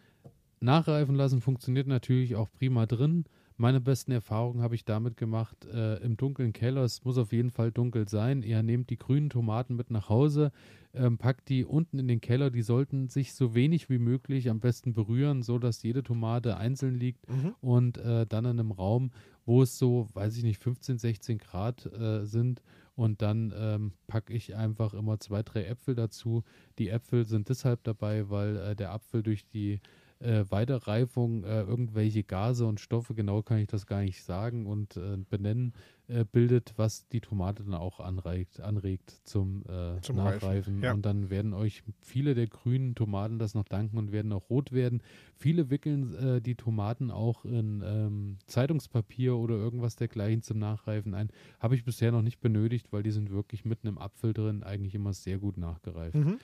nachreifen 0.66 1.16
lassen 1.16 1.42
funktioniert 1.42 1.88
natürlich 1.88 2.36
auch 2.36 2.52
prima 2.52 2.86
drin. 2.86 3.26
Meine 3.58 3.80
besten 3.80 4.12
Erfahrungen 4.12 4.62
habe 4.62 4.76
ich 4.76 4.84
damit 4.84 5.16
gemacht 5.16 5.66
äh, 5.74 5.96
im 6.04 6.18
dunklen 6.18 6.52
Keller. 6.52 6.84
Es 6.84 7.06
muss 7.06 7.18
auf 7.18 7.32
jeden 7.32 7.52
Fall 7.52 7.72
dunkel 7.72 8.10
sein. 8.10 8.42
Ihr 8.42 8.62
nehmt 8.64 8.90
die 8.90 8.98
grünen 8.98 9.30
Tomaten 9.30 9.78
mit 9.78 9.92
nach 9.92 10.10
Hause, 10.10 10.52
ähm, 10.94 11.18
packt 11.18 11.48
die 11.48 11.64
unten 11.64 11.98
in 11.98 12.10
den 12.10 12.20
Keller. 12.20 12.52
Die 12.52 12.64
sollten 12.64 13.08
sich 13.08 13.34
so 13.34 13.56
wenig 13.56 13.90
wie 13.90 13.98
möglich 13.98 14.50
am 14.50 14.60
besten 14.60 14.92
berühren, 14.92 15.42
so 15.42 15.58
dass 15.58 15.84
jede 15.84 16.04
Tomate 16.04 16.58
einzeln 16.58 16.96
liegt 16.96 17.30
mhm. 17.30 17.56
und 17.62 17.98
äh, 17.98 18.26
dann 18.28 18.44
in 18.44 18.60
einem 18.60 18.72
Raum, 18.72 19.12
wo 19.46 19.62
es 19.62 19.78
so, 19.78 20.10
weiß 20.14 20.36
ich 20.36 20.44
nicht, 20.44 20.62
15, 20.62 20.98
16 20.98 21.38
Grad 21.38 21.86
äh, 21.86 22.26
sind. 22.26 22.62
Und 22.96 23.22
dann 23.22 23.54
ähm, 23.58 23.92
packe 24.08 24.34
ich 24.34 24.56
einfach 24.56 24.94
immer 24.94 25.20
zwei, 25.20 25.44
drei 25.44 25.66
Äpfel 25.66 25.96
dazu. 25.96 26.44
Die 26.78 26.90
Äpfel 26.90 27.26
sind 27.26 27.48
deshalb 27.48 27.84
dabei, 27.84 28.30
weil 28.30 28.58
äh, 28.58 28.76
der 28.76 28.92
Apfel 28.92 29.24
durch 29.24 29.48
die 29.48 29.80
äh, 30.26 30.50
Weiterreifung 30.50 31.44
äh, 31.44 31.62
irgendwelche 31.62 32.24
Gase 32.24 32.66
und 32.66 32.80
Stoffe, 32.80 33.14
genau 33.14 33.42
kann 33.42 33.60
ich 33.60 33.68
das 33.68 33.86
gar 33.86 34.02
nicht 34.02 34.24
sagen 34.24 34.66
und 34.66 34.98
äh, 34.98 35.18
benennen, 35.30 35.74
äh, 36.08 36.24
bildet, 36.24 36.74
was 36.76 37.08
die 37.08 37.22
Tomate 37.22 37.64
dann 37.64 37.74
auch 37.74 38.00
anregt, 38.00 38.60
anregt 38.60 39.22
zum, 39.24 39.64
äh, 39.68 40.02
zum 40.02 40.18
Nachreifen. 40.18 40.84
Ja. 40.84 40.94
Und 40.94 41.06
dann 41.06 41.30
werden 41.30 41.54
euch 41.54 41.84
viele 42.02 42.36
der 42.36 42.48
grünen 42.48 42.96
Tomaten 42.96 43.40
das 43.40 43.56
noch 43.56 43.64
danken 43.64 43.98
und 43.98 44.12
werden 44.12 44.32
auch 44.32 44.50
rot 44.50 44.72
werden. 44.72 45.02
Viele 45.36 45.70
wickeln 45.70 46.16
äh, 46.16 46.42
die 46.42 46.56
Tomaten 46.56 47.12
auch 47.12 47.46
in 47.46 47.82
ähm, 47.86 48.38
Zeitungspapier 48.46 49.36
oder 49.36 49.56
irgendwas 49.56 49.96
dergleichen 49.96 50.42
zum 50.42 50.60
Nachreifen 50.60 51.14
ein. 51.14 51.30
Habe 51.60 51.76
ich 51.76 51.84
bisher 51.84 52.12
noch 52.12 52.22
nicht 52.22 52.40
benötigt, 52.40 52.92
weil 52.92 53.04
die 53.04 53.12
sind 53.12 53.32
wirklich 53.32 53.66
mitten 53.66 53.88
im 53.88 53.98
Apfel 53.98 54.34
drin, 54.34 54.64
eigentlich 54.64 54.96
immer 54.96 55.14
sehr 55.14 55.38
gut 55.38 55.58
nachgereift. 55.58 56.16
Mhm. 56.16 56.40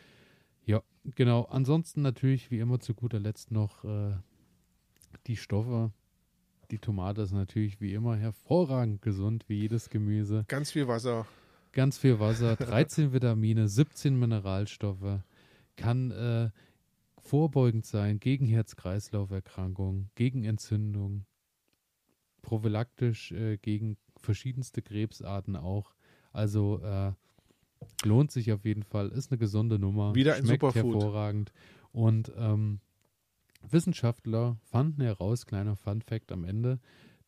Ja, 0.65 0.81
genau. 1.15 1.43
Ansonsten 1.43 2.01
natürlich 2.01 2.51
wie 2.51 2.59
immer 2.59 2.79
zu 2.79 2.93
guter 2.93 3.19
Letzt 3.19 3.51
noch 3.51 3.83
äh, 3.83 4.15
die 5.27 5.37
Stoffe. 5.37 5.91
Die 6.71 6.79
Tomate 6.79 7.21
ist 7.23 7.33
natürlich 7.33 7.81
wie 7.81 7.93
immer 7.93 8.15
hervorragend 8.15 9.01
gesund, 9.01 9.49
wie 9.49 9.59
jedes 9.59 9.89
Gemüse. 9.89 10.45
Ganz 10.47 10.71
viel 10.71 10.87
Wasser. 10.87 11.25
Ganz 11.73 11.97
viel 11.97 12.19
Wasser, 12.19 12.55
13 12.57 13.13
Vitamine, 13.13 13.67
17 13.67 14.17
Mineralstoffe, 14.17 15.21
kann 15.75 16.11
äh, 16.11 16.49
vorbeugend 17.17 17.85
sein 17.85 18.19
gegen 18.19 18.45
Herz-Kreislauf-Erkrankungen, 18.45 20.09
gegen 20.15 20.43
Entzündung, 20.43 21.25
prophylaktisch 22.41 23.31
äh, 23.31 23.57
gegen 23.57 23.97
verschiedenste 24.17 24.81
Krebsarten 24.81 25.55
auch. 25.55 25.93
Also 26.33 26.81
äh, 26.83 27.13
Lohnt 28.03 28.31
sich 28.31 28.51
auf 28.51 28.65
jeden 28.65 28.83
Fall. 28.83 29.09
Ist 29.09 29.31
eine 29.31 29.37
gesunde 29.37 29.79
Nummer. 29.79 30.15
Wieder 30.15 30.35
ein 30.35 30.45
Schmeckt 30.45 30.61
Superfood. 30.61 30.93
hervorragend. 30.95 31.51
Und 31.91 32.31
ähm, 32.35 32.79
Wissenschaftler 33.69 34.57
fanden 34.63 35.01
heraus, 35.01 35.45
kleiner 35.45 35.75
Fun-Fact 35.75 36.31
am 36.31 36.43
Ende, 36.43 36.79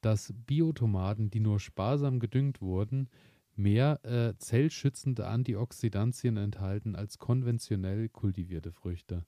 dass 0.02 0.34
Biotomaten, 0.46 1.30
die 1.30 1.40
nur 1.40 1.60
sparsam 1.60 2.20
gedüngt 2.20 2.62
wurden, 2.62 3.10
mehr 3.56 4.04
äh, 4.04 4.38
zellschützende 4.38 5.28
Antioxidantien 5.28 6.38
enthalten 6.38 6.96
als 6.96 7.20
konventionell 7.20 8.10
kultivierte 8.10 8.72
Früchte. 8.72 9.26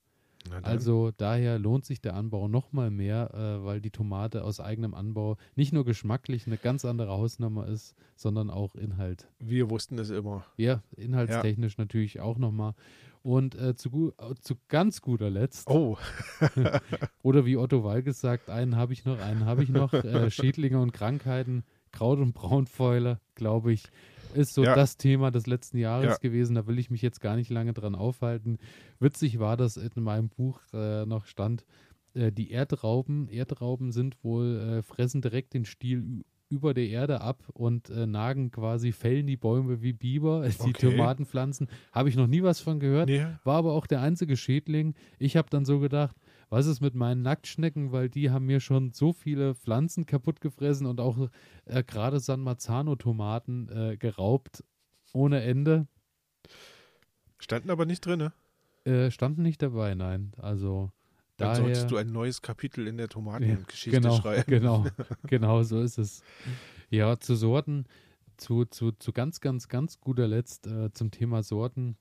Also 0.62 1.12
daher 1.16 1.58
lohnt 1.58 1.84
sich 1.84 2.00
der 2.00 2.14
Anbau 2.14 2.48
noch 2.48 2.72
mal 2.72 2.90
mehr, 2.90 3.32
äh, 3.34 3.64
weil 3.64 3.80
die 3.80 3.90
Tomate 3.90 4.44
aus 4.44 4.60
eigenem 4.60 4.94
Anbau 4.94 5.36
nicht 5.54 5.72
nur 5.72 5.84
geschmacklich 5.84 6.46
eine 6.46 6.56
ganz 6.56 6.84
andere 6.84 7.10
Hausnummer 7.10 7.66
ist, 7.66 7.94
sondern 8.14 8.50
auch 8.50 8.74
Inhalt. 8.74 9.28
Wir 9.38 9.70
wussten 9.70 9.98
es 9.98 10.10
immer. 10.10 10.44
Ja, 10.56 10.82
inhaltstechnisch 10.96 11.76
ja. 11.76 11.82
natürlich 11.82 12.20
auch 12.20 12.38
noch 12.38 12.52
mal. 12.52 12.74
Und 13.22 13.56
äh, 13.56 13.74
zu, 13.74 14.12
zu, 14.40 14.54
ganz 14.68 15.02
guter 15.02 15.30
Letzt. 15.30 15.68
Oh. 15.68 15.98
oder 17.22 17.44
wie 17.44 17.56
Otto 17.56 17.82
Walges 17.82 18.20
sagt, 18.20 18.50
einen 18.50 18.76
habe 18.76 18.92
ich 18.92 19.04
noch, 19.04 19.18
einen 19.18 19.46
habe 19.46 19.64
ich 19.64 19.68
noch. 19.68 19.92
Äh, 19.92 20.30
Schädlinge 20.30 20.80
und 20.80 20.92
Krankheiten, 20.92 21.64
Kraut- 21.90 22.20
und 22.20 22.34
Braunfäule, 22.34 23.18
glaube 23.34 23.72
ich 23.72 23.90
ist 24.34 24.54
so 24.54 24.64
ja. 24.64 24.74
das 24.74 24.96
Thema 24.96 25.30
des 25.30 25.46
letzten 25.46 25.78
Jahres 25.78 26.12
ja. 26.12 26.16
gewesen. 26.16 26.54
Da 26.54 26.66
will 26.66 26.78
ich 26.78 26.90
mich 26.90 27.02
jetzt 27.02 27.20
gar 27.20 27.36
nicht 27.36 27.50
lange 27.50 27.72
dran 27.72 27.94
aufhalten. 27.94 28.58
Witzig 28.98 29.38
war, 29.38 29.56
dass 29.56 29.76
in 29.76 29.90
meinem 30.02 30.28
Buch 30.28 30.60
äh, 30.72 31.06
noch 31.06 31.26
stand, 31.26 31.64
äh, 32.14 32.32
die 32.32 32.50
Erdrauben, 32.50 33.28
Erdrauben 33.28 33.92
sind 33.92 34.22
wohl, 34.24 34.58
äh, 34.58 34.82
fressen 34.82 35.20
direkt 35.20 35.54
den 35.54 35.64
Stiel 35.64 36.24
über 36.48 36.74
der 36.74 36.88
Erde 36.88 37.20
ab 37.20 37.42
und 37.52 37.90
äh, 37.90 38.06
nagen 38.06 38.50
quasi, 38.50 38.92
fällen 38.92 39.26
die 39.26 39.36
Bäume 39.36 39.82
wie 39.82 39.92
Biber, 39.92 40.48
die 40.64 40.70
okay. 40.70 40.90
Tomatenpflanzen. 40.90 41.68
Habe 41.92 42.08
ich 42.08 42.16
noch 42.16 42.28
nie 42.28 42.42
was 42.42 42.60
von 42.60 42.78
gehört, 42.78 43.08
nee. 43.08 43.26
war 43.44 43.56
aber 43.56 43.72
auch 43.72 43.86
der 43.86 44.00
einzige 44.00 44.36
Schädling. 44.36 44.94
Ich 45.18 45.36
habe 45.36 45.50
dann 45.50 45.64
so 45.64 45.80
gedacht, 45.80 46.16
was 46.48 46.66
ist 46.66 46.80
mit 46.80 46.94
meinen 46.94 47.22
Nacktschnecken, 47.22 47.92
weil 47.92 48.08
die 48.08 48.30
haben 48.30 48.46
mir 48.46 48.60
schon 48.60 48.92
so 48.92 49.12
viele 49.12 49.54
Pflanzen 49.54 50.06
kaputt 50.06 50.40
gefressen 50.40 50.86
und 50.86 51.00
auch 51.00 51.28
äh, 51.64 51.82
gerade 51.82 52.20
San 52.20 52.40
Marzano-Tomaten 52.40 53.68
äh, 53.68 53.96
geraubt 53.96 54.62
ohne 55.12 55.42
Ende. 55.42 55.88
Standen 57.38 57.70
aber 57.70 57.86
nicht 57.86 58.04
drin, 58.04 58.18
ne? 58.18 58.32
Äh, 58.84 59.10
standen 59.10 59.42
nicht 59.42 59.60
dabei, 59.62 59.94
nein. 59.94 60.32
Also 60.36 60.92
Dann 61.36 61.48
daher, 61.48 61.62
solltest 61.62 61.90
du 61.90 61.96
ein 61.96 62.12
neues 62.12 62.42
Kapitel 62.42 62.86
in 62.86 62.96
der 62.96 63.08
Tomatengeschichte 63.08 64.00
genau, 64.00 64.16
schreiben. 64.16 64.44
Genau, 64.46 64.86
genau, 65.26 65.62
so 65.64 65.80
ist 65.80 65.98
es. 65.98 66.22
Ja, 66.88 67.18
zu 67.18 67.34
Sorten, 67.34 67.86
zu, 68.36 68.64
zu, 68.64 68.92
zu 68.92 69.12
ganz, 69.12 69.40
ganz, 69.40 69.68
ganz 69.68 69.98
guter 70.00 70.28
Letzt 70.28 70.66
äh, 70.68 70.92
zum 70.92 71.10
Thema 71.10 71.42
Sorten. 71.42 71.96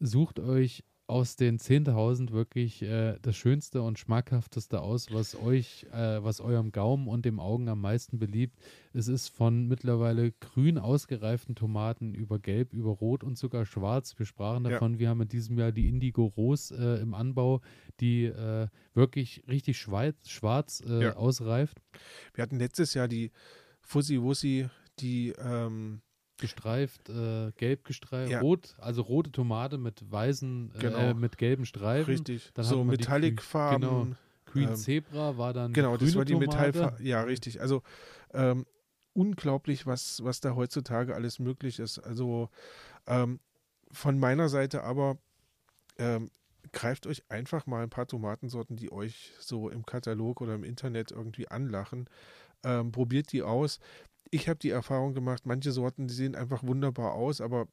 Sucht 0.00 0.40
euch 0.40 0.82
aus 1.12 1.36
den 1.36 1.58
10.000 1.58 2.32
wirklich 2.32 2.80
äh, 2.82 3.18
das 3.20 3.36
Schönste 3.36 3.82
und 3.82 3.98
Schmackhafteste 3.98 4.80
aus, 4.80 5.08
was 5.12 5.34
euch, 5.36 5.84
äh, 5.92 6.24
was 6.24 6.40
eurem 6.40 6.72
Gaumen 6.72 7.06
und 7.06 7.26
dem 7.26 7.38
Augen 7.38 7.68
am 7.68 7.82
meisten 7.82 8.18
beliebt. 8.18 8.58
Es 8.94 9.08
ist 9.08 9.28
von 9.28 9.68
mittlerweile 9.68 10.32
grün 10.32 10.78
ausgereiften 10.78 11.54
Tomaten 11.54 12.14
über 12.14 12.38
gelb, 12.38 12.72
über 12.72 12.90
rot 12.92 13.24
und 13.24 13.36
sogar 13.36 13.66
schwarz. 13.66 14.18
Wir 14.18 14.24
sprachen 14.24 14.64
Ja. 14.64 14.70
davon, 14.70 14.98
wir 14.98 15.10
haben 15.10 15.20
in 15.20 15.28
diesem 15.28 15.58
Jahr 15.58 15.70
die 15.70 15.86
Indigo 15.86 16.24
Rose 16.24 16.74
äh, 16.74 17.02
im 17.02 17.12
Anbau, 17.12 17.60
die 18.00 18.24
äh, 18.24 18.68
wirklich 18.94 19.44
richtig 19.48 19.78
schweiz, 19.78 20.16
schwarz 20.30 20.82
äh, 20.88 21.02
Ja. 21.02 21.16
ausreift. 21.16 21.82
Wir 22.32 22.42
hatten 22.42 22.58
letztes 22.58 22.94
Jahr 22.94 23.06
die 23.06 23.32
Fussi 23.82 24.18
Wussi, 24.22 24.66
die 24.98 25.34
ähm, 25.38 26.00
gestreift, 26.42 27.08
äh, 27.08 27.50
gelb 27.56 27.84
gestreift, 27.84 28.30
Ja. 28.30 28.40
rot, 28.40 28.74
also 28.78 29.00
rote 29.00 29.32
Tomate 29.32 29.78
mit 29.78 30.04
weißen, 30.12 30.72
äh, 30.74 30.78
Genau. 30.78 31.10
äh, 31.10 31.14
mit 31.14 31.38
gelben 31.38 31.64
Streifen. 31.64 32.10
richtig 32.12 32.50
Dann 32.52 32.66
so 32.66 32.84
Metallic-Farben. 32.84 33.86
Grün- 33.86 34.16
Green 34.44 34.68
ähm, 34.70 34.74
Zebra 34.76 35.38
war 35.38 35.54
dann 35.54 35.72
Genau, 35.72 35.96
das 35.96 36.14
war 36.14 36.24
die. 36.26 36.34
Metallfarbe. 36.36 37.02
Ja, 37.02 37.22
richtig. 37.22 37.60
Also 37.62 37.82
ähm, 38.34 38.66
unglaublich, 39.14 39.86
was, 39.86 40.22
was 40.24 40.40
da 40.40 40.54
heutzutage 40.54 41.14
alles 41.14 41.38
möglich 41.38 41.78
ist. 41.78 41.98
Also 42.00 42.50
ähm, 43.06 43.40
von 43.90 44.18
meiner 44.18 44.48
Seite 44.50 44.82
aber 44.84 45.16
ähm, 45.98 46.30
greift 46.72 47.06
euch 47.06 47.22
einfach 47.30 47.66
mal 47.66 47.82
ein 47.82 47.90
paar 47.90 48.06
Tomatensorten, 48.06 48.76
die 48.76 48.90
euch 48.92 49.32
so 49.38 49.68
im 49.68 49.84
Katalog 49.86 50.40
oder 50.40 50.54
im 50.54 50.64
Internet 50.64 51.10
irgendwie 51.12 51.48
anlachen. 51.48 52.08
Ähm, 52.64 52.92
probiert 52.92 53.32
die 53.32 53.42
aus. 53.42 53.78
Ich 54.34 54.48
habe 54.48 54.58
die 54.58 54.70
Erfahrung 54.70 55.12
gemacht, 55.12 55.44
manche 55.44 55.72
Sorten, 55.72 56.08
die 56.08 56.14
sehen 56.14 56.34
einfach 56.34 56.62
wunderbar 56.62 57.12
aus, 57.12 57.42
aber 57.42 57.68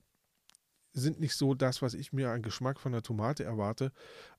sind 0.92 1.20
nicht 1.22 1.36
so 1.36 1.54
das, 1.54 1.82
was 1.82 1.94
ich 1.94 2.12
mir 2.12 2.32
an 2.32 2.42
Geschmack 2.42 2.82
von 2.82 2.92
der 2.92 3.02
Tomate 3.02 3.46
erwarte. 3.46 3.94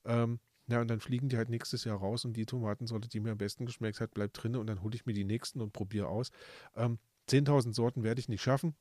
Ähm, 0.05 0.39
ja, 0.67 0.81
und 0.81 0.87
dann 0.87 0.99
fliegen 0.99 1.29
die 1.29 1.37
halt 1.37 1.49
nächstes 1.49 1.83
Jahr 1.83 1.97
raus 1.97 2.23
und 2.23 2.33
die 2.33 2.45
Tomatensorte, 2.45 3.09
die 3.09 3.19
mir 3.19 3.31
am 3.31 3.39
besten 3.39 3.65
geschmeckt 3.65 3.99
hat, 3.99 4.13
bleibt 4.13 4.41
drin 4.41 4.55
und 4.55 4.67
dann 4.67 4.83
hole 4.83 4.93
ich 4.93 5.07
mir 5.07 5.13
die 5.13 5.23
nächsten 5.23 5.61
und 5.61 5.73
probiere 5.73 6.09
aus. 6.09 6.29
Ähm, 6.75 6.99
10.000 7.27 7.73
Sorten 7.73 8.03
werde 8.03 8.19
ich 8.19 8.29
nicht 8.29 8.43
schaffen. 8.43 8.75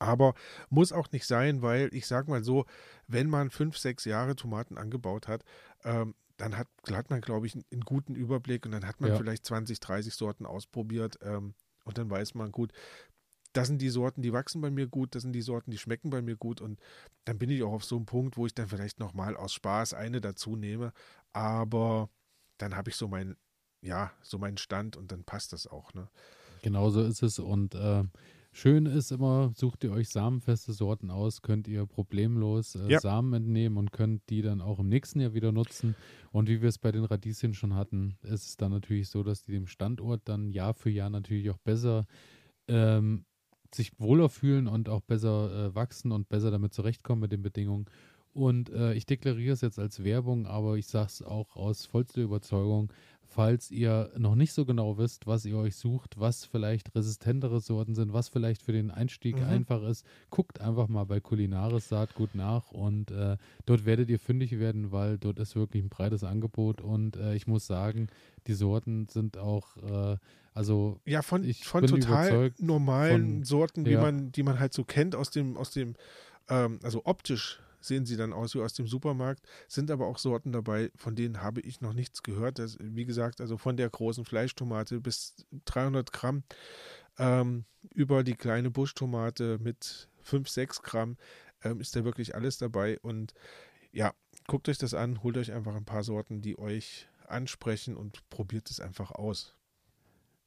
Aber 0.00 0.34
muss 0.68 0.90
auch 0.90 1.12
nicht 1.12 1.26
sein, 1.26 1.62
weil 1.62 1.94
ich 1.94 2.08
sage 2.08 2.28
mal 2.28 2.42
so, 2.42 2.64
wenn 3.06 3.30
man 3.30 3.50
fünf, 3.50 3.78
sechs 3.78 4.04
Jahre 4.04 4.34
Tomaten 4.34 4.78
angebaut 4.78 5.28
hat, 5.28 5.44
ähm, 5.84 6.16
dann 6.38 6.56
hat, 6.58 6.66
hat 6.90 7.08
man, 7.10 7.20
glaube 7.20 7.46
ich, 7.46 7.54
einen, 7.54 7.64
einen 7.70 7.82
guten 7.82 8.16
Überblick 8.16 8.66
und 8.66 8.72
dann 8.72 8.84
hat 8.86 9.00
man 9.00 9.10
Ja. 9.10 9.16
vielleicht 9.16 9.46
20, 9.46 9.78
30 9.78 10.14
Sorten 10.14 10.44
ausprobiert 10.44 11.18
ähm, 11.22 11.54
und 11.84 11.98
dann 11.98 12.10
weiß 12.10 12.34
man, 12.34 12.52
gut, 12.52 12.72
das 13.52 13.68
sind 13.68 13.82
die 13.82 13.90
Sorten, 13.90 14.22
die 14.22 14.32
wachsen 14.32 14.60
bei 14.60 14.70
mir 14.70 14.86
gut, 14.86 15.14
das 15.14 15.22
sind 15.22 15.32
die 15.32 15.42
Sorten, 15.42 15.70
die 15.70 15.78
schmecken 15.78 16.10
bei 16.10 16.22
mir 16.22 16.36
gut 16.36 16.60
und 16.60 16.80
dann 17.24 17.38
bin 17.38 17.50
ich 17.50 17.62
auch 17.62 17.72
auf 17.72 17.84
so 17.84 17.96
einem 17.96 18.06
Punkt, 18.06 18.36
wo 18.36 18.46
ich 18.46 18.54
dann 18.54 18.68
vielleicht 18.68 18.98
nochmal 18.98 19.36
aus 19.36 19.52
Spaß 19.52 19.94
eine 19.94 20.20
dazu 20.20 20.56
nehme, 20.56 20.92
aber 21.32 22.08
dann 22.58 22.76
habe 22.76 22.90
ich 22.90 22.96
so 22.96 23.08
meinen, 23.08 23.36
ja, 23.82 24.12
so 24.22 24.38
meinen 24.38 24.56
Stand 24.56 24.96
und 24.96 25.12
dann 25.12 25.24
passt 25.24 25.52
das 25.52 25.66
auch, 25.66 25.92
ne? 25.94 26.08
Genau 26.62 26.90
so 26.90 27.02
ist 27.02 27.22
es. 27.22 27.38
Und 27.40 27.74
äh, 27.74 28.04
schön 28.52 28.86
ist 28.86 29.10
immer, 29.10 29.52
sucht 29.56 29.82
ihr 29.84 29.92
euch 29.92 30.08
samenfeste 30.08 30.72
Sorten 30.72 31.10
aus, 31.10 31.42
könnt 31.42 31.66
ihr 31.66 31.86
problemlos 31.86 32.74
äh, 32.74 32.88
Ja. 32.88 33.00
Samen 33.00 33.32
entnehmen 33.32 33.78
und 33.78 33.92
könnt 33.92 34.22
die 34.30 34.42
dann 34.42 34.60
auch 34.60 34.78
im 34.78 34.88
nächsten 34.88 35.20
Jahr 35.20 35.34
wieder 35.34 35.52
nutzen. 35.52 35.96
Und 36.30 36.48
wie 36.48 36.62
wir 36.62 36.68
es 36.68 36.78
bei 36.78 36.92
den 36.92 37.04
Radieschen 37.04 37.54
schon 37.54 37.74
hatten, 37.74 38.16
ist 38.22 38.46
es 38.46 38.56
dann 38.56 38.70
natürlich 38.72 39.08
so, 39.08 39.22
dass 39.22 39.42
die 39.42 39.52
dem 39.52 39.66
Standort 39.66 40.22
dann 40.26 40.50
Jahr 40.50 40.74
für 40.74 40.90
Jahr 40.90 41.10
natürlich 41.10 41.50
auch 41.50 41.58
besser 41.58 42.06
ähm, 42.68 43.24
sich 43.74 43.98
wohler 43.98 44.28
fühlen 44.28 44.68
und 44.68 44.88
auch 44.88 45.00
besser 45.00 45.68
äh, 45.68 45.74
wachsen 45.74 46.12
und 46.12 46.28
besser 46.28 46.50
damit 46.50 46.74
zurechtkommen 46.74 47.22
mit 47.22 47.32
den 47.32 47.42
Bedingungen. 47.42 47.86
Und 48.34 48.70
äh, 48.70 48.94
ich 48.94 49.04
deklariere 49.04 49.52
es 49.52 49.60
jetzt 49.60 49.78
als 49.78 50.04
Werbung, 50.04 50.46
aber 50.46 50.76
ich 50.76 50.86
sage 50.86 51.08
es 51.08 51.22
auch 51.22 51.54
aus 51.54 51.84
vollster 51.84 52.22
Überzeugung, 52.22 52.90
falls 53.34 53.70
ihr 53.70 54.10
noch 54.18 54.34
nicht 54.34 54.52
so 54.52 54.64
genau 54.66 54.98
wisst, 54.98 55.26
was 55.26 55.44
ihr 55.44 55.56
euch 55.56 55.76
sucht, 55.76 56.18
was 56.20 56.44
vielleicht 56.44 56.94
resistentere 56.94 57.60
Sorten 57.60 57.94
sind, 57.94 58.12
was 58.12 58.28
vielleicht 58.28 58.62
für 58.62 58.72
den 58.72 58.90
Einstieg 58.90 59.36
Mhm. 59.36 59.44
einfach 59.44 59.82
ist, 59.84 60.04
guckt 60.30 60.60
einfach 60.60 60.88
mal 60.88 61.04
bei 61.04 61.20
Kulinaris 61.20 61.88
Saatgut 61.88 62.34
nach 62.34 62.70
und 62.72 63.10
äh, 63.10 63.36
dort 63.66 63.84
werdet 63.86 64.10
ihr 64.10 64.18
fündig 64.18 64.58
werden, 64.58 64.92
weil 64.92 65.18
dort 65.18 65.38
ist 65.38 65.56
wirklich 65.56 65.82
ein 65.82 65.88
breites 65.88 66.24
Angebot 66.24 66.80
und 66.80 67.16
äh, 67.16 67.34
ich 67.34 67.46
muss 67.46 67.66
sagen, 67.66 68.08
die 68.46 68.54
Sorten 68.54 69.08
sind 69.08 69.38
auch, 69.38 69.76
äh, 69.78 70.16
also 70.54 71.00
Ja, 71.06 71.22
von, 71.22 71.44
Ich 71.44 71.64
von 71.64 71.86
total 71.86 72.52
normalen 72.58 73.36
von- 73.36 73.44
Sorten, 73.44 73.84
die 73.84 73.92
ja. 73.92 74.02
man, 74.02 74.30
die 74.32 74.42
man 74.42 74.58
halt 74.60 74.74
so 74.74 74.84
kennt 74.84 75.14
aus 75.16 75.30
dem, 75.30 75.56
aus 75.56 75.70
dem, 75.70 75.94
ähm, 76.50 76.78
also 76.82 77.02
optisch 77.04 77.60
sehen 77.82 78.06
sie 78.06 78.16
dann 78.16 78.32
aus 78.32 78.54
wie 78.54 78.60
aus 78.60 78.74
dem 78.74 78.86
Supermarkt, 78.86 79.44
sind 79.68 79.90
aber 79.90 80.06
auch 80.06 80.18
Sorten 80.18 80.52
dabei, 80.52 80.90
von 80.96 81.14
denen 81.14 81.42
habe 81.42 81.60
ich 81.60 81.80
noch 81.80 81.92
nichts 81.92 82.22
gehört. 82.22 82.58
Das, 82.58 82.78
wie 82.80 83.04
gesagt, 83.04 83.40
also 83.40 83.58
von 83.58 83.76
der 83.76 83.90
großen 83.90 84.24
Fleischtomate 84.24 85.00
bis 85.00 85.34
300 85.66 86.12
Gramm 86.12 86.44
ähm, 87.18 87.64
über 87.94 88.24
die 88.24 88.34
kleine 88.34 88.70
Buschtomate 88.70 89.58
mit 89.58 90.08
5, 90.22 90.48
6 90.48 90.82
Gramm 90.82 91.16
ähm, 91.62 91.80
ist 91.80 91.94
da 91.96 92.04
wirklich 92.04 92.34
alles 92.34 92.58
dabei. 92.58 92.98
Und 93.00 93.34
ja, 93.92 94.14
guckt 94.46 94.68
euch 94.68 94.78
das 94.78 94.94
an, 94.94 95.22
holt 95.22 95.36
euch 95.36 95.52
einfach 95.52 95.74
ein 95.74 95.84
paar 95.84 96.04
Sorten, 96.04 96.40
die 96.40 96.58
euch 96.58 97.08
ansprechen 97.26 97.96
und 97.96 98.28
probiert 98.30 98.70
es 98.70 98.80
einfach 98.80 99.10
aus. 99.10 99.54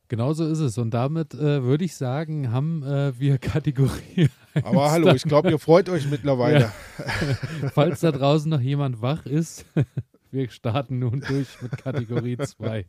genauso 0.08 0.46
ist 0.46 0.60
es. 0.60 0.78
Und 0.78 0.92
damit 0.92 1.34
äh, 1.34 1.64
würde 1.64 1.86
ich 1.86 1.96
sagen, 1.96 2.52
haben 2.52 2.84
äh, 2.84 3.18
wir 3.20 3.38
Kategorie 3.40 4.30
Aber 4.64 4.92
hallo, 4.92 5.14
ich 5.14 5.24
glaube, 5.24 5.52
ihr 5.52 5.60
freut 5.60 5.90
euch 5.90 6.08
mittlerweile. 6.10 6.72
Falls 7.74 8.00
da 8.02 8.12
draußen 8.12 8.50
noch 8.50 8.62
jemand 8.62 9.02
wach 9.02 9.26
ist, 9.26 9.66
wir 10.32 10.50
starten 10.50 11.00
nun 11.00 11.22
durch 11.22 11.62
mit 11.62 11.78
Kategorie 11.78 12.38
2. 12.38 12.86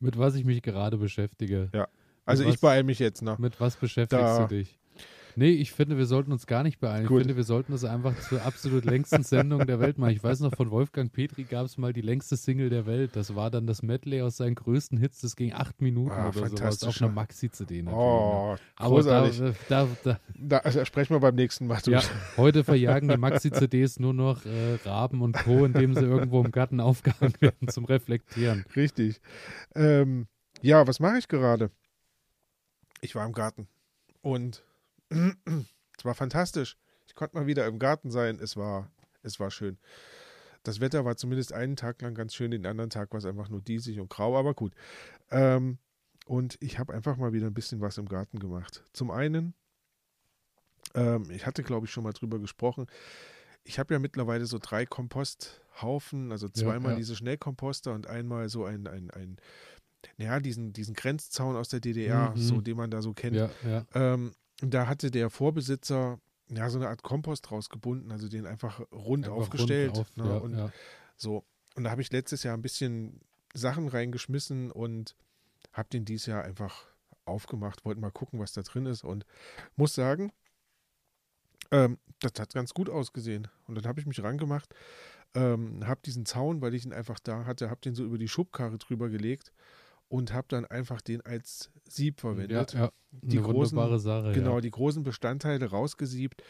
Mit 0.00 0.18
was 0.18 0.34
ich 0.34 0.44
mich 0.44 0.62
gerade 0.62 0.98
beschäftige. 0.98 1.70
Also 2.26 2.44
Was? 2.44 2.54
ich 2.54 2.60
beeile 2.60 2.84
mich 2.84 2.98
jetzt 2.98 3.22
noch. 3.22 3.38
Mit 3.38 3.60
was 3.60 3.76
beschäftigst 3.76 4.22
Da. 4.22 4.46
du 4.46 4.54
dich? 4.56 4.78
Nee, 5.36 5.50
ich 5.50 5.72
finde, 5.72 5.96
wir 5.96 6.06
sollten 6.06 6.30
uns 6.32 6.46
gar 6.46 6.62
nicht 6.62 6.78
beeilen. 6.78 7.06
Gut. 7.06 7.18
Ich 7.18 7.22
finde, 7.26 7.36
wir 7.36 7.44
sollten 7.44 7.72
das 7.72 7.84
einfach 7.84 8.18
zur 8.28 8.42
absolut 8.42 8.84
längsten 8.84 9.22
Sendung 9.22 9.66
der 9.66 9.80
Welt 9.80 9.98
machen. 9.98 10.12
Ich 10.12 10.22
weiß 10.22 10.40
noch, 10.40 10.54
von 10.54 10.70
Wolfgang 10.70 11.12
Petri 11.12 11.44
gab 11.44 11.66
es 11.66 11.76
mal 11.78 11.92
die 11.92 12.00
längste 12.02 12.36
Single 12.36 12.70
der 12.70 12.86
Welt. 12.86 13.16
Das 13.16 13.34
war 13.34 13.50
dann 13.50 13.66
das 13.66 13.82
Medley 13.82 14.22
aus 14.22 14.36
seinen 14.36 14.54
größten 14.54 14.98
Hits. 14.98 15.20
Das 15.20 15.34
ging 15.36 15.52
acht 15.52 15.80
Minuten 15.82 16.10
Ah, 16.12 16.28
oder 16.28 16.48
sowas. 16.48 16.82
Auf 16.84 17.00
einer 17.02 17.10
Maxi-CD 17.10 17.82
natürlich. 17.82 17.84
ne? 17.84 17.92
Oh, 17.94 18.56
Aber 18.76 19.02
da, 19.02 19.20
großartig. 19.22 19.56
da, 19.68 19.88
da, 20.04 20.20
Da, 20.38 20.58
also 20.58 20.84
sprechen 20.84 21.14
wir 21.14 21.20
beim 21.20 21.34
nächsten 21.34 21.66
Mal. 21.66 21.80
ja, 21.86 22.02
heute 22.36 22.62
verjagen 22.64 23.08
die 23.08 23.16
Maxi-CDs 23.16 23.98
nur 23.98 24.14
noch 24.14 24.44
äh, 24.46 24.74
Raben 24.84 25.20
und 25.22 25.36
Co., 25.36 25.64
indem 25.64 25.94
sie 25.94 26.04
irgendwo 26.04 26.42
im 26.44 26.52
Garten 26.52 26.80
aufgehangen 26.80 27.34
werden 27.40 27.68
zum 27.68 27.84
Reflektieren. 27.86 28.64
Richtig. 28.76 29.20
Ähm, 29.74 30.26
ja, 30.62 30.86
was 30.86 31.00
mache 31.00 31.18
ich 31.18 31.28
gerade? 31.28 31.70
Ich 33.00 33.14
war 33.14 33.26
im 33.26 33.32
Garten 33.32 33.66
und 34.22 34.64
es 35.96 36.04
war 36.04 36.14
fantastisch. 36.14 36.76
Ich 37.06 37.14
konnte 37.14 37.36
mal 37.36 37.46
wieder 37.46 37.66
im 37.66 37.78
Garten 37.78 38.10
sein. 38.10 38.38
Es 38.40 38.56
war, 38.56 38.90
es 39.22 39.38
war 39.40 39.50
schön. 39.50 39.78
Das 40.62 40.80
Wetter 40.80 41.04
war 41.04 41.16
zumindest 41.16 41.52
einen 41.52 41.76
Tag 41.76 42.00
lang 42.00 42.14
ganz 42.14 42.34
schön, 42.34 42.50
den 42.50 42.66
anderen 42.66 42.90
Tag 42.90 43.12
war 43.12 43.18
es 43.18 43.26
einfach 43.26 43.50
nur 43.50 43.60
diesig 43.60 44.00
und 44.00 44.08
grau, 44.08 44.36
aber 44.38 44.54
gut. 44.54 44.74
Ähm, 45.30 45.78
und 46.26 46.56
ich 46.60 46.78
habe 46.78 46.94
einfach 46.94 47.18
mal 47.18 47.34
wieder 47.34 47.46
ein 47.46 47.54
bisschen 47.54 47.82
was 47.82 47.98
im 47.98 48.08
Garten 48.08 48.38
gemacht. 48.38 48.82
Zum 48.94 49.10
einen, 49.10 49.52
ähm, 50.94 51.30
ich 51.30 51.44
hatte, 51.44 51.62
glaube 51.62 51.86
ich, 51.86 51.92
schon 51.92 52.02
mal 52.02 52.14
drüber 52.14 52.38
gesprochen. 52.38 52.86
Ich 53.62 53.78
habe 53.78 53.92
ja 53.92 54.00
mittlerweile 54.00 54.46
so 54.46 54.58
drei 54.58 54.86
Komposthaufen, 54.86 56.32
also 56.32 56.48
zweimal 56.48 56.92
ja. 56.92 56.96
diese 56.96 57.14
Schnellkomposter 57.14 57.92
und 57.92 58.06
einmal 58.06 58.48
so 58.48 58.64
ein, 58.64 58.86
ein, 58.86 59.10
ein 59.10 59.36
ja, 60.16 60.40
diesen, 60.40 60.72
diesen 60.72 60.94
Grenzzaun 60.94 61.56
aus 61.56 61.68
der 61.68 61.80
DDR, 61.80 62.30
Mhm. 62.30 62.36
so 62.36 62.60
den 62.62 62.76
man 62.76 62.90
da 62.90 63.02
so 63.02 63.12
kennt. 63.12 63.36
Ja, 63.36 63.50
ja. 63.66 63.86
Ähm, 63.94 64.32
und 64.64 64.72
da 64.72 64.86
hatte 64.86 65.10
der 65.10 65.28
Vorbesitzer 65.28 66.18
ja 66.48 66.70
so 66.70 66.78
eine 66.78 66.88
Art 66.88 67.02
Kompost 67.02 67.50
rausgebunden, 67.50 68.10
also 68.10 68.28
den 68.28 68.46
einfach 68.46 68.80
rund 68.90 69.26
Einfach 69.26 69.36
aufgestellt. 69.36 69.94
rund 69.94 70.08
auf, 70.08 70.16
ne, 70.16 70.24
ja, 70.24 70.36
und 70.38 70.56
ja. 70.56 70.72
so. 71.18 71.44
Und 71.76 71.84
da 71.84 71.90
habe 71.90 72.00
ich 72.00 72.10
letztes 72.10 72.44
Jahr 72.44 72.56
ein 72.56 72.62
bisschen 72.62 73.20
Sachen 73.52 73.88
reingeschmissen 73.88 74.70
und 74.70 75.16
habe 75.74 75.90
den 75.90 76.06
dieses 76.06 76.24
Jahr 76.24 76.44
einfach 76.44 76.86
aufgemacht, 77.26 77.84
wollte 77.84 78.00
mal 78.00 78.10
gucken, 78.10 78.40
was 78.40 78.54
da 78.54 78.62
drin 78.62 78.86
ist 78.86 79.04
und 79.04 79.26
muss 79.76 79.94
sagen, 79.94 80.32
Ähm, 81.70 81.98
das 82.20 82.32
hat 82.38 82.54
ganz 82.54 82.72
gut 82.72 82.88
ausgesehen. 82.88 83.48
Und 83.66 83.74
dann 83.74 83.84
habe 83.86 84.00
ich 84.00 84.06
mich 84.06 84.22
rangemacht, 84.22 84.74
ähm, 85.34 85.86
habe 85.86 86.00
diesen 86.04 86.24
Zaun, 86.24 86.60
weil 86.62 86.74
ich 86.74 86.84
ihn 86.86 86.92
einfach 86.92 87.18
da 87.20 87.44
hatte, 87.44 87.68
habe 87.68 87.80
den 87.80 87.94
so 87.94 88.04
über 88.04 88.18
die 88.18 88.28
Schubkarre 88.28 88.78
drüber 88.78 89.08
gelegt 89.10 89.52
und 90.08 90.32
habe 90.32 90.46
dann 90.48 90.64
einfach 90.64 91.00
den 91.00 91.20
als 91.22 91.70
Sieb 91.88 92.20
verwendet. 92.20 92.72
Ja, 92.74 92.84
ja. 92.84 92.92
die 93.10 93.38
großen, 93.38 93.98
Sache. 93.98 94.32
Genau, 94.32 94.56
ja. 94.56 94.60
die 94.60 94.70
großen 94.70 95.02
Bestandteile 95.02 95.66
rausgesiebt. 95.66 96.42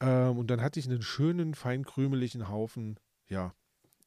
Ähm, 0.00 0.38
und 0.38 0.48
dann 0.48 0.60
hatte 0.60 0.80
ich 0.80 0.86
einen 0.88 1.02
schönen, 1.02 1.54
fein 1.54 1.84
krümeligen 1.84 2.48
Haufen, 2.48 2.98
ja, 3.28 3.54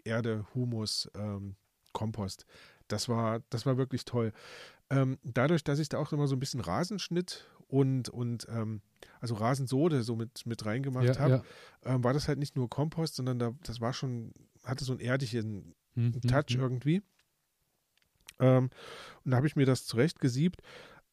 Erde, 0.03 0.45
Humus, 0.53 1.09
ähm, 1.15 1.55
Kompost. 1.93 2.45
Das 2.87 3.09
war, 3.09 3.41
das 3.49 3.65
war 3.65 3.77
wirklich 3.77 4.05
toll. 4.05 4.31
Ähm, 4.89 5.17
dadurch, 5.23 5.63
dass 5.63 5.79
ich 5.79 5.89
da 5.89 5.97
auch 5.97 6.13
immer 6.13 6.27
so 6.27 6.35
ein 6.35 6.39
bisschen 6.39 6.61
Rasenschnitt 6.61 7.49
und, 7.67 8.07
und 8.09 8.47
ähm, 8.49 8.81
also 9.19 9.35
Rasensode 9.35 10.03
so 10.03 10.15
mit, 10.15 10.45
mit 10.45 10.65
reingemacht 10.65 11.05
Ja, 11.05 11.19
habe, 11.19 11.43
ja. 11.83 11.95
ähm, 11.95 12.03
war 12.03 12.13
das 12.13 12.27
halt 12.29 12.39
nicht 12.39 12.55
nur 12.55 12.69
Kompost, 12.69 13.15
sondern 13.15 13.39
da, 13.39 13.51
das 13.63 13.81
war 13.81 13.91
schon, 13.91 14.33
hatte 14.63 14.85
so 14.85 14.93
einen 14.93 15.01
erdigen 15.01 15.75
Mhm, 15.97 16.21
Touch 16.21 16.55
mhm. 16.55 16.61
irgendwie. 16.61 17.01
Ähm, 18.39 18.69
und 19.23 19.31
da 19.31 19.37
habe 19.37 19.47
ich 19.47 19.55
mir 19.55 19.65
das 19.65 19.85
zurechtgesiebt. 19.85 20.61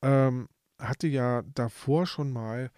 Ähm, 0.03 0.49
hatte 0.79 1.07
ja 1.07 1.43
davor 1.55 2.07
schon 2.07 2.33
mal 2.33 2.71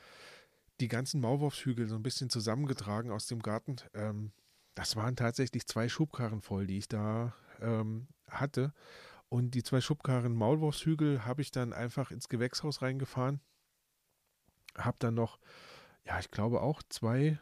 die 0.80 0.88
ganzen 0.88 1.20
Maulwurfshügel 1.20 1.88
so 1.88 1.96
ein 1.96 2.02
bisschen 2.02 2.30
zusammengetragen 2.30 3.10
aus 3.10 3.26
dem 3.26 3.40
Garten. 3.40 3.76
Ähm, 3.94 4.32
das 4.74 4.96
waren 4.96 5.16
tatsächlich 5.16 5.66
zwei 5.66 5.88
Schubkarren 5.88 6.42
voll, 6.42 6.66
die 6.66 6.78
ich 6.78 6.88
da 6.88 7.34
ähm, 7.60 8.08
hatte. 8.28 8.72
Und 9.28 9.52
die 9.52 9.62
zwei 9.62 9.80
Schubkarren 9.80 10.34
Maulwurfshügel 10.34 11.24
habe 11.24 11.42
ich 11.42 11.50
dann 11.50 11.72
einfach 11.72 12.10
ins 12.10 12.28
Gewächshaus 12.28 12.82
reingefahren. 12.82 13.40
Habe 14.76 14.96
dann 15.00 15.14
noch, 15.14 15.38
ja, 16.04 16.18
ich 16.20 16.30
glaube 16.30 16.60
auch 16.60 16.82
zwei, 16.88 17.40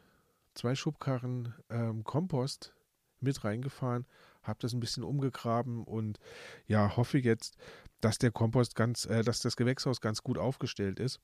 zwei 0.54 0.74
Schubkarren 0.74 1.54
ähm, 1.68 2.04
Kompost 2.04 2.72
mit 3.20 3.42
reingefahren, 3.44 4.06
habe 4.44 4.58
das 4.60 4.72
ein 4.72 4.80
bisschen 4.80 5.02
umgegraben 5.02 5.84
und 5.84 6.18
ja, 6.66 6.96
hoffe 6.96 7.18
jetzt, 7.18 7.56
dass 8.00 8.18
der 8.18 8.30
Kompost 8.30 8.74
ganz, 8.74 9.06
äh, 9.06 9.22
dass 9.22 9.40
das 9.40 9.56
Gewächshaus 9.56 10.00
ganz 10.00 10.22
gut 10.22 10.38
aufgestellt 10.38 11.00
ist. 11.00 11.20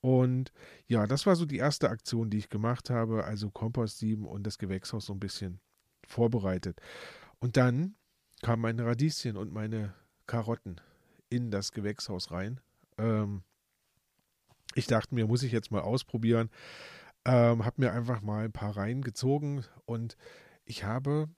Und 0.00 0.52
ja, 0.86 1.06
das 1.06 1.24
war 1.24 1.34
so 1.34 1.46
die 1.46 1.56
erste 1.56 1.88
Aktion, 1.88 2.28
die 2.28 2.36
ich 2.36 2.50
gemacht 2.50 2.90
habe, 2.90 3.24
also 3.24 3.50
Kompost 3.50 3.98
sieben 3.98 4.26
und 4.26 4.46
das 4.46 4.58
Gewächshaus 4.58 5.06
so 5.06 5.14
ein 5.14 5.20
bisschen 5.20 5.60
vorbereitet. 6.06 6.78
Und 7.38 7.56
dann 7.56 7.96
kamen 8.42 8.60
meine 8.60 8.84
Radieschen 8.84 9.38
und 9.38 9.52
meine 9.52 9.94
Karotten 10.26 10.80
in 11.30 11.50
das 11.50 11.72
Gewächshaus 11.72 12.30
rein. 12.30 12.60
Ähm, 12.98 13.42
ich 14.74 14.86
dachte 14.86 15.14
mir, 15.14 15.26
muss 15.26 15.42
ich 15.42 15.52
jetzt 15.52 15.70
mal 15.70 15.80
ausprobieren. 15.80 16.50
Ähm, 17.24 17.64
habe 17.64 17.80
mir 17.80 17.92
einfach 17.92 18.20
mal 18.20 18.44
ein 18.44 18.52
paar 18.52 18.76
reingezogen 18.76 19.64
und 19.86 20.16
ich 20.64 20.84
habe, 20.84 21.28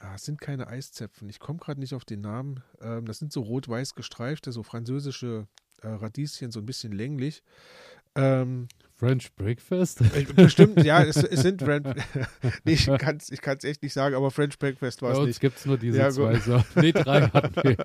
ah, 0.00 0.14
es 0.16 0.24
sind 0.24 0.40
keine 0.40 0.66
Eiszäpfen, 0.66 1.28
ich 1.28 1.38
komme 1.38 1.58
gerade 1.58 1.80
nicht 1.80 1.94
auf 1.94 2.04
den 2.04 2.20
Namen. 2.20 2.62
Ähm, 2.80 3.06
das 3.06 3.18
sind 3.18 3.32
so 3.32 3.40
rot-weiß 3.42 3.94
gestreifte, 3.94 4.52
so 4.52 4.62
französische 4.62 5.46
äh, 5.82 5.88
Radieschen, 5.88 6.50
so 6.50 6.60
ein 6.60 6.66
bisschen 6.66 6.92
länglich. 6.92 7.42
Ähm, 8.16 8.66
French 8.96 9.32
Breakfast? 9.36 10.00
ich- 10.00 10.34
bestimmt, 10.34 10.82
ja, 10.84 11.02
es, 11.02 11.16
es 11.16 11.40
sind 11.42 11.62
French. 11.64 11.86
nee, 12.64 12.72
ich 12.72 12.86
kann 12.98 13.16
es 13.18 13.30
ich 13.30 13.40
kann's 13.40 13.64
echt 13.64 13.82
nicht 13.82 13.92
sagen, 13.92 14.14
aber 14.14 14.30
French 14.30 14.58
Breakfast 14.58 15.00
war 15.02 15.12
es 15.12 15.18
nicht. 15.26 15.40
gibt 15.40 15.58
es 15.58 15.64
nur 15.66 15.78
diese 15.78 15.98
Ja, 15.98 16.10
zwei 16.10 16.38
Sorten. 16.40 16.80
Nee, 16.80 16.92
drei 16.92 17.28
hatten 17.32 17.54
wir. 17.62 17.76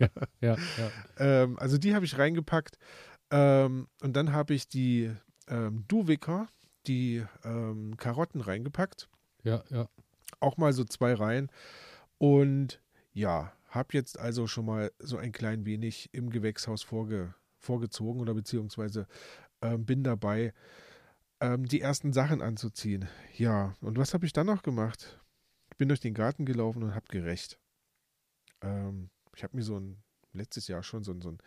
Ja, 0.42 0.56
ja. 0.56 0.92
Ähm, 1.20 1.58
also 1.60 1.78
die 1.78 1.94
habe 1.96 2.06
ich 2.06 2.18
reingepackt. 2.18 2.78
Ähm, 3.32 3.88
und 4.02 4.16
dann 4.16 4.32
habe 4.34 4.54
ich 4.54 4.68
die 4.68 5.12
ähm, 5.48 5.86
Duwicker, 5.88 6.48
die 6.88 7.24
ähm, 7.44 7.96
Karotten 7.98 8.42
reingepackt. 8.42 9.08
Ja, 9.44 9.64
ja. 9.70 9.88
Auch 10.40 10.58
mal 10.58 10.74
so 10.74 10.84
zwei 10.84 11.14
Reihen. 11.14 11.50
Und 12.18 12.82
ja, 13.14 13.54
habe 13.68 13.90
jetzt 13.94 14.20
also 14.20 14.48
schon 14.48 14.66
mal 14.66 14.92
so 15.00 15.18
ein 15.18 15.32
klein 15.32 15.66
wenig 15.66 16.10
im 16.14 16.30
Gewächshaus 16.30 16.84
vorge 16.84 17.34
vorgezogen 17.60 18.22
oder 18.22 18.34
beziehungsweise 18.34 19.08
ähm, 19.62 19.86
bin 19.86 20.04
dabei, 20.04 20.54
ähm, 21.42 21.66
die 21.66 21.82
ersten 21.82 22.14
Sachen 22.14 22.42
anzuziehen. 22.42 23.10
Ja, 23.36 23.76
und 23.82 23.98
was 23.98 24.14
habe 24.14 24.26
ich 24.26 24.34
dann 24.34 24.48
noch 24.48 24.64
gemacht? 24.64 25.20
Ich 25.72 25.78
bin 25.78 25.90
durch 25.90 26.00
den 26.00 26.14
Garten 26.14 26.46
gelaufen 26.46 26.84
und 26.84 26.96
habe 26.96 27.08
gerecht. 27.10 27.60
Ähm, 28.62 29.10
ich 29.36 29.44
habe 29.44 29.58
mir 29.58 29.64
so 29.64 29.78
ein, 29.80 30.04
letztes 30.32 30.68
Jahr 30.68 30.84
schon 30.84 31.04
so 31.04 31.12
ein, 31.12 31.22
so 31.22 31.32
ein, 31.32 31.40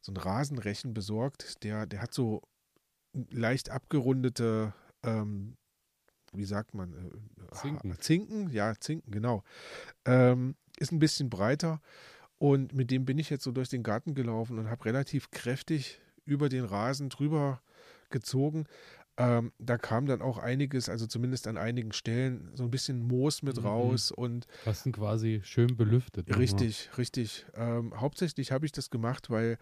so 0.00 0.12
ein 0.12 0.16
Rasenrechen 0.16 0.92
besorgt. 0.92 1.62
Der, 1.64 1.86
der 1.86 2.02
hat 2.02 2.12
so 2.12 2.42
leicht 3.12 3.70
abgerundete, 3.70 4.74
ähm, 5.02 5.56
wie 6.32 6.44
sagt 6.44 6.74
man? 6.74 6.94
Äh, 6.94 7.54
Zinken. 7.54 7.96
Zinken, 7.98 8.50
ja, 8.50 8.74
Zinken, 8.78 9.10
genau. 9.10 9.42
Ähm, 10.04 10.56
ist 10.78 10.92
ein 10.92 10.98
bisschen 10.98 11.30
breiter 11.30 11.80
und 12.38 12.74
mit 12.74 12.90
dem 12.90 13.04
bin 13.04 13.18
ich 13.18 13.30
jetzt 13.30 13.44
so 13.44 13.52
durch 13.52 13.68
den 13.68 13.82
Garten 13.82 14.14
gelaufen 14.14 14.58
und 14.58 14.70
habe 14.70 14.84
relativ 14.84 15.30
kräftig 15.30 16.00
über 16.24 16.48
den 16.48 16.64
Rasen 16.64 17.08
drüber 17.08 17.60
gezogen. 18.10 18.66
Ähm, 19.16 19.52
da 19.58 19.76
kam 19.76 20.06
dann 20.06 20.22
auch 20.22 20.38
einiges, 20.38 20.88
also 20.88 21.06
zumindest 21.06 21.46
an 21.46 21.58
einigen 21.58 21.92
Stellen, 21.92 22.50
so 22.54 22.64
ein 22.64 22.70
bisschen 22.70 23.06
Moos 23.06 23.42
mit 23.42 23.58
Mhm. 23.58 23.62
raus 23.64 24.10
und 24.10 24.46
Hast 24.64 24.86
ihn 24.86 24.92
quasi 24.92 25.40
schön 25.44 25.76
belüftet. 25.76 26.28
nochmal. 26.28 26.38
Richtig, 26.40 26.90
richtig. 26.96 27.44
Ähm, 27.54 27.92
hauptsächlich 28.00 28.52
habe 28.52 28.64
ich 28.64 28.72
das 28.72 28.88
gemacht, 28.88 29.28
weil 29.28 29.58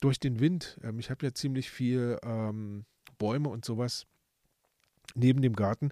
durch 0.00 0.20
den 0.20 0.38
Wind, 0.40 0.78
ähm, 0.84 0.98
ich 0.98 1.10
habe 1.10 1.26
ja 1.26 1.32
ziemlich 1.32 1.70
viel 1.70 2.18
ähm, 2.22 2.84
Bäume 3.18 3.48
und 3.48 3.64
sowas 3.64 4.06
neben 5.14 5.42
dem 5.42 5.54
Garten 5.54 5.90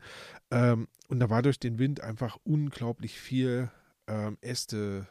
ähm, 0.51 0.89
und 1.09 1.21
da 1.21 1.31
war 1.31 1.43
durch 1.43 1.59
den 1.59 1.79
Wind 1.79 2.01
einfach 2.01 2.39
unglaublich 2.45 3.21
viel 3.21 3.71
ähm, 4.07 4.39
Äste, 4.41 5.07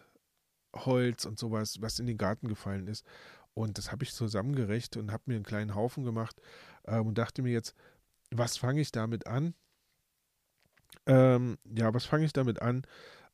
Holz 0.75 1.25
und 1.25 1.39
sowas, 1.39 1.81
was 1.81 1.99
in 1.99 2.07
den 2.07 2.17
Garten 2.17 2.47
gefallen 2.47 2.87
ist. 2.87 3.05
Und 3.53 3.77
das 3.77 3.91
habe 3.91 4.03
ich 4.03 4.13
zusammengerecht 4.13 4.97
und 4.97 5.11
habe 5.11 5.23
mir 5.27 5.35
einen 5.35 5.45
kleinen 5.45 5.75
Haufen 5.75 6.03
gemacht 6.03 6.41
ähm, 6.85 7.07
und 7.07 7.17
dachte 7.17 7.43
mir 7.43 7.51
jetzt, 7.51 7.75
was 8.31 8.57
fange 8.57 8.81
ich 8.81 8.91
damit 8.91 9.27
an? 9.27 9.53
Ähm, 11.05 11.57
ja, 11.65 11.93
was 11.93 12.05
fange 12.05 12.25
ich 12.25 12.33
damit 12.33 12.61
an? 12.61 12.83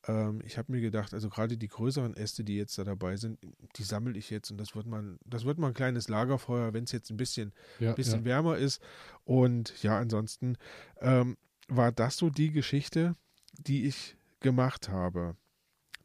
Ähm, 0.08 0.42
ich 0.46 0.58
habe 0.58 0.72
mir 0.72 0.82
gedacht, 0.82 1.14
also 1.14 1.30
gerade 1.30 1.58
die 1.58 1.68
größeren 1.68 2.16
Äste, 2.16 2.44
die 2.44 2.56
jetzt 2.56 2.78
da 2.78 2.84
dabei 2.84 3.18
sind, 3.18 3.40
die 3.76 3.84
sammle 3.84 4.18
ich 4.18 4.30
jetzt 4.30 4.52
und 4.52 4.58
das 4.58 4.76
wird 4.76 4.86
mal, 4.88 5.18
das 5.26 5.46
wird 5.46 5.58
mal 5.58 5.68
ein 5.68 5.74
kleines 5.74 6.08
Lagerfeuer, 6.08 6.74
wenn 6.74 6.86
es 6.86 6.92
jetzt 6.92 7.10
ein 7.10 7.18
bisschen, 7.18 7.54
Ja, 7.80 7.94
bisschen 7.94 8.20
ja. 8.20 8.26
wärmer 8.26 8.58
ist. 8.58 8.82
Und 9.26 9.82
ja, 9.84 10.00
ansonsten 10.00 10.58
ähm, 11.00 11.38
war 11.68 11.92
das 11.92 12.18
so 12.18 12.30
die 12.30 12.52
Geschichte, 12.52 13.14
die 13.58 13.86
ich 13.86 14.16
gemacht 14.40 14.90
habe. 14.90 15.36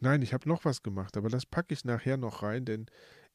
Nein, 0.01 0.23
ich 0.23 0.35
habe 0.35 0.49
noch 0.49 0.65
was 0.65 0.83
gemacht, 0.83 1.17
aber 1.17 1.29
das 1.29 1.47
packe 1.47 1.73
ich 1.73 1.85
nachher 1.85 2.17
noch 2.17 2.43
rein, 2.43 2.65
denn 2.65 2.87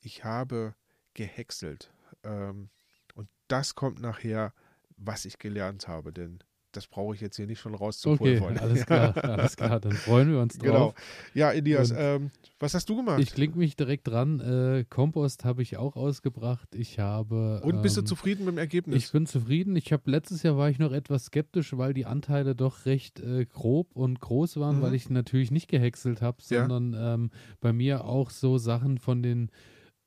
ich 0.02 0.23
habe 0.23 0.76
gehäckselt. 1.14 1.91
Ähm, 2.23 2.69
und 3.15 3.30
das 3.48 3.76
kommt 3.76 4.02
nachher, 4.02 4.53
was 4.98 5.26
ich 5.26 5.40
gelernt 5.40 5.88
habe, 5.88 6.11
denn 6.11 6.44
das 6.71 6.87
brauche 6.87 7.15
ich 7.15 7.21
jetzt 7.21 7.35
hier 7.37 7.47
nicht 7.47 7.59
schon 7.59 7.73
Okay, 7.73 7.83
rauszupulvern. 7.83 8.57
alles 8.57 8.85
klar, 8.85 9.17
alles 9.23 9.55
klar. 9.57 9.79
Dann 9.79 9.93
freuen 9.93 10.31
wir 10.31 10.39
uns 10.41 10.57
drauf. 10.57 10.65
Genau. 10.67 10.93
Ja, 11.33 11.51
Elias, 11.51 11.93
ähm, 11.95 12.31
was 12.59 12.73
hast 12.73 12.89
du 12.89 12.95
gemacht? 12.95 13.19
Ich 13.19 13.33
klinge 13.33 13.55
mich 13.57 13.75
direkt 13.75 14.07
dran. 14.07 14.39
Äh, 14.39 14.85
Kompost 14.89 15.45
habe 15.45 15.61
ich 15.61 15.77
auch 15.77 15.95
ausgebracht. 15.95 16.69
Ich 16.75 16.99
habe. 16.99 17.61
Und 17.63 17.81
bist 17.81 17.97
du 17.97 18.01
ähm, 18.01 18.05
zufrieden 18.07 18.45
mit 18.45 18.53
dem 18.55 18.57
Ergebnis? 18.59 19.03
Ich 19.05 19.11
bin 19.11 19.25
zufrieden. 19.25 19.75
Ich 19.75 19.91
habe 19.93 20.09
letztes 20.11 20.43
Jahr 20.43 20.57
war 20.57 20.69
ich 20.69 20.79
noch 20.79 20.91
etwas 20.91 21.25
skeptisch, 21.25 21.75
weil 21.77 21.93
die 21.93 22.05
Anteile 22.05 22.55
doch 22.55 22.85
recht 22.85 23.19
äh, 23.19 23.45
grob 23.45 23.95
und 23.95 24.19
groß 24.19 24.57
waren, 24.57 24.77
Mhm. 24.77 24.81
weil 24.81 24.93
ich 24.93 25.09
natürlich 25.09 25.51
nicht 25.51 25.67
gehäckselt 25.69 26.21
habe, 26.21 26.37
Ja. 26.49 26.67
sondern 26.67 26.95
ähm, 26.97 27.29
bei 27.61 27.73
mir 27.73 28.05
auch 28.05 28.29
so 28.29 28.57
Sachen 28.57 28.97
von 28.99 29.23
den 29.23 29.49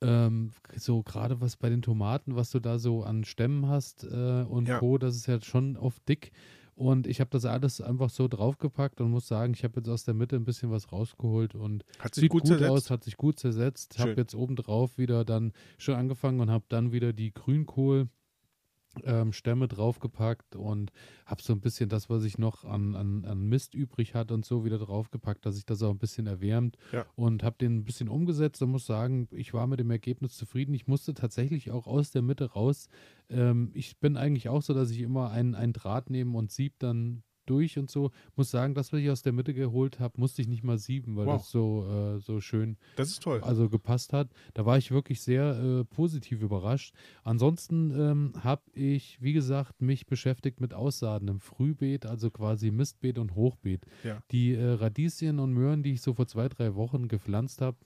ähm, 0.03 0.51
so 0.77 1.03
gerade 1.03 1.41
was 1.41 1.57
bei 1.57 1.69
den 1.69 1.83
Tomaten, 1.83 2.37
was 2.37 2.51
du 2.51 2.61
da 2.61 2.79
so 2.79 3.03
an 3.03 3.25
Stämmen 3.25 3.69
hast 3.69 4.05
äh, 4.05 4.45
und 4.49 4.69
Ja. 4.69 4.79
Co., 4.79 4.99
das 4.99 5.17
ist 5.17 5.27
ja 5.27 5.41
schon 5.41 5.77
oft 5.77 6.07
dick. 6.09 6.33
Und 6.75 7.07
ich 7.07 7.21
habe 7.21 7.31
das 7.31 7.45
alles 7.45 7.81
einfach 7.81 8.09
so 8.09 8.29
draufgepackt 8.29 9.01
und 9.01 9.11
muss 9.11 9.29
sagen, 9.29 9.53
ich 9.55 9.63
habe 9.63 9.81
jetzt 9.81 9.89
aus 9.89 10.05
der 10.05 10.15
Mitte 10.15 10.37
ein 10.37 10.45
bisschen 10.45 10.71
was 10.71 10.91
rausgeholt 10.91 11.55
und 11.55 11.85
Hat 11.99 12.15
sich 12.15 12.23
Sieht 12.23 12.31
gut, 12.31 12.45
gut, 12.45 12.63
aus, 12.63 12.91
hat 12.91 13.05
sich 13.05 13.17
gut 13.17 13.39
zersetzt. 13.39 13.95
Schön. 13.95 14.03
Habe 14.11 14.21
jetzt 14.21 14.35
obendrauf 14.35 14.97
wieder 14.97 15.25
dann 15.25 15.53
schon 15.79 15.95
angefangen 15.97 16.41
und 16.41 16.51
habe 16.51 16.65
dann 16.69 16.91
wieder 16.93 17.13
die 17.13 17.33
Grünkohl. 17.33 18.09
Ähm, 19.05 19.33
Stämme 19.33 19.69
draufgepackt 19.69 20.55
und 20.57 20.93
habe 21.25 21.43
so 21.43 21.53
ein 21.53 21.61
bisschen 21.61 21.89
das, 21.89 22.11
was 22.11 22.25
ich 22.25 22.37
noch 22.39 22.65
an, 22.65 22.95
an, 22.95 23.25
an 23.25 23.49
Mist 23.49 23.75
übrig 23.75 24.15
hatte 24.15 24.35
und 24.35 24.45
so 24.45 24.65
wieder 24.65 24.79
draufgepackt, 24.79 25.47
dass 25.47 25.55
sich 25.55 25.65
das 25.65 25.83
auch 25.83 25.91
ein 25.91 25.99
bisschen 25.99 26.27
erwärmt 26.27 26.77
Ja. 26.93 27.07
und 27.15 27.43
habe 27.43 27.57
den 27.59 27.79
ein 27.79 27.85
bisschen 27.85 28.09
umgesetzt 28.09 28.61
und 28.63 28.71
muss 28.71 28.85
sagen, 28.87 29.29
ich 29.31 29.55
war 29.55 29.67
mit 29.67 29.81
dem 29.81 29.91
Ergebnis 29.91 30.37
zufrieden. 30.37 30.75
Ich 30.75 30.87
musste 30.87 31.15
tatsächlich 31.15 31.71
auch 31.71 31.87
aus 31.87 32.11
der 32.11 32.23
Mitte 32.23 32.53
raus. 32.53 32.89
Ähm, 33.31 33.71
ich 33.75 33.99
bin 33.99 34.17
eigentlich 34.17 34.49
auch 34.49 34.63
so, 34.63 34.75
dass 34.75 34.91
ich 34.91 35.01
immer 35.01 35.31
einen, 35.31 35.55
einen 35.55 35.73
Draht 35.73 36.11
nehme 36.11 36.37
und 36.37 36.51
sieb 36.51 36.79
dann 36.79 37.23
durch 37.47 37.79
und 37.79 37.91
so. 37.91 38.11
Muss 38.37 38.51
sagen, 38.51 38.75
das, 38.75 38.93
was 38.93 39.01
ich 39.01 39.11
aus 39.11 39.23
der 39.23 39.33
Mitte 39.33 39.55
geholt 39.55 40.01
habe, 40.01 40.21
musste 40.21 40.43
ich 40.43 40.49
nicht 40.49 40.65
mal 40.65 40.79
sieben, 40.79 41.17
weil 41.17 41.27
Wow. 41.27 41.41
das 41.41 41.51
so, 41.51 41.87
äh, 42.17 42.21
so 42.21 42.41
schön 42.41 42.77
Das 42.97 43.09
ist 43.11 43.23
toll. 43.23 43.41
also 43.43 43.69
gepasst 43.69 44.13
hat. 44.13 44.31
Da 44.55 44.65
war 44.67 44.79
ich 44.79 44.91
wirklich 44.91 45.21
sehr 45.21 45.59
äh, 45.81 45.85
positiv 45.85 46.43
überrascht. 46.43 46.95
Ansonsten 47.25 47.91
ähm, 47.99 48.33
habe 48.45 48.63
ich, 48.75 49.21
wie 49.23 49.33
gesagt, 49.33 49.81
mich 49.81 50.07
beschäftigt 50.07 50.61
mit 50.61 50.75
Aussaaten 50.75 51.29
im 51.29 51.41
Frühbeet, 51.41 52.07
also 52.07 52.31
quasi 52.31 52.71
Mistbeet 52.71 53.19
und 53.19 53.35
Hochbeet. 53.35 53.87
Ja. 54.05 54.23
Die 54.31 54.55
äh, 54.55 54.65
Radieschen 54.73 55.39
und 55.39 55.53
Möhren, 55.53 55.83
die 55.83 55.93
ich 55.93 56.03
so 56.03 56.15
vor 56.15 56.27
zwei, 56.27 56.49
drei 56.49 56.75
Wochen 56.75 57.09
gepflanzt 57.09 57.61
habe, 57.61 57.77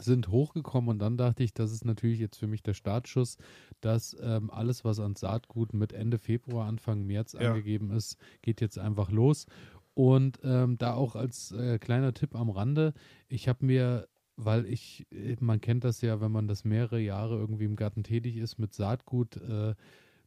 sind 0.00 0.28
hochgekommen 0.28 0.90
und 0.90 0.98
dann 0.98 1.16
dachte 1.16 1.42
ich, 1.44 1.54
das 1.54 1.72
ist 1.72 1.84
natürlich 1.84 2.18
jetzt 2.18 2.36
für 2.38 2.46
mich 2.46 2.62
der 2.62 2.74
Startschuss, 2.74 3.36
dass 3.80 4.16
ähm, 4.20 4.50
alles, 4.50 4.84
was 4.84 4.98
an 5.00 5.14
Saatgut 5.16 5.72
mit 5.72 5.92
Ende 5.92 6.18
Februar, 6.18 6.66
Anfang 6.66 7.04
März 7.06 7.34
Ja. 7.38 7.52
angegeben 7.52 7.90
ist, 7.90 8.16
geht 8.42 8.60
jetzt 8.60 8.78
einfach 8.78 9.10
los. 9.10 9.46
Und 9.94 10.40
ähm, 10.42 10.76
da 10.78 10.94
auch 10.94 11.14
als 11.14 11.52
äh, 11.52 11.78
kleiner 11.78 12.12
Tipp 12.14 12.34
am 12.34 12.50
Rande, 12.50 12.94
ich 13.28 13.48
habe 13.48 13.64
mir, 13.64 14.08
weil 14.36 14.66
ich, 14.66 15.06
äh, 15.12 15.36
man 15.40 15.60
kennt 15.60 15.84
das 15.84 16.00
ja, 16.00 16.20
wenn 16.20 16.32
man 16.32 16.48
das 16.48 16.64
mehrere 16.64 16.98
Jahre 17.00 17.36
irgendwie 17.38 17.64
im 17.64 17.76
Garten 17.76 18.02
tätig 18.02 18.36
ist 18.36 18.58
mit 18.58 18.74
Saatgut, 18.74 19.36
äh, 19.36 19.74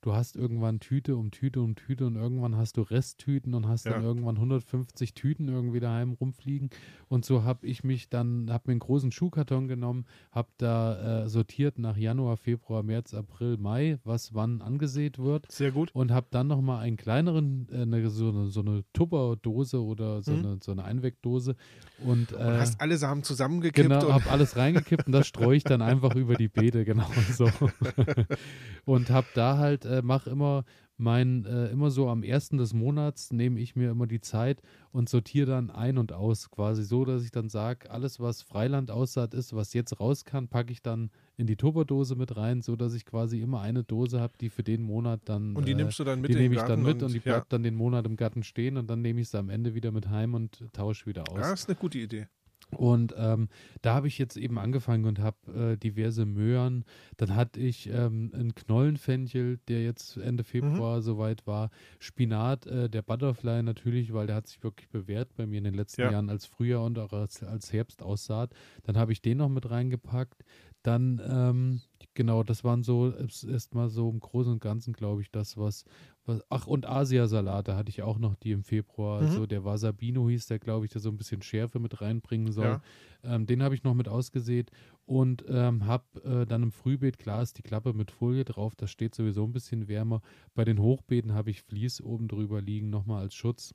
du 0.07 0.13
hast 0.13 0.37
irgendwann 0.37 0.79
Tüte 0.79 1.17
um 1.17 1.31
Tüte 1.31 1.61
um 1.61 1.75
Tüte 1.75 2.05
und 2.07 2.15
irgendwann 2.15 2.55
hast 2.55 2.77
du 2.77 2.81
Resttüten 2.81 3.53
und 3.53 3.67
hast 3.67 3.85
dann 3.85 4.01
Ja. 4.01 4.07
irgendwann 4.07 4.37
150 4.37 5.13
Tüten 5.13 5.49
irgendwie 5.49 5.81
daheim 5.81 6.13
rumfliegen. 6.13 6.69
Und 7.09 7.25
so 7.25 7.43
habe 7.43 7.67
ich 7.67 7.83
mich 7.83 8.09
dann, 8.09 8.49
habe 8.49 8.63
mir 8.67 8.71
einen 8.71 8.79
großen 8.79 9.11
Schuhkarton 9.11 9.67
genommen, 9.67 10.05
habe 10.31 10.47
da 10.57 11.23
äh, 11.25 11.29
sortiert 11.29 11.77
nach 11.77 11.97
Januar, 11.97 12.37
Februar, 12.37 12.83
März, 12.83 13.13
April, 13.13 13.57
Mai, 13.57 13.99
was 14.05 14.33
wann 14.33 14.61
angesät 14.61 15.19
wird 15.19 15.51
Sehr 15.51 15.71
gut. 15.71 15.91
und 15.93 16.11
habe 16.11 16.27
dann 16.31 16.47
nochmal 16.47 16.83
einen 16.83 16.95
kleineren, 16.95 17.67
äh, 17.71 17.81
eine, 17.81 18.09
so 18.09 18.29
eine, 18.29 18.47
so 18.47 18.61
eine 18.61 18.85
Tupperdose 18.93 19.83
oder 19.83 20.23
so, 20.23 20.31
Mhm. 20.31 20.37
eine, 20.45 20.59
so 20.63 20.71
eine 20.71 20.85
Einwegdose 20.85 21.55
und, 21.97 22.31
Und 22.31 22.39
äh, 22.39 22.59
hast 22.59 22.79
alle 22.79 22.97
Samen 22.97 23.23
zusammengekippt 23.23 23.89
Genau, 23.89 24.07
und 24.07 24.13
habe 24.13 24.29
alles 24.29 24.55
reingekippt 24.55 25.07
und 25.07 25.11
das 25.13 25.27
streue 25.27 25.57
ich 25.57 25.63
dann 25.65 25.81
einfach 25.81 26.15
über 26.15 26.35
die 26.37 26.47
Beete, 26.47 26.85
genau 26.85 27.07
so. 27.29 27.51
und 28.85 29.09
habe 29.09 29.27
da 29.33 29.57
halt, 29.57 29.85
äh, 29.85 29.96
mache 30.01 30.29
immer 30.29 30.63
mein, 30.97 31.45
äh, 31.45 31.67
immer 31.67 31.91
so 31.91 32.09
am 32.09 32.23
ersten 32.23 32.57
des 32.57 32.73
Monats 32.73 33.31
nehme 33.31 33.59
ich 33.59 33.75
mir 33.75 33.91
immer 33.91 34.07
die 34.07 34.19
Zeit 34.19 34.61
und 34.91 35.09
sortiere 35.09 35.45
dann 35.45 35.69
ein 35.69 35.97
und 35.97 36.11
aus, 36.11 36.49
quasi 36.49 36.83
so, 36.83 37.05
dass 37.05 37.23
ich 37.23 37.31
dann 37.31 37.49
sage, 37.49 37.91
alles, 37.91 38.19
was 38.19 38.41
Freilandaussaat 38.41 39.35
ist, 39.35 39.55
was 39.55 39.73
jetzt 39.73 39.99
raus 39.99 40.25
kann, 40.25 40.47
packe 40.47 40.71
ich 40.71 40.81
dann 40.81 41.11
in 41.37 41.45
die 41.45 41.55
Tupperdose 41.55 42.15
mit 42.15 42.35
rein, 42.35 42.61
so 42.61 42.75
dass 42.75 42.95
ich 42.95 43.05
quasi 43.05 43.41
immer 43.41 43.61
eine 43.61 43.83
Dose 43.83 44.19
habe, 44.19 44.33
die 44.41 44.49
für 44.49 44.63
den 44.63 44.81
Monat 44.81 45.21
dann 45.25 45.55
und 45.55 45.67
die 45.67 45.73
äh, 45.73 45.75
nimmst 45.75 45.99
du 45.99 46.03
dann 46.03 46.19
mit 46.19 46.31
die 46.31 46.35
nehme 46.35 46.55
ich 46.55 46.61
dann 46.63 46.81
mit 46.81 47.03
und, 47.03 47.13
die 47.13 47.17
ja, 47.17 47.33
bleibt 47.33 47.53
dann 47.53 47.61
den 47.61 47.75
Monat 47.75 48.05
im 48.07 48.15
Garten 48.15 48.41
stehen 48.43 48.77
und 48.77 48.89
dann 48.89 49.01
nehme 49.01 49.21
ich 49.21 49.29
sie 49.29 49.37
am 49.37 49.49
Ende 49.49 49.75
wieder 49.75 49.91
mit 49.91 50.09
heim 50.09 50.33
und 50.33 50.65
tausche 50.73 51.05
wieder 51.05 51.29
aus. 51.29 51.39
ja, 51.39 51.53
ist 51.53 51.69
eine 51.69 51.77
gute 51.77 51.99
Idee. 51.99 52.27
Und 52.75 53.15
ähm, 53.17 53.47
da 53.81 53.93
habe 53.95 54.07
ich 54.07 54.17
jetzt 54.17 54.35
eben 54.35 54.57
angefangen 54.59 55.05
und 55.05 55.19
habe 55.19 55.73
äh, 55.73 55.77
diverse 55.77 56.25
Möhren. 56.25 56.83
Dann 57.15 57.35
hatte 57.35 57.59
ich 57.59 57.87
ähm, 57.89 58.31
einen 58.33 58.55
Knollenfenchel, 58.55 59.59
der 59.67 59.83
jetzt 59.83 60.17
Ende 60.17 60.43
Februar 60.43 61.01
soweit 61.01 61.47
war. 61.47 61.69
Spinat, 61.99 62.67
äh, 62.67 62.89
der 62.89 63.01
Butterfly 63.03 63.63
natürlich, 63.63 64.13
weil 64.13 64.27
der 64.27 64.35
hat 64.35 64.47
sich 64.47 64.61
wirklich 64.63 64.89
bewährt 64.89 65.33
bei 65.35 65.45
mir 65.45 65.59
in 65.59 65.63
den 65.63 65.75
letzten 65.75 66.01
Ja. 66.01 66.11
Jahren 66.11 66.29
als 66.29 66.45
Frühjahr 66.45 66.83
und 66.83 66.99
auch 66.99 67.13
als, 67.13 67.41
als 67.43 67.71
Herbst 67.71 68.03
aussaat. 68.03 68.53
Dann 68.83 68.97
habe 68.97 69.13
ich 69.13 69.21
den 69.21 69.37
noch 69.37 69.49
mit 69.49 69.69
reingepackt. 69.69 70.43
Dann, 70.83 71.21
ähm, 71.27 71.81
genau, 72.13 72.43
das 72.43 72.63
waren 72.63 72.83
so 72.83 73.11
erstmal 73.11 73.89
so 73.89 74.09
im 74.09 74.19
Großen 74.19 74.51
und 74.53 74.61
Ganzen, 74.61 74.93
glaube 74.93 75.21
ich, 75.21 75.31
das, 75.31 75.57
was, 75.57 75.85
was. 76.27 76.43
Ach, 76.49 76.67
und 76.67 76.85
Asiasalate 76.87 77.75
hatte 77.75 77.89
ich 77.89 78.01
auch 78.01 78.19
noch, 78.19 78.35
die 78.35 78.51
im 78.51 78.63
Februar. 78.63 79.21
Mhm. 79.21 79.31
So 79.31 79.45
der 79.45 79.63
Wasabino 79.63 80.29
hieß 80.29 80.47
der, 80.47 80.59
glaube 80.59 80.85
ich, 80.85 80.91
der 80.91 81.01
so 81.01 81.09
ein 81.09 81.17
bisschen 81.17 81.41
Schärfe 81.41 81.79
mit 81.79 82.01
reinbringen 82.01 82.51
soll. 82.51 82.65
Ja. 82.65 82.81
Ähm, 83.23 83.45
den 83.45 83.63
habe 83.63 83.75
ich 83.75 83.83
noch 83.83 83.93
mit 83.93 84.07
ausgesät 84.07 84.71
und 85.05 85.45
ähm, 85.47 85.85
habe 85.85 86.03
äh, 86.23 86.45
dann 86.45 86.63
im 86.63 86.71
Frühbeet, 86.71 87.17
klar 87.17 87.41
ist 87.41 87.57
die 87.57 87.63
Klappe 87.63 87.93
mit 87.93 88.11
Folie 88.11 88.45
drauf, 88.45 88.75
das 88.75 88.91
steht 88.91 89.15
sowieso 89.15 89.43
ein 89.43 89.53
bisschen 89.53 89.87
wärmer. 89.87 90.21
Bei 90.53 90.65
den 90.65 90.79
Hochbeeten 90.79 91.33
habe 91.33 91.49
ich 91.49 91.61
Vlies 91.61 92.01
oben 92.01 92.27
drüber 92.27 92.61
liegen, 92.61 92.89
nochmal 92.89 93.23
als 93.23 93.33
Schutz. 93.33 93.73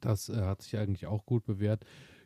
Das 0.00 0.28
äh, 0.28 0.42
hat 0.42 0.62
sich 0.62 0.76
eigentlich 0.76 1.06
auch 1.06 1.26
gut 1.26 1.44
bewährt. 1.44 1.84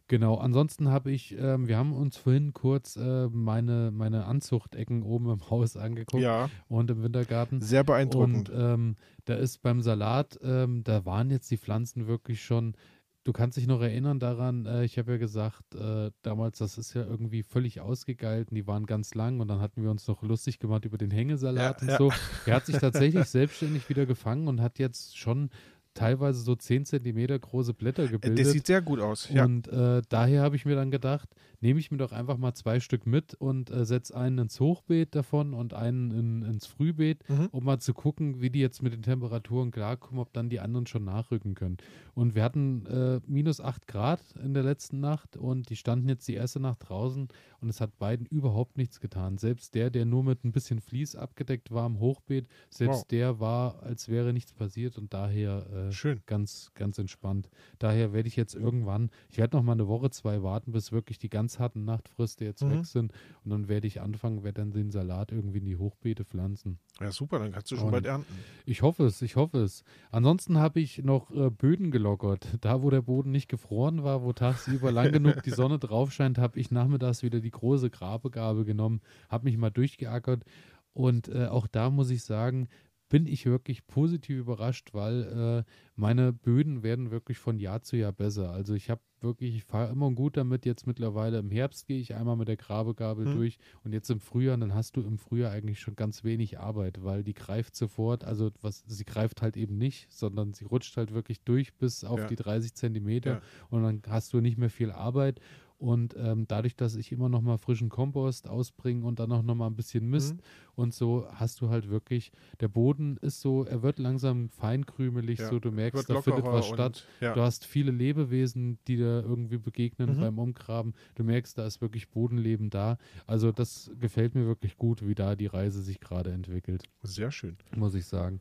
Genau, 0.08 0.36
ansonsten 0.36 0.88
habe 0.88 1.10
ich, 1.10 1.36
ähm, 1.36 1.66
wir 1.66 1.76
haben 1.76 1.92
uns 1.92 2.16
vorhin 2.16 2.52
kurz 2.52 2.96
äh, 2.96 3.26
meine, 3.28 3.90
meine 3.90 4.26
Anzuchtecken 4.26 5.02
oben 5.02 5.28
im 5.30 5.50
Haus 5.50 5.76
angeguckt 5.76 6.22
ja, 6.22 6.48
und 6.68 6.90
im 6.90 7.02
Wintergarten. 7.02 7.60
sehr 7.60 7.82
beeindruckend. 7.82 8.50
Und 8.50 8.56
ähm, 8.56 8.96
da 9.24 9.34
ist 9.34 9.62
beim 9.62 9.82
Salat, 9.82 10.38
ähm, 10.42 10.84
da 10.84 11.04
waren 11.06 11.30
jetzt 11.30 11.50
die 11.50 11.58
Pflanzen 11.58 12.06
wirklich 12.06 12.44
schon. 12.44 12.76
Du 13.24 13.32
kannst 13.32 13.56
dich 13.56 13.66
noch 13.66 13.80
erinnern 13.82 14.20
daran, 14.20 14.66
äh, 14.66 14.84
ich 14.84 14.96
habe 14.98 15.10
ja 15.12 15.18
gesagt, 15.18 15.74
äh, 15.74 16.12
damals, 16.22 16.58
das 16.58 16.78
ist 16.78 16.94
ja 16.94 17.04
irgendwie 17.04 17.42
völlig 17.42 17.80
ausgegeilt 17.80 18.50
und 18.50 18.54
die 18.54 18.68
waren 18.68 18.86
ganz 18.86 19.14
lang 19.16 19.40
und 19.40 19.48
dann 19.48 19.58
hatten 19.60 19.82
wir 19.82 19.90
uns 19.90 20.06
noch 20.06 20.22
lustig 20.22 20.60
gemacht 20.60 20.84
über 20.84 20.98
den 20.98 21.10
Hängesalat 21.10 21.80
Ja, 21.82 21.82
und 21.82 21.88
ja. 21.88 21.98
so. 21.98 22.12
Er 22.46 22.54
hat 22.54 22.66
sich 22.66 22.76
tatsächlich 22.78 23.24
selbstständig 23.24 23.88
wieder 23.88 24.06
gefangen 24.06 24.46
und 24.46 24.60
hat 24.60 24.78
jetzt 24.78 25.18
schon 25.18 25.50
teilweise 25.96 26.40
so 26.40 26.54
10 26.54 26.84
Zentimeter 26.84 27.36
große 27.38 27.74
Blätter 27.74 28.04
Äh, 28.04 28.08
gebildet. 28.08 28.46
das 28.46 28.52
sieht 28.52 28.66
sehr 28.66 28.82
gut 28.82 29.00
aus. 29.00 29.28
Ja, 29.32 29.44
Und 29.44 29.66
äh, 29.68 30.02
daher 30.08 30.42
habe 30.42 30.54
ich 30.56 30.64
mir 30.64 30.76
dann 30.76 30.90
gedacht, 30.92 31.28
nehme 31.60 31.80
ich 31.80 31.90
mir 31.90 31.96
doch 31.96 32.12
einfach 32.12 32.36
mal 32.36 32.54
zwei 32.54 32.78
Stück 32.80 33.06
mit 33.06 33.34
und 33.34 33.70
äh, 33.70 33.84
setze 33.84 34.16
einen 34.16 34.38
ins 34.38 34.60
Hochbeet 34.60 35.14
davon 35.14 35.54
und 35.54 35.74
einen 35.74 36.10
in, 36.12 36.42
ins 36.42 36.66
Frühbeet, 36.66 37.24
Mhm. 37.28 37.48
um 37.50 37.64
mal 37.64 37.80
zu 37.80 37.94
gucken, 37.94 38.40
wie 38.40 38.50
die 38.50 38.60
jetzt 38.60 38.82
mit 38.82 38.92
den 38.92 39.02
Temperaturen 39.02 39.70
klarkommen, 39.72 40.20
ob 40.20 40.32
dann 40.32 40.48
die 40.50 40.60
anderen 40.60 40.86
schon 40.86 41.04
nachrücken 41.04 41.54
können. 41.54 41.78
Und 42.14 42.34
wir 42.34 42.44
hatten 42.44 42.86
äh, 42.86 43.20
minus 43.26 43.60
8 43.60 43.86
Grad 43.88 44.20
in 44.44 44.54
der 44.54 44.62
letzten 44.62 45.00
Nacht 45.00 45.36
und 45.36 45.70
die 45.70 45.76
standen 45.76 46.08
jetzt 46.08 46.28
die 46.28 46.34
erste 46.34 46.60
Nacht 46.60 46.88
draußen 46.88 47.28
und 47.60 47.68
es 47.68 47.80
hat 47.80 47.98
beiden 47.98 48.26
überhaupt 48.26 48.76
nichts 48.76 49.00
getan. 49.00 49.38
Selbst 49.38 49.74
der, 49.74 49.90
der 49.90 50.04
nur 50.04 50.22
mit 50.24 50.44
ein 50.44 50.52
bisschen 50.52 50.80
Vlies 50.80 51.16
abgedeckt 51.16 51.72
war 51.72 51.86
im 51.86 51.98
Hochbeet, 52.00 52.46
selbst 52.70 52.98
Wow. 52.98 53.08
der 53.08 53.40
war, 53.40 53.82
als 53.82 54.08
wäre 54.08 54.32
nichts 54.34 54.52
passiert 54.52 54.98
und 54.98 55.12
daher 55.14 55.66
äh, 55.88 55.92
schön. 55.92 56.20
ganz, 56.26 56.70
ganz 56.74 56.98
entspannt. 56.98 57.48
Daher 57.78 58.12
werde 58.12 58.28
ich 58.28 58.36
jetzt 58.36 58.54
irgendwann, 58.54 59.10
ich 59.28 59.38
werde 59.38 59.56
noch 59.56 59.62
mal 59.62 59.72
eine 59.72 59.88
Woche, 59.88 60.10
zwei 60.10 60.42
warten, 60.42 60.72
bis 60.72 60.92
wirklich 60.92 61.18
die 61.18 61.28
ganz 61.28 61.58
harten 61.58 61.84
Nachtfriste 61.84 62.44
jetzt 62.44 62.62
Mhm. 62.62 62.70
weg 62.70 62.86
sind. 62.86 63.12
Und 63.44 63.50
dann 63.50 63.68
werde 63.68 63.86
ich 63.86 64.00
anfangen, 64.00 64.44
werde 64.44 64.60
dann 64.62 64.70
den 64.72 64.90
Salat 64.90 65.32
irgendwie 65.32 65.58
in 65.58 65.64
die 65.64 65.76
Hochbeete 65.76 66.24
pflanzen. 66.24 66.78
Ja, 67.00 67.10
super, 67.12 67.38
dann 67.38 67.52
kannst 67.52 67.70
du 67.70 67.76
schon 67.76 67.86
Und- 67.86 67.92
bald 67.92 68.06
ernten. 68.06 68.32
Ich 68.64 68.82
hoffe 68.82 69.04
es, 69.04 69.20
ich 69.22 69.36
hoffe 69.36 69.58
es. 69.58 69.84
Ansonsten 70.10 70.58
habe 70.58 70.80
ich 70.80 71.02
noch 71.04 71.30
äh, 71.30 71.50
Böden 71.50 71.90
gelockert. 71.90 72.46
Da, 72.66 72.82
wo 72.82 72.90
der 72.90 73.02
Boden 73.02 73.30
nicht 73.30 73.48
gefroren 73.48 74.02
war, 74.02 74.22
wo 74.22 74.32
tagsüber 74.32 74.90
lang 74.90 75.12
genug 75.12 75.42
die 75.44 75.50
Sonne 75.50 75.78
drauf 75.78 76.12
scheint, 76.12 76.38
habe 76.38 76.58
ich 76.58 76.70
nachmittags 76.70 77.22
wieder 77.22 77.40
die 77.40 77.50
große 77.50 77.90
Grabegabe 77.90 78.64
genommen, 78.64 79.00
habe 79.28 79.44
mich 79.44 79.56
mal 79.56 79.70
durchgeackert. 79.70 80.44
Und 80.92 81.28
äh, 81.28 81.46
auch 81.46 81.66
da 81.66 81.90
muss 81.90 82.10
ich 82.10 82.24
sagen, 82.24 82.68
bin 83.08 83.26
ich 83.26 83.46
wirklich 83.46 83.86
positiv 83.86 84.38
überrascht, 84.38 84.92
weil 84.92 85.64
äh, 85.66 85.70
meine 85.94 86.32
Böden 86.32 86.82
werden 86.82 87.10
wirklich 87.10 87.38
von 87.38 87.58
Jahr 87.58 87.82
zu 87.82 87.96
Jahr 87.96 88.12
besser. 88.12 88.50
Also 88.50 88.74
ich 88.74 88.90
habe 88.90 89.00
wirklich, 89.20 89.54
ich 89.56 89.64
fahre 89.64 89.92
immer 89.92 90.10
gut 90.10 90.36
damit. 90.36 90.66
Jetzt 90.66 90.86
mittlerweile 90.86 91.38
im 91.38 91.50
Herbst 91.50 91.86
gehe 91.86 92.00
ich 92.00 92.14
einmal 92.14 92.36
mit 92.36 92.48
der 92.48 92.56
Grabegabel 92.56 93.26
Hm. 93.26 93.34
durch 93.34 93.58
und 93.84 93.92
jetzt 93.92 94.10
im 94.10 94.20
Frühjahr, 94.20 94.56
dann 94.56 94.74
hast 94.74 94.96
du 94.96 95.02
im 95.02 95.18
Frühjahr 95.18 95.52
eigentlich 95.52 95.80
schon 95.80 95.94
ganz 95.96 96.24
wenig 96.24 96.58
Arbeit, 96.58 97.02
weil 97.04 97.22
die 97.22 97.34
greift 97.34 97.76
sofort, 97.76 98.24
also 98.24 98.50
was, 98.60 98.84
sie 98.86 99.04
greift 99.04 99.40
halt 99.40 99.56
eben 99.56 99.78
nicht, 99.78 100.12
sondern 100.12 100.52
sie 100.52 100.64
rutscht 100.64 100.96
halt 100.96 101.14
wirklich 101.14 101.40
durch 101.42 101.74
bis 101.74 102.04
auf 102.04 102.18
Ja. 102.20 102.26
die 102.26 102.36
30 102.36 102.74
Zentimeter 102.74 103.30
Ja. 103.30 103.40
und 103.70 103.82
dann 103.84 104.02
hast 104.08 104.32
du 104.32 104.40
nicht 104.40 104.58
mehr 104.58 104.70
viel 104.70 104.90
Arbeit. 104.90 105.40
Und 105.78 106.14
ähm, 106.16 106.46
dadurch, 106.48 106.74
dass 106.74 106.96
ich 106.96 107.12
immer 107.12 107.28
noch 107.28 107.42
mal 107.42 107.58
frischen 107.58 107.90
Kompost 107.90 108.48
ausbringe 108.48 109.04
und 109.04 109.18
dann 109.18 109.30
auch 109.32 109.42
noch 109.42 109.54
mal 109.54 109.66
ein 109.66 109.76
bisschen 109.76 110.08
Mist 110.08 110.36
Mhm. 110.36 110.40
und 110.74 110.94
so, 110.94 111.26
hast 111.34 111.60
du 111.60 111.68
halt 111.68 111.90
wirklich, 111.90 112.32
der 112.60 112.68
Boden 112.68 113.18
ist 113.18 113.42
so, 113.42 113.64
er 113.64 113.82
wird 113.82 113.98
langsam 113.98 114.48
feinkrümelig, 114.48 115.38
Ja, 115.38 115.48
so 115.50 115.58
du 115.58 115.70
merkst, 115.70 116.08
da 116.08 116.22
findet 116.22 116.46
was 116.46 116.66
statt. 116.66 117.06
Ja. 117.20 117.34
Du 117.34 117.42
hast 117.42 117.66
viele 117.66 117.90
Lebewesen, 117.90 118.78
die 118.88 118.96
da 118.96 119.20
irgendwie 119.20 119.58
begegnen 119.58 120.16
Mhm. 120.16 120.20
beim 120.20 120.38
Umgraben. 120.38 120.94
Du 121.14 121.24
merkst, 121.24 121.58
da 121.58 121.66
ist 121.66 121.82
wirklich 121.82 122.08
Bodenleben 122.08 122.70
da. 122.70 122.96
Also 123.26 123.52
das 123.52 123.90
gefällt 124.00 124.34
mir 124.34 124.46
wirklich 124.46 124.78
gut, 124.78 125.06
wie 125.06 125.14
da 125.14 125.36
die 125.36 125.44
Reise 125.46 125.82
sich 125.82 126.00
gerade 126.00 126.32
entwickelt, 126.32 126.84
Sehr 127.02 127.30
schön. 127.30 127.58
muss 127.76 127.94
ich 127.94 128.06
sagen. 128.06 128.38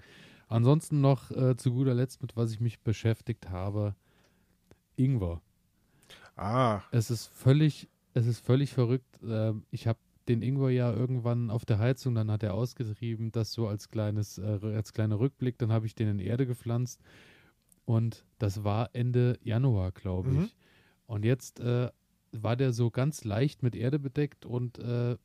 Ansonsten 0.48 1.02
noch 1.02 1.32
äh, 1.32 1.58
zu 1.58 1.74
guter 1.74 1.94
Letzt, 1.96 2.22
mit 2.22 2.38
was 2.38 2.52
ich 2.54 2.62
mich 2.62 2.80
beschäftigt 2.80 3.50
habe, 3.50 3.94
Ingwer. 4.96 5.42
Ah, 6.36 6.82
Es 6.92 7.12
ist 7.12 7.28
völlig, 7.28 7.90
es 8.14 8.28
ist 8.28 8.40
völlig 8.40 8.74
verrückt. 8.74 9.20
Ähm, 9.24 9.66
ich 9.72 9.88
habe 9.88 10.00
den 10.28 10.42
Ingwer 10.42 10.70
ja 10.72 10.92
irgendwann 10.92 11.50
auf 11.52 11.66
der 11.66 11.80
Heizung, 11.80 12.16
dann 12.16 12.32
hat 12.32 12.44
er 12.44 12.54
ausgetrieben, 12.54 13.32
das 13.32 13.52
so 13.54 13.68
als 13.68 13.90
kleines, 13.90 14.38
äh, 14.38 14.60
als 14.64 14.94
kleiner 14.94 15.20
Rückblick, 15.20 15.58
dann 15.58 15.72
habe 15.72 15.86
ich 15.86 15.96
den 15.96 16.08
in 16.08 16.20
Erde 16.20 16.48
gepflanzt 16.48 17.00
und 17.86 18.26
das 18.40 18.64
war 18.64 18.90
Ende 18.94 19.38
Januar, 19.44 19.92
glaube 19.92 20.32
ich. 20.32 20.38
Mhm. 20.38 20.50
Und 21.08 21.26
jetzt 21.26 21.60
äh, 21.60 21.90
war 22.32 22.56
der 22.56 22.74
so 22.74 22.90
ganz 22.90 23.24
leicht 23.24 23.62
mit 23.64 23.76
Erde 23.76 24.00
bedeckt 24.00 24.46
und 24.46 24.80
äh, 24.80 25.18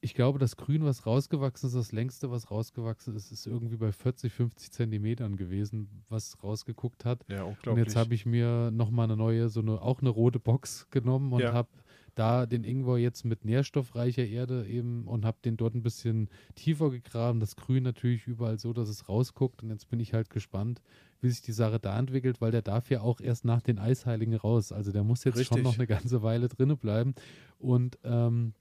ich 0.00 0.14
glaube, 0.14 0.38
das 0.38 0.56
Grün, 0.56 0.84
was 0.84 1.06
rausgewachsen 1.06 1.66
ist, 1.68 1.74
das 1.74 1.90
längste, 1.92 2.30
was 2.30 2.50
rausgewachsen 2.50 3.16
ist, 3.16 3.32
ist 3.32 3.46
irgendwie 3.46 3.76
bei 3.76 3.90
40, 3.90 4.32
50 4.32 4.70
Zentimetern 4.70 5.36
gewesen, 5.36 6.04
was 6.08 6.40
rausgeguckt 6.42 7.04
hat. 7.04 7.24
Ja, 7.28 7.42
Und 7.42 7.48
unglaublich. 7.56 7.86
jetzt 7.86 7.96
habe 7.96 8.14
ich 8.14 8.24
mir 8.24 8.70
nochmal 8.70 9.04
eine 9.04 9.16
neue, 9.16 9.48
so 9.48 9.60
eine, 9.60 9.82
auch 9.82 10.00
eine 10.00 10.10
rote 10.10 10.38
Box 10.38 10.86
genommen 10.90 11.32
und 11.32 11.40
Ja. 11.40 11.52
habe 11.52 11.68
da 12.14 12.46
den 12.46 12.64
Ingwer 12.64 12.98
jetzt 12.98 13.24
mit 13.24 13.44
nährstoffreicher 13.44 14.24
Erde 14.26 14.66
eben 14.66 15.06
und 15.06 15.24
habe 15.24 15.38
den 15.44 15.56
dort 15.56 15.74
ein 15.74 15.82
bisschen 15.82 16.28
tiefer 16.56 16.90
gegraben. 16.90 17.38
Das 17.38 17.54
Grün 17.54 17.84
natürlich 17.84 18.26
überall 18.26 18.58
so, 18.58 18.72
dass 18.72 18.88
es 18.88 19.08
rausguckt. 19.08 19.62
Und 19.62 19.70
jetzt 19.70 19.88
bin 19.88 20.00
ich 20.00 20.14
halt 20.14 20.28
gespannt, 20.30 20.80
wie 21.20 21.28
sich 21.28 21.42
die 21.42 21.52
Sache 21.52 21.78
da 21.78 21.96
entwickelt, 21.98 22.40
weil 22.40 22.50
der 22.50 22.62
darf 22.62 22.90
ja 22.90 23.02
auch 23.02 23.20
erst 23.20 23.44
nach 23.44 23.62
den 23.62 23.78
Eisheiligen 23.78 24.34
raus. 24.34 24.72
Also 24.72 24.90
der 24.90 25.04
muss 25.04 25.22
jetzt 25.24 25.34
schon 25.44 25.58
Richtig. 25.58 25.62
noch 25.64 25.74
eine 25.74 25.86
ganze 25.86 26.22
Weile 26.22 26.48
drinne 26.48 26.76
bleiben. 26.76 27.14
Und 27.58 27.98
ähm, 28.02 28.52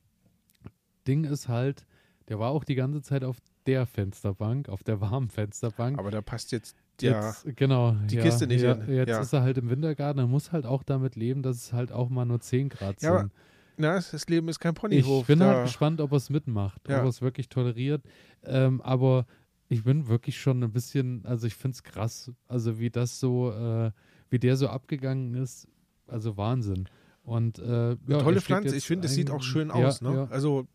Ding 1.08 1.24
ist 1.24 1.48
halt, 1.48 1.86
der 2.28 2.40
war 2.40 2.50
auch 2.52 2.64
die 2.64 2.76
ganze 2.76 3.02
Zeit 3.02 3.24
auf 3.24 3.38
der 3.66 3.86
Fensterbank, 3.86 4.70
auf 4.70 4.84
der 4.84 5.02
warmen 5.02 5.30
Fensterbank. 5.30 5.98
Aber 6.00 6.12
da 6.12 6.22
passt 6.22 6.52
jetzt, 6.52 6.76
ja, 7.02 7.28
Jetzt, 7.28 7.56
genau. 7.56 7.96
die 8.10 8.16
ja, 8.16 8.24
Kiste 8.24 8.48
nicht 8.48 8.62
ja, 8.62 8.76
hin. 8.76 8.96
Jetzt 8.96 9.10
Ja. 9.10 9.20
ist 9.22 9.34
er 9.34 9.42
halt 9.42 9.58
im 9.58 9.70
Wintergarten. 9.70 10.20
Er 10.20 10.28
muss 10.28 10.52
halt 10.52 10.66
auch 10.66 10.84
damit 10.84 11.16
leben, 11.16 11.42
dass 11.44 11.58
es 11.58 11.74
halt 11.74 11.92
auch 11.92 12.10
mal 12.10 12.26
nur 12.26 12.40
10 12.40 12.70
Grad 12.70 13.02
Ja, 13.02 13.10
aber 13.12 13.20
sind. 13.22 13.32
na, 13.78 13.96
das 13.96 14.28
Leben 14.28 14.48
ist 14.50 14.60
kein 14.60 14.74
Ich 14.74 14.80
Ponyhof. 14.82 15.28
bin 15.28 15.40
da, 15.40 15.48
halt 15.54 15.66
gespannt, 15.66 16.02
ob 16.02 16.12
er 16.12 16.18
es 16.18 16.30
mitmacht, 16.30 16.82
Ja. 16.88 16.98
ob 17.00 17.04
er 17.06 17.10
es 17.10 17.22
wirklich 17.22 17.50
toleriert. 17.50 18.04
Ähm, 18.44 18.82
aber 18.82 19.26
ich 19.70 19.84
bin 19.84 20.08
wirklich 20.08 20.40
schon 20.40 20.64
ein 20.64 20.72
bisschen, 20.72 21.26
also 21.26 21.46
ich 21.46 21.56
finde 21.56 21.76
es 21.76 21.84
krass, 21.84 22.32
also 22.48 22.80
wie 22.80 22.90
das 22.90 23.20
so, 23.20 23.52
äh, 23.52 23.92
wie 24.30 24.40
der 24.40 24.56
so 24.58 24.68
abgegangen 24.70 25.36
ist. 25.36 25.68
Also 26.08 26.38
Wahnsinn. 26.38 26.88
Und 27.24 27.60
äh, 27.60 27.90
ja, 28.08 28.20
Tolle 28.20 28.40
Pflanze. 28.40 28.76
Ich 28.78 28.86
finde, 28.86 29.08
es 29.08 29.14
sieht 29.14 29.30
auch 29.30 29.44
schön 29.44 29.68
ja, 29.68 29.76
aus. 29.76 30.02
Ne? 30.02 30.14
Ja. 30.14 30.28
Also, 30.30 30.66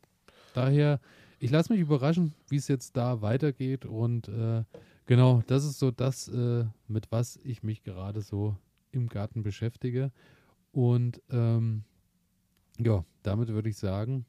Daher, 0.53 1.01
ich 1.39 1.51
lasse 1.51 1.73
mich 1.73 1.81
überraschen, 1.81 2.35
wie 2.49 2.57
es 2.57 2.69
jetzt 2.69 2.97
da 2.97 3.23
weitergeht. 3.23 3.85
Und 3.85 4.29
äh, 4.29 4.65
genau, 5.07 5.43
das 5.47 5.65
ist 5.65 5.79
so 5.79 5.91
das, 5.91 6.29
äh, 6.29 6.65
mit 6.89 7.11
was 7.11 7.39
ich 7.43 7.62
mich 7.62 7.83
gerade 7.83 8.20
so 8.20 8.57
im 8.91 9.09
Garten 9.09 9.43
beschäftige. 9.43 10.12
Und 10.70 11.20
ähm, 11.31 11.85
ja, 12.79 13.05
damit 13.23 13.49
würde 13.49 13.69
ich 13.69 13.77
sagen, 13.77 14.27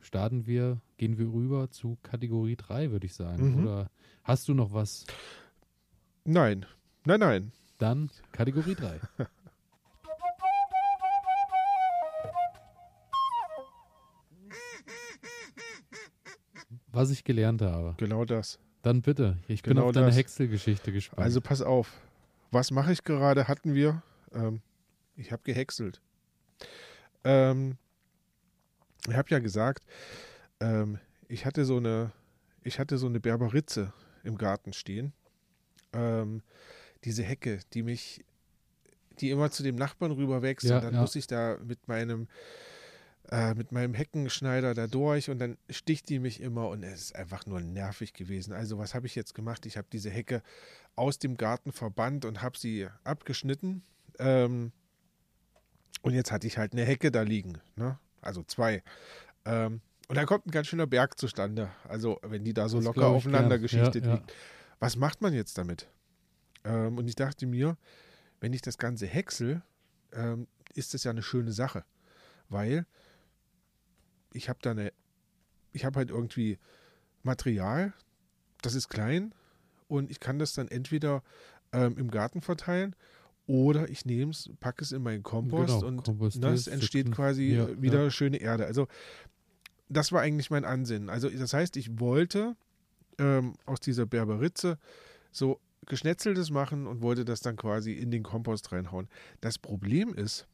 starten 0.00 0.46
wir, 0.46 0.80
gehen 0.96 1.18
wir 1.18 1.32
rüber 1.32 1.70
zu 1.70 1.98
Kategorie 2.02 2.56
3, 2.56 2.90
würde 2.90 3.06
ich 3.06 3.14
sagen. 3.14 3.52
Mhm. 3.52 3.62
Oder 3.62 3.90
hast 4.22 4.48
du 4.48 4.54
noch 4.54 4.72
was? 4.72 5.06
nein. 6.24 6.66
Nein, 7.04 7.20
nein. 7.20 7.52
Dann 7.78 8.10
Kategorie 8.32 8.74
3. 8.74 9.00
Was 16.92 17.10
ich 17.10 17.24
gelernt 17.24 17.62
habe. 17.62 17.94
Genau 17.98 18.24
das. 18.24 18.58
Dann 18.82 19.02
bitte. 19.02 19.36
Ich 19.46 19.62
bin 19.62 19.74
Genau 19.74 19.88
auf 19.88 19.92
deine 19.92 20.06
das. 20.06 20.16
Häckselgeschichte 20.16 20.92
gespannt. 20.92 21.22
Also 21.22 21.40
pass 21.40 21.60
auf. 21.62 21.92
Was 22.50 22.70
mache 22.70 22.92
ich 22.92 23.04
gerade? 23.04 23.46
Hatten 23.46 23.74
wir. 23.74 24.02
Ähm, 24.32 24.60
ich 25.16 25.32
habe 25.32 25.42
gehäckselt. 25.44 26.00
Ähm, 27.24 27.76
ich 29.06 29.14
habe 29.14 29.28
ja 29.30 29.38
gesagt, 29.38 29.84
ähm, 30.60 30.98
ich 31.28 31.46
hatte 31.46 31.64
so 31.64 31.76
eine, 31.76 32.12
ich 32.62 32.78
hatte 32.78 32.98
so 32.98 33.06
eine 33.06 33.20
Berberitze 33.20 33.92
im 34.24 34.36
Garten 34.36 34.72
stehen. 34.72 35.12
Ähm, 35.92 36.42
diese 37.04 37.22
Hecke, 37.22 37.60
die 37.72 37.82
mich, 37.82 38.24
die 39.20 39.30
immer 39.30 39.50
zu 39.50 39.62
dem 39.62 39.76
Nachbarn 39.76 40.12
rüber 40.12 40.42
wächst. 40.42 40.68
Ja, 40.68 40.76
und 40.76 40.84
dann 40.84 40.94
ja. 40.94 41.00
muss 41.00 41.16
ich 41.16 41.26
da 41.26 41.58
mit 41.62 41.88
meinem, 41.88 42.28
äh, 43.30 43.54
mit 43.54 43.70
meinem 43.70 43.94
Heckenschneider 43.94 44.74
da 44.74 44.86
durch 44.86 45.30
und 45.30 45.38
dann 45.38 45.56
sticht 45.68 46.08
die 46.08 46.18
mich 46.18 46.40
immer 46.40 46.68
und 46.68 46.82
es 46.82 47.00
ist 47.02 47.16
einfach 47.16 47.46
nur 47.46 47.60
nervig 47.60 48.12
gewesen. 48.12 48.52
Also 48.52 48.78
was 48.78 48.94
habe 48.94 49.06
ich 49.06 49.14
jetzt 49.14 49.34
gemacht? 49.34 49.66
Ich 49.66 49.76
habe 49.76 49.86
diese 49.92 50.10
Hecke 50.10 50.42
aus 50.96 51.18
dem 51.18 51.36
Garten 51.36 51.70
verbannt 51.72 52.24
und 52.24 52.42
habe 52.42 52.58
sie 52.58 52.88
abgeschnitten. 53.04 53.82
Ähm, 54.18 54.72
und 56.02 56.14
jetzt 56.14 56.32
hatte 56.32 56.46
ich 56.46 56.58
halt 56.58 56.72
eine 56.72 56.84
Hecke 56.84 57.12
da 57.12 57.22
liegen, 57.22 57.58
ne? 57.76 57.98
also 58.20 58.42
zwei. 58.42 58.82
Ähm, 59.44 59.80
und 60.08 60.16
da 60.16 60.24
kommt 60.24 60.46
ein 60.46 60.50
ganz 60.50 60.66
schöner 60.66 60.88
Berg 60.88 61.16
zustande. 61.18 61.70
Also 61.84 62.18
wenn 62.22 62.42
die 62.42 62.52
da 62.52 62.68
so 62.68 62.78
Das 62.78 62.86
locker 62.86 63.06
aufeinander 63.06 63.58
gern. 63.58 63.62
geschichtet 63.62 64.04
ja, 64.04 64.10
ja. 64.10 64.16
liegt. 64.16 64.34
Was 64.80 64.96
macht 64.96 65.20
man 65.20 65.32
jetzt 65.34 65.56
damit? 65.56 65.88
Ähm, 66.64 66.98
und 66.98 67.06
ich 67.06 67.14
dachte 67.14 67.46
mir, 67.46 67.76
wenn 68.40 68.52
ich 68.52 68.62
das 68.62 68.76
Ganze 68.76 69.06
häcksel, 69.06 69.62
ähm, 70.12 70.48
ist 70.74 70.94
das 70.94 71.04
ja 71.04 71.12
eine 71.12 71.22
schöne 71.22 71.52
Sache. 71.52 71.84
Weil 72.48 72.86
ich 74.32 74.48
habe 74.48 74.58
da 74.62 74.72
eine, 74.72 74.92
ich 75.72 75.84
habe 75.84 75.96
halt 75.96 76.10
irgendwie 76.10 76.58
Material, 77.22 77.92
das 78.62 78.74
ist 78.74 78.88
klein 78.88 79.34
und 79.88 80.10
ich 80.10 80.20
kann 80.20 80.38
das 80.38 80.54
dann 80.54 80.68
entweder 80.68 81.22
ähm, 81.72 81.96
im 81.98 82.10
Garten 82.10 82.40
verteilen 82.40 82.96
oder 83.46 83.88
ich 83.88 84.04
nehme 84.04 84.30
es, 84.30 84.50
packe 84.60 84.82
es 84.84 84.92
in 84.92 85.02
meinen 85.02 85.22
Kompost 85.22 85.66
Genau, 85.80 85.86
und 85.86 86.04
kompostierst, 86.04 86.44
ne, 86.44 86.52
es 86.54 86.66
entsteht 86.66 87.10
quasi 87.12 87.54
Ja, 87.54 87.82
wieder 87.82 88.04
ja. 88.04 88.10
schöne 88.10 88.38
Erde. 88.38 88.66
Also 88.66 88.86
das 89.88 90.12
war 90.12 90.20
eigentlich 90.20 90.50
mein 90.50 90.64
Ansinnen. 90.64 91.08
Also 91.08 91.28
das 91.28 91.52
heißt, 91.52 91.76
ich 91.76 91.98
wollte 91.98 92.56
ähm, 93.18 93.54
aus 93.66 93.80
dieser 93.80 94.06
Berberitze 94.06 94.78
so 95.32 95.60
Geschnetzeltes 95.86 96.50
machen 96.50 96.86
und 96.86 97.02
wollte 97.02 97.24
das 97.24 97.40
dann 97.40 97.56
quasi 97.56 97.92
in 97.92 98.10
den 98.10 98.22
Kompost 98.22 98.70
reinhauen. 98.70 99.08
Das 99.40 99.58
Problem 99.58 100.14
ist, 100.14 100.46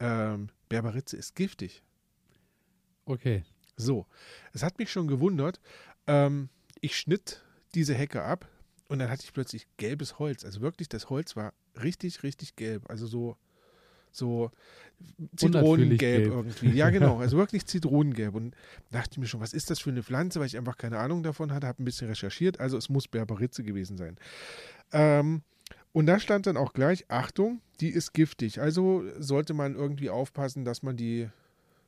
ähm, 0.00 0.48
Berberitze 0.68 1.16
ist 1.16 1.34
giftig. 1.34 1.82
Okay. 3.08 3.42
So, 3.76 4.06
es 4.52 4.62
hat 4.62 4.78
mich 4.78 4.90
schon 4.90 5.08
gewundert. 5.08 5.60
Ähm, 6.06 6.48
ich 6.80 6.96
schnitt 6.96 7.42
diese 7.74 7.94
Hecke 7.94 8.22
ab 8.22 8.48
und 8.88 8.98
dann 8.98 9.10
hatte 9.10 9.24
ich 9.24 9.32
plötzlich 9.32 9.66
gelbes 9.76 10.18
Holz. 10.18 10.44
Also 10.44 10.60
wirklich, 10.60 10.88
das 10.88 11.08
Holz 11.10 11.36
war 11.36 11.52
richtig, 11.82 12.22
richtig 12.22 12.56
gelb. 12.56 12.88
Also 12.90 13.06
so, 13.06 13.36
so 14.10 14.50
Zitronengelb 15.36 16.00
gelb. 16.00 16.26
irgendwie. 16.26 16.70
Ja, 16.70 16.90
genau. 16.90 17.18
Also 17.20 17.36
wirklich 17.36 17.66
Zitronengelb. 17.66 18.34
Und 18.34 18.54
dachte 18.90 19.12
ich 19.12 19.18
mir 19.18 19.26
schon, 19.26 19.40
was 19.40 19.52
ist 19.52 19.70
das 19.70 19.78
für 19.78 19.90
eine 19.90 20.02
Pflanze, 20.02 20.40
weil 20.40 20.46
ich 20.46 20.56
einfach 20.56 20.76
keine 20.76 20.98
Ahnung 20.98 21.22
davon 21.22 21.52
hatte, 21.52 21.66
habe 21.66 21.82
ein 21.82 21.84
bisschen 21.84 22.08
recherchiert. 22.08 22.60
Also 22.60 22.76
es 22.76 22.88
muss 22.88 23.08
Berberitze 23.08 23.62
gewesen 23.62 23.96
sein. 23.96 24.16
Ähm, 24.92 25.42
und 25.92 26.06
da 26.06 26.20
stand 26.20 26.46
dann 26.46 26.56
auch 26.56 26.72
gleich, 26.72 27.06
Achtung, 27.08 27.60
die 27.80 27.88
ist 27.88 28.12
giftig. 28.12 28.60
Also 28.60 29.04
sollte 29.18 29.54
man 29.54 29.74
irgendwie 29.74 30.10
aufpassen, 30.10 30.64
dass 30.64 30.82
man 30.82 30.96
die 30.96 31.28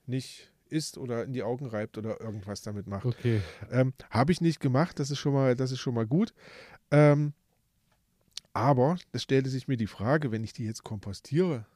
nicht 0.07 0.50
isst 0.71 0.99
oder 0.99 1.25
in 1.25 1.33
die 1.33 1.43
Augen 1.43 1.67
reibt 1.67 1.99
oder 1.99 2.21
irgendwas 2.21 2.63
damit 2.63 2.87
macht. 2.87 3.07
Okay. 3.07 3.43
Ähm, 3.71 3.93
Habe 4.11 4.33
ich 4.33 4.41
nicht 4.41 4.61
gemacht, 4.61 4.99
das 4.99 5.11
ist 5.11 5.19
schon 5.19 5.33
mal, 5.35 5.55
das 5.57 5.73
ist 5.73 5.81
schon 5.81 5.95
mal 5.95 6.07
gut. 6.07 6.33
Ähm, 6.91 7.33
aber 8.53 8.97
es 9.13 9.23
stellte 9.23 9.49
sich 9.49 9.69
mir 9.69 9.77
die 9.77 9.87
Frage, 9.87 10.33
wenn 10.33 10.43
ich 10.45 10.53
die 10.53 10.65
jetzt 10.65 10.83
kompostiere, 10.83 11.67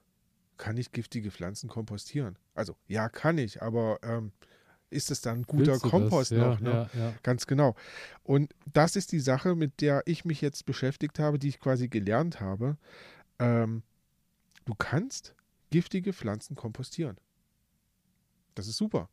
kann 0.56 0.76
ich 0.76 0.92
giftige 0.92 1.30
Pflanzen 1.30 1.68
kompostieren? 1.68 2.36
Also 2.54 2.76
ja, 2.88 3.08
kann 3.08 3.38
ich, 3.38 3.62
aber 3.62 3.98
ähm, 4.02 4.32
ist 4.90 5.10
es 5.10 5.20
dann 5.20 5.40
ein 5.40 5.42
guter 5.44 5.78
Kompost 5.78 6.32
das? 6.32 6.38
noch? 6.38 6.60
Ja, 6.60 6.64
Ne? 6.64 6.90
ja, 6.94 7.00
ja. 7.00 7.14
Ganz 7.22 7.46
genau. 7.46 7.74
Und 8.22 8.54
das 8.72 8.96
ist 8.96 9.12
die 9.12 9.20
Sache, 9.20 9.54
mit 9.54 9.80
der 9.80 10.02
ich 10.06 10.24
mich 10.24 10.40
jetzt 10.40 10.66
beschäftigt 10.66 11.18
habe, 11.18 11.38
die 11.38 11.48
ich 11.48 11.60
quasi 11.60 11.88
gelernt 11.88 12.40
habe. 12.40 12.76
Ähm, 13.38 13.82
du 14.64 14.74
kannst 14.76 15.34
giftige 15.70 16.12
Pflanzen 16.12 16.54
kompostieren. 16.54 17.16
Das 18.54 18.68
ist 18.68 18.76
super, 18.76 19.08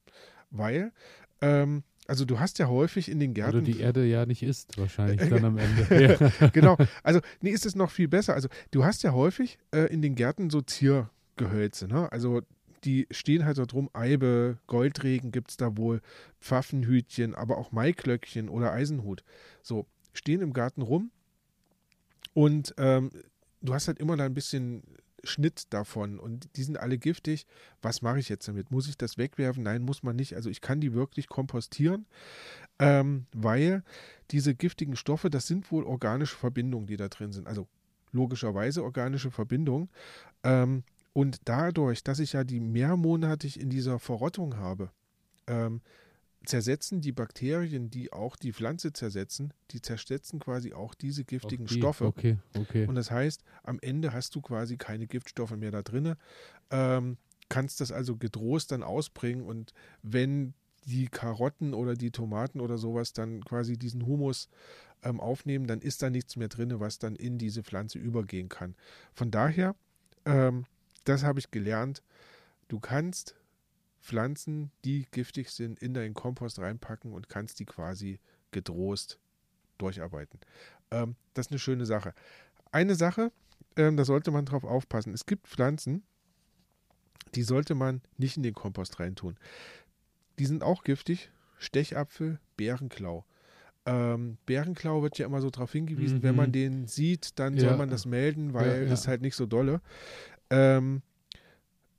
weil, 0.49 0.91
ähm, 1.41 1.83
also 2.07 2.25
du 2.25 2.39
hast 2.39 2.59
ja 2.59 2.67
häufig 2.67 3.09
in 3.09 3.19
den 3.19 3.33
Gärten, 3.33 3.63
du 3.63 3.71
die 3.71 3.79
Erde 3.79 4.05
ja 4.05 4.25
nicht 4.25 4.43
isst, 4.43 4.77
wahrscheinlich 4.77 5.21
Äh, 5.21 5.29
dann 5.29 5.45
am 5.45 5.57
Ende. 5.57 6.31
Genau, 6.53 6.77
also 7.03 7.21
nee, 7.41 7.51
ist 7.51 7.65
es 7.65 7.75
noch 7.75 7.91
viel 7.91 8.07
besser. 8.07 8.33
Also 8.33 8.49
du 8.71 8.83
hast 8.83 9.03
ja 9.03 9.13
häufig 9.13 9.59
äh, 9.73 9.91
in 9.93 10.01
den 10.01 10.15
Gärten 10.15 10.49
so 10.49 10.61
Ziergehölze, 10.61 11.87
ne? 11.87 12.11
Also 12.11 12.41
die 12.83 13.07
stehen 13.11 13.45
halt 13.45 13.55
so 13.57 13.65
drum, 13.65 13.89
Eibe, 13.93 14.57
Goldregen 14.67 15.31
gibt 15.31 15.51
es 15.51 15.57
da 15.57 15.77
wohl, 15.77 16.01
Pfaffenhütchen, 16.39 17.35
aber 17.35 17.57
auch 17.57 17.71
Maiklöckchen 17.71 18.49
oder 18.49 18.73
Eisenhut. 18.73 19.23
So, 19.61 19.85
stehen 20.13 20.41
im 20.41 20.51
Garten 20.51 20.81
rum 20.81 21.11
und 22.33 22.73
ähm, 22.77 23.11
du 23.61 23.73
hast 23.73 23.87
halt 23.87 23.99
immer 23.99 24.17
da 24.17 24.25
ein 24.25 24.33
bisschen 24.33 24.83
Schnitt 25.23 25.73
davon 25.73 26.19
und 26.19 26.55
die 26.55 26.63
sind 26.63 26.77
alle 26.77 26.97
giftig. 26.97 27.45
Was 27.81 28.01
mache 28.01 28.19
ich 28.19 28.29
jetzt 28.29 28.47
damit? 28.47 28.71
Muss 28.71 28.87
ich 28.87 28.97
das 28.97 29.17
wegwerfen? 29.17 29.63
Nein, 29.63 29.81
muss 29.83 30.03
man 30.03 30.15
nicht. 30.15 30.35
Also 30.35 30.49
ich 30.49 30.61
kann 30.61 30.81
die 30.81 30.93
wirklich 30.93 31.27
kompostieren, 31.27 32.05
ähm, 32.79 33.25
weil 33.33 33.83
diese 34.31 34.55
giftigen 34.55 34.95
Stoffe, 34.95 35.29
das 35.29 35.47
sind 35.47 35.71
wohl 35.71 35.83
organische 35.83 36.35
Verbindungen, 36.37 36.87
die 36.87 36.97
da 36.97 37.07
drin 37.09 37.31
sind. 37.31 37.47
Also 37.47 37.67
logischerweise 38.11 38.83
organische 38.83 39.31
Verbindungen. 39.31 39.89
Ähm, 40.43 40.83
und 41.13 41.41
dadurch, 41.45 42.03
dass 42.03 42.19
ich 42.19 42.33
ja 42.33 42.43
die 42.43 42.59
mehrmonatig 42.59 43.59
in 43.59 43.69
dieser 43.69 43.99
Verrottung 43.99 44.57
habe, 44.57 44.91
ähm, 45.47 45.81
zersetzen 46.45 47.01
die 47.01 47.11
Bakterien, 47.11 47.89
die 47.89 48.11
auch 48.11 48.35
die 48.35 48.51
Pflanze 48.51 48.93
zersetzen, 48.93 49.53
die 49.71 49.81
zersetzen 49.81 50.39
quasi 50.39 50.73
auch 50.73 50.95
diese 50.95 51.23
giftigen 51.23 51.67
die. 51.67 51.77
Stoffe. 51.77 52.05
Okay, 52.05 52.37
okay. 52.57 52.87
Und 52.87 52.95
das 52.95 53.11
heißt, 53.11 53.43
am 53.63 53.77
Ende 53.81 54.13
hast 54.13 54.35
du 54.35 54.41
quasi 54.41 54.77
keine 54.77 55.07
Giftstoffe 55.07 55.55
mehr 55.55 55.71
da 55.71 55.83
drinne, 55.83 56.17
ähm, 56.71 57.17
kannst 57.49 57.81
das 57.81 57.91
also 57.91 58.17
gedrost 58.17 58.71
dann 58.71 58.81
ausbringen 58.81 59.45
und 59.45 59.73
wenn 60.01 60.53
die 60.85 61.07
Karotten 61.07 61.73
oder 61.73 61.93
die 61.93 62.11
Tomaten 62.11 62.59
oder 62.59 62.77
sowas 62.77 63.13
dann 63.13 63.43
quasi 63.43 63.77
diesen 63.77 64.05
Humus 64.05 64.49
ähm, 65.03 65.19
aufnehmen, 65.19 65.67
dann 65.67 65.79
ist 65.79 66.01
da 66.01 66.09
nichts 66.09 66.37
mehr 66.37 66.47
drin, 66.47 66.79
was 66.79 66.97
dann 66.97 67.15
in 67.15 67.37
diese 67.37 67.63
Pflanze 67.63 67.99
übergehen 67.99 68.49
kann. 68.49 68.75
Von 69.13 69.29
daher, 69.29 69.75
ähm, 70.25 70.65
das 71.03 71.23
habe 71.23 71.39
ich 71.39 71.51
gelernt, 71.51 72.01
du 72.67 72.79
kannst 72.79 73.35
Pflanzen, 74.01 74.71
die 74.83 75.05
giftig 75.11 75.51
sind, 75.51 75.79
in 75.79 75.93
deinen 75.93 76.13
Kompost 76.13 76.59
reinpacken 76.59 77.13
und 77.13 77.29
kannst 77.29 77.59
die 77.59 77.65
quasi 77.65 78.19
getrost 78.51 79.19
durcharbeiten. 79.77 80.39
Ähm, 80.89 81.15
das 81.33 81.47
ist 81.47 81.51
eine 81.51 81.59
schöne 81.59 81.85
Sache. 81.85 82.13
Eine 82.71 82.95
Sache, 82.95 83.31
ähm, 83.75 83.97
da 83.97 84.05
sollte 84.05 84.31
man 84.31 84.45
drauf 84.45 84.63
aufpassen. 84.63 85.13
Es 85.13 85.25
gibt 85.25 85.47
Pflanzen, 85.47 86.03
die 87.35 87.43
sollte 87.43 87.75
man 87.75 88.01
nicht 88.17 88.37
in 88.37 88.43
den 88.43 88.53
Kompost 88.53 88.99
reintun. 88.99 89.37
Die 90.39 90.45
sind 90.45 90.63
auch 90.63 90.83
giftig. 90.83 91.31
Stechapfel, 91.57 92.39
Bärenklau. 92.57 93.23
Ähm, 93.85 94.37
Bärenklau 94.45 95.01
wird 95.03 95.17
ja 95.17 95.25
immer 95.27 95.41
so 95.41 95.49
darauf 95.49 95.71
hingewiesen, 95.71 96.19
mhm. 96.19 96.23
wenn 96.23 96.35
man 96.35 96.51
den 96.51 96.87
sieht, 96.87 97.39
dann 97.39 97.55
ja. 97.55 97.61
soll 97.61 97.77
man 97.77 97.89
das 97.89 98.05
melden, 98.05 98.53
weil 98.53 98.67
ja, 98.67 98.87
ja. 98.87 98.93
es 98.93 99.07
halt 99.07 99.21
nicht 99.21 99.35
so 99.35 99.45
dolle. 99.45 99.81
Ähm, 100.49 101.01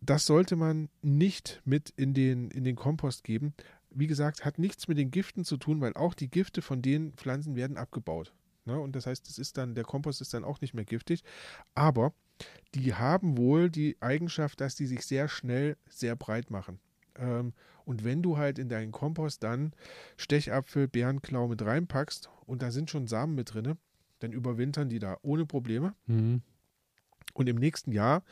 das 0.05 0.27
sollte 0.27 0.57
man 0.57 0.89
nicht 1.01 1.63
mit 1.65 1.91
in 1.91 2.13
den, 2.13 2.51
in 2.51 2.65
den 2.65 2.77
Kompost 2.77 3.25
geben. 3.25 3.55
Wie 3.91 4.07
gesagt, 4.07 4.45
hat 4.45 4.59
nichts 4.59 4.89
mit 4.89 4.99
den 4.99 5.11
Giften 5.11 5.45
zu 5.45 5.57
tun, 5.57 5.81
weil 5.81 5.95
auch 5.95 6.15
die 6.15 6.31
Gifte 6.31 6.61
von 6.61 6.83
den 6.83 7.13
Pflanzen 7.13 7.55
werden 7.57 7.77
abgebaut. 7.77 8.33
Ne? 8.65 8.79
Und 8.79 8.97
das 8.97 9.07
heißt, 9.07 9.29
es 9.29 9.39
ist 9.39 9.59
dann, 9.59 9.75
der 9.75 9.85
Kompost 9.85 10.21
ist 10.21 10.35
dann 10.35 10.45
auch 10.45 10.61
nicht 10.61 10.75
mehr 10.75 10.85
giftig. 10.85 11.23
Aber 11.75 12.13
die 12.75 12.95
haben 12.95 13.37
wohl 13.37 13.71
die 13.71 13.97
Eigenschaft, 14.01 14.61
dass 14.61 14.75
die 14.75 14.87
sich 14.87 15.07
sehr 15.07 15.29
schnell 15.29 15.77
sehr 15.89 16.17
breit 16.17 16.51
machen. 16.51 16.81
Ähm, 17.17 17.53
und 17.85 18.05
wenn 18.05 18.23
du 18.23 18.39
halt 18.39 18.59
in 18.59 18.69
deinen 18.69 18.93
Kompost 18.93 19.43
dann 19.43 19.73
Stechapfel, 20.17 20.89
Bärenklau 20.89 21.49
mit 21.49 21.63
reinpackst 21.63 22.29
und 22.47 22.63
da 22.63 22.71
sind 22.71 22.91
schon 22.91 23.07
Samen 23.07 23.35
mit 23.35 23.55
drin, 23.55 23.77
dann 24.21 24.33
überwintern 24.33 24.89
die 24.89 24.99
da 24.99 25.17
ohne 25.23 25.47
Probleme. 25.47 25.95
Mhm. 26.07 26.43
Und 27.35 27.49
im 27.49 27.57
nächsten 27.57 27.93
Jahr 27.93 28.23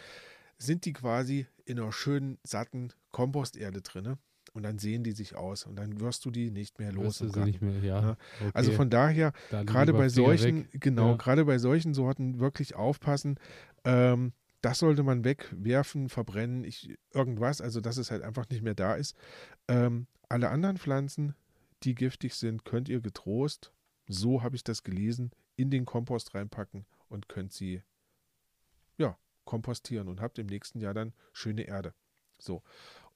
sind 0.60 0.84
die 0.84 0.92
quasi 0.92 1.46
in 1.64 1.80
einer 1.80 1.92
schönen, 1.92 2.38
satten 2.44 2.92
Komposterde 3.10 3.80
drin. 3.82 4.16
Und 4.52 4.64
dann 4.64 4.78
sehen 4.78 5.04
die 5.04 5.12
sich 5.12 5.36
aus 5.36 5.64
und 5.64 5.76
dann 5.76 6.00
wirst 6.00 6.24
du 6.24 6.30
die 6.32 6.50
nicht 6.50 6.80
mehr 6.80 6.90
los. 6.90 7.20
Nicht 7.20 7.62
mehr, 7.62 7.78
ja. 7.84 8.00
ja. 8.00 8.16
Okay. 8.40 8.50
Also 8.52 8.72
von 8.72 8.90
daher, 8.90 9.32
gerade 9.50 9.92
bei 9.92 10.08
solchen, 10.08 10.64
weg. 10.72 10.80
genau, 10.80 11.10
ja. 11.10 11.16
gerade 11.16 11.44
bei 11.44 11.58
solchen 11.58 11.94
Sorten 11.94 12.40
wirklich 12.40 12.74
aufpassen. 12.74 13.38
Ähm, 13.84 14.32
das 14.60 14.80
sollte 14.80 15.04
man 15.04 15.24
wegwerfen, 15.24 16.08
verbrennen, 16.08 16.64
ich, 16.64 16.98
irgendwas, 17.14 17.60
also 17.60 17.80
dass 17.80 17.96
es 17.96 18.10
halt 18.10 18.22
einfach 18.22 18.48
nicht 18.50 18.62
mehr 18.62 18.74
da 18.74 18.94
ist. 18.94 19.14
Ähm, 19.68 20.06
alle 20.28 20.50
anderen 20.50 20.78
Pflanzen, 20.78 21.34
die 21.84 21.94
giftig 21.94 22.34
sind, 22.34 22.64
könnt 22.64 22.88
ihr 22.88 23.00
getrost, 23.00 23.72
so 24.08 24.42
habe 24.42 24.56
ich 24.56 24.64
das 24.64 24.82
gelesen, 24.82 25.30
in 25.56 25.70
den 25.70 25.86
Kompost 25.86 26.34
reinpacken 26.34 26.86
und 27.08 27.28
könnt 27.28 27.52
sie 27.52 27.82
kompostieren 29.50 30.06
und 30.06 30.20
habt 30.20 30.38
im 30.38 30.46
nächsten 30.46 30.78
Jahr 30.78 30.94
dann 30.94 31.12
schöne 31.32 31.62
Erde. 31.62 31.92
So. 32.38 32.62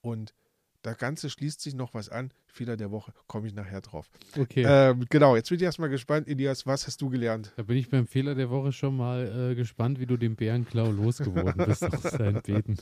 Und 0.00 0.34
das 0.82 0.98
Ganze 0.98 1.30
schließt 1.30 1.60
sich 1.60 1.74
noch 1.74 1.94
was 1.94 2.08
an. 2.08 2.32
Fehler 2.48 2.76
der 2.76 2.90
Woche, 2.90 3.14
komme 3.28 3.46
ich 3.46 3.54
nachher 3.54 3.80
drauf. 3.80 4.10
Okay. 4.36 4.64
Ähm, 4.66 5.06
genau, 5.08 5.36
jetzt 5.36 5.48
bin 5.48 5.58
ich 5.58 5.62
erstmal 5.62 5.90
gespannt, 5.90 6.26
Elias, 6.26 6.66
was 6.66 6.88
hast 6.88 7.00
du 7.00 7.08
gelernt? 7.08 7.52
Da 7.56 7.62
bin 7.62 7.76
ich 7.76 7.88
beim 7.88 8.08
Fehler 8.08 8.34
der 8.34 8.50
Woche 8.50 8.72
schon 8.72 8.96
mal 8.96 9.52
äh, 9.52 9.54
gespannt, 9.54 10.00
wie 10.00 10.06
du 10.06 10.16
den 10.16 10.34
Bärenklau 10.34 10.90
losgeworden 10.90 11.64
bist 11.66 11.84
aus 11.84 12.02
deinen 12.02 12.42
Beten. 12.42 12.78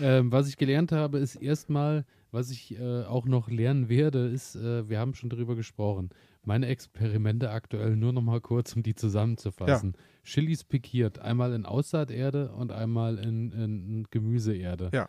Ähm, 0.00 0.32
was 0.32 0.48
ich 0.48 0.56
gelernt 0.56 0.90
habe, 0.90 1.18
ist 1.18 1.36
erstmal, 1.36 2.06
was 2.30 2.50
ich 2.50 2.78
äh, 2.78 3.04
auch 3.04 3.26
noch 3.26 3.50
lernen 3.50 3.90
werde, 3.90 4.28
ist, 4.28 4.56
äh, 4.56 4.88
wir 4.88 4.98
haben 4.98 5.14
schon 5.14 5.28
darüber 5.28 5.54
gesprochen, 5.54 6.08
meine 6.46 6.66
Experimente 6.66 7.50
aktuell 7.50 7.96
nur 7.96 8.12
noch 8.12 8.22
mal 8.22 8.40
kurz, 8.40 8.74
um 8.76 8.82
die 8.82 8.94
zusammenzufassen. 8.94 9.94
Ja. 9.96 10.02
Chilis 10.24 10.64
pikiert, 10.64 11.18
einmal 11.18 11.52
in 11.52 11.66
Aussaaterde 11.66 12.52
und 12.52 12.72
einmal 12.72 13.18
in, 13.18 13.52
in 13.52 14.06
Gemüseerde. 14.10 14.90
Ja 14.92 15.08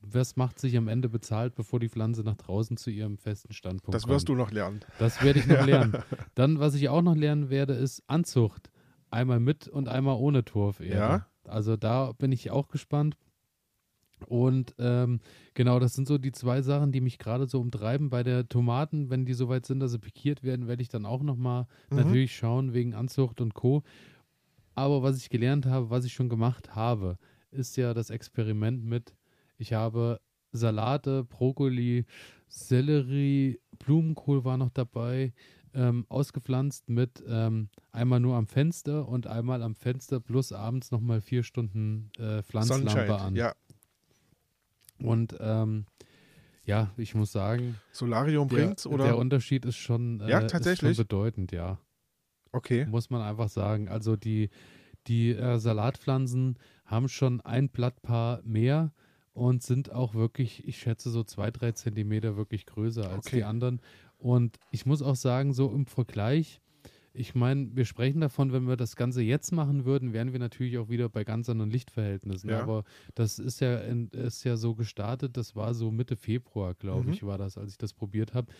was 0.00 0.36
macht 0.36 0.58
sich 0.58 0.76
am 0.76 0.88
Ende 0.88 1.08
bezahlt, 1.08 1.54
bevor 1.54 1.80
die 1.80 1.88
Pflanze 1.88 2.22
nach 2.22 2.36
draußen 2.36 2.76
zu 2.76 2.90
ihrem 2.90 3.18
festen 3.18 3.52
Standpunkt 3.52 3.94
Das 3.94 4.06
wirst 4.06 4.26
kommt. 4.26 4.38
du 4.38 4.42
noch 4.42 4.50
lernen. 4.50 4.80
Das 4.98 5.22
werde 5.22 5.38
ich 5.38 5.46
noch 5.46 5.64
lernen. 5.66 6.02
Dann, 6.34 6.60
was 6.60 6.74
ich 6.74 6.88
auch 6.88 7.02
noch 7.02 7.16
lernen 7.16 7.50
werde, 7.50 7.74
ist 7.74 8.02
Anzucht. 8.06 8.70
Einmal 9.10 9.40
mit 9.40 9.68
und 9.68 9.88
einmal 9.88 10.16
ohne 10.16 10.44
Torferde. 10.44 10.94
Ja. 10.94 11.26
Also 11.44 11.76
da 11.76 12.12
bin 12.12 12.32
ich 12.32 12.50
auch 12.50 12.68
gespannt. 12.68 13.16
Und 14.26 14.74
ähm, 14.78 15.20
genau, 15.54 15.78
das 15.78 15.94
sind 15.94 16.08
so 16.08 16.18
die 16.18 16.32
zwei 16.32 16.62
Sachen, 16.62 16.92
die 16.92 17.00
mich 17.00 17.18
gerade 17.18 17.46
so 17.46 17.60
umtreiben. 17.60 18.10
Bei 18.10 18.22
der 18.22 18.48
Tomaten, 18.48 19.10
wenn 19.10 19.24
die 19.24 19.34
soweit 19.34 19.66
sind, 19.66 19.80
dass 19.80 19.92
sie 19.92 19.98
pikiert 19.98 20.42
werden, 20.42 20.68
werde 20.68 20.82
ich 20.82 20.88
dann 20.88 21.06
auch 21.06 21.22
nochmal 21.22 21.66
mhm. 21.90 21.98
natürlich 21.98 22.36
schauen 22.36 22.72
wegen 22.72 22.94
Anzucht 22.94 23.40
und 23.40 23.54
Co. 23.54 23.82
Aber 24.74 25.02
was 25.02 25.18
ich 25.18 25.28
gelernt 25.28 25.66
habe, 25.66 25.90
was 25.90 26.04
ich 26.04 26.12
schon 26.12 26.28
gemacht 26.28 26.74
habe, 26.74 27.18
ist 27.50 27.76
ja 27.76 27.92
das 27.92 28.10
Experiment 28.10 28.84
mit 28.84 29.14
ich 29.62 29.72
habe 29.72 30.20
Salate, 30.50 31.22
Brokkoli, 31.22 32.04
Sellerie, 32.48 33.60
Blumenkohl 33.78 34.44
war 34.44 34.56
noch 34.56 34.70
dabei, 34.70 35.32
ähm, 35.72 36.04
ausgepflanzt 36.08 36.88
mit 36.88 37.22
ähm, 37.26 37.68
einmal 37.92 38.18
nur 38.18 38.36
am 38.36 38.46
Fenster 38.46 39.08
und 39.08 39.26
einmal 39.26 39.62
am 39.62 39.74
Fenster 39.74 40.18
plus 40.18 40.52
abends 40.52 40.90
nochmal 40.90 41.20
vier 41.20 41.44
Stunden 41.44 42.10
äh, 42.18 42.42
Pflanzlampe 42.42 43.14
an. 43.18 43.36
Ja. 43.36 43.54
Und 45.04 45.36
ähm, 45.40 45.86
ja, 46.64 46.90
ich 46.96 47.14
muss 47.14 47.32
sagen, 47.32 47.76
Solarium 47.90 48.48
bringt 48.48 48.84
oder? 48.86 49.04
Der 49.04 49.18
Unterschied 49.18 49.64
ist 49.64 49.76
schon, 49.76 50.20
äh, 50.20 50.30
ja, 50.30 50.40
tatsächlich? 50.42 50.92
Ist 50.92 50.96
schon 50.96 51.06
bedeutend, 51.06 51.52
ja. 51.52 51.78
Okay. 52.52 52.86
Muss 52.86 53.10
man 53.10 53.22
einfach 53.22 53.48
sagen. 53.48 53.88
Also 53.88 54.16
die, 54.16 54.50
die 55.06 55.30
äh, 55.30 55.58
Salatpflanzen 55.58 56.58
haben 56.84 57.08
schon 57.08 57.40
ein 57.40 57.68
Blattpaar 57.68 58.42
mehr 58.44 58.92
und 59.32 59.62
sind 59.62 59.90
auch 59.90 60.14
wirklich, 60.14 60.66
ich 60.68 60.78
schätze, 60.78 61.10
so 61.10 61.24
zwei, 61.24 61.50
drei 61.50 61.72
Zentimeter 61.72 62.36
wirklich 62.36 62.66
größer 62.66 63.08
als 63.08 63.26
okay. 63.26 63.36
die 63.36 63.44
anderen. 63.44 63.80
Und 64.18 64.58
ich 64.70 64.86
muss 64.86 65.02
auch 65.02 65.16
sagen, 65.16 65.52
so 65.52 65.72
im 65.72 65.86
Vergleich, 65.86 66.60
ich 67.14 67.34
meine, 67.34 67.68
wir 67.74 67.84
sprechen 67.84 68.20
davon, 68.20 68.52
wenn 68.52 68.66
wir 68.66 68.76
das 68.76 68.96
Ganze 68.96 69.22
jetzt 69.22 69.52
machen 69.52 69.84
würden, 69.84 70.12
wären 70.12 70.32
wir 70.32 70.38
natürlich 70.38 70.78
auch 70.78 70.88
wieder 70.88 71.08
bei 71.08 71.24
ganz 71.24 71.48
anderen 71.48 71.70
Lichtverhältnissen. 71.70 72.50
Ja. 72.50 72.62
Aber 72.62 72.84
das 73.14 73.38
ist 73.38 73.60
ja, 73.60 73.76
ist 73.76 74.44
ja 74.44 74.56
so 74.56 74.74
gestartet, 74.74 75.36
das 75.36 75.54
war 75.54 75.74
so 75.74 75.90
Mitte 75.90 76.16
Februar, 76.16 76.74
glaube 76.74 77.08
mhm. 77.08 77.12
ich, 77.12 77.22
war 77.22 77.38
das, 77.38 77.58
als 77.58 77.72
ich 77.72 77.78
das 77.78 77.92
probiert 77.92 78.34
habe 78.34 78.50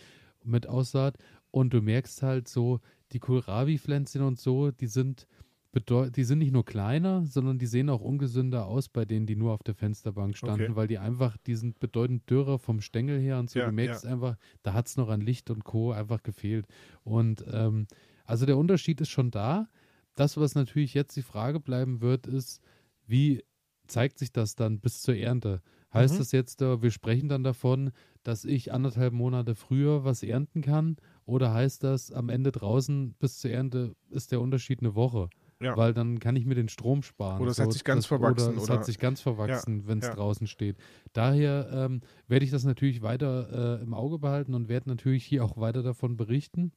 mit 0.45 0.67
Aussaat. 0.67 1.17
Und 1.51 1.73
du 1.73 1.81
merkst 1.81 2.23
halt 2.23 2.49
so, 2.49 2.81
die 3.13 3.19
Kohlrabi-Pflänzchen 3.19 4.23
und 4.23 4.39
so, 4.39 4.71
die 4.71 4.87
sind 4.87 5.27
die 5.75 6.25
sind 6.25 6.41
nicht 6.41 6.53
nur 6.53 6.67
kleiner, 6.67 7.25
sondern 7.25 7.59
die 7.59 7.67
sehen 7.67 7.89
auch 7.89 8.03
ungesünder 8.03 8.67
aus 8.67 8.91
bei 8.91 9.07
denen, 9.07 9.25
die 9.25 9.37
nur 9.37 9.53
auf 9.53 9.63
der 9.63 9.75
Fensterbank 9.75 10.37
standen, 10.37 10.65
okay. 10.65 10.77
weil 10.77 10.87
die 10.87 10.99
einfach, 10.99 11.39
die 11.47 11.55
sind 11.55 11.81
bedeutend 11.81 12.29
dürrer 12.29 12.59
vom 12.59 12.83
Stängel 12.83 13.19
her 13.19 13.39
und 13.39 13.49
so. 13.49 13.59
Ja, 13.59 13.67
du 13.67 13.73
merkst 13.73 14.05
ja. 14.05 14.11
einfach, 14.11 14.37
da 14.63 14.75
hat 14.75 14.89
es 14.89 14.99
noch 14.99 15.09
an 15.09 15.23
Licht 15.23 15.49
und 15.49 15.65
Co. 15.65 15.93
einfach 15.93 16.23
gefehlt. 16.23 16.67
Und 17.05 17.43
ähm, 17.51 17.87
also 18.25 18.47
der 18.47 18.57
Unterschied 18.57 19.01
ist 19.01 19.11
schon 19.11 19.31
da. 19.31 19.69
Das, 20.15 20.37
was 20.37 20.55
natürlich 20.55 20.95
jetzt 20.95 21.17
die 21.17 21.23
Frage 21.23 21.61
bleiben 21.61 22.01
wird, 22.01 22.27
ist, 22.27 22.61
wie 23.07 23.43
zeigt 23.87 24.19
sich 24.19 24.33
das 24.33 24.55
dann 24.55 24.81
bis 24.81 25.03
zur 25.03 25.17
Ernte? 25.17 25.63
Heißt 25.93 26.15
mhm. 26.15 26.19
das 26.19 26.33
jetzt, 26.33 26.63
äh, 26.63 26.83
wir 26.83 26.91
sprechen 26.91 27.29
dann 27.29 27.45
davon, 27.45 27.93
dass 28.23 28.45
ich 28.45 28.73
anderthalb 28.73 29.13
Monate 29.13 29.55
früher 29.55 30.05
was 30.05 30.23
ernten 30.23 30.63
kann? 30.63 30.97
Oder 31.27 31.53
heißt 31.53 31.85
das, 31.85 32.13
am 32.13 32.29
Ende 32.29 32.53
draußen 32.53 33.15
bis 33.19 33.39
zur 33.39 33.51
Ernte 33.51 33.95
ist 34.11 34.33
der 34.33 34.41
Unterschied 34.41 34.81
eine 34.81 34.95
Woche? 34.95 35.29
Ja. 35.61 35.77
Weil 35.77 35.95
dann 35.95 36.19
kann 36.19 36.35
ich 36.35 36.45
mir 36.45 36.55
den 36.57 36.69
Strom 36.69 37.03
sparen. 37.03 37.41
Oder 37.41 37.53
es 37.53 37.59
so, 37.59 37.65
hat 37.65 37.73
sich 37.73 37.85
ganz 37.85 38.01
das, 38.01 38.07
verwachsen. 38.07 38.55
Oder 38.55 38.63
es 38.63 38.71
hat 38.71 38.85
sich 38.85 38.99
ganz 38.99 39.21
verwachsen, 39.21 39.81
ja. 39.81 39.87
wenn 39.87 39.99
es 39.99 40.07
ja. 40.07 40.15
draußen 40.15 40.47
steht. 40.47 40.77
Daher 41.13 41.69
ähm, 41.73 42.01
werde 42.27 42.45
ich 42.45 42.51
das 42.51 42.65
natürlich 42.65 43.03
weiter 43.03 43.79
äh, 43.79 43.83
im 43.83 43.95
Auge 43.95 44.19
behalten 44.19 44.55
und 44.55 44.69
werde 44.69 44.89
natürlich 44.89 45.25
hier 45.25 45.45
auch 45.45 45.57
weiter 45.57 45.83
davon 45.83 46.17
berichten. 46.17 46.73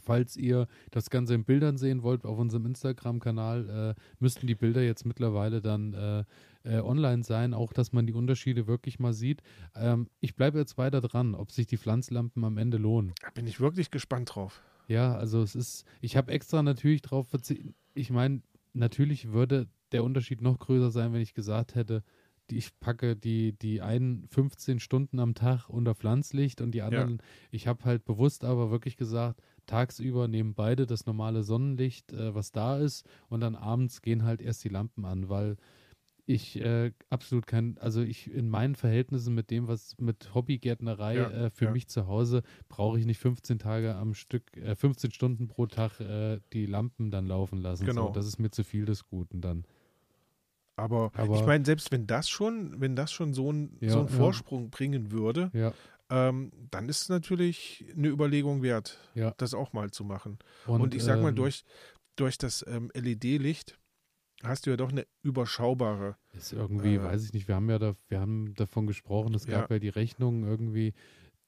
Falls 0.00 0.36
ihr 0.36 0.66
das 0.90 1.10
Ganze 1.10 1.34
in 1.34 1.44
Bildern 1.44 1.76
sehen 1.76 2.02
wollt, 2.02 2.24
auf 2.24 2.38
unserem 2.38 2.66
Instagram-Kanal 2.66 3.94
äh, 3.96 4.02
müssten 4.18 4.46
die 4.46 4.54
Bilder 4.54 4.82
jetzt 4.82 5.04
mittlerweile 5.04 5.60
dann 5.60 5.94
äh, 5.94 6.24
äh, 6.64 6.80
online 6.80 7.22
sein, 7.22 7.54
auch 7.54 7.72
dass 7.72 7.92
man 7.92 8.06
die 8.06 8.12
Unterschiede 8.12 8.66
wirklich 8.66 8.98
mal 8.98 9.12
sieht. 9.12 9.42
Ähm, 9.74 10.08
ich 10.20 10.34
bleibe 10.34 10.58
jetzt 10.58 10.78
weiter 10.78 11.00
dran, 11.00 11.34
ob 11.34 11.50
sich 11.50 11.66
die 11.66 11.76
Pflanzlampen 11.76 12.44
am 12.44 12.58
Ende 12.58 12.78
lohnen. 12.78 13.12
Da 13.20 13.30
bin 13.30 13.46
ich 13.46 13.60
wirklich 13.60 13.90
gespannt 13.90 14.34
drauf. 14.34 14.62
Ja, 14.88 15.14
also 15.14 15.42
es 15.42 15.54
ist, 15.54 15.84
ich 16.00 16.16
habe 16.16 16.32
extra 16.32 16.62
natürlich 16.62 17.02
drauf 17.02 17.28
verzichtet. 17.28 17.74
Ich 17.94 18.10
meine, 18.10 18.42
natürlich 18.72 19.32
würde 19.32 19.68
der 19.92 20.04
Unterschied 20.04 20.40
noch 20.40 20.58
größer 20.58 20.90
sein, 20.90 21.12
wenn 21.12 21.20
ich 21.20 21.34
gesagt 21.34 21.74
hätte, 21.74 22.02
die, 22.50 22.58
ich 22.58 22.78
packe 22.80 23.16
die, 23.16 23.52
die 23.52 23.80
einen 23.80 24.26
15 24.28 24.80
Stunden 24.80 25.20
am 25.20 25.34
Tag 25.34 25.68
unter 25.68 25.94
Pflanzlicht 25.94 26.60
und 26.60 26.72
die 26.72 26.82
anderen, 26.82 27.18
ja. 27.18 27.48
ich 27.50 27.66
habe 27.66 27.84
halt 27.84 28.04
bewusst 28.04 28.44
aber 28.44 28.70
wirklich 28.70 28.96
gesagt, 28.96 29.40
tagsüber 29.66 30.28
nehmen 30.28 30.54
beide 30.54 30.86
das 30.86 31.06
normale 31.06 31.42
Sonnenlicht, 31.42 32.12
äh, 32.12 32.34
was 32.34 32.52
da 32.52 32.78
ist, 32.78 33.06
und 33.28 33.40
dann 33.40 33.54
abends 33.56 34.02
gehen 34.02 34.24
halt 34.24 34.40
erst 34.40 34.64
die 34.64 34.68
Lampen 34.68 35.04
an, 35.04 35.28
weil 35.28 35.56
ich 36.24 36.60
äh, 36.60 36.92
absolut 37.10 37.46
kein, 37.48 37.76
also 37.78 38.00
ich 38.00 38.32
in 38.32 38.48
meinen 38.48 38.76
Verhältnissen 38.76 39.34
mit 39.34 39.50
dem, 39.50 39.66
was 39.66 39.96
mit 39.98 40.32
Hobbygärtnerei 40.34 41.16
Ja, 41.16 41.30
äh, 41.30 41.50
für 41.50 41.64
ja. 41.66 41.70
mich 41.72 41.88
zu 41.88 42.06
Hause, 42.06 42.42
brauche 42.68 42.98
ich 42.98 43.06
nicht 43.06 43.18
15 43.18 43.58
Tage 43.58 43.96
am 43.96 44.14
Stück, 44.14 44.56
äh, 44.56 44.76
15 44.76 45.10
Stunden 45.10 45.48
pro 45.48 45.66
Tag 45.66 45.98
äh, 46.00 46.38
die 46.52 46.66
Lampen 46.66 47.10
dann 47.10 47.26
laufen 47.26 47.60
lassen. 47.60 47.86
Genau. 47.86 48.06
So, 48.08 48.12
das 48.12 48.26
ist 48.26 48.38
mir 48.38 48.50
zu 48.50 48.62
viel 48.62 48.84
des 48.84 49.04
Guten 49.04 49.40
dann. 49.40 49.64
Aber, 50.76 51.10
Aber- 51.14 51.34
ich 51.36 51.44
meine, 51.44 51.64
selbst 51.64 51.90
wenn 51.92 52.06
das 52.06 52.28
schon, 52.28 52.80
wenn 52.80 52.96
das 52.96 53.12
schon 53.12 53.34
so, 53.34 53.52
ein, 53.52 53.76
Ja, 53.80 53.90
so 53.90 53.98
einen. 54.00 54.08
Vorsprung 54.08 54.70
bringen 54.70 55.10
würde, 55.10 55.50
Ja. 55.52 55.72
Ähm, 56.12 56.52
dann 56.70 56.90
ist 56.90 57.02
es 57.02 57.08
natürlich 57.08 57.86
eine 57.96 58.08
Überlegung 58.08 58.62
wert, 58.62 58.98
Ja. 59.14 59.32
das 59.38 59.54
auch 59.54 59.72
mal 59.72 59.90
zu 59.90 60.04
machen. 60.04 60.38
Und, 60.66 60.94
ich 60.94 61.02
sag 61.02 61.22
mal, 61.22 61.30
ähm, 61.30 61.36
durch, 61.36 61.64
durch 62.16 62.36
das 62.36 62.62
ähm, 62.68 62.90
LED-Licht 62.94 63.78
hast 64.42 64.66
du 64.66 64.70
ja 64.70 64.76
doch 64.76 64.90
eine 64.90 65.06
überschaubare. 65.22 66.16
Ist 66.34 66.52
irgendwie, 66.52 66.96
Äh, 66.96 67.02
weiß 67.02 67.24
ich 67.24 67.32
nicht, 67.32 67.48
wir 67.48 67.54
haben 67.54 67.70
ja 67.70 67.78
da, 67.78 67.96
wir 68.08 68.20
haben 68.20 68.54
davon 68.54 68.86
gesprochen, 68.86 69.32
es 69.34 69.46
gab 69.46 69.70
ja, 69.70 69.78
die 69.78 69.88
Rechnung 69.88 70.44
irgendwie, 70.44 70.92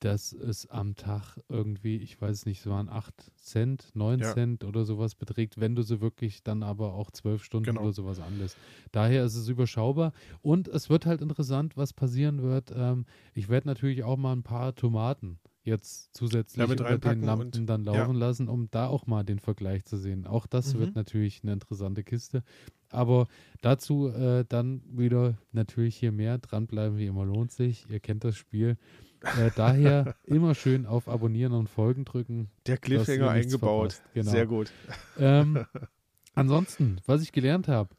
dass 0.05 0.33
es 0.33 0.67
am 0.71 0.95
Tag 0.97 1.39
irgendwie, 1.49 1.97
ich 1.97 2.21
weiß 2.21 2.47
nicht, 2.47 2.61
es 2.61 2.67
waren 2.67 2.89
8 2.89 3.33
Cent, 3.37 3.91
9 3.95 4.21
Ja. 4.21 4.33
Cent 4.35 4.65
oder 4.65 4.85
sowas 4.85 5.15
beträgt, 5.15 5.59
wenn 5.61 5.75
du 5.75 5.83
sie 5.83 6.01
wirklich 6.01 6.43
dann 6.43 6.63
aber 6.63 6.93
auch 6.95 7.11
12 7.11 7.43
Stunden 7.43 7.67
Genau. 7.67 7.83
oder 7.83 7.93
sowas 7.93 8.21
anlässt. 8.21 8.57
Daher 8.93 9.25
ist 9.25 9.35
es 9.37 9.49
überschaubar 9.49 10.13
und 10.43 10.69
es 10.69 10.91
wird 10.91 11.07
halt 11.07 11.23
interessant, 11.23 11.77
was 11.77 11.93
passieren 11.93 12.43
wird. 12.43 12.73
Ähm, 12.77 13.07
ich 13.35 13.49
werde 13.49 13.67
natürlich 13.69 14.05
auch 14.05 14.17
mal 14.17 14.33
ein 14.33 14.43
paar 14.43 14.75
Tomaten 14.75 15.39
jetzt 15.67 16.15
zusätzlich 16.15 16.59
Damit 16.59 16.81
über 16.81 16.99
den 16.99 17.23
Lampen 17.23 17.61
und- 17.61 17.67
dann 17.67 17.85
ja. 17.85 17.93
laufen 17.95 18.17
lassen, 18.17 18.49
um 18.51 18.69
da 18.71 18.87
auch 18.89 19.07
mal 19.07 19.25
den 19.25 19.39
Vergleich 19.39 19.87
zu 19.87 19.97
sehen. 19.97 20.27
Auch 20.27 20.47
das 20.47 20.75
Mhm. 20.75 20.79
wird 20.81 20.95
natürlich 20.95 21.43
eine 21.43 21.55
interessante 21.55 22.05
Kiste. 22.05 22.43
Aber 22.91 23.27
dazu 23.63 24.09
äh, 24.09 24.45
dann 24.47 24.83
wieder 24.87 25.39
natürlich 25.53 25.97
hier 25.97 26.13
mehr. 26.13 26.37
Dranbleiben 26.39 26.99
wie 26.99 27.07
immer 27.07 27.25
lohnt 27.25 27.51
sich. 27.51 27.87
Ihr 27.89 27.99
kennt 28.01 28.25
das 28.25 28.37
Spiel. 28.37 28.77
Äh, 29.25 29.51
daher 29.57 30.15
immer 30.25 30.55
schön 30.55 30.87
auf 30.87 31.09
Abonnieren 31.09 31.53
und 31.53 31.69
Folgen 31.69 32.05
drücken. 32.05 32.51
Der 32.67 32.79
Cliffhanger 32.79 33.31
eingebaut. 33.31 34.03
Genau. 34.15 34.31
Sehr 34.31 34.47
gut. 34.47 34.73
Ähm, 35.19 35.65
ansonsten, 36.35 37.01
was 37.07 37.23
ich 37.23 37.33
gelernt 37.33 37.69
habe, 37.69 37.91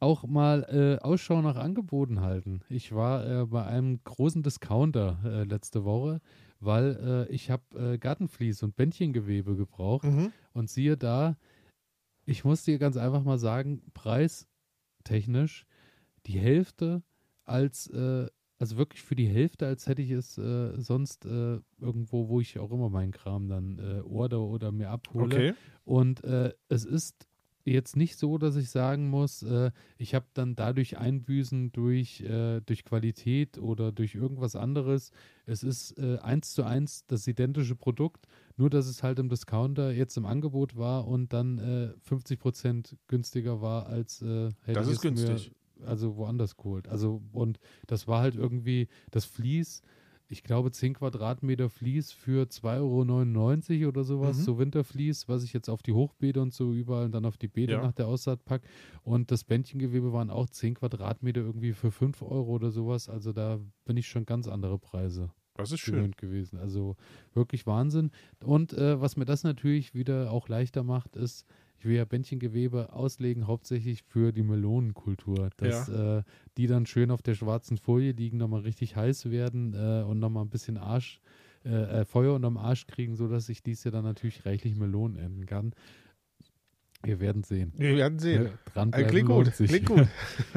auch 0.00 0.24
mal 0.24 0.64
äh, 0.70 1.02
Ausschau 1.04 1.42
nach 1.42 1.56
Angeboten 1.56 2.20
halten. 2.20 2.60
Ich 2.68 2.94
war 2.94 3.26
äh, 3.26 3.46
bei 3.46 3.64
einem 3.64 4.02
großen 4.04 4.42
Discounter 4.42 5.18
äh, 5.24 5.44
letzte 5.44 5.84
Woche, 5.84 6.20
weil 6.60 7.26
äh, 7.28 7.34
ich 7.34 7.50
habe 7.50 7.94
äh, 7.94 7.98
Gartenvlies 7.98 8.62
und 8.62 8.76
Bändchengewebe 8.76 9.56
gebraucht. 9.56 10.04
Mhm. 10.04 10.32
Und 10.52 10.70
siehe 10.70 10.96
da, 10.96 11.36
ich 12.26 12.44
muss 12.44 12.64
dir 12.64 12.78
ganz 12.78 12.96
einfach 12.96 13.24
mal 13.24 13.38
sagen, 13.38 13.82
preistechnisch 13.94 15.66
die 16.26 16.38
Hälfte 16.38 17.02
als, 17.44 17.88
äh, 17.88 18.26
also 18.58 18.76
wirklich 18.76 19.02
für 19.02 19.14
die 19.14 19.28
Hälfte, 19.28 19.66
als 19.66 19.86
hätte 19.86 20.02
ich 20.02 20.10
es 20.10 20.36
äh, 20.36 20.72
sonst 20.80 21.24
äh, 21.26 21.60
irgendwo, 21.80 22.28
wo 22.28 22.40
ich 22.40 22.58
auch 22.58 22.72
immer 22.72 22.90
meinen 22.90 23.12
Kram 23.12 23.48
dann 23.48 23.78
äh, 23.78 24.00
order 24.00 24.40
oder 24.40 24.72
mir 24.72 24.90
abhole. 24.90 25.24
Okay. 25.24 25.54
Und 25.84 26.24
äh, 26.24 26.52
es 26.68 26.84
ist 26.84 27.28
jetzt 27.64 27.96
nicht 27.96 28.16
so, 28.16 28.38
dass 28.38 28.56
ich 28.56 28.70
sagen 28.70 29.10
muss, 29.10 29.42
äh, 29.42 29.70
ich 29.96 30.14
habe 30.14 30.26
dann 30.34 30.56
dadurch 30.56 30.98
Einbüßen 30.98 31.70
durch, 31.70 32.22
äh, 32.22 32.60
durch 32.62 32.84
Qualität 32.84 33.58
oder 33.58 33.92
durch 33.92 34.14
irgendwas 34.14 34.56
anderes. 34.56 35.12
Es 35.46 35.62
ist 35.62 35.98
eins 35.98 36.52
zu 36.52 36.64
eins 36.64 37.06
das 37.06 37.26
identische 37.26 37.76
Produkt, 37.76 38.26
nur 38.56 38.70
dass 38.70 38.86
es 38.86 39.02
halt 39.02 39.18
im 39.18 39.28
Discounter 39.28 39.92
jetzt 39.92 40.16
im 40.16 40.26
Angebot 40.26 40.76
war 40.76 41.06
und 41.06 41.32
dann 41.32 41.58
äh, 41.58 41.92
50 42.00 42.40
Prozent 42.40 42.96
günstiger 43.06 43.60
war, 43.60 43.86
als 43.86 44.20
hätte 44.20 44.54
Das 44.66 44.86
ich 44.86 44.94
ist 44.94 44.98
es 44.98 45.04
mir 45.04 45.10
günstig. 45.10 45.52
Also 45.84 46.16
woanders 46.16 46.56
geholt. 46.56 46.88
Also 46.88 47.22
und 47.32 47.58
das 47.86 48.06
war 48.08 48.20
halt 48.20 48.34
irgendwie 48.34 48.88
das 49.10 49.24
Vlies, 49.24 49.82
ich 50.30 50.42
glaube 50.42 50.70
10 50.70 50.94
Quadratmeter 50.94 51.70
Vlies 51.70 52.12
für 52.12 52.46
2,99 52.48 53.80
Euro 53.82 53.88
oder 53.88 54.04
sowas, 54.04 54.36
Mhm. 54.38 54.42
so 54.42 54.58
Wintervlies, 54.58 55.28
was 55.28 55.42
ich 55.42 55.52
jetzt 55.52 55.68
auf 55.70 55.82
die 55.82 55.92
Hochbeete 55.92 56.40
und 56.42 56.52
so 56.52 56.72
überall 56.72 57.06
und 57.06 57.12
dann 57.12 57.24
auf 57.24 57.36
die 57.38 57.48
Beete 57.48 57.72
Ja. 57.74 57.82
nach 57.82 57.92
der 57.92 58.06
Aussaat 58.08 58.44
pack. 58.44 58.62
Und 59.02 59.30
das 59.30 59.44
Bändchengewebe 59.44 60.12
waren 60.12 60.30
auch 60.30 60.48
10 60.50 60.74
Quadratmeter 60.74 61.40
irgendwie 61.40 61.72
für 61.72 61.90
5 61.90 62.20
Euro 62.22 62.52
oder 62.52 62.70
sowas. 62.70 63.08
Also 63.08 63.32
da 63.32 63.58
bin 63.84 63.96
ich 63.96 64.08
schon 64.08 64.26
ganz 64.26 64.48
andere 64.48 64.78
Preise 64.78 65.30
Das 65.54 65.72
ist 65.72 65.80
schön. 65.80 66.12
gewesen. 66.12 66.58
Also 66.58 66.96
wirklich 67.32 67.66
Wahnsinn. 67.66 68.10
Und 68.44 68.74
äh, 68.74 69.00
was 69.00 69.16
mir 69.16 69.24
das 69.24 69.44
natürlich 69.44 69.94
wieder 69.94 70.30
auch 70.30 70.48
leichter 70.48 70.82
macht, 70.82 71.16
ist, 71.16 71.46
ich 71.78 71.84
will 71.84 71.96
ja 71.96 72.04
Bändchengewebe 72.04 72.92
auslegen, 72.92 73.46
hauptsächlich 73.46 74.02
für 74.02 74.32
die 74.32 74.42
Melonenkultur, 74.42 75.50
dass 75.58 75.88
äh, 75.88 76.22
die 76.56 76.66
dann 76.66 76.86
schön 76.86 77.10
auf 77.10 77.22
der 77.22 77.34
schwarzen 77.34 77.76
Folie 77.76 78.12
liegen, 78.12 78.38
nochmal 78.38 78.62
richtig 78.62 78.96
heiß 78.96 79.30
werden 79.30 79.74
äh, 79.74 80.02
und 80.02 80.18
nochmal 80.18 80.44
ein 80.44 80.50
bisschen 80.50 80.76
Arsch, 80.76 81.20
äh, 81.64 82.00
äh, 82.00 82.04
Feuer 82.04 82.34
unterm 82.34 82.56
Arsch 82.56 82.86
kriegen, 82.86 83.14
sodass 83.14 83.48
ich 83.48 83.62
dies 83.62 83.84
Jahr 83.84 83.92
dann 83.92 84.04
natürlich 84.04 84.44
reichlich 84.44 84.74
Melonen 84.74 85.16
ernten 85.16 85.46
kann. 85.46 85.72
Wir 87.04 87.20
werden 87.20 87.44
sehen. 87.44 87.72
Wir 87.76 87.96
werden 87.96 88.18
sehen. 88.18 88.46
Ja, 88.46 88.48
Äh, 88.50 88.52
dranbleiben 88.74 89.08
klingt 89.10 89.28
gut. 89.28 89.52
Klingt 89.52 89.86
gut. 89.86 90.08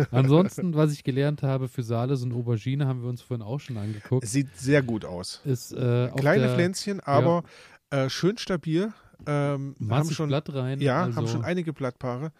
Ansonsten, 0.09 0.73
was 0.73 0.91
ich 0.91 1.03
gelernt 1.03 1.43
habe 1.43 1.67
für 1.67 1.83
Sales 1.83 2.23
und 2.23 2.33
Aubergine, 2.33 2.87
haben 2.87 3.03
wir 3.03 3.09
uns 3.09 3.21
vorhin 3.21 3.43
auch 3.43 3.59
schon 3.59 3.77
angeguckt. 3.77 4.23
Es 4.23 4.31
sieht 4.31 4.57
sehr 4.57 4.81
gut 4.81 5.05
aus. 5.05 5.41
Ist, 5.45 5.71
äh, 5.71 6.09
Kleine 6.15 6.47
der, 6.47 6.55
Pflänzchen, 6.55 6.99
aber 6.99 7.43
äh, 7.91 8.09
schön 8.09 8.39
stabil. 8.39 8.91
Ähm, 9.25 9.75
haben 9.79 9.87
massig 9.87 10.15
schon, 10.15 10.29
Blatt 10.29 10.53
rein. 10.53 10.79
ja, 10.81 11.03
also 11.03 11.15
haben 11.15 11.27
schon 11.27 11.43
einige 11.43 11.73
Blattpaare. 11.73 12.31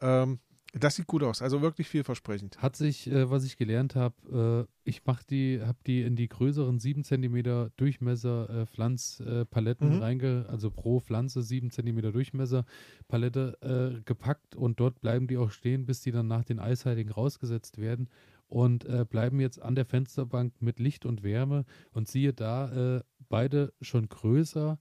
Ähm, 0.00 0.38
das 0.76 0.96
sieht 0.96 1.06
gut 1.06 1.22
aus. 1.22 1.40
Also 1.40 1.62
wirklich 1.62 1.86
vielversprechend. 1.86 2.60
Hat 2.60 2.74
sich, 2.74 3.08
äh, 3.08 3.30
was 3.30 3.44
ich 3.44 3.56
gelernt 3.56 3.94
habe, 3.94 4.66
äh, 4.68 4.88
ich 4.90 5.04
mache 5.04 5.22
die, 5.30 5.60
habe 5.62 5.78
die 5.86 6.02
in 6.02 6.16
die 6.16 6.26
größeren 6.28 6.80
7 6.80 7.04
cm 7.04 7.70
Durchmesser 7.76 8.50
äh, 8.62 8.66
Pflanzpaletten 8.66 9.94
Mhm. 9.94 10.02
reinge, 10.02 10.46
also 10.48 10.72
pro 10.72 10.98
Pflanze 10.98 11.42
7 11.44 11.70
cm 11.70 12.12
Durchmesser 12.12 12.64
Palette 13.06 13.56
äh, 13.60 14.02
gepackt 14.04 14.56
und 14.56 14.80
dort 14.80 15.00
bleiben 15.00 15.28
die 15.28 15.36
auch 15.36 15.52
stehen, 15.52 15.86
bis 15.86 16.00
die 16.00 16.10
dann 16.10 16.26
nach 16.26 16.44
den 16.44 16.58
Eisheiligen 16.58 17.12
rausgesetzt 17.12 17.78
werden 17.78 18.08
und 18.48 18.84
äh, 18.84 19.04
bleiben 19.08 19.38
jetzt 19.38 19.62
an 19.62 19.76
der 19.76 19.84
Fensterbank 19.84 20.54
mit 20.60 20.80
Licht 20.80 21.06
und 21.06 21.22
Wärme 21.22 21.66
und 21.92 22.08
siehe 22.08 22.32
da, 22.32 22.96
äh, 22.96 23.02
beide 23.28 23.72
schon 23.80 24.08
größer 24.08 24.78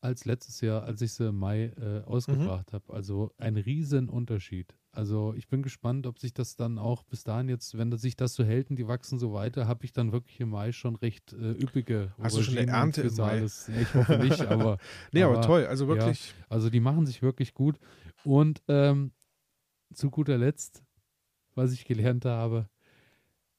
als 0.00 0.24
letztes 0.24 0.60
Jahr, 0.60 0.84
als 0.84 1.02
ich 1.02 1.12
sie 1.12 1.28
im 1.28 1.38
Mai 1.38 1.72
äh, 1.80 2.02
ausgebracht 2.04 2.72
habe. 2.72 2.92
Also 2.92 3.32
ein 3.36 3.56
riesen 3.56 4.08
Unterschied. 4.08 4.76
Also 4.92 5.34
ich 5.34 5.48
bin 5.48 5.62
gespannt, 5.62 6.06
ob 6.06 6.18
sich 6.18 6.32
das 6.34 6.56
dann 6.56 6.78
auch 6.78 7.04
bis 7.04 7.24
dahin 7.24 7.48
jetzt, 7.48 7.76
wenn 7.76 7.90
das 7.90 8.02
sich 8.02 8.16
das 8.16 8.34
so 8.34 8.44
hält 8.44 8.70
und 8.70 8.76
die 8.76 8.88
wachsen 8.88 9.18
so 9.18 9.32
weiter, 9.32 9.66
habe 9.68 9.84
ich 9.84 9.92
dann 9.92 10.12
wirklich 10.12 10.40
im 10.40 10.50
Mai 10.50 10.72
schon 10.72 10.96
recht 10.96 11.32
äh, 11.32 11.52
üppige 11.52 12.14
Hast 12.20 12.36
du 12.36 12.42
schon 12.42 12.58
eine 12.58 12.70
Ernte 12.70 13.02
im 13.02 13.14
Mai? 13.16 13.40
Physalis. 13.40 13.68
Ich 13.68 13.94
hoffe 13.94 14.18
nicht, 14.18 14.40
aber 14.46 14.78
Nee, 15.12 15.22
aber, 15.22 15.38
Aber, 15.38 15.46
toll. 15.46 15.66
Also 15.66 15.88
wirklich. 15.88 16.34
also 16.48 16.70
die 16.70 16.80
machen 16.80 17.06
sich 17.06 17.22
wirklich 17.22 17.54
gut. 17.54 17.78
Und 18.24 18.62
ähm, 18.68 19.12
zu 19.92 20.10
guter 20.10 20.38
Letzt, 20.38 20.84
was 21.54 21.72
ich 21.72 21.84
gelernt 21.84 22.24
habe, 22.24 22.68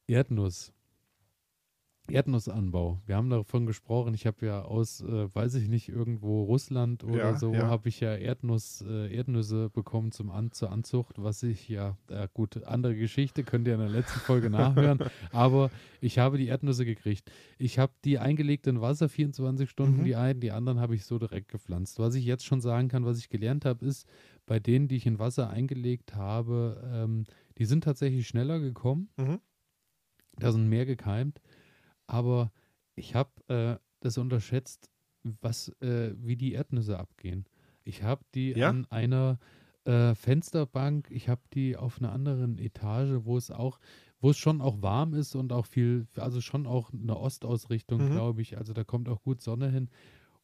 Erdnuss. 0.08 0.74
Erdnussanbau. 2.12 3.02
Wir 3.06 3.16
haben 3.16 3.30
davon 3.30 3.66
gesprochen. 3.66 4.14
Ich 4.14 4.26
habe 4.28 4.46
ja 4.46 4.62
aus, 4.64 5.02
äh, 5.02 5.34
weiß 5.34 5.56
ich 5.56 5.68
nicht, 5.68 5.90
irgendwo 5.90 6.44
Russland 6.44 7.04
oder 7.04 7.18
Ja, 7.18 7.36
so, 7.40 7.54
ja. 7.54 7.68
habe 7.68 7.90
ich 7.90 8.00
ja 8.00 8.16
Erdnuss, 8.16 8.82
äh, 8.88 9.14
Erdnüsse 9.16 9.70
bekommen 9.70 10.12
zum 10.12 10.30
An 10.32 10.52
zur 10.52 10.72
Anzucht, 10.72 11.16
was 11.22 11.44
ich 11.44 11.68
ja, 11.70 11.98
äh, 12.10 12.28
gut, 12.34 12.64
andere 12.64 12.96
Geschichte, 12.96 13.44
könnt 13.44 13.68
ihr 13.68 13.74
in 13.76 13.80
der 13.80 13.90
letzten 13.90 14.20
Folge 14.20 14.50
nachhören. 14.50 15.00
Aber 15.32 15.70
ich 16.02 16.20
habe 16.20 16.38
die 16.38 16.48
Erdnüsse 16.48 16.86
gekriegt. 16.86 17.32
Ich 17.58 17.80
habe 17.80 17.94
die 18.06 18.20
eingelegt 18.20 18.68
in 18.68 18.82
Wasser, 18.82 19.10
24 19.10 19.70
Stunden 19.70 20.02
Mhm. 20.02 20.04
die 20.06 20.16
einen, 20.16 20.40
die 20.40 20.52
anderen 20.52 20.80
habe 20.80 20.96
ich 20.96 21.06
so 21.06 21.20
direkt 21.20 21.50
gepflanzt. 21.50 22.00
Was 22.00 22.16
ich 22.16 22.26
jetzt 22.26 22.46
schon 22.46 22.62
sagen 22.62 22.88
kann, 22.90 23.06
was 23.06 23.18
ich 23.20 23.30
gelernt 23.30 23.66
habe, 23.66 23.86
ist, 23.86 24.08
bei 24.46 24.60
denen, 24.60 24.88
die 24.88 24.96
ich 24.96 25.06
in 25.06 25.20
Wasser 25.20 25.50
eingelegt 25.50 26.16
habe, 26.16 26.82
ähm, 26.94 27.26
die 27.58 27.66
sind 27.66 27.84
tatsächlich 27.84 28.28
schneller 28.28 28.60
gekommen. 28.60 29.10
Mhm. 29.18 29.40
Da 30.38 30.52
sind 30.54 30.70
mehr 30.70 30.86
gekeimt. 30.86 31.42
Aber 32.10 32.52
ich 32.96 33.16
habe 33.16 33.30
äh, 33.48 33.78
das 34.02 34.18
unterschätzt, 34.18 34.90
was, 35.42 35.70
äh, 35.82 36.14
wie 36.18 36.36
die 36.36 36.54
Erdnüsse 36.54 36.98
abgehen. 37.00 37.46
Ich 37.84 38.04
habe 38.04 38.24
die 38.36 38.52
Ja? 38.52 38.70
an 38.70 38.86
einer 38.90 39.38
äh, 39.86 40.16
Fensterbank, 40.16 41.10
ich 41.12 41.30
habe 41.30 41.42
die 41.54 41.78
auf 41.78 42.00
einer 42.00 42.12
anderen 42.12 42.58
Etage, 42.58 43.24
wo 43.26 43.38
es 43.38 43.52
auch, 43.52 43.80
wo 44.20 44.32
es 44.32 44.38
schon 44.38 44.62
auch 44.62 44.82
warm 44.82 45.14
ist 45.14 45.36
und 45.36 45.54
auch 45.54 45.66
viel, 45.66 46.06
also 46.16 46.42
schon 46.42 46.68
auch 46.68 46.92
eine 46.94 47.18
Ostausrichtung, 47.18 48.10
Mhm. 48.10 48.12
glaube 48.12 48.42
ich. 48.42 48.58
Also 48.58 48.74
da 48.74 48.84
kommt 48.84 49.08
auch 49.10 49.22
gut 49.24 49.42
Sonne 49.42 49.70
hin. 49.70 49.90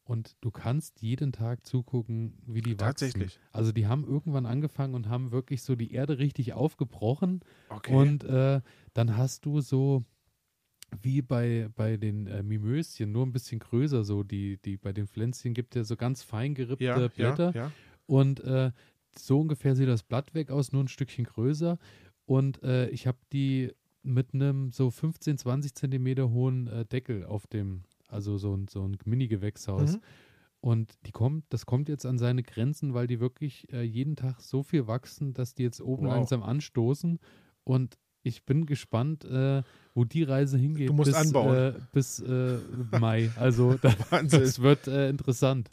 Und 0.04 0.36
du 0.40 0.52
kannst 0.52 1.02
jeden 1.02 1.32
Tag 1.32 1.66
zugucken, 1.66 2.38
wie 2.46 2.60
die 2.60 2.74
wachsen. 2.78 2.78
Tatsächlich. 2.78 3.40
Also 3.50 3.72
die 3.72 3.88
haben 3.88 4.04
irgendwann 4.04 4.46
angefangen 4.46 4.94
und 4.94 5.08
haben 5.08 5.32
wirklich 5.32 5.62
so 5.62 5.74
die 5.74 5.92
Erde 5.92 6.18
richtig 6.18 6.52
aufgebrochen. 6.52 7.40
Okay. 7.68 7.92
Und 7.94 8.22
äh, 8.24 8.60
dann 8.94 9.16
hast 9.16 9.46
du 9.46 9.60
so 9.60 10.04
wie 11.02 11.22
bei, 11.22 11.68
bei 11.74 11.96
den 11.96 12.26
äh, 12.26 12.42
Mimöschen, 12.42 13.12
nur 13.12 13.24
ein 13.26 13.32
bisschen 13.32 13.58
größer 13.58 14.04
so. 14.04 14.22
Die, 14.22 14.58
die, 14.58 14.76
bei 14.76 14.92
den 14.92 15.06
Pflänzchen 15.06 15.54
gibt 15.54 15.74
ja 15.74 15.84
so 15.84 15.96
ganz 15.96 16.22
fein 16.22 16.54
gerippte 16.54 16.84
ja, 16.84 16.98
ja, 17.00 17.08
Blätter. 17.08 17.52
ja. 17.54 17.72
Und 18.06 18.40
äh, 18.40 18.70
so 19.18 19.40
ungefähr 19.40 19.74
sieht 19.74 19.88
das 19.88 20.02
Blatt 20.02 20.34
weg 20.34 20.50
aus, 20.50 20.72
nur 20.72 20.84
ein 20.84 20.88
Stückchen 20.88 21.24
größer. 21.24 21.78
und 22.26 22.62
äh, 22.62 22.88
ich 22.90 23.06
habe 23.06 23.18
die 23.32 23.72
mit 24.02 24.34
einem 24.34 24.70
so 24.70 24.90
15, 24.90 25.38
20 25.38 25.74
Zentimeter 25.74 26.30
hohen 26.30 26.68
äh, 26.68 26.84
Deckel 26.84 27.24
auf 27.24 27.46
dem, 27.46 27.82
also 28.08 28.38
so 28.38 28.56
ein, 28.56 28.68
so 28.68 28.86
ein 28.86 28.96
Mini-Gewächshaus. 29.04 29.94
Mhm. 29.94 30.00
Und 30.60 30.94
die 31.06 31.12
kommt, 31.12 31.44
das 31.50 31.66
kommt 31.66 31.88
jetzt 31.88 32.06
an 32.06 32.18
seine 32.18 32.42
Grenzen, 32.42 32.94
weil 32.94 33.06
die 33.06 33.20
wirklich 33.20 33.72
äh, 33.72 33.82
jeden 33.82 34.16
Tag 34.16 34.40
so 34.40 34.62
viel 34.62 34.86
wachsen, 34.86 35.34
dass 35.34 35.54
die 35.54 35.62
jetzt 35.64 35.80
oben 35.80 36.06
Wow. 36.06 36.14
langsam 36.14 36.42
anstoßen. 36.42 37.18
Und 37.64 37.98
ich 38.26 38.44
bin 38.44 38.66
gespannt, 38.66 39.24
äh, 39.24 39.62
wo 39.94 40.04
die 40.04 40.24
Reise 40.24 40.58
hingeht. 40.58 40.88
Du 40.88 40.92
musst 40.92 41.12
bis, 41.12 41.16
anbauen. 41.16 41.56
Äh, 41.56 41.72
bis 41.92 42.20
äh, 42.20 42.58
Mai. 42.98 43.30
Also 43.36 43.74
da, 43.82 43.94
Wahnsinn. 44.10 44.40
das 44.40 44.60
wird 44.60 44.88
äh, 44.88 45.08
interessant. 45.08 45.70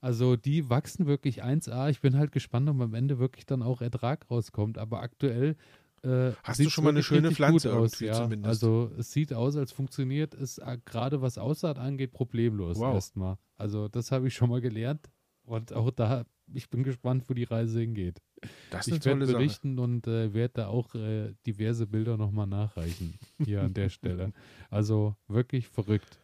Also 0.00 0.36
die 0.36 0.70
wachsen 0.70 1.06
wirklich 1.06 1.42
1A. 1.42 1.90
Ich 1.90 2.00
bin 2.00 2.16
halt 2.16 2.30
gespannt, 2.30 2.68
ob 2.68 2.80
am 2.80 2.94
Ende 2.94 3.18
wirklich 3.18 3.46
dann 3.46 3.62
auch 3.62 3.80
Ertrag 3.80 4.30
rauskommt. 4.30 4.78
Aber 4.78 5.02
aktuell 5.02 5.56
äh, 6.04 6.30
Hast 6.44 6.60
du 6.60 6.70
schon 6.70 6.84
mal 6.84 6.90
eine 6.90 7.02
schöne 7.02 7.32
Pflanze 7.32 7.74
aus, 7.74 7.98
ja. 7.98 8.12
zumindest? 8.12 8.46
Also 8.46 8.92
es 8.96 9.10
sieht 9.10 9.32
aus, 9.32 9.56
als 9.56 9.72
funktioniert 9.72 10.34
es 10.34 10.58
äh, 10.58 10.78
gerade 10.84 11.20
was 11.20 11.38
Aussaat 11.38 11.78
angeht 11.78 12.12
problemlos 12.12 12.78
Wow. 12.78 12.94
erstmal. 12.94 13.36
Also 13.56 13.88
das 13.88 14.12
habe 14.12 14.28
ich 14.28 14.34
schon 14.34 14.48
mal 14.48 14.60
gelernt 14.60 15.10
und 15.42 15.72
auch 15.72 15.90
da 15.90 16.24
ich 16.54 16.70
bin 16.70 16.82
gespannt, 16.82 17.24
wo 17.26 17.34
die 17.34 17.44
Reise 17.44 17.80
hingeht. 17.80 18.22
Das 18.70 18.86
ist 18.86 18.98
Ich 18.98 19.04
werde 19.04 19.18
tolle 19.20 19.26
Sache. 19.26 19.36
berichten 19.38 19.78
und 19.78 20.06
äh, 20.06 20.32
werde 20.34 20.54
da 20.54 20.66
auch 20.68 20.94
äh, 20.94 21.34
diverse 21.46 21.86
Bilder 21.86 22.16
nochmal 22.16 22.46
nachreichen 22.46 23.14
hier 23.44 23.62
an 23.62 23.74
der 23.74 23.88
Stelle. 23.88 24.32
Also 24.70 25.16
wirklich 25.28 25.66
verrückt. 25.68 26.18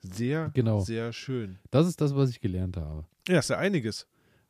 Sehr, 0.00 0.50
Genau. 0.54 0.80
sehr 0.80 1.12
schön. 1.12 1.58
Das 1.70 1.86
ist 1.86 2.00
das, 2.00 2.14
was 2.14 2.30
ich 2.30 2.40
gelernt 2.40 2.76
habe. 2.76 3.04
Ja, 3.28 3.38
ist 3.38 3.50
ja 3.50 3.58
einiges. 3.58 4.06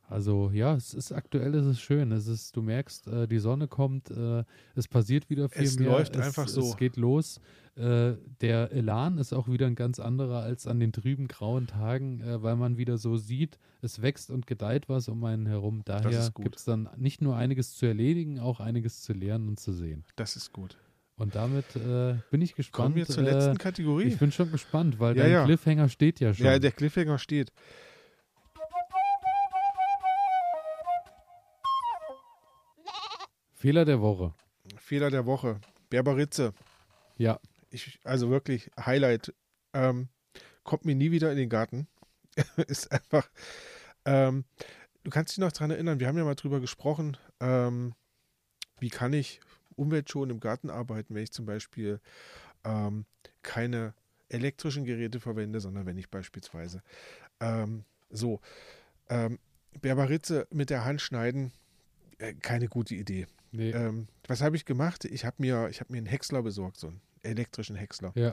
Also 0.08 0.50
ja, 0.52 0.74
es 0.76 0.94
ist 0.94 1.10
aktuell, 1.12 1.54
es 1.54 1.66
ist 1.66 1.80
schön. 1.80 2.12
Es 2.12 2.26
ist, 2.28 2.56
du 2.56 2.62
merkst, 2.62 3.08
äh, 3.08 3.26
die 3.26 3.38
Sonne 3.38 3.66
kommt, 3.66 4.10
äh, 4.10 4.44
es 4.74 4.86
passiert 4.86 5.28
wieder 5.30 5.48
viel 5.48 5.64
Es 5.64 5.78
mehr. 5.78 5.90
läuft 5.90 6.14
es, 6.16 6.22
einfach 6.22 6.46
so. 6.48 6.60
Es 6.60 6.76
geht 6.76 6.96
los. 6.96 7.40
Äh, 7.76 8.14
der 8.40 8.72
Elan 8.72 9.18
ist 9.18 9.32
auch 9.32 9.48
wieder 9.48 9.66
ein 9.66 9.74
ganz 9.74 9.98
anderer 10.00 10.42
als 10.42 10.66
an 10.66 10.78
den 10.80 10.92
trüben 10.92 11.26
grauen 11.28 11.66
Tagen, 11.66 12.20
äh, 12.20 12.42
weil 12.42 12.56
man 12.56 12.76
wieder 12.78 12.98
so 12.98 13.16
sieht, 13.16 13.58
es 13.82 14.00
wächst 14.00 14.30
und 14.30 14.46
gedeiht 14.46 14.88
was 14.88 15.08
um 15.08 15.22
einen 15.24 15.46
herum. 15.46 15.82
Daher 15.84 16.30
gibt 16.40 16.56
es 16.56 16.64
dann 16.64 16.88
nicht 16.96 17.20
nur 17.20 17.36
einiges 17.36 17.74
zu 17.74 17.84
erledigen, 17.86 18.38
auch 18.38 18.60
einiges 18.60 19.02
zu 19.02 19.12
lernen 19.12 19.48
und 19.48 19.60
zu 19.60 19.72
sehen. 19.72 20.04
Das 20.14 20.36
ist 20.36 20.52
gut. 20.52 20.76
Und 21.18 21.34
damit 21.34 21.64
äh, 21.76 22.14
bin 22.30 22.42
ich 22.42 22.54
gespannt. 22.54 22.84
Kommen 22.84 22.94
wir 22.94 23.06
zur 23.06 23.26
äh, 23.26 23.30
letzten 23.32 23.58
Kategorie. 23.58 24.04
ich 24.04 24.18
bin 24.18 24.30
schon 24.32 24.52
gespannt, 24.52 25.00
weil 25.00 25.16
Ja, 25.16 25.22
dein 25.24 25.32
ja. 25.32 25.44
Cliffhanger 25.46 25.88
steht 25.88 26.20
ja 26.20 26.32
schon. 26.34 26.46
Ja, 26.46 26.58
der 26.58 26.72
Cliffhanger 26.72 27.18
steht. 27.18 27.52
Fehler 33.66 33.84
der 33.84 34.00
Woche. 34.00 34.32
Fehler 34.76 35.10
der 35.10 35.26
Woche. 35.26 35.60
Berberitze. 35.90 36.54
Ja, 37.16 37.40
Ich, 37.70 37.98
also 38.04 38.30
wirklich 38.30 38.70
Highlight. 38.78 39.34
Ähm, 39.72 40.08
kommt 40.62 40.84
mir 40.84 40.94
nie 40.94 41.10
wieder 41.10 41.32
in 41.32 41.36
den 41.36 41.48
Garten. 41.48 41.88
ist 42.68 42.92
einfach. 42.92 43.28
Ähm, 44.04 44.44
du 45.02 45.10
kannst 45.10 45.32
dich 45.32 45.38
noch 45.38 45.50
daran 45.50 45.72
erinnern, 45.72 45.98
wir 45.98 46.06
haben 46.06 46.16
ja 46.16 46.22
mal 46.22 46.36
drüber 46.36 46.60
gesprochen, 46.60 47.16
ähm, 47.40 47.96
wie 48.78 48.88
kann 48.88 49.12
ich 49.12 49.40
umweltschonend 49.74 50.30
im 50.30 50.38
Garten 50.38 50.70
arbeiten, 50.70 51.16
wenn 51.16 51.24
ich 51.24 51.32
zum 51.32 51.46
Beispiel 51.46 51.98
ähm, 52.62 53.04
keine 53.42 53.94
elektrischen 54.28 54.84
Geräte 54.84 55.18
verwende, 55.18 55.58
sondern 55.58 55.86
wenn 55.86 55.98
ich 55.98 56.08
beispielsweise 56.08 56.84
ähm, 57.40 57.84
so 58.10 58.40
ähm, 59.08 59.40
Berberitze 59.80 60.46
mit 60.52 60.70
der 60.70 60.84
Hand 60.84 61.00
schneiden, 61.00 61.50
äh, 62.18 62.32
keine 62.34 62.68
gute 62.68 62.94
Idee. 62.94 63.26
Nee. 63.52 63.70
Ähm, 63.70 64.08
was 64.26 64.42
habe 64.42 64.56
ich 64.56 64.64
gemacht? 64.64 65.04
Ich 65.04 65.24
habe 65.24 65.36
mir, 65.38 65.68
ich 65.70 65.80
habe 65.80 65.92
mir 65.92 65.98
einen 65.98 66.06
Häcksler 66.06 66.42
besorgt, 66.42 66.78
so 66.78 66.88
einen 66.88 67.00
elektrischen 67.22 67.76
Häcksler. 67.76 68.12
ja. 68.14 68.32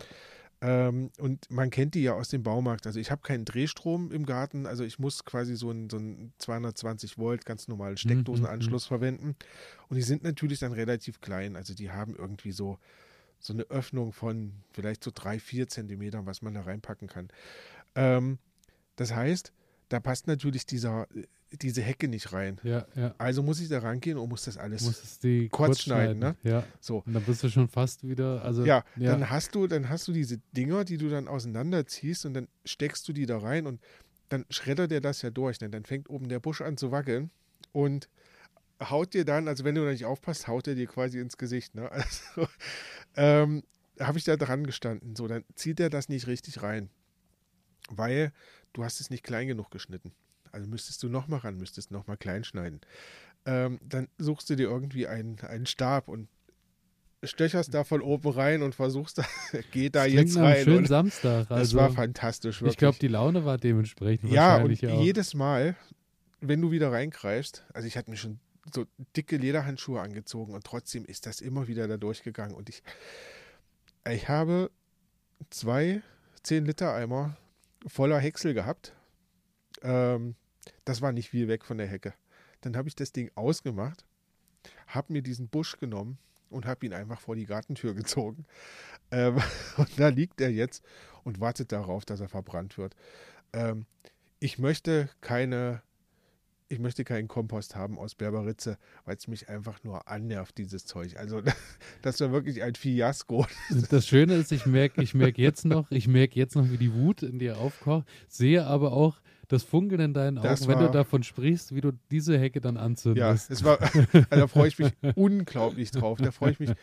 Ähm, 0.64 1.11
und 1.19 1.52
man 1.52 1.69
kennt 1.69 1.94
die 1.94 2.03
ja 2.03 2.14
aus 2.14 2.30
dem 2.30 2.41
Baumarkt. 2.41 2.88
Also 2.88 2.98
ich 2.98 3.11
habe 3.11 3.22
keinen 3.22 3.44
Drehstrom 3.44 4.14
im 4.14 4.26
Garten, 4.26 4.65
also 4.65 4.85
ich 4.85 4.98
muss 4.98 5.26
quasi 5.26 5.57
so 5.57 5.69
einen, 5.69 5.90
so 5.90 5.98
einen 5.98 6.31
220 6.38 7.18
Volt 7.18 7.45
ganz 7.45 7.68
normalen 7.68 7.98
Steckdosenanschluss 7.98 8.85
verwenden. 8.85 9.35
Und 9.90 9.98
die 9.98 10.03
sind 10.03 10.23
natürlich 10.23 10.60
dann 10.60 10.72
relativ 10.72 11.19
klein. 11.19 11.57
Also 11.57 11.73
die 11.73 11.91
haben 11.91 12.15
irgendwie 12.15 12.53
so, 12.53 12.80
so 13.40 13.52
eine 13.52 13.64
Öffnung 13.64 14.14
von 14.14 14.53
vielleicht 14.72 15.03
so 15.03 15.11
drei, 15.14 15.38
vier 15.38 15.68
Zentimetern, 15.68 16.26
was 16.26 16.41
man 16.41 16.53
da 16.53 16.61
reinpacken 16.61 17.10
kann. 17.10 17.27
Ähm, 17.95 18.38
das 18.95 19.14
heißt, 19.14 19.52
da 19.90 19.99
passt 19.99 20.27
natürlich 20.27 20.65
dieser, 20.65 21.07
diese 21.62 21.82
Hecke 21.82 22.08
nicht 22.08 22.34
rein. 22.34 22.60
Ja, 22.64 22.86
ja. 22.96 23.14
Also 23.18 23.44
muss 23.44 23.60
ich 23.60 23.70
da 23.70 23.80
rangehen 23.80 24.18
und 24.18 24.30
muss 24.30 24.46
das 24.46 24.58
alles 24.58 25.20
die 25.20 25.50
kurz 25.50 25.68
kurz, 25.68 25.82
schneiden, 25.82 26.18
schneiden. 26.18 26.38
Ja. 26.44 26.64
so. 26.80 27.04
Und 27.06 27.14
dann 27.14 27.24
bist 27.24 27.44
du 27.44 27.50
schon 27.50 27.68
fast 27.68 28.08
wieder, 28.08 28.44
also 28.44 28.66
Ja, 28.66 28.84
ja, 28.96 29.12
dann 29.12 29.30
hast 29.30 29.56
du, 29.56 29.68
dann 29.68 29.90
hast 29.90 30.08
du 30.08 30.14
diese 30.14 30.40
Dinger, 30.56 30.84
die 30.84 30.98
du 30.98 31.10
dann 31.10 31.28
auseinanderziehst 31.28 32.26
und 32.26 32.34
dann 32.34 32.48
steckst 32.66 33.08
du 33.08 33.14
die 33.14 33.26
da 33.26 33.38
rein 33.38 33.68
und 33.68 33.82
dann 34.30 34.46
schreddert 34.50 34.92
der 34.92 35.02
das 35.02 35.22
ja 35.22 35.30
durch. 35.30 35.62
Ne? 35.62 35.70
Dann 35.70 35.86
fängt 35.86 36.10
oben 36.10 36.28
der 36.28 36.40
Busch 36.40 36.62
an 36.62 36.78
zu 36.78 36.92
wackeln 36.92 37.30
und 37.72 38.10
haut 38.82 39.14
dir 39.14 39.26
dann, 39.26 39.48
also 39.48 39.64
wenn 39.64 39.76
du 39.76 39.84
da 39.84 39.92
nicht 39.92 40.06
aufpasst, 40.06 40.48
haut 40.48 40.68
er 40.68 40.76
dir 40.76 40.88
quasi 40.88 41.20
ins 41.20 41.38
Gesicht. 41.38 41.76
Ne? 41.76 41.90
Also 41.92 42.48
ähm, 43.16 43.64
habe 44.00 44.18
ich 44.18 44.24
da 44.24 44.36
dran 44.36 44.66
gestanden. 44.66 45.16
So, 45.16 45.28
dann 45.28 45.44
zieht 45.56 45.80
er 45.80 45.90
das 45.90 46.10
nicht 46.10 46.26
richtig 46.28 46.64
rein, 46.64 46.90
weil 47.90 48.32
du 48.74 48.84
hast 48.84 49.00
es 49.00 49.10
nicht 49.10 49.24
klein 49.24 49.48
genug 49.48 49.70
geschnitten. 49.70 50.12
Also 50.54 50.68
müsstest 50.70 51.04
du 51.04 51.10
nochmal 51.10 51.40
ran, 51.40 51.58
müsstest 51.58 51.92
nochmal 51.92 52.16
klein 52.18 52.44
schneiden. 52.44 52.80
Ähm, 53.46 53.80
dann 53.84 54.08
suchst 54.18 54.50
du 54.50 54.56
dir 54.56 54.70
irgendwie 54.70 55.08
einen, 55.08 55.40
einen 55.42 55.66
Stab 55.66 56.08
und 56.08 56.30
stöcherst 57.24 57.74
da 57.74 57.84
von 57.84 58.02
oben 58.02 58.30
rein 58.30 58.62
und 58.62 58.76
versuchst, 58.76 59.18
da, 59.18 59.26
geht 59.72 59.96
da 59.96 60.04
das 60.06 60.14
jetzt 60.14 60.38
rein. 60.38 60.64
schönen 60.64 60.86
Samstag. 60.86 61.48
das 61.50 61.58
Also, 61.58 61.78
war 61.78 61.92
fantastisch, 61.92 62.62
wirklich. 62.62 62.74
ich 62.74 62.78
glaube, 62.78 62.98
die 63.00 63.08
Laune 63.08 63.46
war 63.46 63.58
dementsprechend 63.58 64.32
ja, 64.32 64.58
und 64.58 64.72
auch. 64.86 65.02
jedes 65.04 65.34
Mal, 65.34 65.76
wenn 66.42 66.62
du 66.62 66.72
wieder 66.72 66.92
reingreifst, 66.92 67.66
also 67.74 67.88
ich 67.88 67.98
hatte 67.98 68.10
mir 68.12 68.18
schon 68.18 68.40
so 68.74 68.86
dicke 69.18 69.38
Lederhandschuhe 69.38 70.00
angezogen 70.02 70.54
und 70.54 70.64
trotzdem 70.64 71.04
ist 71.06 71.26
das 71.26 71.42
immer 71.42 71.68
wieder 71.68 71.88
da 71.88 71.98
durchgegangen. 71.98 72.56
Und 72.56 72.70
ich, 72.70 72.84
ich 74.10 74.30
habe 74.30 74.70
zwei 75.50 76.02
10-Liter-Eimer 76.46 77.36
voller 77.88 78.20
Häcksel 78.20 78.54
gehabt. 78.54 78.94
Ähm, 79.82 80.36
das 80.85 81.02
war 81.02 81.11
nicht 81.11 81.30
viel 81.30 81.48
weg 81.48 81.65
von 81.65 81.77
der 81.77 81.88
Hecke. 81.88 82.14
Dann 82.61 82.77
habe 82.77 82.88
ich 82.88 82.95
das 82.95 83.11
Ding 83.11 83.31
ausgemacht, 83.35 84.06
habe 84.88 85.14
mir 85.14 85.22
diesen 85.22 85.49
Busch 85.49 85.77
genommen 85.77 86.18
und 86.49 86.65
habe 86.65 86.85
ihn 86.85 86.94
einfach 86.94 87.19
vor 87.19 87.35
die 87.35 87.45
Gartentür 87.45 87.94
gezogen. 87.94 88.45
Ähm, 89.11 89.38
und 89.77 89.99
da 89.99 90.07
liegt 90.07 90.40
er 90.40 90.49
jetzt 90.49 90.84
und 91.23 91.40
wartet 91.40 91.72
darauf, 91.72 92.06
dass 92.06 92.19
er 92.19 92.30
verbrannt 92.30 92.77
wird. 92.77 92.95
Ähm, 93.52 93.85
ich 94.40 94.60
möchte 94.60 95.10
keine, 95.22 95.81
ich 96.69 96.80
möchte 96.80 97.03
keinen 97.03 97.27
Kompost 97.27 97.76
haben 97.76 97.98
aus 97.98 98.15
Berberitze, 98.15 98.77
weil 99.06 99.15
es 99.15 99.27
mich 99.27 99.49
einfach 99.49 99.84
nur 99.84 100.07
annervt, 100.07 100.57
dieses 100.57 100.85
Zeug. 100.85 101.18
Also 101.18 101.41
das 102.02 102.19
war 102.19 102.31
wirklich 102.31 102.64
ein 102.64 102.76
Fiasko. 102.76 103.45
Das 103.90 104.07
Schöne 104.07 104.35
ist, 104.35 104.52
ich 104.52 104.65
merke 104.65 105.02
ich 105.02 105.14
merk 105.14 105.38
jetzt 105.38 105.65
noch, 105.65 105.91
ich 105.91 106.07
merke 106.07 106.35
jetzt 106.35 106.56
noch, 106.56 106.69
wie 106.69 106.77
die 106.77 106.94
Wut 106.94 107.23
in 107.23 107.40
dir 107.40 107.57
aufkocht, 107.57 108.07
sehe 108.27 108.65
aber 108.65 108.94
auch 108.94 109.22
das 109.48 109.64
Funkeln 109.64 110.02
in 110.02 110.14
deinen 110.14 110.38
Augen, 110.38 110.48
Das 110.48 110.68
wenn 110.68 110.80
du 110.80 110.90
davon 110.90 111.24
sprichst, 111.24 111.76
wie 111.76 111.82
du 111.82 111.91
diese 112.11 112.38
Hecke 112.40 112.61
dann 112.61 112.76
Ja, 112.76 112.82
anzündest. 112.82 113.52
es 113.52 113.64
war, 113.64 113.80
also 113.82 114.26
da 114.30 114.48
freue 114.48 114.68
ich 114.68 114.80
mich 114.80 114.91
unglaublich 115.15 115.91
drauf. 115.91 116.20
Da 116.20 116.32
freue 116.32 116.52
ich 116.52 116.60
mich 116.60 116.74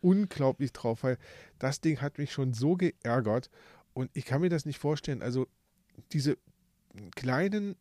unglaublich 0.00 0.72
drauf, 0.72 1.02
weil 1.02 1.18
das 1.58 1.80
Ding 1.80 2.00
hat 2.00 2.18
mich 2.18 2.32
schon 2.32 2.52
so 2.52 2.76
geärgert 2.76 3.50
und 3.94 4.10
ich 4.14 4.24
kann 4.24 4.40
mir 4.40 4.48
das 4.48 4.66
nicht 4.66 4.78
vorstellen. 4.78 5.22
Also 5.22 5.46
diese 6.12 6.36
kleinen, 7.14 7.76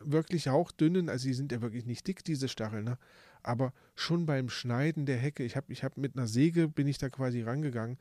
wirklich 0.00 0.48
hauchdünnen, 0.48 1.08
also 1.08 1.26
die 1.26 1.34
sind 1.34 1.52
ja 1.52 1.62
wirklich 1.62 1.86
nicht 1.86 2.06
dick, 2.06 2.24
diese 2.24 2.48
Stacheln, 2.48 2.84
ne? 2.84 2.98
aber 3.42 3.72
schon 3.94 4.26
beim 4.26 4.48
Schneiden 4.50 5.06
der 5.06 5.16
Hecke, 5.16 5.44
ich 5.44 5.56
habe 5.56 5.72
ich 5.72 5.82
hab 5.84 5.96
mit 5.96 6.16
einer 6.16 6.26
Säge, 6.26 6.68
bin 6.68 6.86
ich 6.86 6.98
da 6.98 7.08
quasi 7.08 7.42
rangegangen, 7.42 7.98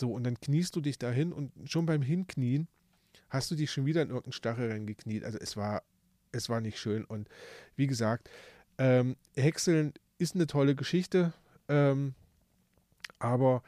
so 0.00 0.12
und 0.12 0.24
dann 0.24 0.40
kniest 0.40 0.76
du 0.76 0.80
dich 0.80 0.98
dahin 0.98 1.32
und 1.32 1.52
schon 1.64 1.84
beim 1.86 2.02
Hinknien 2.02 2.68
hast 3.28 3.50
du 3.50 3.54
dich 3.54 3.70
schon 3.70 3.86
wieder 3.86 4.02
in 4.02 4.08
irgendeinen 4.08 4.32
Stachel 4.32 4.70
reingekniet. 4.70 5.24
Also 5.24 5.38
es 5.38 5.56
war, 5.56 5.82
es 6.32 6.48
war 6.48 6.60
nicht 6.60 6.78
schön 6.78 7.04
und 7.04 7.28
wie 7.76 7.86
gesagt, 7.86 8.30
ähm, 8.78 9.16
Häckseln 9.34 9.92
ist 10.18 10.34
eine 10.34 10.46
tolle 10.46 10.74
Geschichte, 10.74 11.32
ähm, 11.68 12.14
aber 13.18 13.62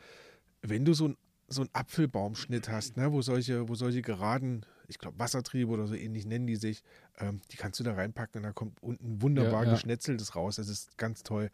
wenn 0.62 0.84
du 0.84 0.94
so, 0.94 1.08
ein, 1.08 1.16
so 1.48 1.62
einen 1.62 1.70
Apfelbaumschnitt 1.72 2.68
hast, 2.68 2.96
ne, 2.96 3.12
wo, 3.12 3.22
solche, 3.22 3.68
wo 3.68 3.74
solche 3.74 4.02
geraden, 4.02 4.66
ich 4.88 4.98
glaube 4.98 5.18
Wassertriebe 5.18 5.70
oder 5.70 5.86
so 5.86 5.94
ähnlich 5.94 6.26
nennen 6.26 6.46
die 6.46 6.56
sich, 6.56 6.82
ähm, 7.18 7.40
die 7.50 7.56
kannst 7.56 7.80
du 7.80 7.84
da 7.84 7.94
reinpacken 7.94 8.40
und 8.40 8.42
da 8.44 8.52
kommt 8.52 8.82
unten 8.82 9.22
wunderbar 9.22 9.62
Ja, 9.62 9.68
ja. 9.68 9.74
geschnetzeltes 9.74 10.34
raus. 10.34 10.56
Das 10.56 10.68
ist 10.68 10.96
ganz 10.98 11.22
toll. 11.22 11.50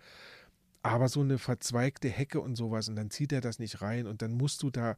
Aber 0.83 1.09
so 1.09 1.21
eine 1.21 1.39
verzweigte 1.39 2.09
Hecke 2.09 2.41
und 2.41 2.57
sowas 2.57 2.89
und 2.89 2.97
dann 2.97 3.11
zieht 3.11 3.33
er 3.33 3.41
das 3.41 3.59
nicht 3.59 3.81
rein 3.83 4.07
und 4.07 4.21
dann 4.21 4.33
musst 4.33 4.63
du 4.63 4.71
da 4.71 4.97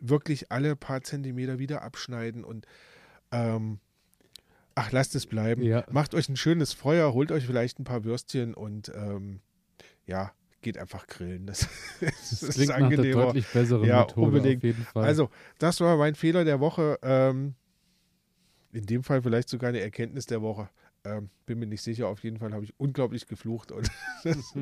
wirklich 0.00 0.50
alle 0.50 0.76
paar 0.76 1.02
Zentimeter 1.02 1.58
wieder 1.58 1.82
abschneiden 1.82 2.44
und 2.44 2.66
ähm, 3.32 3.78
ach, 4.74 4.90
lasst 4.92 5.14
es 5.14 5.26
bleiben. 5.26 5.62
Ja. 5.62 5.84
Macht 5.90 6.14
euch 6.14 6.28
ein 6.28 6.36
schönes 6.36 6.72
Feuer, 6.72 7.12
holt 7.12 7.30
euch 7.32 7.46
vielleicht 7.46 7.78
ein 7.78 7.84
paar 7.84 8.04
Würstchen 8.04 8.54
und 8.54 8.90
ähm, 8.94 9.40
ja, 10.06 10.32
geht 10.62 10.78
einfach 10.78 11.06
grillen. 11.06 11.46
Das, 11.46 11.68
das, 12.00 12.10
Das 12.30 12.42
ist 12.42 12.54
klingt 12.54 12.68
nach 12.70 12.76
angenehmer. 12.76 13.24
deutlich 13.26 13.46
besseren 13.46 13.84
Ja, 13.84 14.00
Methode 14.00 14.26
unbedingt. 14.26 14.58
auf 14.58 14.64
jeden 14.64 14.84
Fall. 14.84 15.04
Also, 15.04 15.30
das 15.58 15.80
war 15.80 15.96
mein 15.96 16.14
Fehler 16.14 16.44
der 16.44 16.60
Woche. 16.60 16.98
Ähm, 17.02 17.54
in 18.72 18.86
dem 18.86 19.02
Fall 19.02 19.22
vielleicht 19.22 19.48
sogar 19.48 19.68
eine 19.70 19.80
Erkenntnis 19.80 20.26
der 20.26 20.42
Woche. 20.42 20.68
Ähm, 21.02 21.30
bin 21.46 21.58
mir 21.58 21.66
nicht 21.66 21.82
sicher. 21.82 22.08
Auf 22.08 22.22
jeden 22.24 22.38
Fall 22.38 22.52
habe 22.52 22.62
ich 22.64 22.74
unglaublich 22.78 23.26
geflucht 23.26 23.72
und 23.72 23.90
das, 24.24 24.54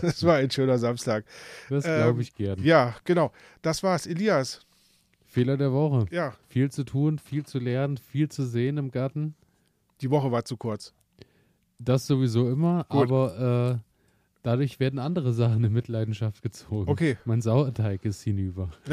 das 0.00 0.22
war 0.24 0.36
ein 0.36 0.50
schöner 0.50 0.78
Samstag. 0.78 1.24
das 1.68 1.84
ähm, 1.84 1.96
glaube 1.96 2.22
ich 2.22 2.34
gern. 2.34 2.62
Ja, 2.62 2.94
genau. 3.04 3.32
Das 3.62 3.82
war's. 3.82 4.06
Elias. 4.06 4.64
Fehler 5.32 5.56
der 5.56 5.72
Woche. 5.72 6.04
Ja, 6.10 6.34
Viel 6.48 6.70
zu 6.70 6.84
tun, 6.84 7.18
viel 7.18 7.44
zu 7.46 7.58
lernen, 7.58 7.96
viel 7.96 8.28
zu 8.28 8.44
sehen 8.44 8.76
im 8.76 8.90
Garten. 8.90 9.34
die 10.02 10.10
Woche 10.10 10.30
war 10.30 10.44
zu 10.44 10.56
kurz. 10.58 10.92
Das 11.78 12.06
sowieso 12.06 12.50
immer, 12.50 12.84
Gut. 12.90 13.02
aber 13.10 13.80
äh, 13.80 13.88
dadurch 14.42 14.78
werden 14.78 14.98
andere 14.98 15.32
Sachen 15.32 15.64
in 15.64 15.72
Mitleidenschaft 15.72 16.42
gezogen. 16.42 16.90
Okay. 16.90 17.16
Mein 17.24 17.40
Sauerteig 17.40 18.04
ist 18.04 18.22
hinüber. 18.22 18.70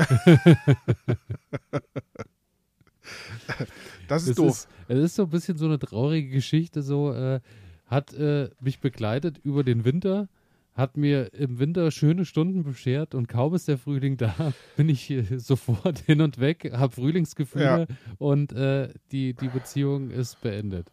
Das 4.08 4.24
ist 4.24 4.30
Es 4.30 4.36
doof. 4.36 4.50
ist, 4.50 4.68
es 4.88 5.00
ist 5.00 5.16
so 5.16 5.24
ein 5.24 5.30
bisschen 5.30 5.58
so 5.58 5.66
eine 5.66 5.80
traurige 5.80 6.30
Geschichte, 6.30 6.82
so 6.82 7.12
äh, 7.14 7.40
hat 7.88 8.14
äh, 8.14 8.50
mich 8.60 8.80
begleitet 8.80 9.40
über 9.44 9.64
den 9.64 9.84
Winter, 9.86 10.28
hat 10.80 10.98
mir 10.98 11.34
im 11.34 11.60
Winter 11.60 11.92
schöne 11.92 12.26
Stunden 12.26 12.64
beschert 12.64 13.14
und 13.14 13.28
kaum 13.28 13.54
ist 13.54 13.68
der 13.68 13.78
Frühling 13.78 14.18
da, 14.18 14.54
bin 14.78 14.90
ich 14.90 15.14
sofort 15.38 16.00
hin 16.06 16.22
und 16.22 16.40
weg, 16.40 16.72
habe 16.74 16.96
Frühlingsgefühle 16.96 17.88
und 18.18 18.54
äh, 18.54 18.90
die, 19.12 19.34
die 19.34 19.50
Beziehung 19.50 20.10
ist 20.10 20.42
beendet. 20.42 20.92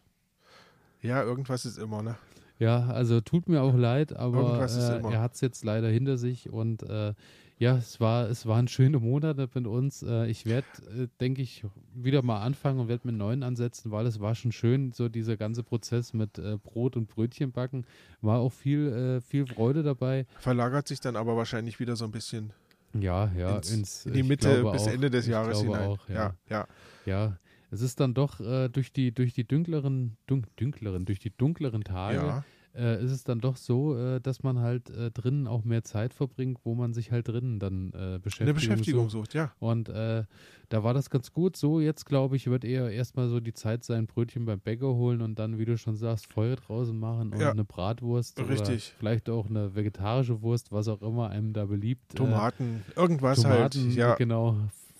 Ja, 1.02 1.22
irgendwas 1.22 1.64
ist 1.64 1.78
immer, 1.78 2.02
ne? 2.02 2.16
Ja, 2.58 2.86
also 2.86 3.20
tut 3.20 3.48
mir 3.48 3.62
auch 3.62 3.76
leid, 3.76 4.16
aber 4.16 4.66
äh, 4.66 5.12
er 5.12 5.20
hat 5.20 5.34
es 5.34 5.40
jetzt 5.42 5.64
leider 5.64 5.88
hinter 5.88 6.16
sich 6.16 6.50
und 6.50 6.82
äh, 6.82 7.12
ja, 7.58 7.76
es 7.76 8.00
war, 8.00 8.28
es 8.28 8.46
waren 8.46 8.68
schöne 8.68 8.98
Monate 8.98 9.48
mit 9.54 9.66
uns. 9.66 10.02
Äh, 10.02 10.26
ich 10.26 10.44
werde, 10.44 10.66
äh, 10.88 11.08
denke 11.20 11.40
ich, 11.40 11.64
wieder 11.94 12.22
mal 12.22 12.42
anfangen 12.42 12.80
und 12.80 12.88
werde 12.88 13.06
mit 13.06 13.16
neuen 13.16 13.42
ansetzen, 13.42 13.90
weil 13.90 14.06
es 14.06 14.20
war 14.20 14.34
schon 14.34 14.52
schön, 14.52 14.92
so 14.92 15.08
dieser 15.08 15.36
ganze 15.36 15.62
Prozess 15.62 16.12
mit 16.12 16.38
äh, 16.38 16.58
Brot 16.62 16.96
und 16.96 17.08
Brötchen 17.08 17.52
backen. 17.52 17.86
War 18.20 18.40
auch 18.40 18.52
viel, 18.52 19.20
viel 19.26 19.46
Freude 19.46 19.82
dabei. 19.82 20.26
Verlagert 20.38 20.88
sich 20.88 21.00
dann 21.00 21.16
aber 21.16 21.36
wahrscheinlich 21.36 21.80
wieder 21.80 21.96
so 21.96 22.04
ein 22.04 22.10
bisschen 22.10 22.52
Ja, 22.92 23.30
ja, 23.36 23.56
ins, 23.56 23.70
ins, 23.70 24.06
in 24.06 24.12
die 24.14 24.22
Mitte 24.22 24.64
bis 24.72 24.82
auch, 24.82 24.88
Ende 24.88 25.10
des 25.10 25.26
Jahres 25.26 25.60
hinein. 25.60 25.88
Auch, 25.88 26.08
ja. 26.08 26.14
ja, 26.14 26.34
ja. 26.50 26.66
ja, 27.04 27.38
es 27.70 27.80
ist 27.80 28.00
dann 28.00 28.14
doch 28.14 28.40
äh, 28.40 28.68
durch 28.68 28.92
die 28.92 29.12
durch 29.12 29.32
die 29.32 29.44
dunkleren, 29.44 30.16
dun 30.26 30.46
dunkleren, 30.56 31.04
durch 31.04 31.20
die 31.20 31.30
dunkleren 31.30 31.84
Tage 31.84 32.16
ja. 32.16 32.44
Äh, 32.76 33.02
ist 33.02 33.10
es 33.10 33.24
dann 33.24 33.40
doch 33.40 33.56
so, 33.56 33.96
äh, 33.96 34.20
dass 34.20 34.42
man 34.42 34.60
halt 34.60 34.90
äh, 34.90 35.10
drinnen 35.10 35.46
auch 35.46 35.64
mehr 35.64 35.82
Zeit 35.82 36.12
verbringt, 36.14 36.58
wo 36.64 36.74
man 36.74 36.92
sich 36.92 37.10
halt 37.12 37.28
drinnen 37.28 37.58
dann 37.58 37.88
äh, 37.94 38.18
Beschäftigung, 38.22 38.42
Eine 38.46 38.54
Beschäftigung 38.54 39.08
sucht. 39.10 39.32
sucht, 39.32 39.34
ja. 39.34 39.52
Und 39.58 39.88
äh, 39.88 40.24
da 40.68 40.82
war 40.84 40.92
das 40.94 41.10
ganz 41.10 41.32
gut. 41.32 41.56
So, 41.56 41.80
jetzt 41.80 42.04
glaube 42.06 42.36
ich, 42.36 42.46
wird 42.48 42.64
eher 42.64 42.90
erstmal 42.90 43.28
so 43.28 43.40
die 43.40 43.54
Zeit 43.54 43.84
sein, 43.84 44.06
Brötchen 44.06 44.44
beim 44.44 44.60
Bäcker 44.60 44.94
holen 44.94 45.22
und 45.22 45.38
dann, 45.38 45.58
wie 45.58 45.64
du 45.64 45.78
schon 45.78 45.96
sagst, 45.96 46.32
Feuer 46.32 46.56
draußen 46.56 46.98
machen 46.98 47.32
und 47.32 47.40
Ja. 47.40 47.50
eine 47.50 47.64
Bratwurst 47.64 48.38
Richtig. 48.40 48.92
oder 48.92 48.98
vielleicht 48.98 49.30
auch 49.30 49.48
eine 49.48 49.74
vegetarische 49.74 50.42
Wurst, 50.42 50.72
was 50.72 50.88
auch 50.88 51.02
immer 51.02 51.30
einem 51.30 51.52
da 51.52 51.64
beliebt. 51.66 52.14
Äh, 52.14 52.16
Tomaten, 52.18 52.82
irgendwas 52.96 53.40
Tomaten, 53.42 53.84
halt. 53.86 53.94
Ja, 53.96 54.14
genau, 54.16 54.56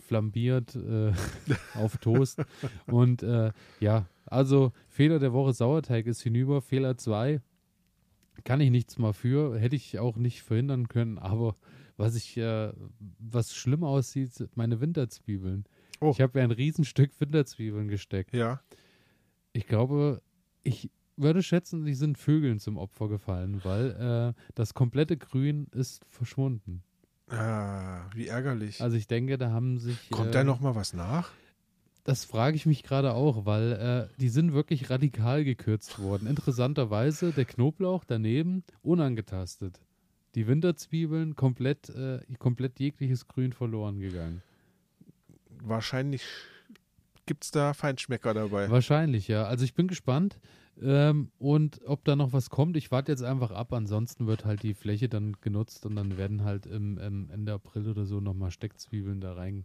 flambiert 0.06 0.78
auf 1.74 1.96
Toast. 1.98 2.42
Und 2.86 3.22
ja, 3.80 4.06
also 4.24 4.72
Fehler 4.88 5.18
der 5.18 5.32
Woche 5.32 5.52
Sauerteig 5.52 6.06
ist 6.06 6.22
hinüber. 6.22 6.62
Fehler 6.62 6.96
2 6.96 7.40
kann 8.46 8.60
ich 8.60 8.70
nichts 8.70 8.96
mal 8.96 9.12
für, 9.12 9.58
hätte 9.58 9.76
ich 9.76 9.98
auch 9.98 10.16
nicht 10.16 10.42
verhindern 10.42 10.88
können, 10.88 11.18
aber 11.18 11.56
was 11.96 12.14
ich, 12.14 12.36
äh, 12.36 12.72
was 13.18 13.54
schlimm 13.54 13.84
aussieht, 13.84 14.32
sind 14.32 14.56
meine 14.56 14.80
Winterzwiebeln. 14.80 15.64
Oh. 16.00 16.10
Ich 16.12 16.20
habe 16.20 16.38
ja 16.38 16.44
ein 16.44 16.52
Riesenstück 16.52 17.10
Winterzwiebeln 17.20 17.88
gesteckt. 17.88 18.32
ja. 18.32 18.62
Ich 19.52 19.66
glaube, 19.66 20.20
ich 20.62 20.90
würde 21.16 21.42
schätzen, 21.42 21.86
die 21.86 21.94
sind 21.94 22.18
Vögeln 22.18 22.58
zum 22.58 22.76
Opfer 22.76 23.08
gefallen, 23.08 23.64
weil 23.64 24.34
äh, 24.36 24.40
das 24.54 24.74
komplette 24.74 25.16
Grün 25.16 25.68
ist 25.72 26.04
verschwunden. 26.10 26.82
Ah, 27.28 28.02
wie 28.14 28.26
ärgerlich. 28.26 28.82
Also 28.82 28.98
ich 28.98 29.06
denke, 29.06 29.38
da 29.38 29.50
haben 29.50 29.78
sich. 29.78 30.10
Kommt 30.10 30.28
äh, 30.28 30.32
da 30.32 30.44
noch 30.44 30.60
mal 30.60 30.74
was 30.74 30.92
nach? 30.92 31.30
Das 32.06 32.24
frage 32.24 32.54
ich 32.54 32.66
mich 32.66 32.84
gerade 32.84 33.14
auch, 33.14 33.46
weil 33.46 33.72
äh, 33.72 34.20
die 34.20 34.28
sind 34.28 34.52
wirklich 34.52 34.90
radikal 34.90 35.42
gekürzt 35.42 35.98
worden. 35.98 36.28
Interessanterweise 36.28 37.32
der 37.32 37.44
Knoblauch 37.44 38.04
daneben 38.04 38.62
unangetastet. 38.82 39.80
Die 40.36 40.46
Winterzwiebeln 40.46 41.34
komplett, 41.34 41.88
äh, 41.88 42.20
komplett 42.38 42.78
jegliches 42.78 43.26
Grün 43.26 43.52
verloren 43.52 43.98
gegangen. 43.98 44.40
Wahrscheinlich 45.64 46.22
gibt 47.26 47.42
es 47.42 47.50
da 47.50 47.74
Feinschmecker 47.74 48.34
dabei. 48.34 48.70
Wahrscheinlich, 48.70 49.26
ja. 49.26 49.42
Also 49.46 49.64
ich 49.64 49.74
bin 49.74 49.88
gespannt. 49.88 50.38
Ähm, 50.80 51.32
und 51.38 51.80
ob 51.86 52.04
da 52.04 52.14
noch 52.14 52.32
was 52.32 52.50
kommt, 52.50 52.76
ich 52.76 52.92
warte 52.92 53.10
jetzt 53.10 53.24
einfach 53.24 53.50
ab. 53.50 53.72
Ansonsten 53.72 54.28
wird 54.28 54.44
halt 54.44 54.62
die 54.62 54.74
Fläche 54.74 55.08
dann 55.08 55.36
genutzt 55.40 55.84
und 55.84 55.96
dann 55.96 56.16
werden 56.16 56.44
halt 56.44 56.66
im, 56.66 56.98
im 56.98 57.30
Ende 57.30 57.52
April 57.54 57.88
oder 57.88 58.04
so 58.04 58.20
nochmal 58.20 58.52
Steckzwiebeln 58.52 59.20
da 59.20 59.32
rein 59.32 59.64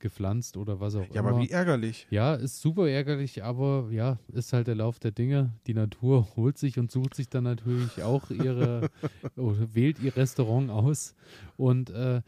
gepflanzt 0.00 0.56
oder 0.56 0.80
was 0.80 0.94
auch 0.96 1.08
Ja, 1.14 1.20
immer. 1.20 1.30
aber 1.30 1.40
wie 1.40 1.50
ärgerlich. 1.50 2.06
Ja, 2.10 2.34
ist 2.34 2.60
super 2.60 2.88
ärgerlich, 2.88 3.44
aber 3.44 3.88
ja, 3.92 4.18
ist 4.32 4.52
halt 4.52 4.66
der 4.66 4.74
Lauf 4.74 4.98
der 4.98 5.12
Dinge. 5.12 5.52
Die 5.66 5.74
Natur 5.74 6.26
holt 6.36 6.58
sich 6.58 6.78
und 6.78 6.90
sucht 6.90 7.14
sich 7.14 7.28
dann 7.28 7.44
natürlich 7.44 8.02
auch 8.02 8.30
ihre, 8.30 8.88
oder 9.36 9.74
wählt 9.74 9.98
ihr 10.00 10.16
Restaurant 10.16 10.70
aus. 10.70 11.14
Und 11.56 11.90
äh, 11.90 12.22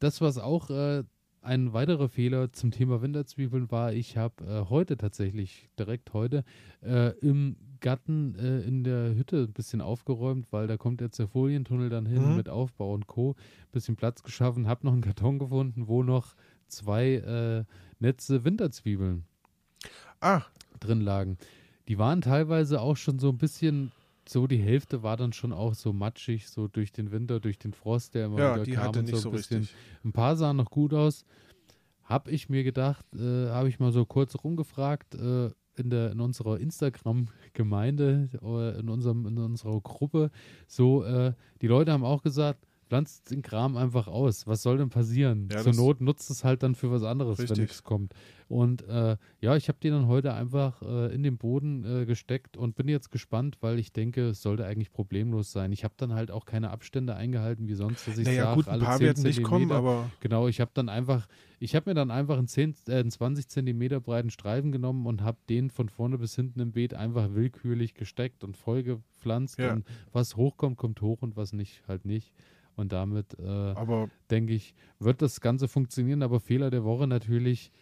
das, 0.00 0.20
was 0.20 0.38
auch 0.38 0.70
äh, 0.70 1.04
ein 1.40 1.72
weiterer 1.72 2.08
Fehler 2.08 2.52
zum 2.52 2.72
Thema 2.72 3.00
Winterzwiebeln 3.00 3.70
war, 3.70 3.92
ich 3.92 4.16
habe 4.16 4.44
äh, 4.44 4.68
heute 4.70 4.96
tatsächlich, 4.96 5.68
direkt 5.78 6.12
heute, 6.12 6.44
äh, 6.82 7.10
im 7.20 7.56
Garten 7.80 8.34
äh, 8.34 8.60
in 8.62 8.82
der 8.82 9.14
Hütte 9.14 9.44
ein 9.44 9.52
bisschen 9.52 9.80
aufgeräumt, 9.80 10.48
weil 10.50 10.66
da 10.66 10.76
kommt 10.76 11.00
jetzt 11.00 11.18
der 11.20 11.28
Folientunnel 11.28 11.90
dann 11.90 12.06
hin 12.06 12.30
Mhm. 12.30 12.34
mit 12.36 12.48
Aufbau 12.48 12.92
und 12.92 13.06
Co. 13.06 13.36
Bisschen 13.70 13.94
Platz 13.94 14.24
geschaffen, 14.24 14.66
habe 14.66 14.84
noch 14.84 14.92
einen 14.92 15.00
Karton 15.02 15.38
gefunden, 15.38 15.86
wo 15.86 16.02
noch 16.02 16.34
zwei 16.68 17.14
äh, 17.14 17.64
Netze 17.98 18.44
Winterzwiebeln 18.44 19.24
Ah, 20.20 20.42
drin 20.80 21.00
lagen. 21.00 21.38
Die 21.88 21.98
waren 21.98 22.20
teilweise 22.20 22.80
auch 22.80 22.96
schon 22.96 23.18
so 23.18 23.28
ein 23.30 23.38
bisschen, 23.38 23.92
so 24.28 24.46
die 24.46 24.58
Hälfte 24.58 25.02
war 25.02 25.16
dann 25.16 25.32
schon 25.32 25.52
auch 25.52 25.74
so 25.74 25.92
matschig, 25.92 26.48
so 26.48 26.68
durch 26.68 26.92
den 26.92 27.10
Winter, 27.12 27.40
durch 27.40 27.58
den 27.58 27.72
Frost, 27.72 28.14
der 28.14 28.26
immer 28.26 28.38
ja, 28.38 28.54
wieder 28.54 28.64
die 28.64 28.72
kam 28.72 28.84
hatte 28.88 28.98
und 29.00 29.04
nicht 29.06 29.14
so 29.16 29.22
so 29.22 29.28
ein 29.30 29.36
bisschen. 29.36 29.60
richtig. 29.60 29.76
Ein 30.04 30.12
paar 30.12 30.36
sahen 30.36 30.56
noch 30.56 30.70
gut 30.70 30.92
aus. 30.92 31.24
Hab 32.02 32.28
ich 32.28 32.48
mir 32.48 32.64
gedacht, 32.64 33.04
äh, 33.14 33.48
habe 33.48 33.68
ich 33.68 33.78
mal 33.78 33.92
so 33.92 34.04
kurz 34.04 34.34
rumgefragt 34.42 35.14
äh, 35.14 35.50
in, 35.76 35.90
der, 35.90 36.10
in 36.12 36.20
unserer 36.20 36.58
Instagram-Gemeinde, 36.58 38.30
äh, 38.42 38.80
in, 38.80 38.88
unserem, 38.88 39.26
in 39.26 39.38
unserer 39.38 39.80
Gruppe. 39.80 40.30
So, 40.66 41.04
äh, 41.04 41.32
die 41.60 41.66
Leute 41.66 41.92
haben 41.92 42.04
auch 42.04 42.22
gesagt, 42.22 42.66
pflanzt 42.88 43.30
den 43.30 43.42
Kram 43.42 43.76
einfach 43.76 44.08
aus. 44.08 44.46
Was 44.46 44.62
soll 44.62 44.78
denn 44.78 44.88
passieren? 44.88 45.48
Ja, 45.52 45.62
Zur 45.62 45.74
Not 45.74 46.00
nutzt 46.00 46.30
es 46.30 46.42
halt 46.44 46.62
dann 46.62 46.74
für 46.74 46.90
was 46.90 47.02
anderes, 47.02 47.38
wenn 47.38 47.44
Richtig. 47.44 47.58
nichts 47.58 47.82
kommt. 47.84 48.14
Und 48.48 48.82
äh, 48.88 49.16
ja, 49.40 49.56
ich 49.56 49.68
habe 49.68 49.78
die 49.82 49.90
dann 49.90 50.06
heute 50.06 50.32
einfach 50.32 50.80
äh, 50.80 51.14
in 51.14 51.22
den 51.22 51.36
Boden 51.36 51.84
äh, 51.84 52.06
gesteckt 52.06 52.56
und 52.56 52.76
bin 52.76 52.88
jetzt 52.88 53.10
gespannt, 53.10 53.58
weil 53.60 53.78
ich 53.78 53.92
denke, 53.92 54.28
es 54.28 54.40
sollte 54.40 54.64
eigentlich 54.64 54.90
problemlos 54.90 55.52
sein. 55.52 55.70
Ich 55.70 55.84
habe 55.84 55.94
dann 55.98 56.14
halt 56.14 56.30
auch 56.30 56.46
keine 56.46 56.70
Abstände 56.70 57.14
eingehalten 57.14 57.68
wie 57.68 57.74
sonst, 57.74 58.08
dass 58.08 58.16
ich 58.16 58.26
Naja, 58.26 58.44
sage, 58.44 58.56
gut, 58.56 58.68
ein 58.68 58.80
paar 58.80 58.96
10 58.96 59.06
werden 59.06 59.22
nicht 59.24 59.42
kommen, 59.42 59.70
aber 59.70 60.10
Genau, 60.20 60.48
ich 60.48 60.62
habe 60.62 60.70
dann 60.72 60.88
einfach, 60.88 61.28
ich 61.60 61.74
habe 61.74 61.90
mir 61.90 61.94
dann 61.94 62.10
einfach 62.10 62.38
einen, 62.38 62.48
10, 62.48 62.74
äh, 62.88 62.94
einen 62.94 63.10
20 63.10 63.48
Zentimeter 63.48 64.00
breiten 64.00 64.30
Streifen 64.30 64.72
genommen 64.72 65.06
und 65.06 65.22
habe 65.22 65.36
den 65.50 65.68
von 65.68 65.90
vorne 65.90 66.16
bis 66.16 66.34
hinten 66.34 66.60
im 66.60 66.72
Beet 66.72 66.94
einfach 66.94 67.34
willkürlich 67.34 67.92
gesteckt 67.92 68.44
und 68.44 68.56
voll 68.56 68.82
gepflanzt. 68.82 69.58
Ja. 69.58 69.74
Und 69.74 69.84
was 70.12 70.36
hochkommt, 70.36 70.78
kommt 70.78 71.02
hoch 71.02 71.20
und 71.20 71.36
was 71.36 71.52
nicht, 71.52 71.82
halt 71.86 72.06
nicht. 72.06 72.32
Und 72.78 72.92
damit 72.92 73.36
äh, 73.40 73.74
denke 74.30 74.54
ich, 74.54 74.72
wird 75.00 75.20
das 75.20 75.40
Ganze 75.40 75.66
funktionieren. 75.66 76.22
Aber 76.22 76.38
Fehler 76.38 76.70
der 76.70 76.84
Woche 76.84 77.08
natürlich 77.08 77.72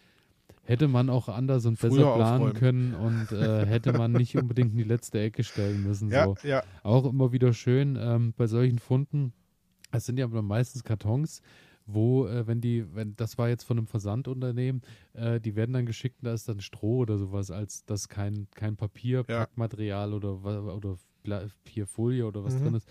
hätte 0.63 0.87
man 0.87 1.09
auch 1.11 1.29
anders 1.29 1.65
und 1.67 1.79
besser 1.79 2.13
planen 2.15 2.41
aufräumen. 2.41 2.53
können 2.55 2.93
und 2.95 3.31
äh, 3.31 3.65
hätte 3.67 3.93
man 3.93 4.11
nicht 4.11 4.35
unbedingt 4.35 4.71
in 4.71 4.77
die 4.79 4.83
letzte 4.83 5.19
Ecke 5.19 5.43
stellen 5.43 5.83
müssen. 5.83 6.09
ja, 6.11 6.25
So. 6.25 6.35
ja, 6.43 6.63
Auch 6.83 7.05
immer 7.05 7.31
wieder 7.31 7.53
schön 7.53 7.95
ähm, 8.01 8.33
bei 8.35 8.47
solchen 8.47 8.79
Funden. 8.79 9.33
Es 9.91 10.05
sind 10.07 10.17
ja 10.17 10.25
aber 10.25 10.41
meistens 10.41 10.83
Kartons, 10.83 11.41
wo, 11.85 12.25
äh, 12.27 12.47
wenn 12.47 12.59
die, 12.59 12.85
wenn 12.95 13.15
das 13.15 13.37
war 13.37 13.49
jetzt 13.49 13.63
von 13.65 13.77
einem 13.77 13.87
Versandunternehmen, 13.87 14.81
äh, 15.13 15.39
die 15.39 15.55
werden 15.55 15.73
dann 15.73 15.85
geschickt, 15.85 16.17
da 16.23 16.33
ist 16.33 16.49
dann 16.49 16.59
Stroh 16.59 16.97
oder 16.97 17.17
sowas, 17.19 17.51
als 17.51 17.85
das 17.85 18.09
kein, 18.09 18.47
kein 18.55 18.75
Papier, 18.75 19.23
Ja. 19.29 19.41
Packmaterial 19.45 20.13
oder, 20.13 20.43
oder 20.75 20.97
Papierfolie 21.23 22.25
oder 22.25 22.43
was 22.43 22.55
Mhm. 22.55 22.63
drin 22.63 22.73
ist. 22.73 22.87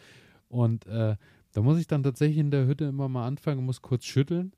Und 0.48 0.86
äh, 0.86 1.16
da 1.56 1.62
muss 1.62 1.78
ich 1.78 1.86
dann 1.86 2.02
tatsächlich 2.02 2.36
in 2.36 2.50
der 2.50 2.66
Hütte 2.66 2.84
immer 2.84 3.08
mal 3.08 3.26
anfangen, 3.26 3.64
muss 3.64 3.80
kurz 3.80 4.04
schütteln. 4.04 4.52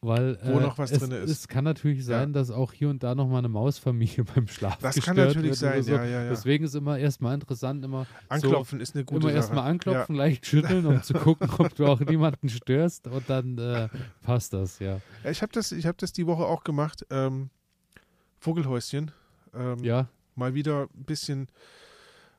Weil, 0.00 0.36
Wo 0.42 0.58
äh, 0.58 0.62
noch 0.62 0.76
was 0.76 0.90
es, 0.90 0.98
drin 0.98 1.12
ist. 1.12 1.30
Es 1.30 1.46
kann 1.46 1.62
natürlich 1.62 2.04
sein, 2.04 2.32
dass 2.32 2.50
auch 2.50 2.72
hier 2.72 2.88
und 2.88 3.04
da 3.04 3.14
noch 3.14 3.28
mal 3.28 3.38
eine 3.38 3.48
Mausfamilie 3.48 4.24
beim 4.34 4.48
Schlaf 4.48 4.78
Das 4.78 4.96
kann 5.00 5.14
natürlich 5.16 5.56
sein, 5.56 5.80
so. 5.84 5.92
ja, 5.92 6.04
ja, 6.04 6.22
ja. 6.24 6.28
Deswegen 6.30 6.64
ist 6.64 6.74
immer 6.74 6.98
erstmal 6.98 7.34
interessant, 7.34 7.84
immer 7.84 8.04
Anklopfen 8.28 8.80
ist 8.80 8.96
eine 8.96 9.02
so, 9.04 9.14
gute 9.14 9.20
immer 9.20 9.28
Sache. 9.28 9.36
erstmal 9.36 9.70
anklopfen, 9.70 10.16
leicht 10.16 10.44
schütteln, 10.44 10.86
um 10.86 11.00
zu 11.04 11.14
gucken, 11.14 11.50
ob 11.56 11.72
du 11.76 11.86
auch 11.86 12.00
niemanden 12.00 12.48
störst 12.48 13.06
und 13.06 13.30
dann 13.30 13.56
äh, 13.58 13.88
passt 14.22 14.52
das, 14.52 14.80
ja. 14.80 15.00
Ja, 15.22 15.30
ich 15.30 15.40
habe 15.40 15.52
das, 15.52 15.70
ich 15.70 15.86
das 15.98 16.12
die 16.12 16.26
Woche 16.26 16.46
auch 16.46 16.64
gemacht. 16.64 17.06
Ähm, 17.10 17.50
Vogelhäuschen. 18.40 19.12
Ähm, 19.54 19.84
Ja, 19.84 20.08
Mal 20.34 20.54
wieder 20.54 20.88
ein 20.96 21.04
bisschen 21.04 21.48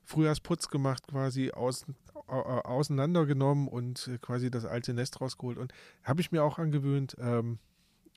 Frühjahrsputz 0.06 0.70
gemacht, 0.70 1.08
quasi 1.08 1.52
aus, 1.52 1.86
au- 1.86 1.92
au- 1.92 2.09
auseinandergenommen 2.28 3.68
und 3.68 4.08
äh, 4.08 4.18
quasi 4.18 4.50
das 4.52 4.66
alte 4.66 4.94
Nest 4.94 5.22
rausgeholt. 5.22 5.58
Und 5.58 5.74
habe 6.04 6.22
ich 6.22 6.32
mir 6.32 6.44
auch 6.44 6.58
angewöhnt, 6.60 7.16
ähm, 7.20 7.60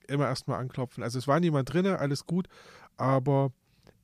immer 0.09 0.27
erstmal 0.27 0.59
anklopfen. 0.61 1.03
Also 1.03 1.19
es 1.19 1.29
war 1.29 1.41
niemand 1.41 1.73
drin, 1.73 1.87
alles 1.87 2.27
gut, 2.27 2.49
aber 2.97 3.53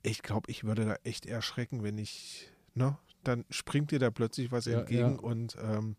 ich 0.01 0.21
glaube, 0.21 0.49
ich 0.49 0.63
würde 0.63 0.85
da 0.85 0.95
echt 1.03 1.25
erschrecken, 1.25 1.83
wenn 1.83 1.97
ich, 1.97 2.49
ne, 2.73 2.97
dann 3.23 3.45
springt 3.49 3.91
dir 3.91 3.99
da 3.99 4.09
plötzlich 4.11 4.51
was 4.51 4.65
Ja, 4.65 4.79
entgegen 4.79 5.15
ja. 5.15 5.19
und 5.19 5.57
ähm, 5.61 5.95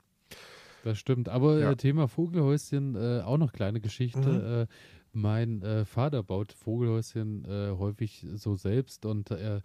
Das 0.83 0.99
stimmt. 0.99 1.29
Aber 1.29 1.59
Ja. 1.59 1.73
äh, 1.73 1.77
Thema 1.77 2.09
Vogelhäuschen, 2.09 2.95
äh, 2.97 3.21
auch 3.21 3.37
noch 3.37 3.53
kleine 3.53 3.81
Geschichte. 3.81 4.69
Äh, 4.71 4.75
mein 5.13 5.63
äh, 5.63 5.85
Vater 5.85 6.23
baut 6.23 6.53
Vogelhäuschen 6.53 7.45
äh, 7.45 7.73
häufig 7.77 8.27
so 8.37 8.57
selbst 8.57 9.05
und 9.05 9.31
äh, 9.33 9.61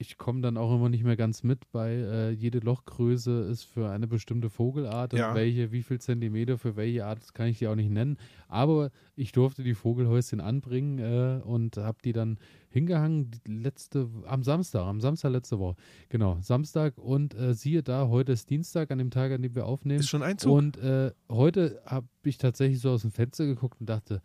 ich 0.00 0.16
komme 0.16 0.40
dann 0.40 0.56
auch 0.56 0.74
immer 0.74 0.88
nicht 0.88 1.04
mehr 1.04 1.16
ganz 1.18 1.42
mit 1.42 1.70
bei 1.72 1.90
äh, 1.92 2.30
jede 2.30 2.60
Lochgröße 2.60 3.42
ist 3.42 3.64
für 3.64 3.90
eine 3.90 4.06
bestimmte 4.06 4.48
Vogelart 4.48 5.12
Ja. 5.12 5.28
und 5.28 5.34
welche, 5.34 5.72
wie 5.72 5.82
viel 5.82 6.00
Zentimeter 6.00 6.56
für 6.56 6.74
welche 6.74 7.04
Art, 7.04 7.20
das 7.20 7.34
kann 7.34 7.48
ich 7.48 7.58
dir 7.58 7.70
auch 7.70 7.74
nicht 7.74 7.90
nennen. 7.90 8.16
Aber 8.48 8.90
ich 9.14 9.32
durfte 9.32 9.62
die 9.62 9.74
Vogelhäuschen 9.74 10.40
anbringen 10.40 10.98
äh, 11.00 11.42
und 11.44 11.76
habe 11.76 11.98
die 12.02 12.14
dann 12.14 12.38
hingehangen 12.70 13.30
die 13.46 13.52
letzte 13.52 14.08
am 14.24 14.42
Samstag, 14.42 14.86
am 14.86 15.02
Samstag 15.02 15.32
letzte 15.32 15.58
Woche. 15.58 15.76
Genau, 16.08 16.38
Samstag 16.40 16.96
und 16.96 17.34
äh, 17.34 17.52
siehe 17.52 17.82
da, 17.82 18.08
heute 18.08 18.32
ist 18.32 18.48
Dienstag, 18.48 18.90
an 18.90 18.96
dem 18.98 19.10
Tag, 19.10 19.32
an 19.32 19.42
dem 19.42 19.54
wir 19.54 19.66
aufnehmen. 19.66 20.00
ist 20.00 20.08
schon 20.08 20.22
Einzug. 20.22 20.50
Und 20.56 20.78
äh, 20.78 21.12
heute 21.28 21.82
habe 21.84 22.08
ich 22.24 22.38
tatsächlich 22.38 22.80
so 22.80 22.88
aus 22.92 23.02
dem 23.02 23.10
Fenster 23.10 23.44
geguckt 23.44 23.78
und 23.80 23.90
dachte, 23.90 24.22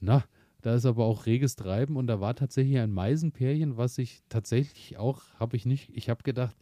na, 0.00 0.24
da 0.68 0.74
ist 0.74 0.84
aber 0.84 1.06
auch 1.06 1.24
reges 1.24 1.56
Treiben 1.56 1.96
und 1.96 2.08
da 2.08 2.20
war 2.20 2.34
tatsächlich 2.34 2.76
ein 2.78 2.92
Meisenpärchen, 2.92 3.78
was 3.78 3.96
ich 3.96 4.20
tatsächlich 4.28 4.98
auch, 4.98 5.22
habe 5.40 5.56
ich 5.56 5.64
nicht, 5.64 5.88
ich 5.94 6.10
habe 6.10 6.22
gedacht, 6.22 6.54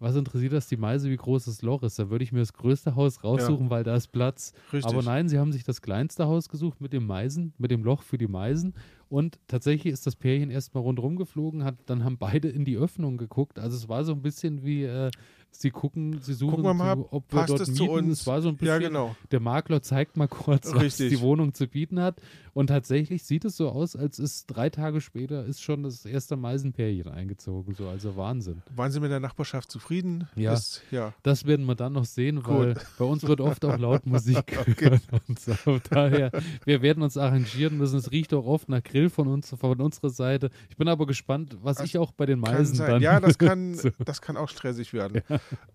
was 0.00 0.16
interessiert 0.16 0.52
das 0.52 0.66
die 0.66 0.76
Meise, 0.76 1.08
wie 1.08 1.16
groß 1.16 1.44
das 1.44 1.62
Loch 1.62 1.84
ist? 1.84 1.96
Da 1.96 2.10
würde 2.10 2.24
ich 2.24 2.32
mir 2.32 2.40
das 2.40 2.52
größte 2.52 2.96
Haus 2.96 3.22
raussuchen, 3.22 3.70
weil 3.70 3.84
da 3.84 3.94
ist 3.94 4.08
Platz. 4.08 4.52
Richtig. 4.72 4.92
Aber 4.92 5.04
nein, 5.04 5.28
sie 5.28 5.38
haben 5.38 5.52
sich 5.52 5.62
das 5.62 5.82
kleinste 5.82 6.26
Haus 6.26 6.48
gesucht 6.48 6.80
mit 6.80 6.92
dem 6.92 7.06
Meisen, 7.06 7.54
mit 7.56 7.70
dem 7.70 7.84
Loch 7.84 8.02
für 8.02 8.18
die 8.18 8.26
Meisen. 8.26 8.74
Und 9.08 9.38
tatsächlich 9.46 9.92
ist 9.92 10.04
das 10.04 10.16
Pärchen 10.16 10.50
erstmal 10.50 10.82
rundherum 10.82 11.14
geflogen, 11.14 11.62
hat, 11.62 11.76
dann 11.86 12.02
haben 12.02 12.18
beide 12.18 12.48
in 12.48 12.64
die 12.64 12.76
Öffnung 12.76 13.18
geguckt. 13.18 13.60
Also 13.60 13.76
es 13.76 13.88
war 13.88 14.02
so 14.02 14.12
ein 14.12 14.22
bisschen 14.22 14.64
wie, 14.64 14.82
äh, 14.82 15.12
sie 15.56 15.70
gucken, 15.70 16.20
sie 16.20 16.34
suchen, 16.34 16.50
Gucken 16.56 16.64
wir 16.64 16.74
mal, 16.74 16.96
so, 16.96 17.08
ob 17.10 17.32
wir 17.32 17.44
dort 17.46 17.60
es 17.60 17.68
mieten. 17.68 17.84
zu 17.84 17.90
uns? 17.90 18.20
Es 18.20 18.26
war 18.26 18.42
so 18.42 18.48
ein 18.48 18.56
bisschen, 18.56 18.68
ja, 18.82 18.88
genau. 18.88 19.16
der 19.30 19.40
Makler 19.40 19.82
zeigt 19.82 20.16
mal 20.16 20.28
kurz, 20.28 20.72
was 20.74 20.82
Richtig. 20.82 21.10
die 21.10 21.20
Wohnung 21.20 21.54
zu 21.54 21.66
bieten 21.66 22.00
hat. 22.00 22.20
Und 22.52 22.68
tatsächlich 22.68 23.24
sieht 23.24 23.44
es 23.44 23.56
so 23.56 23.68
aus, 23.68 23.96
als 23.96 24.20
ist 24.20 24.46
drei 24.46 24.70
Tage 24.70 25.00
später 25.00 25.44
ist 25.44 25.60
schon 25.60 25.82
das 25.82 26.04
erste 26.06 26.36
Meisenpärchen 26.36 27.08
eingezogen. 27.10 27.74
So, 27.74 27.88
also 27.88 28.16
Wahnsinn. 28.16 28.62
Waren 28.76 28.92
Sie 28.92 29.00
mit 29.00 29.10
der 29.10 29.18
Nachbarschaft 29.18 29.72
zufrieden? 29.72 30.28
Ja. 30.36 30.52
Ist, 30.52 30.82
ja. 30.92 31.12
Das 31.24 31.46
werden 31.46 31.66
wir 31.66 31.74
dann 31.74 31.94
noch 31.94 32.04
sehen, 32.04 32.44
Gut. 32.44 32.54
weil 32.54 32.74
bei 32.96 33.04
uns 33.06 33.24
wird 33.24 33.40
oft 33.40 33.64
auch 33.64 33.76
laut 33.76 34.06
Musik 34.06 34.46
gehört. 34.76 35.02
Und 35.26 35.40
so. 35.40 35.54
Daher, 35.90 36.30
wir 36.64 36.80
werden 36.80 37.02
uns 37.02 37.16
arrangieren 37.16 37.76
müssen. 37.76 37.98
Es 37.98 38.12
riecht 38.12 38.32
auch 38.32 38.46
oft 38.46 38.68
nach 38.68 38.84
Grill 38.84 39.10
von 39.10 39.26
uns, 39.26 39.50
von 39.50 39.80
unserer 39.80 40.10
Seite. 40.10 40.50
Ich 40.70 40.76
bin 40.76 40.86
aber 40.86 41.06
gespannt, 41.06 41.56
was 41.60 41.78
Das 41.78 41.86
ich 41.86 41.98
auch 41.98 42.12
bei 42.12 42.26
den 42.26 42.38
Meisen 42.38 42.78
dann. 42.78 43.02
Ja, 43.02 43.18
das 43.18 43.36
kann, 43.38 43.74
so. 43.74 43.90
das 44.04 44.22
kann 44.22 44.36
auch 44.36 44.48
stressig 44.48 44.92
werden. 44.92 45.22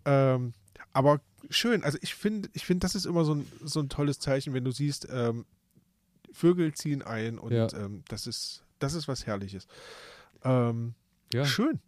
Ähm, 0.06 0.54
aber 0.94 1.22
schön, 1.50 1.84
also 1.84 1.98
ich 2.02 2.16
finde, 2.16 2.50
ich 2.54 2.66
finde, 2.66 2.86
das 2.86 2.96
ist 2.96 3.06
immer 3.06 3.26
so 3.26 3.36
ein, 3.36 3.46
so 3.64 3.80
ein 3.80 3.90
tolles 3.90 4.20
Zeichen, 4.20 4.54
wenn 4.54 4.64
du 4.64 4.72
siehst, 4.72 5.08
ähm, 5.12 5.46
Vögel 6.32 6.74
ziehen 6.74 7.02
ein 7.02 7.38
und 7.40 7.52
Ja. 7.52 7.68
ähm, 7.74 8.04
das 8.08 8.28
ist, 8.28 8.64
das 8.80 8.94
ist 8.94 9.08
was 9.08 9.26
Herrliches. 9.26 9.68
Ähm, 10.44 10.94
ja, 11.34 11.46
Schön. 11.46 11.80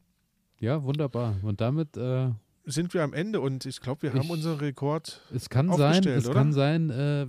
ja, 0.60 0.84
wunderbar. 0.84 1.36
Und 1.42 1.62
damit, 1.62 1.96
äh, 1.98 2.32
Sind 2.66 2.94
wir 2.94 3.04
am 3.04 3.14
Ende 3.14 3.40
und 3.42 3.66
ich 3.66 3.82
glaube, 3.82 4.04
wir 4.04 4.14
Ich- 4.14 4.20
haben 4.20 4.30
unseren 4.30 4.60
Rekord. 4.60 5.22
es 5.34 5.50
kann 5.50 5.72
sein, 5.74 6.04
es 6.08 6.26
oder? 6.26 6.34
kann 6.36 6.54
sein, 6.54 6.90
äh, 6.92 7.28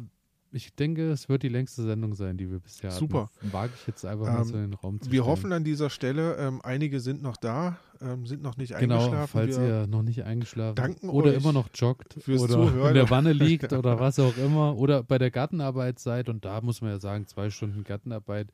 ich 0.52 0.74
denke, 0.74 1.10
es 1.10 1.28
wird 1.28 1.42
die 1.42 1.48
längste 1.48 1.82
Sendung 1.82 2.14
sein, 2.14 2.36
die 2.36 2.50
wir 2.50 2.60
bisher 2.60 2.90
Super. 2.90 3.30
hatten. 3.34 3.52
Wage 3.52 3.72
ich 3.74 3.86
jetzt 3.86 4.04
einfach 4.04 4.26
mal 4.26 4.38
Ähm, 4.38 4.44
so 4.44 4.54
in 4.56 4.60
den 4.70 4.74
Raum 4.74 5.00
zu 5.00 5.10
Wir 5.10 5.22
stellen. 5.22 5.26
hoffen 5.30 5.52
an 5.52 5.64
dieser 5.64 5.90
Stelle, 5.90 6.36
ähm, 6.36 6.60
einige 6.62 7.00
sind 7.00 7.22
noch 7.22 7.36
da, 7.36 7.78
ähm, 8.00 8.26
sind 8.26 8.42
noch 8.42 8.56
nicht 8.56 8.76
Genau, 8.76 8.96
eingeschlafen. 9.00 9.30
falls 9.32 9.56
wir, 9.58 9.66
ihr 9.66 9.86
noch 9.86 10.02
nicht 10.02 10.24
eingeschlafen 10.24 10.74
danken 10.76 11.08
oder 11.08 11.34
immer 11.34 11.52
noch 11.52 11.68
joggt 11.74 12.14
fürs 12.20 12.42
oder 12.42 12.52
Zuhören. 12.54 12.88
in 12.88 12.94
der 12.94 13.10
Wanne 13.10 13.32
liegt 13.32 13.72
oder 13.72 13.98
was 13.98 14.18
auch 14.18 14.36
immer 14.36 14.76
oder 14.76 15.02
bei 15.02 15.18
der 15.18 15.30
Gartenarbeit 15.30 15.98
seid 15.98 16.28
und 16.28 16.44
da 16.44 16.60
muss 16.60 16.80
man 16.82 16.90
ja 16.90 16.98
sagen, 16.98 17.26
zwei 17.26 17.48
Stunden 17.50 17.82
Gartenarbeit, 17.84 18.48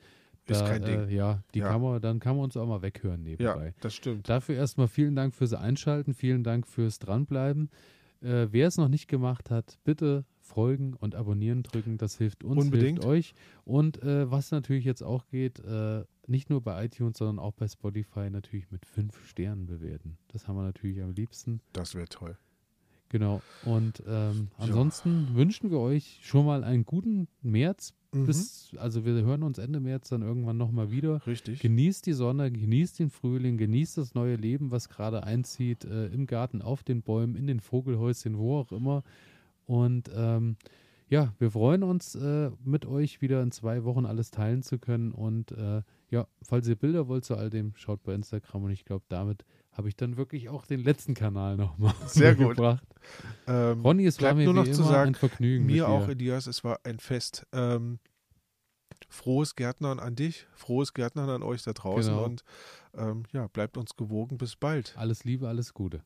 da, 0.47 0.55
Ist 0.55 0.65
kein 0.67 0.83
Ding. 0.83 1.09
Äh, 1.09 1.15
ja, 1.15 1.43
die 1.55 1.59
Ja. 1.59 1.69
kann 1.69 1.83
man, 1.83 2.01
dann 2.01 2.21
kann 2.21 2.37
man 2.37 2.45
uns 2.45 2.57
auch 2.57 2.67
mal 2.67 2.81
weghören 2.81 3.23
ja, 3.27 3.31
nebenbei. 3.37 3.75
das 3.81 3.93
stimmt. 3.95 4.29
Dafür 4.29 4.55
erstmal 4.55 4.89
vielen 4.89 5.15
Dank 5.15 5.35
fürs 5.35 5.53
Einschalten, 5.53 6.15
vielen 6.15 6.43
Dank 6.45 6.67
fürs 6.67 6.99
Dranbleiben. 7.01 7.69
Äh, 8.23 8.49
wer 8.51 8.67
es 8.69 8.77
noch 8.79 8.89
nicht 8.89 9.09
gemacht 9.09 9.51
hat, 9.51 9.79
bitte 9.85 10.25
folgen 10.49 10.95
und 10.95 11.15
abonnieren 11.15 11.63
drücken. 11.63 11.99
Das 11.99 12.17
hilft 12.19 12.43
uns, 12.43 12.61
Unbedingt. 12.65 12.99
hilft 12.99 13.05
euch. 13.07 13.35
Und 13.65 14.03
äh, 14.03 14.31
was 14.31 14.51
natürlich 14.51 14.85
jetzt 14.85 15.03
auch 15.03 15.27
geht, 15.29 15.61
äh, 15.61 16.05
nicht 16.27 16.51
nur 16.51 16.61
bei 16.63 16.85
iTunes, 16.85 17.19
sondern 17.19 17.39
auch 17.39 17.53
bei 17.53 17.69
Spotify 17.69 18.31
natürlich 18.31 18.71
mit 18.71 18.85
fünf 18.87 19.27
Sternen 19.29 19.67
bewerten. 19.67 20.19
Das 20.29 20.49
haben 20.49 20.57
wir 20.57 20.63
natürlich 20.65 21.03
am 21.03 21.13
liebsten. 21.13 21.61
Das 21.73 21.95
wäre 21.95 22.09
toll. 22.09 22.37
Genau. 23.11 23.41
Und 23.65 24.03
ähm, 24.07 24.49
Ja. 24.59 24.65
ansonsten 24.65 25.35
wünschen 25.35 25.71
wir 25.71 25.79
euch 25.79 26.19
schon 26.23 26.45
mal 26.45 26.65
einen 26.65 26.85
guten 26.85 27.29
März. 27.43 27.95
Mhm. 28.13 28.27
Bis, 28.27 28.71
also 28.79 29.05
wir 29.07 29.13
hören 29.15 29.43
uns 29.43 29.59
Ende 29.59 29.81
März 29.81 30.09
dann 30.11 30.23
irgendwann 30.23 30.57
nochmal 30.59 30.91
wieder. 30.91 31.27
Richtig. 31.27 31.61
Genießt 31.61 32.05
die 32.07 32.13
Sonne, 32.13 32.51
genießt 32.51 32.99
den 32.99 33.11
Frühling, 33.11 33.57
genießt 33.59 33.97
das 33.99 34.15
neue 34.15 34.37
Leben, 34.37 34.71
was 34.71 34.89
gerade 34.91 35.25
einzieht, 35.25 35.85
äh, 35.85 36.07
im 36.09 36.27
Garten, 36.27 36.61
auf 36.63 36.83
den 36.85 37.03
Bäumen, 37.03 37.35
in 37.37 37.47
den 37.47 37.61
Vogelhäuschen, 37.61 38.37
wo 38.39 38.57
auch 38.59 38.73
immer. 38.73 39.03
Und 39.69 40.11
ähm, 40.15 40.57
ja, 41.11 41.35
wir 41.39 41.51
freuen 41.51 41.83
uns, 41.83 42.15
äh, 42.15 42.51
mit 42.65 42.87
euch 42.87 43.21
wieder 43.21 43.43
in 43.43 43.51
zwei 43.51 43.85
Wochen 43.85 44.07
alles 44.07 44.31
teilen 44.31 44.63
zu 44.63 44.79
können. 44.79 45.13
Und 45.13 45.53
äh, 45.53 45.83
ja, 46.11 46.27
falls 46.43 46.67
ihr 46.69 46.77
Bilder 46.77 47.07
wollt 47.07 47.25
zu 47.25 47.37
all 47.37 47.51
dem, 47.51 47.73
schaut 47.77 48.03
bei 48.03 48.15
Instagram. 48.15 48.65
Und 48.65 48.71
ich 48.71 48.85
glaube, 48.87 49.05
damit 49.09 49.45
habe 49.73 49.89
ich 49.89 49.97
dann 49.97 50.17
wirklich 50.17 50.49
auch 50.49 50.67
den 50.67 50.81
letzten 50.81 51.15
Kanal 51.15 51.57
nochmal 51.57 51.95
Sehr 52.07 52.35
gut. 52.35 52.57
gebracht. 52.57 52.83
Ähm, 53.47 53.83
Ronny, 53.83 54.07
es 54.07 54.21
war 54.21 54.35
mir 54.35 54.45
nur 54.47 54.55
noch 54.55 54.65
zu 54.65 54.83
sagen, 54.83 55.11
ein 55.11 55.15
Vergnügen. 55.15 55.67
Mir 55.67 55.87
auch. 55.89 56.09
Elias, 56.09 56.47
es 56.47 56.65
war 56.65 56.81
ein 56.85 56.99
Fest. 56.99 57.47
Ähm, 57.53 57.99
frohes 59.09 59.55
Gärtnern 59.55 59.99
an 60.01 60.17
dich, 60.17 60.47
frohes 60.55 60.93
Gärtnern 60.95 61.29
an 61.31 61.43
euch 61.43 61.63
da 61.63 61.73
draußen 61.73 62.13
Genau. 62.13 62.25
und 62.25 62.43
ähm, 62.95 63.25
ja, 63.33 63.47
bleibt 63.49 63.77
uns 63.77 63.97
gewogen. 63.97 64.39
Bis 64.39 64.57
bald. 64.57 64.95
Alles 64.97 65.25
Liebe, 65.25 65.47
alles 65.49 65.73
Gute. 65.75 66.03